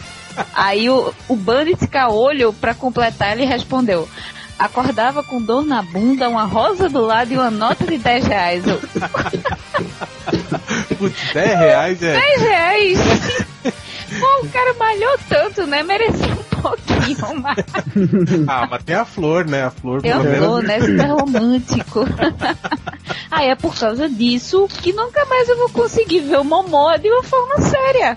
Aí 0.53 0.89
o, 0.89 1.13
o 1.27 1.35
Bandit 1.35 1.87
Caolho, 1.87 2.53
pra 2.53 2.73
completar, 2.73 3.31
ele 3.31 3.45
respondeu. 3.45 4.07
Acordava 4.59 5.23
com 5.23 5.41
dor 5.41 5.63
na 5.63 5.81
bunda, 5.81 6.29
uma 6.29 6.43
rosa 6.45 6.89
do 6.89 7.01
lado 7.01 7.31
e 7.31 7.37
uma 7.37 7.51
nota 7.51 7.85
de 7.85 7.97
10 7.97 8.25
reais. 8.25 8.63
Putz, 10.97 11.33
10 11.33 11.59
reais 11.59 12.03
é. 12.03 12.19
10 12.19 12.41
reais! 12.41 12.99
Pô, 14.19 14.45
o 14.45 14.49
cara 14.49 14.73
malhou 14.75 15.17
tanto, 15.27 15.67
né? 15.67 15.83
Merecia 15.83 16.33
um 16.33 16.61
pouquinho 16.61 17.41
mais. 17.41 17.57
Ah, 18.47 18.67
mas 18.69 18.83
tem 18.83 18.95
a 18.95 19.05
flor, 19.05 19.45
né? 19.45 19.63
A 19.65 19.71
flor, 19.71 20.01
pelo 20.01 20.23
vou, 20.23 20.61
menos. 20.61 20.63
né? 20.63 20.79
Super 20.79 21.09
romântico. 21.09 22.05
ah, 23.29 23.43
é 23.43 23.55
por 23.55 23.75
causa 23.75 24.07
disso 24.09 24.67
que 24.81 24.93
nunca 24.93 25.25
mais 25.25 25.49
eu 25.49 25.57
vou 25.57 25.69
conseguir 25.69 26.21
ver 26.21 26.37
o 26.37 26.43
Momó 26.43 26.95
de 26.95 27.09
uma 27.09 27.23
forma 27.23 27.59
séria. 27.61 28.15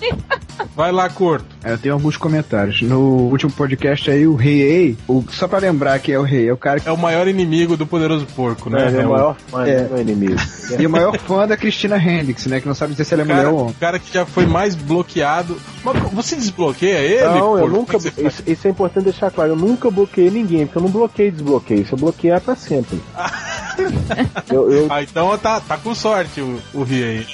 Vai 0.76 0.92
lá, 0.92 1.08
curto. 1.08 1.46
É, 1.64 1.72
Eu 1.72 1.78
tenho 1.78 1.94
alguns 1.94 2.16
comentários. 2.16 2.82
No 2.82 3.00
último 3.00 3.50
podcast 3.50 4.10
aí, 4.10 4.26
o 4.26 4.34
Rei 4.34 4.60
Ei, 4.62 4.98
o, 5.08 5.24
só 5.30 5.48
pra 5.48 5.58
lembrar 5.58 5.98
que 5.98 6.12
é 6.12 6.18
o 6.18 6.22
Rei, 6.22 6.48
é 6.48 6.52
o 6.52 6.56
cara 6.56 6.78
que. 6.80 6.88
É 6.88 6.92
o 6.92 6.96
maior 6.98 7.26
inimigo 7.28 7.76
do 7.76 7.86
poderoso 7.86 8.26
porco, 8.36 8.68
né? 8.70 8.86
Ele 8.86 8.98
é 8.98 9.00
É 9.02 9.06
o 9.06 9.10
maior 9.10 9.36
fã, 9.48 9.66
é. 9.66 9.70
é. 9.70 9.88
meu 9.88 10.00
inimigo. 10.00 10.36
E 10.78 10.86
o 10.86 10.90
maior 10.90 11.18
fã 11.18 11.46
da 11.46 11.56
Cristina 11.56 11.96
Hendricks, 11.96 12.46
né? 12.46 12.60
Que 12.60 12.68
não 12.68 12.74
sabe 12.74 12.92
dizer 12.92 13.04
se 13.04 13.14
ela 13.14 13.22
é 13.22 13.24
O 13.24 13.28
mulher 13.28 13.46
ou 13.48 13.54
o 13.54 13.60
homem. 13.62 13.74
cara 13.80 13.98
que 13.98 14.12
já 14.12 14.24
foi 14.24 14.46
mais 14.46 14.74
bloqueado. 14.74 15.56
Mas 15.82 15.96
você 16.12 16.36
desbloqueia 16.36 16.98
ele? 16.98 17.24
Não, 17.24 17.58
eu 17.58 17.60
porco? 17.60 17.68
nunca. 17.68 17.96
É? 17.96 18.26
Isso, 18.26 18.42
isso 18.46 18.66
é 18.66 18.70
importante 18.70 19.04
deixar 19.04 19.30
claro. 19.30 19.52
Eu 19.52 19.56
nunca 19.56 19.90
bloqueei 19.90 20.30
ninguém, 20.30 20.66
porque 20.66 20.78
eu 20.78 20.82
não 20.82 20.90
bloqueio 20.90 21.28
e 21.28 21.32
desbloqueio. 21.32 21.86
Se 21.86 21.92
eu 21.92 21.98
bloquear 21.98 22.36
é 22.36 22.40
pra 22.40 22.54
sempre. 22.54 23.00
eu, 24.50 24.70
eu 24.70 24.86
Ah, 24.90 25.02
então 25.02 25.36
tá, 25.38 25.60
tá 25.60 25.76
com 25.76 25.94
sorte 25.94 26.40
o, 26.40 26.58
o 26.74 26.84
aí. 26.84 27.26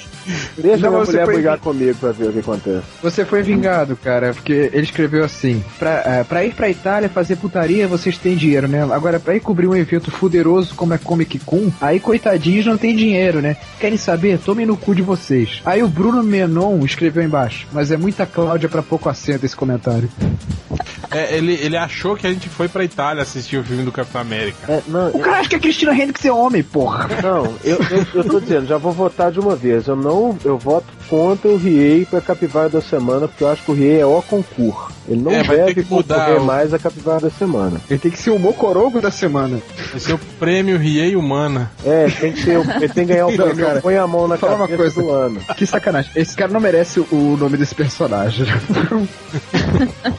Deixa 0.57 0.77
Não, 0.83 0.89
minha 0.91 1.05
você 1.05 1.11
mulher 1.11 1.25
foi- 1.25 1.33
brigar 1.35 1.57
comigo 1.59 1.95
pra 1.99 2.11
ver 2.11 2.29
o 2.29 2.33
que 2.33 2.39
acontece. 2.39 2.83
Você 3.01 3.25
foi 3.25 3.41
vingado, 3.41 3.95
cara, 3.95 4.33
porque 4.33 4.69
ele 4.73 4.83
escreveu 4.83 5.23
assim: 5.23 5.63
pra, 5.79 6.01
é, 6.05 6.23
pra 6.23 6.43
ir 6.45 6.53
pra 6.53 6.69
Itália 6.69 7.09
fazer 7.09 7.35
putaria, 7.37 7.87
vocês 7.87 8.17
têm 8.17 8.35
dinheiro, 8.35 8.67
né? 8.67 8.83
Agora, 8.91 9.19
pra 9.19 9.35
ir 9.35 9.39
cobrir 9.39 9.67
um 9.67 9.75
evento 9.75 10.11
fuderoso 10.11 10.75
como 10.75 10.93
é 10.93 10.97
Comic 10.97 11.39
Con, 11.39 11.71
aí 11.81 11.99
coitadinhos 11.99 12.65
não 12.65 12.77
tem 12.77 12.95
dinheiro, 12.95 13.41
né? 13.41 13.57
Querem 13.79 13.97
saber? 13.97 14.39
Tomem 14.39 14.65
no 14.65 14.77
cu 14.77 14.93
de 14.95 15.01
vocês. 15.01 15.61
Aí 15.65 15.81
o 15.83 15.87
Bruno 15.87 16.23
Menon 16.23 16.79
escreveu 16.85 17.23
embaixo, 17.23 17.67
mas 17.71 17.91
é 17.91 17.97
muita 17.97 18.25
Cláudia 18.25 18.67
pra 18.69 18.83
pouco 18.83 19.09
assento 19.09 19.45
esse 19.45 19.55
comentário. 19.55 20.09
É, 21.09 21.37
ele, 21.37 21.53
ele 21.53 21.77
achou 21.77 22.15
que 22.15 22.27
a 22.27 22.29
gente 22.29 22.49
foi 22.49 22.67
pra 22.67 22.83
Itália 22.83 23.23
assistir 23.23 23.57
o 23.57 23.63
filme 23.63 23.83
do 23.83 23.91
Capitão 23.91 24.19
América. 24.21 24.57
É, 24.71 24.81
não, 24.87 25.09
O 25.09 25.19
cara 25.19 25.39
acha 25.39 25.49
que 25.49 25.55
a 25.55 25.59
Cristina 25.59 25.93
Hendricks 25.93 26.25
é 26.25 26.31
homem, 26.31 26.61
porra. 26.61 27.07
Não, 27.23 27.45
eu, 27.63 27.77
eu, 27.89 28.05
eu 28.15 28.23
tô 28.25 28.39
dizendo, 28.39 28.67
já 28.67 28.77
vou 28.77 28.91
votar 28.91 29.31
de 29.31 29.39
uma 29.39 29.55
vez. 29.55 29.87
Eu 29.87 29.95
não, 29.95 30.16
eu 30.43 30.57
voto 30.57 30.96
contra 31.09 31.49
o 31.49 31.57
Riei 31.57 32.05
pra 32.05 32.21
Capivara 32.21 32.69
da 32.69 32.81
Semana, 32.81 33.27
porque 33.27 33.43
eu 33.43 33.49
acho 33.49 33.63
que 33.63 33.71
o 33.71 33.73
Riei 33.73 33.99
é 33.99 34.05
o 34.05 34.21
concurso. 34.21 34.95
Ele 35.07 35.21
não 35.21 35.31
É, 35.31 35.41
deve 35.43 35.83
que 35.83 35.89
mudar 35.93 36.15
concorrer 36.15 36.41
o- 36.41 36.45
mais 36.45 36.73
a 36.73 36.79
Capivara 36.79 37.21
da 37.21 37.29
Semana. 37.29 37.79
Ele 37.89 37.97
tem 37.99 38.11
que 38.11 38.19
ser 38.19 38.29
o 38.31 38.37
mocorongo 38.39 38.99
da 38.99 39.09
semana. 39.09 39.59
Vai 39.91 39.99
ser 40.01 40.13
o 40.13 40.17
prêmio 40.37 40.77
Riei 40.77 41.15
Humana. 41.15 41.71
É, 41.85 42.09
tem 42.09 42.33
que 42.33 42.41
ser, 42.43 42.57
o- 42.59 42.63
ele 42.71 42.89
tem 42.89 43.05
que 43.07 43.13
ganhar 43.13 43.27
o 43.27 43.31
prêmio. 43.35 43.65
cara, 43.65 43.81
Põe 43.81 43.95
a 43.95 44.05
mão 44.05 44.27
na 44.27 44.37
fala 44.37 44.55
uma 44.55 44.67
coisa. 44.67 45.01
do 45.01 45.09
ano. 45.11 45.39
Que 45.55 45.65
sacanagem. 45.65 46.11
Esse 46.15 46.35
cara 46.35 46.51
não 46.51 46.59
merece 46.59 46.99
o 46.99 47.37
nome 47.39 47.55
desse 47.57 47.73
personagem. 47.73 48.45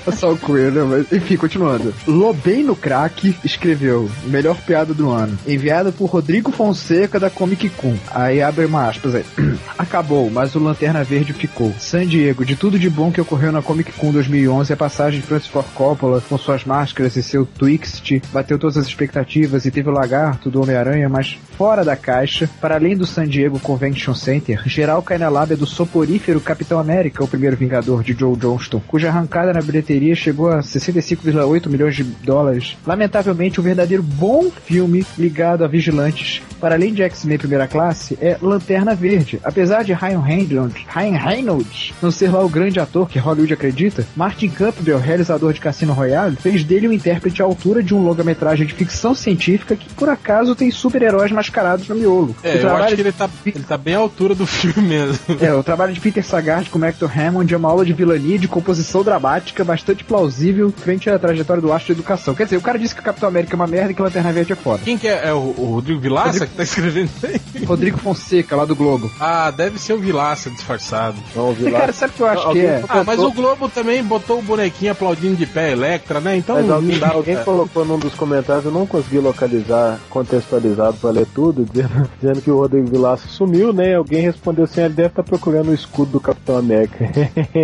É 0.06 0.10
Só 0.12 0.32
o 0.32 0.36
queer, 0.38 0.72
né? 0.72 0.82
Mas, 0.82 1.12
enfim, 1.12 1.36
continuando. 1.36 1.94
Lobei 2.06 2.62
no 2.62 2.74
Crack 2.76 3.36
escreveu 3.44 4.08
Melhor 4.24 4.56
piada 4.56 4.94
do 4.94 5.10
ano. 5.10 5.38
Enviada 5.46 5.92
por 5.92 6.06
Rodrigo 6.06 6.50
Fonseca 6.50 7.18
da 7.20 7.28
Comic 7.30 7.68
Con. 7.70 7.94
Aí 8.10 8.40
abre 8.42 8.64
uma 8.64 8.88
aspas 8.88 9.14
aí. 9.14 9.24
Acabou, 9.76 10.30
mas 10.30 10.54
o 10.54 10.60
Lanterna 10.78 11.02
Verde 11.02 11.32
ficou. 11.32 11.74
San 11.76 12.06
Diego, 12.06 12.44
de 12.44 12.54
tudo 12.54 12.78
de 12.78 12.88
bom 12.88 13.10
que 13.10 13.20
ocorreu 13.20 13.50
na 13.50 13.60
Comic 13.60 13.90
Con 13.94 14.12
2011, 14.12 14.72
a 14.72 14.76
passagem 14.76 15.20
de 15.20 15.26
Francis 15.26 15.48
Ford 15.48 15.66
Coppola 15.74 16.20
com 16.20 16.38
suas 16.38 16.64
máscaras 16.64 17.16
e 17.16 17.22
seu 17.22 17.44
Twixt 17.44 18.22
bateu 18.32 18.56
todas 18.60 18.76
as 18.76 18.86
expectativas 18.86 19.64
e 19.64 19.72
teve 19.72 19.88
o 19.88 19.92
lagarto 19.92 20.48
do 20.48 20.62
Homem-Aranha, 20.62 21.08
mas 21.08 21.36
fora 21.56 21.84
da 21.84 21.96
caixa, 21.96 22.48
para 22.60 22.76
além 22.76 22.96
do 22.96 23.04
San 23.04 23.26
Diego 23.26 23.58
Convention 23.58 24.14
Center, 24.14 24.62
geral 24.68 25.02
cai 25.02 25.18
na 25.18 25.28
lábia 25.28 25.56
do 25.56 25.66
soporífero 25.66 26.40
Capitão 26.40 26.78
América, 26.78 27.24
o 27.24 27.28
primeiro 27.28 27.56
Vingador 27.56 28.04
de 28.04 28.12
Joe 28.12 28.36
Johnston, 28.36 28.80
cuja 28.86 29.08
arrancada 29.08 29.52
na 29.52 29.60
bilheteria 29.60 30.14
chegou 30.14 30.48
a 30.48 30.60
65,8 30.60 31.68
milhões 31.68 31.96
de 31.96 32.04
dólares. 32.04 32.76
Lamentavelmente, 32.86 33.58
o 33.58 33.64
verdadeiro 33.64 34.04
bom 34.04 34.48
filme 34.64 35.04
ligado 35.18 35.64
a 35.64 35.66
vigilantes, 35.66 36.40
para 36.60 36.76
além 36.76 36.94
de 36.94 37.02
X-Men 37.02 37.38
Primeira 37.38 37.66
Classe, 37.66 38.16
é 38.20 38.38
Lanterna 38.40 38.94
Verde. 38.94 39.40
Apesar 39.42 39.82
de 39.82 39.92
Ryan 39.92 40.20
Reynolds, 40.68 40.86
Ryan 40.94 41.18
Reynolds 41.18 41.94
não 42.02 42.10
ser 42.10 42.30
lá 42.32 42.40
o 42.44 42.48
grande 42.48 42.80
ator 42.80 43.08
que 43.08 43.18
Hollywood 43.18 43.52
acredita, 43.52 44.06
Martin 44.16 44.48
Campbell, 44.48 44.98
realizador 44.98 45.52
de 45.52 45.60
Cassino 45.60 45.92
Royale, 45.92 46.36
fez 46.36 46.64
dele 46.64 46.88
um 46.88 46.92
intérprete 46.92 47.42
à 47.42 47.44
altura 47.44 47.82
de 47.82 47.94
um 47.94 48.02
longa-metragem 48.02 48.66
de 48.66 48.74
ficção 48.74 49.14
científica 49.14 49.76
que, 49.76 49.88
por 49.94 50.08
acaso, 50.08 50.54
tem 50.54 50.70
super-heróis 50.70 51.30
mascarados 51.32 51.88
no 51.88 51.94
miolo. 51.94 52.34
É, 52.42 52.54
O 52.54 52.58
eu 52.58 52.76
acho 52.76 52.94
que 52.94 53.00
ele 53.00 53.12
tá, 53.12 53.28
ele 53.46 53.64
tá 53.64 53.76
bem 53.76 53.94
à 53.94 53.98
altura 53.98 54.34
do 54.34 54.46
filme 54.46 54.88
mesmo. 54.88 55.18
é, 55.40 55.52
o 55.54 55.62
trabalho 55.62 55.92
de 55.92 56.00
Peter 56.00 56.24
Saggart 56.24 56.68
com 56.68 56.84
Hector 56.84 57.10
Hammond 57.16 57.52
é 57.52 57.56
uma 57.56 57.68
aula 57.68 57.84
de 57.84 57.92
vilania 57.92 58.36
e 58.36 58.38
de 58.38 58.48
composição 58.48 59.02
dramática 59.02 59.64
bastante 59.64 60.04
plausível 60.04 60.72
frente 60.76 61.08
à 61.10 61.18
trajetória 61.18 61.60
do 61.62 61.72
astro 61.72 61.94
da 61.94 61.98
educação. 62.00 62.34
Quer 62.34 62.44
dizer, 62.44 62.56
o 62.56 62.60
cara 62.62 62.78
disse 62.78 62.94
que 62.94 63.00
o 63.00 63.04
Capitão 63.04 63.28
América 63.28 63.54
é 63.54 63.56
uma 63.56 63.66
merda 63.66 63.92
e 63.92 63.94
que 63.94 64.02
Lanterna 64.02 64.32
Verde 64.32 64.52
é 64.52 64.56
foda. 64.56 64.80
Quem 64.84 64.96
que 64.98 65.06
é? 65.08 65.28
É 65.28 65.32
o, 65.32 65.54
o 65.56 65.70
Rodrigo 65.74 66.00
Vilaça 66.00 66.46
que 66.46 66.54
tá 66.54 66.62
escrevendo 66.62 67.10
aí? 67.24 67.40
Rodrigo 67.64 67.98
Fonseca, 67.98 68.56
lá 68.56 68.64
do 68.64 68.74
Globo. 68.76 69.10
Ah, 69.20 69.50
deve 69.50 69.78
ser 69.78 69.92
o 69.92 69.98
Vilaça 69.98 70.50
disfarçado. 70.58 71.16
Vamos 71.34 71.56
ver 71.56 71.64
Mas, 71.64 71.72
lá. 71.72 71.80
cara, 71.80 71.92
sabe 71.92 72.12
o 72.12 72.16
que 72.16 72.22
eu 72.22 72.26
acho 72.26 72.50
que 72.52 72.60
é? 72.60 72.84
Ah, 72.88 73.04
mas 73.04 73.18
o 73.20 73.32
Globo 73.32 73.68
também 73.68 74.02
botou 74.02 74.38
o 74.38 74.42
bonequinho 74.42 74.92
aplaudindo 74.92 75.36
de 75.36 75.46
pé 75.46 75.72
Electra, 75.72 76.20
né? 76.20 76.36
Então 76.36 76.56
Mas 76.56 76.66
não 76.66 76.76
alguém, 76.76 77.00
alguém 77.02 77.36
colocou 77.44 77.84
num 77.84 77.98
dos 77.98 78.14
comentários, 78.14 78.64
eu 78.64 78.70
não 78.70 78.86
consegui 78.86 79.18
localizar 79.18 79.98
contextualizado 80.10 80.96
pra 80.98 81.10
ler 81.10 81.26
tudo, 81.34 81.64
dizendo, 81.70 82.10
dizendo 82.20 82.42
que 82.42 82.50
o 82.50 82.58
Rodrigo 82.58 82.88
Vilaça 82.88 83.28
sumiu, 83.28 83.72
né? 83.72 83.94
Alguém 83.94 84.22
respondeu 84.22 84.64
assim, 84.64 84.82
ele 84.82 84.94
deve 84.94 85.08
estar 85.08 85.22
procurando 85.22 85.70
o 85.70 85.74
escudo 85.74 86.12
do 86.12 86.20
Capitão 86.20 86.58
América. 86.58 87.08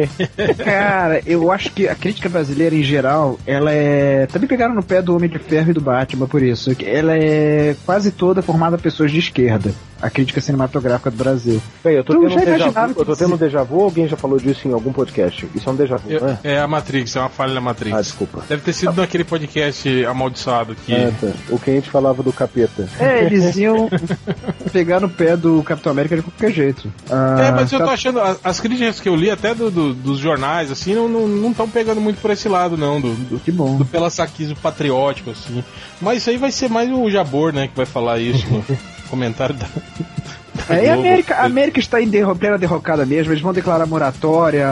Cara, 0.65 1.21
eu 1.27 1.51
acho 1.51 1.71
que 1.71 1.89
a 1.89 1.95
crítica 1.95 2.29
brasileira 2.29 2.75
em 2.75 2.83
geral, 2.83 3.39
ela 3.47 3.71
é. 3.73 4.27
Também 4.27 4.49
pegaram 4.49 4.75
no 4.75 4.83
pé 4.83 5.03
do 5.03 5.15
Homem 5.15 5.29
de 5.29 5.39
Ferro 5.39 5.71
e 5.71 5.75
do 5.75 5.81
Batman 5.81 6.27
por 6.27 6.43
isso. 6.43 6.75
que 6.75 6.85
Ela 6.85 7.17
é 7.17 7.77
quase 7.85 8.11
toda 8.11 8.43
formada 8.43 8.77
por 8.77 8.85
pessoas 8.85 9.11
de 9.11 9.19
esquerda. 9.19 9.73
A 10.05 10.11
crítica 10.11 10.39
cinematográfica 10.39 11.11
do 11.11 11.17
Brasil. 11.17 11.63
Bem, 11.83 11.95
eu 11.95 12.05
tô 12.05 12.13
Tu 12.13 12.19
tendo 12.21 12.27
um 12.27 12.35
já 12.35 12.41
déjà 12.41 12.57
imaginava 12.65 12.89
vu, 12.89 12.95
que 12.95 13.01
eu 13.01 13.05
tô 13.07 13.17
tendo 13.17 13.35
um 13.35 13.37
déjà 13.39 13.63
vu 13.63 13.77
ou 13.79 13.85
alguém 13.85 14.07
já 14.07 14.17
falou 14.19 14.39
disso 14.39 14.69
em 14.69 14.73
algum 14.75 14.93
podcast? 14.93 15.49
Isso 15.55 15.67
é 15.67 15.73
um 15.73 15.77
déjà 15.77 15.97
vu, 15.97 16.11
Eu- 16.11 16.21
né? 16.21 16.39
É 16.45 16.59
a 16.61 16.69
Matrix, 16.69 17.17
é 17.17 17.21
uma 17.21 17.31
falha 17.31 17.55
na 17.55 17.61
Matrix. 17.63 17.97
Ah, 17.97 18.03
desculpa. 18.03 18.43
Deve 18.47 18.61
ter 18.61 18.75
sido 18.75 18.93
naquele 18.93 19.25
podcast 19.25 20.05
amaldiçoado 20.05 20.75
que. 20.75 20.93
É, 20.93 21.11
tá. 21.19 21.29
O 21.49 21.59
que 21.59 21.71
a 21.71 21.75
gente 21.75 21.89
falava 21.89 22.23
do 22.23 22.33
capeta. 22.35 22.87
É, 23.01 23.25
eles 23.25 23.57
iam 23.57 23.89
pegar 24.73 25.01
no 25.01 25.09
pé 25.09 25.37
do 25.39 25.63
Capitão 25.63 25.93
América 25.93 26.17
de 26.17 26.23
qualquer 26.23 26.53
jeito. 26.53 26.93
Ah, 27.11 27.37
É, 27.47 27.51
mas 27.51 27.73
eu 27.73 27.79
tô 27.79 27.87
tá- 27.87 27.93
achando. 27.93 28.21
As 28.45 28.61
críticas 28.61 29.01
que 29.01 29.09
eu 29.09 29.17
li, 29.17 29.31
até 29.31 29.55
do- 29.55 29.71
do- 29.71 29.95
dos 29.95 30.19
jornais, 30.19 30.71
assim, 30.71 30.95
não 30.95 31.07
estão 31.07 31.27
não, 31.27 31.53
tão 31.55 31.69
pegando 31.69 32.01
muito 32.01 32.21
por 32.21 32.31
esse 32.31 32.49
lado, 32.49 32.77
não. 32.77 33.01
Do, 33.01 33.15
do, 33.15 33.41
Que 33.41 33.51
bom. 33.51 33.77
do 33.77 33.85
pelassaquismo 33.87 34.57
patriótico, 34.57 35.31
assim. 35.31 35.65
Mas 36.01 36.19
isso 36.19 36.29
aí 36.31 36.37
vai 36.37 36.51
ser 36.51 36.69
mais 36.69 36.91
o 36.93 37.09
Jabor, 37.11 37.55
né, 37.55 37.69
que 37.69 37.77
vai 37.77 37.87
falar 37.87 38.19
isso 38.19 38.47
no 38.51 38.63
comentário 39.15 39.55
da. 39.55 39.67
da 39.67 40.75
É, 40.77 40.85
e 40.87 40.89
a. 40.89 40.95
América, 40.95 41.35
a 41.37 41.45
América 41.45 41.79
está 41.81 42.01
em 42.01 42.09
derro- 42.09 42.35
plena 42.37 42.57
derrocada 42.57 43.05
mesmo, 43.05 43.33
eles 43.33 43.43
vão 43.43 43.53
declarar 43.53 43.87
moratória, 43.87 44.67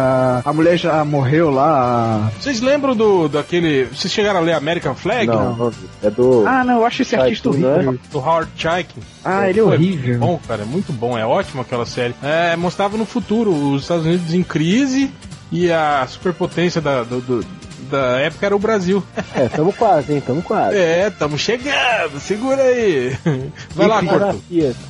a 0.45 0.53
mulher 0.53 0.77
já 0.79 1.05
morreu 1.05 1.51
lá. 1.51 2.31
Vocês 2.41 2.61
lembram 2.61 2.95
do 2.97 3.29
daquele. 3.29 3.85
Vocês 3.87 4.13
chegaram 4.13 4.39
a 4.41 4.43
ler 4.43 4.55
American 4.55 4.95
Flag? 4.95 5.27
Não, 5.27 5.73
é 6.03 6.11
do. 6.11 6.45
Ah, 6.47 6.65
não, 6.65 6.79
eu 6.79 6.87
acho 6.87 7.03
esse 7.03 7.15
artista 7.17 7.51
né? 7.51 7.67
horrível. 7.69 7.99
Do 8.11 8.19
Howard 8.19 8.51
Chaykin. 8.57 9.01
Ah, 9.25 9.49
ele 9.51 9.61
é 9.61 9.63
Pô, 9.63 9.69
horrível. 9.71 10.19
Bom, 10.19 10.41
cara, 10.47 10.63
é 10.63 10.67
muito 10.67 10.93
bom, 10.93 11.17
é 11.19 11.27
ótimo 11.27 11.63
aquela 11.63 11.85
série. 11.87 12.15
É, 12.23 12.57
mostrava 12.57 12.97
no 12.97 13.05
futuro 13.05 13.51
os 13.53 13.83
Estados 13.83 14.07
Unidos 14.07 14.33
em 14.35 14.43
crise 14.43 15.11
e 15.51 15.71
a 15.71 16.07
superpotência 16.09 16.81
da, 16.81 17.03
do- 17.03 17.21
do- 17.21 17.45
da 17.93 18.19
época 18.19 18.47
era 18.47 18.57
o 18.57 18.59
Brasil. 18.59 19.03
É, 19.35 19.49
tamo 19.49 19.73
quase, 19.73 20.13
hein? 20.13 20.23
Tamo 20.27 20.43
quase. 20.43 20.77
É, 20.77 21.11
tamo 21.11 21.39
chegando, 21.39 22.19
segura 22.19 22.63
aí. 22.63 23.17
Vai 23.75 23.87
lá, 23.87 24.03
Corto. 24.03 24.43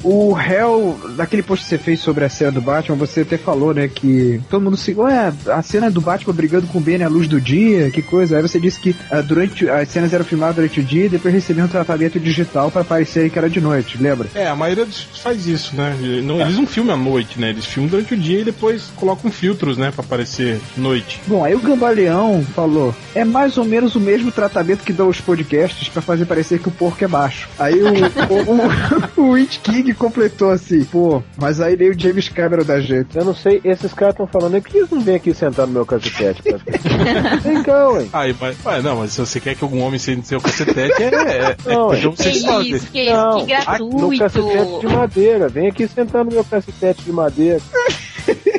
O 0.02 0.32
réu, 0.32 0.98
daquele 1.16 1.42
post 1.42 1.64
que 1.64 1.68
você 1.68 1.78
fez 1.78 2.00
sobre 2.00 2.24
a 2.24 2.28
cena 2.28 2.52
do 2.52 2.60
Batman, 2.60 2.96
você 2.96 3.22
até 3.22 3.36
falou, 3.36 3.74
né, 3.74 3.88
que 3.88 4.40
todo 4.48 4.62
mundo 4.62 4.76
se. 4.76 4.94
Ué, 4.94 5.32
a 5.48 5.62
cena 5.62 5.90
do 5.90 6.00
Batman 6.00 6.32
brigando 6.32 6.66
com 6.66 6.78
o 6.78 6.80
Ben 6.80 7.02
à 7.02 7.08
luz 7.08 7.26
do 7.26 7.40
dia, 7.40 7.90
que 7.90 8.02
coisa. 8.02 8.36
Aí 8.36 8.42
você 8.42 8.60
disse 8.60 8.78
que 8.80 8.94
ah, 9.10 9.20
durante 9.20 9.68
as 9.68 9.88
cenas 9.88 10.12
eram 10.12 10.24
filmadas 10.24 10.56
durante 10.56 10.80
o 10.80 10.84
dia 10.84 11.06
e 11.06 11.08
depois 11.08 11.34
recebiam 11.34 11.66
um 11.66 11.70
tratamento 11.70 12.20
digital 12.20 12.70
pra 12.70 12.84
parecer 12.84 13.30
que 13.30 13.38
era 13.38 13.50
de 13.50 13.60
noite, 13.60 14.00
lembra? 14.00 14.28
É, 14.34 14.46
a 14.46 14.54
maioria 14.54 14.84
dos 14.84 15.02
faz 15.02 15.46
isso, 15.46 15.74
né? 15.74 15.96
Não, 16.22 16.40
eles 16.40 16.56
não 16.56 16.66
filmam 16.66 16.94
à 16.94 16.98
noite, 16.98 17.40
né? 17.40 17.50
Eles 17.50 17.66
filmam 17.66 17.90
durante 17.90 18.14
o 18.14 18.16
dia 18.16 18.40
e 18.40 18.44
depois 18.44 18.90
colocam 18.96 19.30
filtros, 19.30 19.76
né? 19.76 19.90
Pra 19.90 20.04
parecer 20.04 20.60
noite. 20.76 21.20
Bom, 21.26 21.44
aí 21.44 21.54
o 21.54 21.60
Gambaleão 21.60 22.44
falou: 22.54 22.91
é 23.14 23.24
mais 23.24 23.56
ou 23.58 23.64
menos 23.64 23.94
o 23.94 24.00
mesmo 24.00 24.30
tratamento 24.32 24.84
que 24.84 24.92
dão 24.92 25.08
os 25.08 25.20
podcasts 25.20 25.88
pra 25.88 26.02
fazer 26.02 26.24
parecer 26.26 26.58
que 26.58 26.68
o 26.68 26.72
porco 26.72 27.04
é 27.04 27.08
baixo. 27.08 27.48
Aí 27.58 27.80
o, 27.82 27.88
o, 27.88 29.22
o, 29.22 29.26
o 29.26 29.30
Witch 29.32 29.58
King 29.58 29.92
completou 29.94 30.50
assim: 30.50 30.84
pô, 30.84 31.22
mas 31.36 31.60
aí 31.60 31.76
nem 31.76 31.90
o 31.90 31.98
James 31.98 32.28
Cameron 32.28 32.64
da 32.64 32.80
gente. 32.80 33.16
Eu 33.16 33.24
não 33.24 33.34
sei, 33.34 33.60
esses 33.64 33.92
caras 33.92 34.14
estão 34.14 34.26
falando 34.26 34.54
aí, 34.54 34.60
por 34.60 34.70
que 34.70 34.78
eles 34.78 34.90
não 34.90 35.00
vêm 35.00 35.16
aqui 35.16 35.32
sentar 35.34 35.66
no 35.66 35.72
meu 35.72 35.86
cacetete? 35.86 36.42
Vem 37.42 37.62
cá, 37.62 37.88
ué. 37.90 38.06
Aí, 38.12 38.36
mas, 38.40 38.56
mas 38.64 38.84
não, 38.84 38.96
mas 38.96 39.12
se 39.12 39.20
você 39.20 39.40
quer 39.40 39.54
que 39.54 39.64
algum 39.64 39.80
homem 39.82 39.98
sente 39.98 40.26
seu 40.26 40.40
cacetete, 40.40 41.02
é, 41.02 41.06
é, 41.06 41.56
é 41.66 41.74
Não, 41.74 41.90
questão 41.90 42.12
Que 42.12 42.22
sexual. 42.22 42.62
isso, 42.62 42.86
que 42.86 43.02
isso, 43.02 43.12
Não, 43.12 43.46
que 43.46 43.52
No 43.82 44.18
cacetete 44.18 44.54
gratuito. 44.54 44.80
de 44.80 44.94
madeira. 44.94 45.48
Vem 45.48 45.68
aqui 45.68 45.88
sentar 45.88 46.24
no 46.24 46.30
meu 46.32 46.44
cacetete 46.44 47.02
de 47.02 47.12
madeira. 47.12 47.60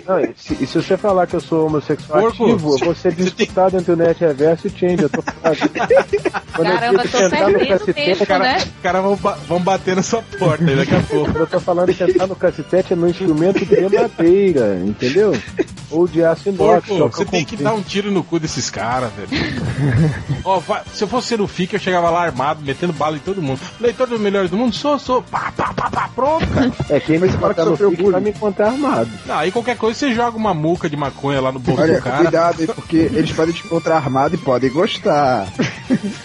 Não, 0.08 0.20
e, 0.20 0.34
se, 0.36 0.54
e 0.62 0.68
se 0.68 0.82
você 0.82 0.98
falar 0.98 1.28
que 1.28 1.36
eu 1.36 1.40
sou 1.40 1.68
homossexual 1.68 2.20
Porco, 2.22 2.44
ativo, 2.46 2.74
eu 2.74 2.78
vou 2.80 2.96
ser 2.96 3.16
tem- 3.16 3.26
disputado 3.26 3.78
entre 3.78 3.92
o 3.92 3.96
Net 3.96 4.20
Reverso 4.20 4.68
e 4.68 4.70
o 4.70 4.78
Change. 4.78 5.04
Eu 5.04 5.10
tô 5.10 5.22
falando. 5.22 5.58
Quando 6.54 6.68
eu 6.68 6.74
Caramba, 6.76 7.04
digo 7.04 7.12
tô 7.12 7.30
perdendo 7.30 7.68
cacetete, 7.68 7.94
tempo, 7.94 8.26
Cara, 8.26 8.44
né? 8.44 8.58
Os 8.58 8.82
caras 8.82 9.02
vão, 9.04 9.16
ba- 9.16 9.38
vão 9.48 9.60
bater 9.60 9.96
na 9.96 10.04
sua 10.04 10.22
porta 10.22 10.64
aí 10.66 10.76
daqui 10.76 10.96
a 10.96 11.00
pouco. 11.02 11.38
Eu 11.38 11.48
tô 11.48 11.60
falando 11.60 11.92
de 11.92 11.98
sentar 11.98 12.28
no 12.28 12.36
cacetete 12.36 12.94
é 12.94 12.96
no 12.96 13.08
instrumento 13.10 13.66
de 13.66 13.82
madeira, 13.98 14.76
entendeu? 14.86 15.34
Ou 15.94 16.08
de 16.08 16.24
aço 16.24 16.50
inox. 16.50 16.86
Que 16.86 16.94
você 16.94 17.22
eu 17.22 17.26
tem 17.26 17.46
que 17.46 17.58
dar 17.58 17.74
um 17.74 17.82
tiro 17.82 18.12
no 18.12 18.24
cu 18.24 18.40
desses 18.40 18.70
caras, 18.70 19.12
velho. 19.14 19.30
Ó, 20.44 20.60
vai- 20.60 20.82
se 20.94 21.04
eu 21.04 21.08
fosse 21.08 21.28
ser 21.30 21.42
o 21.42 21.48
FIC, 21.48 21.74
eu 21.74 21.80
chegava 21.80 22.10
lá 22.10 22.24
armado, 22.24 22.64
metendo 22.64 22.94
bala 22.94 23.16
em 23.16 23.20
todo 23.20 23.42
mundo. 23.42 23.60
Leitor 23.80 24.08
do 24.08 24.20
Melhores 24.20 24.50
do 24.50 24.58
Mundo? 24.58 24.74
Sou, 24.76 24.98
sou. 25.00 25.22
Pá, 25.24 25.52
pá, 25.56 25.74
pá, 25.74 25.90
pá, 25.90 26.10
pronto, 26.14 26.46
cara. 26.48 26.72
É, 26.90 27.00
quem 27.00 27.20
me 27.20 27.30
que 27.30 27.38
no 27.38 27.54
sofreu 27.66 27.92
FIC 27.92 28.04
vai 28.12 28.22
me 28.22 28.30
encontrar 28.32 28.68
armado. 28.68 29.10
Não, 29.26 29.36
aí 29.38 29.52
qualquer 29.52 29.78
coisa 29.78 29.98
você 30.00 30.14
joga 30.14 30.38
uma 30.38 30.54
muca 30.54 30.90
de 30.90 30.96
maconha 30.98 31.42
lá 31.42 31.52
no 31.52 31.60
bolso 31.60 31.82
Olha, 31.82 31.96
do 31.96 32.02
cara. 32.02 32.18
cuidado 32.18 32.62
aí, 32.62 32.68
porque 32.68 32.98
eles 32.98 33.32
podem 33.32 33.54
te 33.54 33.66
encontrar 33.66 33.96
armado 33.98 34.36
e 34.36 34.38
podem 34.38 34.72
gostar. 34.72 35.48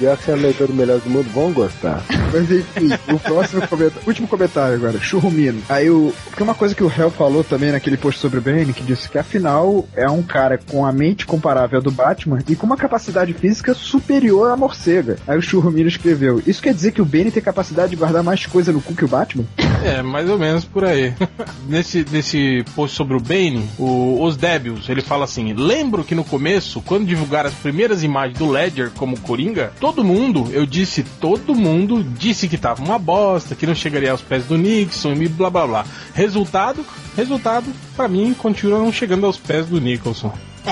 Já 0.00 0.16
que 0.16 0.24
você 0.24 0.30
é 0.32 0.36
leitor 0.36 0.68
do 0.68 0.74
Melhor 0.74 0.98
do 1.00 1.10
Mundo, 1.10 1.28
vão 1.32 1.52
gostar. 1.52 2.02
Mas 2.32 2.50
enfim, 2.50 2.88
o 3.12 3.18
próximo 3.18 3.66
comentário. 3.66 4.06
Último 4.06 4.28
comentário 4.28 4.74
agora, 4.74 4.98
churrumino. 5.00 5.62
Aí 5.68 5.90
o. 5.90 6.12
Porque 6.26 6.42
uma 6.42 6.54
coisa 6.54 6.74
que 6.74 6.84
o 6.84 6.92
Hell 6.94 7.10
falou 7.10 7.42
também 7.44 7.72
naquele 7.72 7.96
post 7.96 8.20
sobre 8.20 8.38
o 8.38 8.42
Bane, 8.42 8.72
que 8.72 8.82
disse 8.82 9.08
que 9.08 9.18
afinal 9.18 9.57
é 9.94 10.08
um 10.08 10.22
cara 10.22 10.58
com 10.58 10.84
a 10.84 10.92
mente 10.92 11.26
comparável 11.26 11.80
do 11.80 11.90
Batman 11.90 12.38
e 12.48 12.54
com 12.54 12.66
uma 12.66 12.76
capacidade 12.76 13.32
física 13.32 13.74
superior 13.74 14.50
à 14.50 14.56
morcega. 14.56 15.16
Aí 15.26 15.38
o 15.38 15.42
churrumino 15.42 15.88
escreveu: 15.88 16.42
Isso 16.46 16.62
quer 16.62 16.74
dizer 16.74 16.92
que 16.92 17.02
o 17.02 17.04
Bane 17.04 17.30
tem 17.30 17.42
capacidade 17.42 17.90
de 17.90 17.96
guardar 17.96 18.22
mais 18.22 18.46
coisa 18.46 18.72
no 18.72 18.80
cu 18.80 18.94
que 18.94 19.04
o 19.04 19.08
Batman? 19.08 19.44
É, 19.84 20.02
mais 20.02 20.28
ou 20.28 20.38
menos 20.38 20.64
por 20.64 20.84
aí. 20.84 21.14
nesse, 21.68 22.04
nesse 22.10 22.64
post 22.74 22.96
sobre 22.96 23.16
o 23.16 23.20
Bane, 23.20 23.68
o, 23.78 24.22
os 24.22 24.36
débios, 24.36 24.88
ele 24.88 25.02
fala 25.02 25.24
assim: 25.24 25.52
Lembro 25.52 26.04
que 26.04 26.14
no 26.14 26.24
começo, 26.24 26.82
quando 26.82 27.06
divulgaram 27.06 27.48
as 27.48 27.54
primeiras 27.54 28.02
imagens 28.02 28.38
do 28.38 28.48
Ledger 28.48 28.90
como 28.90 29.18
Coringa, 29.20 29.72
todo 29.80 30.04
mundo, 30.04 30.48
eu 30.52 30.66
disse, 30.66 31.02
todo 31.02 31.54
mundo 31.54 32.02
disse 32.02 32.48
que 32.48 32.58
tava 32.58 32.82
uma 32.82 32.98
bosta, 32.98 33.54
que 33.54 33.66
não 33.66 33.74
chegaria 33.74 34.10
aos 34.10 34.22
pés 34.22 34.44
do 34.44 34.56
Nixon 34.56 35.14
e 35.14 35.28
blá 35.28 35.50
blá 35.50 35.66
blá. 35.66 35.86
Resultado, 36.14 36.84
resultado, 37.16 37.66
pra 37.96 38.08
mim, 38.08 38.34
continua 38.34 38.78
não 38.78 38.92
chegando 38.92 39.26
aos 39.26 39.36
pés 39.48 39.66
do 39.66 39.80
Nicholson. 39.80 40.30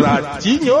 Ratinho! 0.00 0.76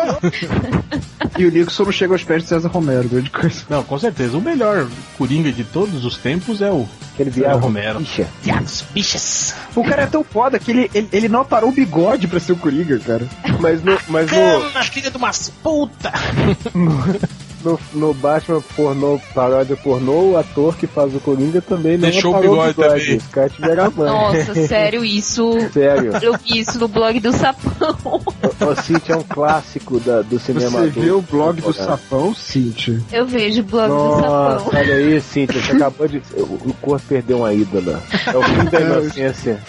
E 1.36 1.44
o 1.44 1.50
Nixon 1.50 1.84
não 1.84 1.92
chega 1.92 2.14
aos 2.14 2.22
pés 2.22 2.44
de 2.44 2.48
César 2.48 2.68
Romero, 2.68 3.08
grande 3.08 3.28
coisa. 3.28 3.62
Não, 3.68 3.82
com 3.82 3.98
certeza. 3.98 4.38
O 4.38 4.40
melhor 4.40 4.88
Coringa 5.18 5.50
de 5.50 5.64
todos 5.64 6.04
os 6.04 6.16
tempos 6.16 6.62
é 6.62 6.70
o 6.70 6.88
Aquele 7.12 7.32
César. 7.32 7.56
Romero. 7.56 8.00
Ixi, 8.00 8.24
Viados, 8.42 8.84
bichas. 8.94 9.54
O 9.74 9.82
cara 9.82 10.02
é 10.02 10.06
tão 10.06 10.22
foda 10.22 10.60
que 10.60 10.70
ele, 10.70 10.90
ele, 10.94 11.08
ele 11.12 11.28
não 11.28 11.40
aparou 11.40 11.70
o 11.70 11.72
bigode 11.72 12.28
pra 12.28 12.38
ser 12.38 12.52
o 12.52 12.56
Coringa, 12.56 12.98
cara. 13.00 13.26
Mas 13.60 13.82
no, 13.82 13.98
mas 14.08 14.30
no, 14.30 14.36
Cama, 14.36 14.84
filha 14.84 15.10
de 15.10 15.16
umas 15.16 15.50
puta! 15.62 16.12
no, 17.66 17.80
no 17.92 18.14
Batman 18.14 18.62
pornô, 18.76 19.20
paródia 19.34 19.76
pornô, 19.76 20.30
o 20.30 20.36
ator 20.36 20.76
que 20.76 20.86
faz 20.86 21.12
o 21.14 21.18
Coringa 21.18 21.60
também 21.60 21.98
não 21.98 22.08
Deixou 22.08 22.32
o 22.32 22.36
aparou 22.36 22.56
bigode 22.56 22.74
também. 22.74 23.16
Os 23.16 23.26
caras 23.26 23.52
tiveram 23.52 23.84
a 23.84 23.90
mãe. 23.90 24.08
Nossa, 24.08 24.54
sério, 24.66 25.04
isso. 25.04 25.52
Sério. 25.72 26.12
Eu 26.22 26.34
vi 26.34 26.60
isso 26.60 26.78
no 26.78 26.86
blog 26.86 27.18
do 27.18 27.32
Sapão. 27.32 28.20
O 28.60 28.82
City 28.82 29.12
é 29.12 29.16
um 29.16 29.22
clássico 29.22 29.98
da, 29.98 30.22
do 30.22 30.38
cinema 30.38 30.82
Você 30.82 30.88
vê 30.88 31.10
o 31.10 31.20
blog 31.20 31.60
do. 31.60 31.72
Sapão, 31.72 32.34
Cintia. 32.34 33.00
Eu 33.12 33.26
vejo 33.26 33.60
o 33.60 33.64
blog 33.64 33.88
do 33.88 33.94
Nossa, 33.94 34.64
Sapão. 34.64 34.80
olha 34.80 34.94
aí, 34.94 35.20
Cíntia, 35.20 35.60
você 35.60 35.72
acabou 35.72 36.08
de. 36.08 36.22
O, 36.34 36.42
o 36.42 36.76
corpo 36.80 37.04
perdeu 37.08 37.38
uma 37.38 37.52
ídola. 37.52 38.02
É 38.26 38.36
o 38.36 38.42
fim 38.42 38.64
da 38.70 38.80
inocência. 38.80 39.60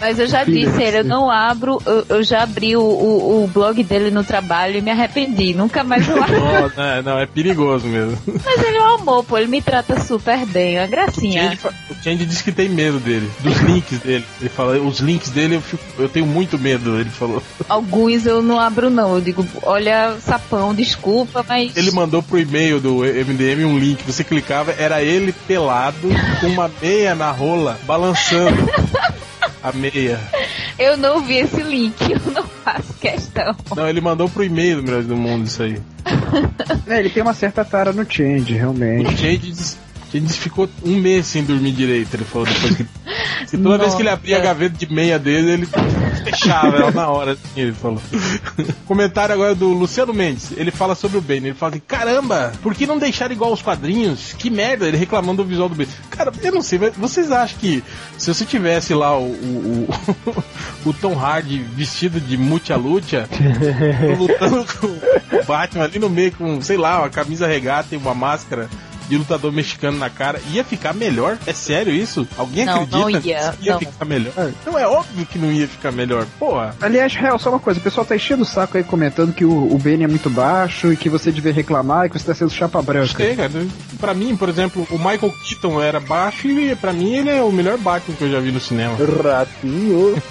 Mas 0.00 0.18
eu 0.18 0.26
já 0.26 0.44
disse, 0.44 0.82
ele, 0.82 0.98
eu 0.98 1.04
não 1.04 1.30
abro, 1.30 1.80
eu, 1.86 2.04
eu 2.08 2.22
já 2.22 2.42
abri 2.42 2.76
o, 2.76 2.82
o, 2.82 3.44
o 3.44 3.48
blog 3.48 3.82
dele 3.84 4.10
no 4.10 4.24
trabalho 4.24 4.76
e 4.76 4.80
me 4.80 4.90
arrependi. 4.90 5.54
Nunca 5.54 5.84
mais 5.84 6.08
eu 6.08 6.16
abro. 6.22 6.40
Não, 6.40 6.72
não, 6.76 7.02
não, 7.02 7.18
é 7.18 7.26
perigoso 7.34 7.86
mesmo. 7.86 8.18
Mas 8.26 8.62
ele 8.64 8.76
é 8.76 8.82
um 8.82 8.94
amor, 8.96 9.24
pô, 9.24 9.38
ele 9.38 9.46
me 9.48 9.60
trata 9.62 10.00
super 10.00 10.44
bem, 10.46 10.76
é 10.76 10.80
uma 10.80 10.86
gracinha. 10.86 11.58
O 11.90 11.94
Change 12.02 12.24
diz 12.26 12.42
que 12.42 12.52
tem 12.52 12.68
medo 12.68 12.98
dele, 12.98 13.30
dos 13.40 13.56
links 13.60 13.98
dele. 14.00 14.24
Ele 14.40 14.48
fala, 14.50 14.78
os 14.78 14.98
links 15.00 15.30
dele 15.30 15.56
eu, 15.56 15.60
fico- 15.60 15.82
eu 15.98 16.08
tenho 16.08 16.26
muito 16.26 16.58
medo, 16.58 16.98
ele 16.98 17.10
falou. 17.10 17.42
Alguns 17.68 18.26
eu 18.26 18.42
não 18.42 18.58
abro, 18.58 18.90
não. 18.90 19.14
Eu 19.16 19.20
digo, 19.20 19.46
olha, 19.62 20.16
Sapão, 20.20 20.74
desculpa, 20.74 21.44
mas. 21.48 21.76
Ele 21.76 21.90
mandou 21.90 22.22
pro 22.22 22.38
e-mail 22.38 22.80
do 22.80 22.98
MDM 23.04 23.64
um 23.64 23.78
link, 23.78 24.02
você 24.04 24.24
clicava, 24.24 24.72
era 24.72 25.02
ele 25.02 25.32
pelado, 25.32 26.08
com 26.40 26.46
uma 26.46 26.70
meia 26.80 27.14
na 27.14 27.30
rola, 27.30 27.78
balançando 27.86 28.56
a 29.62 29.72
meia. 29.72 30.18
Eu 30.78 30.96
não 30.96 31.20
vi 31.22 31.38
esse 31.38 31.60
link, 31.62 31.96
eu 32.10 32.32
não 32.32 32.44
faço 32.64 32.94
questão. 33.00 33.54
Não, 33.74 33.88
ele 33.88 34.00
mandou 34.00 34.28
pro 34.28 34.44
e-mail 34.44 34.76
do 34.76 34.82
Melhores 34.84 35.06
do 35.06 35.16
Mundo 35.16 35.46
isso 35.46 35.62
aí. 35.62 35.78
É, 36.86 36.98
ele 36.98 37.10
tem 37.10 37.22
uma 37.22 37.34
certa 37.34 37.64
tara 37.64 37.92
no 37.92 38.04
Change, 38.10 38.54
realmente. 38.54 39.14
O 39.14 39.16
Change 39.16 39.76
diz- 40.12 40.20
Change 40.28 40.40
ficou 40.40 40.68
um 40.84 40.96
mês 40.96 41.26
sem 41.26 41.44
dormir 41.44 41.72
direito, 41.72 42.14
ele 42.14 42.24
falou 42.24 42.46
depois 42.46 42.76
que. 42.76 42.84
que 43.50 43.56
toda 43.58 43.78
vez 43.78 43.94
que 43.94 44.02
ele 44.02 44.08
abria 44.10 44.36
a 44.36 44.38
Nossa. 44.38 44.52
gaveta 44.54 44.76
de 44.76 44.92
meia 44.92 45.18
dele, 45.18 45.52
ele 45.52 45.68
fechava 46.24 46.76
ela 46.76 46.90
na 46.90 47.08
hora, 47.08 47.32
assim, 47.32 47.60
ele 47.60 47.72
falou. 47.72 48.00
Comentário 48.84 49.34
agora 49.34 49.54
do 49.54 49.68
Luciano 49.72 50.12
Mendes. 50.12 50.50
Ele 50.56 50.70
fala 50.70 50.94
sobre 50.94 51.18
o 51.18 51.20
Bane. 51.20 51.48
Ele 51.48 51.54
fala 51.54 51.72
assim: 51.72 51.82
caramba, 51.86 52.52
por 52.62 52.74
que 52.74 52.86
não 52.86 52.98
deixar 52.98 53.30
igual 53.30 53.52
os 53.52 53.62
quadrinhos? 53.62 54.34
Que 54.38 54.50
merda, 54.50 54.86
ele 54.86 54.96
reclamando 54.96 55.42
do 55.42 55.48
visual 55.48 55.68
do 55.68 55.74
Bane. 55.74 55.88
Cara, 56.10 56.32
eu 56.42 56.52
não 56.52 56.62
sei, 56.62 56.78
mas 56.78 56.96
vocês 56.96 57.30
acham 57.30 57.58
que 57.58 57.82
se 58.16 58.32
você 58.32 58.44
tivesse 58.44 58.92
lá 58.94 59.16
o, 59.18 59.24
o, 59.24 59.88
o, 60.26 60.44
o 60.90 60.92
Tom 60.92 61.18
Hardy 61.18 61.58
vestido 61.58 62.20
de 62.20 62.36
Mucha 62.36 62.76
Lucha, 62.76 63.28
lutando 64.18 64.66
com 64.80 64.86
o 65.36 65.44
Batman 65.44 65.84
ali 65.84 65.98
no 65.98 66.10
meio 66.10 66.32
com, 66.32 66.60
sei 66.60 66.76
lá, 66.76 67.00
uma 67.00 67.10
camisa 67.10 67.46
regata 67.46 67.94
e 67.94 67.98
uma 67.98 68.14
máscara 68.14 68.68
de 69.08 69.16
lutador 69.16 69.52
mexicano 69.52 69.98
na 69.98 70.10
cara, 70.10 70.40
ia 70.52 70.62
ficar 70.64 70.94
melhor? 70.94 71.38
É 71.46 71.52
sério 71.52 71.92
isso? 71.92 72.26
Alguém 72.36 72.64
Não, 72.64 72.74
acredita 72.74 72.98
não 72.98 73.10
ia, 73.10 73.20
que 73.20 73.28
ia 73.66 73.72
não. 73.72 73.78
ficar 73.80 74.04
melhor? 74.04 74.52
Não, 74.66 74.78
é 74.78 74.86
óbvio 74.86 75.26
que 75.26 75.38
não 75.38 75.50
ia 75.52 75.66
ficar 75.66 75.92
melhor. 75.92 76.26
Porra. 76.38 76.74
Aliás, 76.80 77.14
real, 77.14 77.38
só 77.38 77.50
uma 77.50 77.58
coisa, 77.58 77.80
o 77.80 77.82
pessoal 77.82 78.04
tá 78.06 78.14
enchendo 78.16 78.42
o 78.42 78.46
saco 78.46 78.76
aí 78.76 78.84
comentando 78.84 79.32
que 79.32 79.44
o, 79.44 79.50
o 79.74 79.78
Bane 79.78 80.04
é 80.04 80.08
muito 80.08 80.28
baixo 80.30 80.92
e 80.92 80.96
que 80.96 81.08
você 81.08 81.30
devia 81.32 81.52
reclamar 81.52 82.06
e 82.06 82.10
que 82.10 82.18
você 82.18 82.26
tá 82.26 82.34
sendo 82.34 82.50
chapa 82.50 82.80
branca. 82.82 83.16
Sei, 83.16 83.34
cara. 83.36 83.50
Pra 84.00 84.14
mim, 84.14 84.36
por 84.36 84.48
exemplo, 84.48 84.86
o 84.90 84.98
Michael 84.98 85.32
Keaton 85.44 85.80
era 85.82 86.00
baixo 86.00 86.48
e 86.48 86.74
pra 86.76 86.92
mim 86.92 87.14
ele 87.14 87.30
é 87.30 87.42
o 87.42 87.50
melhor 87.50 87.78
Batman 87.78 88.14
que 88.16 88.22
eu 88.24 88.30
já 88.30 88.40
vi 88.40 88.52
no 88.52 88.60
cinema. 88.60 88.96
Ratinho. 89.22 90.22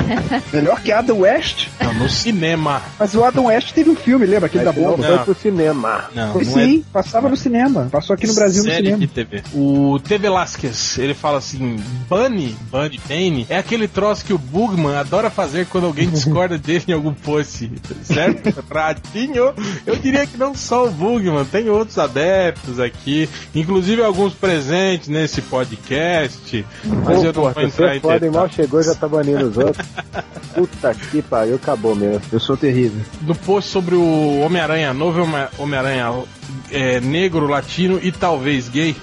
Melhor 0.52 0.80
que 0.80 0.92
Adam 0.92 1.18
West. 1.20 1.68
Não, 1.80 1.94
no 1.94 2.08
cinema. 2.08 2.82
Mas 2.98 3.14
o 3.14 3.24
Adam 3.24 3.46
West 3.46 3.72
teve 3.72 3.90
um 3.90 3.96
filme, 3.96 4.26
lembra? 4.26 4.46
Aquele 4.46 4.64
da 4.64 4.72
Mas 4.72 4.82
não 4.82 4.90
bomba. 4.90 5.06
foi 5.06 5.18
pro 5.18 5.34
cinema. 5.34 6.04
Não, 6.14 6.32
Foi 6.32 6.44
não 6.44 6.52
sim, 6.52 6.84
é. 6.86 6.92
passava 6.92 7.28
no 7.28 7.36
cinema. 7.36 7.88
Passou 7.90 8.14
aqui 8.14 8.25
aqui 8.26 8.34
no 8.34 8.34
Brasil 8.34 8.62
no 8.62 8.68
série 8.70 8.84
cinema. 8.84 8.98
de 8.98 9.06
TV. 9.06 9.42
O 9.54 9.98
T. 10.02 10.18
Velasquez, 10.18 10.98
ele 10.98 11.14
fala 11.14 11.38
assim: 11.38 11.76
Bunny, 12.08 12.56
Bunny 12.70 13.00
Bane, 13.08 13.46
é 13.48 13.58
aquele 13.58 13.88
troço 13.88 14.24
que 14.24 14.32
o 14.32 14.38
Bugman 14.38 14.96
adora 14.96 15.30
fazer 15.30 15.66
quando 15.66 15.86
alguém 15.86 16.08
discorda 16.08 16.56
dele 16.58 16.84
em 16.88 16.92
algum 16.92 17.12
post, 17.14 17.70
certo? 18.02 18.54
Ratinho, 18.72 19.52
eu 19.86 19.96
diria 19.96 20.26
que 20.26 20.36
não 20.36 20.54
só 20.54 20.86
o 20.86 20.90
Bugman, 20.90 21.44
tem 21.44 21.68
outros 21.68 21.98
adeptos 21.98 22.78
aqui, 22.78 23.28
inclusive 23.54 24.02
alguns 24.02 24.32
presentes 24.34 25.08
nesse 25.08 25.40
podcast, 25.42 26.64
mas 27.04 27.18
eu 27.22 27.32
não 27.32 27.42
Pô, 27.44 27.50
vou 27.50 27.62
entrar 27.62 27.96
em 27.96 28.00
pode, 28.00 28.24
mal 28.24 28.32
detalhes. 28.48 28.54
chegou 28.54 28.80
e 28.80 28.84
já 28.84 28.94
tá 28.94 29.08
banindo 29.08 29.46
os 29.48 29.56
outros. 29.56 29.86
Puta 30.54 30.94
que 30.94 31.20
pariu, 31.20 31.56
acabou 31.56 31.94
mesmo. 31.94 32.22
Eu 32.32 32.40
sou 32.40 32.56
terrível. 32.56 33.00
No 33.22 33.34
post 33.34 33.70
sobre 33.70 33.94
o 33.94 34.40
Homem-Aranha, 34.40 34.94
novo 34.94 35.22
Homem- 35.22 35.46
Homem-Aranha 35.58 36.22
é, 36.70 37.00
negro, 37.00 37.46
latino 37.46 37.98
e 38.02 38.10
talvez 38.12 38.68
gay, 38.68 38.96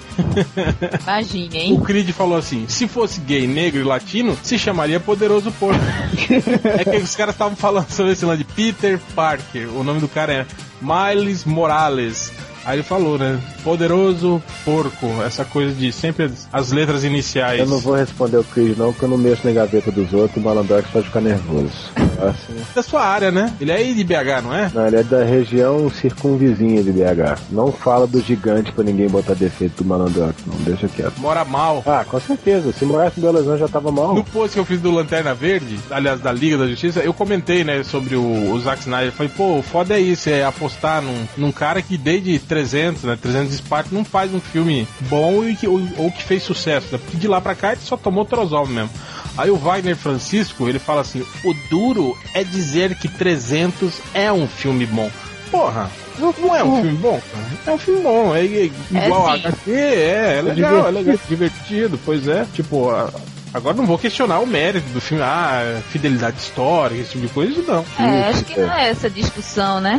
Imagine, 1.02 1.48
O 1.48 1.56
hein? 1.56 1.80
Creed 1.80 2.10
falou 2.10 2.38
assim: 2.38 2.66
se 2.68 2.86
fosse 2.86 3.20
gay, 3.20 3.46
negro 3.46 3.80
e 3.80 3.84
latino, 3.84 4.36
se 4.42 4.58
chamaria 4.58 5.00
Poderoso 5.00 5.50
Porco. 5.52 5.80
é 6.78 6.84
que 6.84 6.96
os 6.96 7.16
caras 7.16 7.34
estavam 7.34 7.56
falando 7.56 7.90
sobre 7.90 8.12
esse 8.12 8.24
lance 8.24 8.38
de 8.38 8.44
Peter 8.44 8.98
Parker. 9.14 9.68
O 9.74 9.82
nome 9.82 10.00
do 10.00 10.08
cara 10.08 10.32
é 10.32 10.46
Miles 10.80 11.44
Morales. 11.44 12.32
Aí 12.64 12.76
ele 12.76 12.82
falou, 12.82 13.18
né? 13.18 13.40
Poderoso 13.62 14.42
Porco. 14.64 15.22
Essa 15.22 15.44
coisa 15.44 15.74
de 15.74 15.92
sempre 15.92 16.24
as, 16.24 16.48
as 16.52 16.72
letras 16.72 17.04
iniciais. 17.04 17.60
Eu 17.60 17.66
não 17.66 17.78
vou 17.78 17.94
responder 17.94 18.38
o 18.38 18.44
Creed 18.44 18.76
não, 18.76 18.92
porque 18.92 19.04
eu 19.04 19.08
não 19.08 19.18
mexo 19.18 19.46
na 19.46 19.52
gaveta 19.52 19.90
dos 19.90 20.12
outros, 20.12 20.36
o 20.36 20.40
Malandrox 20.40 20.88
pode 20.90 21.06
ficar 21.06 21.20
nervoso. 21.20 21.72
Assim, 21.96 22.54
Da 22.74 22.82
sua 22.82 23.04
área, 23.04 23.30
né? 23.30 23.52
Ele 23.60 23.70
é 23.70 23.76
aí 23.76 23.94
de 23.94 24.04
BH, 24.04 24.42
não 24.42 24.54
é? 24.54 24.70
não, 24.74 24.86
ele 24.86 24.96
é 24.96 25.02
da 25.02 25.24
região 25.24 25.90
circunvizinha 25.90 26.82
de 26.82 26.92
BH. 26.92 27.40
Não 27.50 27.70
fala 27.72 28.06
do 28.06 28.20
gigante 28.20 28.72
pra 28.72 28.84
ninguém 28.84 29.08
botar 29.08 29.34
defeito 29.34 29.82
do 29.82 29.88
Malandrox, 29.88 30.34
não, 30.46 30.56
deixa 30.64 30.88
quieto. 30.88 31.18
Mora 31.18 31.44
mal. 31.44 31.82
Ah, 31.86 32.04
com 32.08 32.20
certeza, 32.20 32.72
se 32.72 32.84
morasse 32.84 33.18
em 33.18 33.22
Belo 33.22 33.38
Horizonte 33.38 33.60
já 33.60 33.68
tava 33.68 33.90
mal. 33.90 34.14
No 34.14 34.24
post 34.24 34.54
que 34.54 34.60
eu 34.60 34.64
fiz 34.64 34.80
do 34.80 34.90
Lanterna 34.90 35.34
Verde, 35.34 35.78
aliás, 35.90 36.20
da 36.20 36.32
Liga 36.32 36.56
da 36.56 36.66
Justiça, 36.66 37.00
eu 37.00 37.12
comentei, 37.12 37.64
né, 37.64 37.82
sobre 37.82 38.16
o, 38.16 38.52
o 38.52 38.60
Zack 38.60 38.80
Snyder. 38.80 39.12
Falei, 39.12 39.32
pô, 39.36 39.58
o 39.58 39.62
foda 39.62 39.94
é 39.94 40.00
isso, 40.00 40.28
é 40.30 40.44
apostar 40.44 41.02
num, 41.02 41.26
num 41.36 41.52
cara 41.52 41.82
que 41.82 41.96
desde 41.96 42.38
300, 42.54 43.02
né, 43.02 43.18
300 43.20 43.54
Spark 43.56 43.90
não 43.90 44.04
faz 44.04 44.32
um 44.32 44.40
filme 44.40 44.86
bom 45.08 45.42
e 45.44 45.56
que, 45.56 45.66
ou, 45.66 45.82
ou 45.98 46.10
que 46.12 46.22
fez 46.22 46.44
sucesso, 46.44 46.86
né? 46.92 46.98
Porque 47.02 47.16
de 47.16 47.26
lá 47.26 47.40
pra 47.40 47.54
cá 47.56 47.72
ele 47.72 47.80
só 47.82 47.96
tomou 47.96 48.24
trozol 48.24 48.64
mesmo. 48.66 48.90
Aí 49.36 49.50
o 49.50 49.56
Wagner 49.56 49.96
Francisco, 49.96 50.68
ele 50.68 50.78
fala 50.78 51.00
assim, 51.00 51.20
o 51.44 51.54
duro 51.68 52.16
é 52.32 52.44
dizer 52.44 52.94
que 52.96 53.08
300 53.08 53.92
é 54.14 54.30
um 54.32 54.46
filme 54.46 54.86
bom. 54.86 55.10
Porra, 55.50 55.90
não 56.38 56.54
é 56.54 56.62
um 56.62 56.80
filme 56.80 56.96
bom. 56.98 57.20
É 57.66 57.70
um 57.72 57.78
filme 57.78 58.00
bom, 58.02 58.34
é, 58.36 58.40
é 58.46 58.70
igual 59.06 59.26
a 59.28 59.32
sim. 59.36 59.46
HQ, 59.46 59.70
é, 59.72 60.36
é 60.38 60.42
legal, 60.42 60.86
é 60.86 60.90
legal, 60.92 61.16
divertido, 61.28 61.98
pois 62.04 62.28
é. 62.28 62.46
Tipo, 62.54 62.90
a- 62.90 63.10
agora 63.52 63.76
não 63.76 63.84
vou 63.86 63.98
questionar 63.98 64.38
o 64.38 64.46
mérito 64.46 64.88
do 64.90 65.00
filme, 65.00 65.24
ah, 65.24 65.80
fidelidade 65.90 66.36
histórica, 66.38 67.00
esse 67.00 67.10
tipo 67.12 67.26
de 67.26 67.32
coisa, 67.32 67.60
não. 67.66 67.84
É, 67.98 68.28
acho 68.28 68.44
que 68.44 68.60
não 68.60 68.72
é 68.72 68.90
essa 68.90 69.10
discussão, 69.10 69.80
né? 69.80 69.98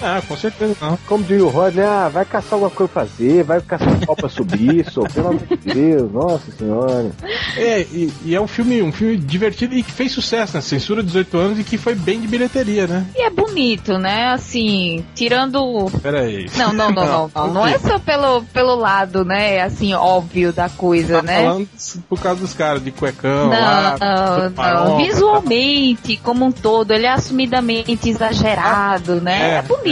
Ah, 0.00 0.22
com 0.26 0.36
certeza 0.36 0.76
não. 0.80 0.98
Como 1.06 1.24
diz 1.24 1.40
o 1.42 1.48
Rodney, 1.48 1.84
ah, 1.84 2.08
vai 2.08 2.24
caçar 2.24 2.54
alguma 2.54 2.70
coisa 2.70 2.92
pra 2.92 3.02
fazer, 3.04 3.42
vai 3.42 3.60
caçar 3.60 3.88
um 3.88 4.00
pau 4.00 4.16
pra 4.16 4.28
subir, 4.28 4.86
só, 4.90 5.02
pelo 5.02 5.28
amor 5.28 5.42
de 5.46 5.56
Deus, 5.56 6.12
nossa 6.12 6.50
senhora. 6.52 7.10
É, 7.56 7.80
e, 7.80 8.12
e 8.24 8.34
é 8.34 8.40
um 8.40 8.46
filme, 8.46 8.80
um 8.82 8.92
filme 8.92 9.16
divertido 9.16 9.74
e 9.74 9.82
que 9.82 9.90
fez 9.92 10.12
sucesso, 10.12 10.54
né? 10.56 10.60
Censura 10.60 11.02
18 11.02 11.36
anos 11.38 11.58
e 11.58 11.64
que 11.64 11.76
foi 11.76 11.94
bem 11.94 12.20
de 12.20 12.26
bilheteria, 12.28 12.86
né? 12.86 13.06
E 13.16 13.22
é 13.22 13.30
bonito, 13.30 13.98
né? 13.98 14.28
Assim, 14.32 15.04
tirando. 15.14 15.58
Pera 16.02 16.20
aí. 16.20 16.46
Não, 16.56 16.72
não, 16.72 16.90
não, 16.90 17.04
não, 17.06 17.30
não. 17.34 17.54
Não 17.54 17.66
é 17.66 17.78
só 17.78 17.98
pelo, 17.98 18.42
pelo 18.44 18.74
lado, 18.76 19.24
né? 19.24 19.60
Assim, 19.62 19.92
óbvio 19.94 20.52
da 20.52 20.68
coisa, 20.68 21.16
Tá 21.16 21.22
né? 21.22 21.42
falando 21.42 21.68
por 22.08 22.20
causa 22.20 22.40
dos 22.40 22.54
caras 22.54 22.82
de 22.84 22.90
cuecão 22.90 23.44
Não, 23.48 23.50
lá, 23.60 23.96
não, 24.00 24.44
não. 24.44 24.50
marrom. 24.56 24.96
Visualmente, 24.98 26.16
como 26.18 26.44
um 26.44 26.52
todo, 26.52 26.92
ele 26.92 27.06
é 27.06 27.10
assumidamente 27.12 28.08
exagerado, 28.08 29.20
né? 29.20 29.38
É, 29.38 29.54
É, 29.58 29.62
bonito. 29.62 29.87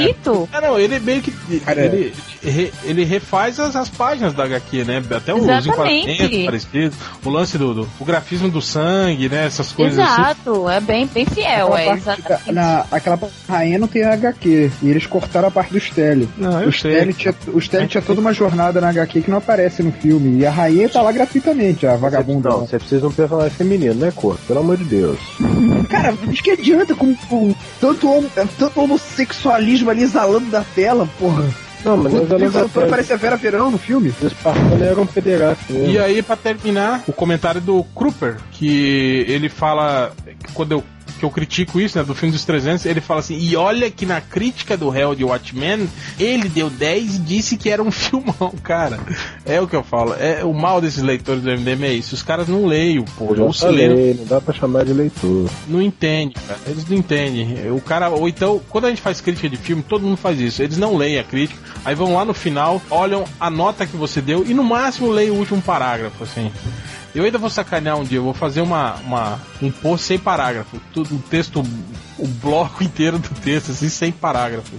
É, 0.52 0.60
não, 0.60 0.78
ele 0.78 0.98
meio 1.00 1.22
que. 1.22 1.60
Cara, 1.60 1.84
ele, 1.84 2.12
re- 2.42 2.72
ele 2.84 3.04
refaz 3.04 3.58
as, 3.60 3.74
as 3.76 3.88
páginas 3.88 4.32
da 4.34 4.44
HQ, 4.44 4.84
né? 4.84 5.02
Até 5.10 5.32
os 5.34 5.40
enquadramentos 5.66 6.44
parecidos, 6.44 6.98
o 7.24 7.30
lance 7.30 7.58
do, 7.58 7.74
do- 7.74 7.88
o 8.00 8.04
grafismo 8.04 8.48
do 8.48 8.60
sangue, 8.62 9.28
né? 9.28 9.46
Essas 9.46 9.72
coisas 9.72 9.98
assim. 9.98 10.20
Exato, 10.20 10.68
é 10.70 10.80
bem, 10.80 11.06
bem 11.06 11.26
fiel, 11.26 11.74
Aquela 11.74 11.96
é 11.96 12.16
da- 12.46 12.52
na, 12.52 12.84
aquela 12.90 13.18
rainha 13.48 13.78
não 13.78 13.88
tem 13.88 14.02
HQ. 14.04 14.70
E 14.82 14.88
eles 14.88 15.06
cortaram 15.06 15.48
a 15.48 15.50
parte 15.50 15.72
do 15.72 15.80
Stélio. 15.80 16.28
Não, 16.36 16.60
eu 16.62 16.68
O. 16.68 16.72
Stélio 16.72 17.14
tinha, 17.14 17.34
o 17.52 17.60
Stélio 17.60 17.88
tinha 17.88 18.02
toda 18.02 18.20
uma 18.20 18.32
jornada 18.32 18.80
na 18.80 18.88
HQ 18.88 19.22
que 19.22 19.30
não 19.30 19.38
aparece 19.38 19.82
no 19.82 19.92
filme. 19.92 20.38
E 20.40 20.46
a 20.46 20.50
rainha 20.50 20.88
tá 20.88 21.02
lá 21.02 21.12
gratuitamente, 21.12 21.86
a 21.86 21.96
vagabunda. 21.96 22.48
Não, 22.50 22.60
você 22.66 22.78
precisa 22.78 23.00
de 23.00 23.06
um 23.06 23.12
personagem 23.12 23.50
feminino, 23.56 23.94
né, 23.94 24.12
corpo? 24.14 24.40
Pelo 24.46 24.60
amor 24.60 24.76
de 24.76 24.84
Deus. 24.84 25.18
Cara, 25.88 26.14
mas 26.26 26.40
que 26.40 26.50
adianta 26.50 26.94
com, 26.94 27.14
com 27.14 27.54
tanto, 27.80 28.08
hom- 28.10 28.28
tanto 28.58 28.80
homossexualismo 28.80 29.90
ali 29.90 30.02
exalando 30.02 30.50
da 30.50 30.62
tela, 30.74 31.08
porra. 31.18 31.44
Não, 31.84 31.96
mas 31.96 32.12
olhamos 32.14 32.72
quando 32.72 32.86
aparece 32.86 33.12
a 33.12 33.16
Vera 33.16 33.36
Verão 33.36 33.70
no 33.70 33.78
filme. 33.78 34.08
Os 34.08 34.22
espartanos 34.22 34.82
eram 34.82 35.06
federados 35.06 35.58
mesmo. 35.68 35.88
E 35.88 35.98
aí, 35.98 36.22
pra 36.22 36.36
terminar, 36.36 37.02
o 37.06 37.12
comentário 37.12 37.60
do 37.60 37.84
Kruper, 37.94 38.36
que 38.52 39.24
ele 39.28 39.48
fala, 39.48 40.12
que 40.44 40.52
quando 40.52 40.72
eu, 40.72 40.84
que 41.18 41.24
eu 41.24 41.30
critico 41.30 41.80
isso, 41.80 41.98
né, 41.98 42.04
do 42.04 42.14
filme 42.14 42.32
dos 42.32 42.44
300, 42.44 42.86
ele 42.86 43.00
fala 43.00 43.20
assim, 43.20 43.38
e 43.38 43.56
olha 43.56 43.90
que 43.90 44.06
na 44.06 44.20
crítica 44.20 44.76
do 44.76 44.94
Hell 44.94 45.14
de 45.14 45.24
Watchmen, 45.24 45.88
ele 46.18 46.48
deu 46.48 46.68
10 46.70 47.16
e 47.16 47.18
disse 47.18 47.56
que 47.56 47.70
era 47.70 47.82
um 47.82 47.90
filmão, 47.92 48.52
cara. 48.62 48.98
É 49.44 49.60
o 49.60 49.66
que 49.66 49.76
eu 49.76 49.82
falo, 49.82 50.14
é 50.14 50.44
o 50.44 50.52
mal 50.52 50.80
desses 50.80 51.02
leitores 51.02 51.42
do 51.42 51.50
MDM 51.50 51.84
é 51.84 51.92
isso, 51.92 52.14
os 52.14 52.22
caras 52.22 52.48
não 52.48 52.66
leem, 52.66 53.02
pô, 53.16 53.26
ou 53.26 53.36
já 53.36 53.52
se 53.52 53.60
falei, 53.60 54.14
não 54.14 54.24
dá 54.24 54.40
pra 54.40 54.54
chamar 54.54 54.84
de 54.84 54.92
leitor. 54.92 55.48
não 55.68 55.80
entende, 55.80 56.34
cara. 56.46 56.60
Eles 56.66 56.88
não 56.88 56.96
entendem. 56.96 57.70
O 57.70 57.80
cara, 57.80 58.08
ou 58.10 58.28
então, 58.28 58.60
quando 58.68 58.86
a 58.86 58.88
gente 58.88 59.02
faz 59.02 59.20
crítica 59.20 59.48
de 59.48 59.56
filme, 59.56 59.82
todo 59.82 60.02
mundo 60.02 60.16
faz 60.16 60.40
isso. 60.40 60.62
Eles 60.62 60.76
não 60.76 60.96
leem 60.96 61.18
a 61.18 61.24
crítica, 61.24 61.60
aí 61.84 61.94
vão 61.94 62.14
lá 62.14 62.24
no 62.24 62.34
final, 62.34 62.80
olham 62.90 63.24
a 63.38 63.50
nota 63.50 63.86
que 63.86 63.96
você 63.96 64.20
deu 64.20 64.44
e 64.46 64.54
no 64.54 64.64
máximo 64.64 65.10
leem 65.10 65.30
o 65.30 65.34
último 65.34 65.60
parágrafo, 65.62 66.24
assim. 66.24 66.50
Eu 67.16 67.24
ainda 67.24 67.38
vou 67.38 67.48
sacanear 67.48 67.98
um 67.98 68.04
dia, 68.04 68.18
eu 68.18 68.22
vou 68.22 68.34
fazer 68.34 68.60
uma, 68.60 68.96
uma 68.96 69.40
um 69.62 69.70
post 69.70 70.04
sem 70.06 70.18
parágrafo, 70.18 70.78
tudo 70.92 71.16
o 71.16 71.18
texto, 71.18 71.64
o 72.18 72.28
bloco 72.28 72.84
inteiro 72.84 73.18
do 73.18 73.30
texto, 73.40 73.70
assim, 73.70 73.88
sem 73.88 74.12
parágrafo. 74.12 74.70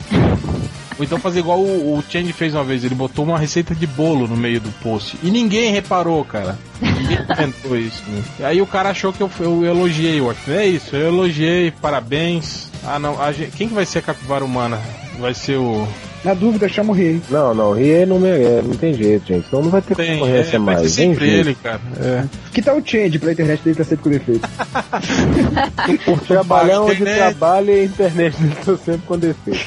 Ou 1.00 1.04
então 1.04 1.20
fazer 1.20 1.40
igual 1.40 1.60
o, 1.60 1.98
o 1.98 2.04
Change 2.08 2.32
fez 2.34 2.54
uma 2.54 2.64
vez, 2.64 2.84
ele 2.84 2.94
botou 2.94 3.26
uma 3.26 3.40
receita 3.40 3.74
de 3.74 3.88
bolo 3.88 4.28
no 4.28 4.38
meio 4.38 4.62
do 4.62 4.70
post. 4.84 5.18
E 5.24 5.32
ninguém 5.32 5.72
reparou, 5.72 6.24
cara. 6.24 6.60
Ninguém 6.80 7.26
comentou 7.26 7.74
isso. 7.78 8.04
Né? 8.08 8.24
Aí 8.44 8.62
o 8.62 8.68
cara 8.68 8.90
achou 8.90 9.12
que 9.12 9.22
eu, 9.22 9.32
eu 9.40 9.66
elogiei 9.66 10.22
o 10.22 10.26
Watchmen. 10.26 10.60
É 10.60 10.68
isso, 10.68 10.96
eu 10.96 11.08
elogiei, 11.08 11.72
parabéns. 11.72 12.70
Ah 12.84 13.00
não, 13.00 13.20
a 13.20 13.34
quem 13.34 13.68
que 13.68 13.74
vai 13.74 13.86
ser 13.86 13.98
a 14.00 14.04
capivara 14.04 14.46
humana? 14.46 14.80
Vai 15.20 15.34
ser 15.34 15.58
o. 15.58 15.88
Na 16.26 16.34
dúvida, 16.34 16.68
chama 16.68 16.92
o 16.92 16.96
rei. 16.96 17.22
Não, 17.30 17.54
não, 17.54 17.70
o 17.70 17.74
Rie 17.74 18.06
não 18.06 18.20
merece, 18.20 18.68
não 18.68 18.76
tem 18.76 18.94
jeito, 18.94 19.28
gente. 19.28 19.48
Senão 19.50 19.64
não 19.64 19.70
vai 19.70 19.82
ter 19.82 19.96
Tem, 19.96 20.10
é, 20.10 20.14
concorrência 20.16 20.60
vai 20.60 20.76
mais. 20.76 20.92
ser 20.92 21.02
Vem 21.02 21.12
sempre 21.14 21.30
ele, 21.30 21.56
cara. 21.56 21.80
É. 22.02 22.24
Que 22.52 22.62
tal 22.62 22.78
o 22.78 22.84
change 22.86 23.20
pra 23.20 23.32
internet 23.32 23.62
dele 23.64 23.76
tá 23.76 23.84
sempre 23.84 24.04
com 24.04 24.10
defeito? 24.10 24.50
Por 26.06 26.20
trabalhar 26.22 26.82
onde 26.82 26.94
internet. 27.02 27.18
trabalha 27.18 27.72
e 27.72 27.80
a 27.82 27.84
internet 27.86 28.36
dele 28.38 28.56
tá 28.66 28.78
sempre 28.78 29.02
com 29.08 29.18
defeito. 29.18 29.66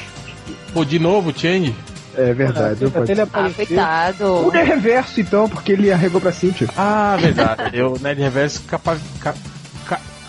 Pô, 0.73 0.85
de 0.85 0.99
novo, 0.99 1.33
Change? 1.35 1.73
É 2.15 2.33
verdade. 2.33 2.85
Até 2.85 3.11
ele. 3.13 3.21
Ah, 3.21 3.49
coitado. 3.55 4.47
O 4.47 4.51
de 4.51 4.61
reverso, 4.61 5.21
então, 5.21 5.47
porque 5.47 5.71
ele 5.71 5.91
arregou 5.91 6.19
pra 6.19 6.31
Cintia. 6.31 6.67
Ah, 6.77 7.17
verdade. 7.19 7.69
Eu, 7.73 7.97
Nerd 8.01 8.19
Reverso, 8.21 8.61
capa, 8.67 8.97
ca- 9.21 9.31
ca- 9.31 9.50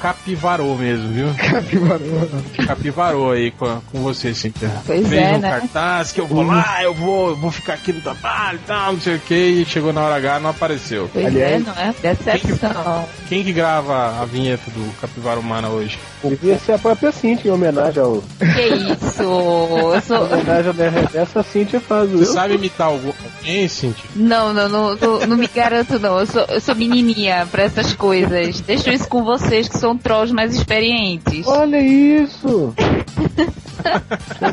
capivarou 0.02 0.76
mesmo, 0.76 1.08
viu? 1.12 1.28
Capivarou. 1.38 2.28
Capivarou 2.66 3.30
aí 3.30 3.52
com, 3.52 3.80
com 3.92 4.02
você, 4.02 4.34
Cíntia. 4.34 4.68
Pois 4.84 5.06
Fez 5.06 5.22
é, 5.22 5.36
um 5.36 5.38
né? 5.38 5.50
cartaz 5.50 6.10
que 6.10 6.20
eu 6.20 6.26
vou 6.26 6.42
lá, 6.42 6.82
eu 6.82 6.92
vou, 6.92 7.36
vou 7.36 7.52
ficar 7.52 7.74
aqui 7.74 7.92
no 7.92 8.00
trabalho 8.00 8.58
e 8.62 8.66
tal, 8.66 8.94
não 8.94 9.00
sei 9.00 9.14
o 9.14 9.20
que, 9.20 9.34
e 9.34 9.64
chegou 9.64 9.92
na 9.92 10.00
hora 10.02 10.16
H 10.16 10.40
não 10.40 10.50
apareceu. 10.50 11.08
Pois 11.12 11.24
Aliás- 11.26 11.52
é, 11.52 11.58
não 11.60 11.72
é? 11.74 11.94
Decepção. 12.02 13.08
Quem 13.28 13.44
que 13.44 13.52
grava 13.52 14.20
a 14.20 14.24
vinheta 14.24 14.68
do 14.72 14.92
Capivara 15.00 15.38
Humana 15.38 15.68
hoje? 15.68 15.98
Devia 16.24 16.58
ser 16.58 16.72
a 16.72 16.78
própria 16.78 17.10
Cintia 17.12 17.50
em 17.50 17.54
homenagem 17.54 18.02
ao. 18.02 18.22
Que 18.38 18.92
isso? 18.92 19.22
Eu 19.22 19.96
Em 19.96 20.00
sou... 20.02 20.22
homenagem 20.24 20.68
ao 20.68 20.74
Nerd 20.74 21.08
Essa 21.16 21.40
a 21.40 21.42
Cintia 21.42 21.80
faz 21.80 22.10
Você 22.10 22.26
sabe 22.26 22.54
imitar 22.54 22.86
algum- 22.88 23.12
alguém, 23.38 23.66
Cíntia? 23.68 24.04
Não, 24.14 24.52
não, 24.54 24.68
não, 24.68 24.94
não, 24.96 25.26
não 25.26 25.36
me 25.36 25.48
garanto 25.48 25.98
não. 25.98 26.18
Eu 26.20 26.26
sou, 26.26 26.42
eu 26.42 26.60
sou 26.60 26.74
menininha 26.74 27.46
pra 27.50 27.64
essas 27.64 27.92
coisas. 27.94 28.60
Deixo 28.60 28.88
isso 28.90 29.08
com 29.08 29.24
vocês 29.24 29.68
que 29.68 29.76
são 29.78 29.96
trolls 29.98 30.32
mais 30.32 30.54
experientes. 30.54 31.46
Olha 31.46 31.80
isso! 31.80 32.72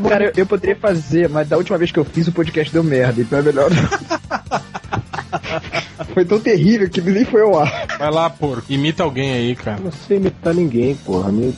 Cara, 0.09 0.25
eu, 0.25 0.31
eu 0.37 0.45
poderia 0.45 0.75
fazer, 0.75 1.29
mas 1.29 1.47
da 1.47 1.55
última 1.57 1.77
vez 1.77 1.91
que 1.91 1.99
eu 1.99 2.05
fiz 2.05 2.27
o 2.27 2.31
podcast 2.31 2.73
deu 2.73 2.83
merda, 2.83 3.21
então 3.21 3.37
é 3.37 3.41
melhor. 3.43 3.69
foi 6.19 6.25
tão 6.25 6.39
terrível 6.39 6.89
que 6.89 6.99
nem 6.99 7.23
foi 7.23 7.41
ao 7.41 7.57
ar. 7.57 7.87
Vai 7.97 8.11
lá, 8.11 8.29
porco. 8.29 8.65
Imita 8.67 9.03
alguém 9.03 9.31
aí, 9.31 9.55
cara. 9.55 9.79
Não 9.81 9.91
sei 9.91 10.17
imitar 10.17 10.53
ninguém, 10.53 10.93
porra. 10.95 11.29
A 11.29 11.31
minha 11.31 11.53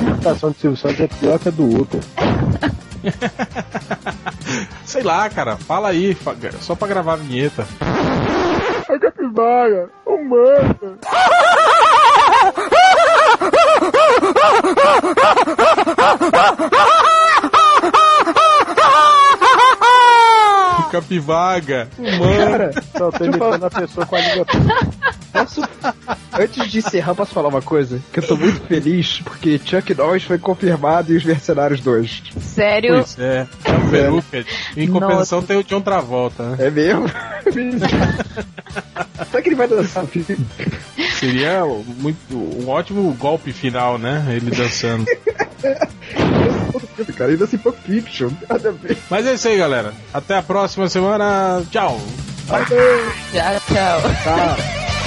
imitação 0.00 0.50
de 0.50 0.56
Silvio 0.58 0.78
Santos 0.78 1.00
é 1.00 1.06
pior 1.08 1.38
que 1.38 1.48
a 1.48 1.50
do 1.50 1.82
Uta. 1.82 1.98
Sei 4.84 5.02
lá, 5.02 5.28
cara, 5.28 5.58
fala 5.58 5.88
aí, 5.90 6.16
só 6.60 6.74
pra 6.74 6.88
gravar 6.88 7.12
a 7.14 7.16
vinheta. 7.16 7.66
A 8.88 8.98
capivara, 8.98 9.90
humana. 10.06 10.98
Capivaga, 21.00 21.88
humano. 21.98 22.70
Não, 22.98 23.10
tô 23.12 23.24
imitando 23.24 23.64
a 23.64 23.70
pessoa 23.70 24.04
com 24.04 24.16
a 24.16 24.20
língua. 24.20 24.46
Posso, 25.32 25.62
antes 26.32 26.70
de 26.70 26.78
encerrar, 26.78 27.14
posso 27.14 27.32
falar 27.32 27.48
uma 27.48 27.62
coisa? 27.62 28.00
Que 28.12 28.18
eu 28.18 28.26
tô 28.26 28.36
muito 28.36 28.60
feliz 28.66 29.20
porque 29.22 29.60
Chuck 29.64 29.94
Norris 29.94 30.24
foi 30.24 30.38
confirmado 30.38 31.12
e 31.12 31.16
os 31.16 31.24
Mercenários 31.24 31.80
2. 31.80 32.22
Sério? 32.40 32.94
Pois 32.94 33.18
é, 33.18 33.46
é 33.64 33.72
o 33.72 33.90
peruca. 33.90 34.44
Em 34.76 34.88
compensação 34.88 35.42
tem 35.42 35.56
o 35.56 35.64
John 35.64 35.80
Travolta, 35.80 36.42
né? 36.56 36.66
É 36.66 36.70
mesmo? 36.70 37.06
Será 39.30 39.42
que 39.42 39.48
ele 39.48 39.56
vai 39.56 39.68
dançar 39.68 40.04
filme? 40.06 40.46
Seria 41.14 41.64
muito, 41.98 42.18
um 42.34 42.68
ótimo 42.68 43.12
golpe 43.14 43.52
final, 43.52 43.98
né? 43.98 44.24
Ele 44.30 44.50
dançando. 44.50 45.04
Cara, 47.16 47.30
ainda 47.30 47.44
assim, 47.44 47.58
Pulp 47.58 47.76
Fiction. 47.84 48.30
Nada 48.48 48.68
a 48.68 48.72
ver. 48.72 48.96
Mas 49.10 49.26
é 49.26 49.34
isso 49.34 49.48
aí, 49.48 49.56
galera. 49.56 49.92
Até 50.12 50.36
a 50.36 50.42
próxima 50.42 50.88
semana. 50.88 51.62
Tchau. 51.70 52.00
Tchau, 53.32 53.60
tchau. 53.66 54.02
Tá. 54.24 54.97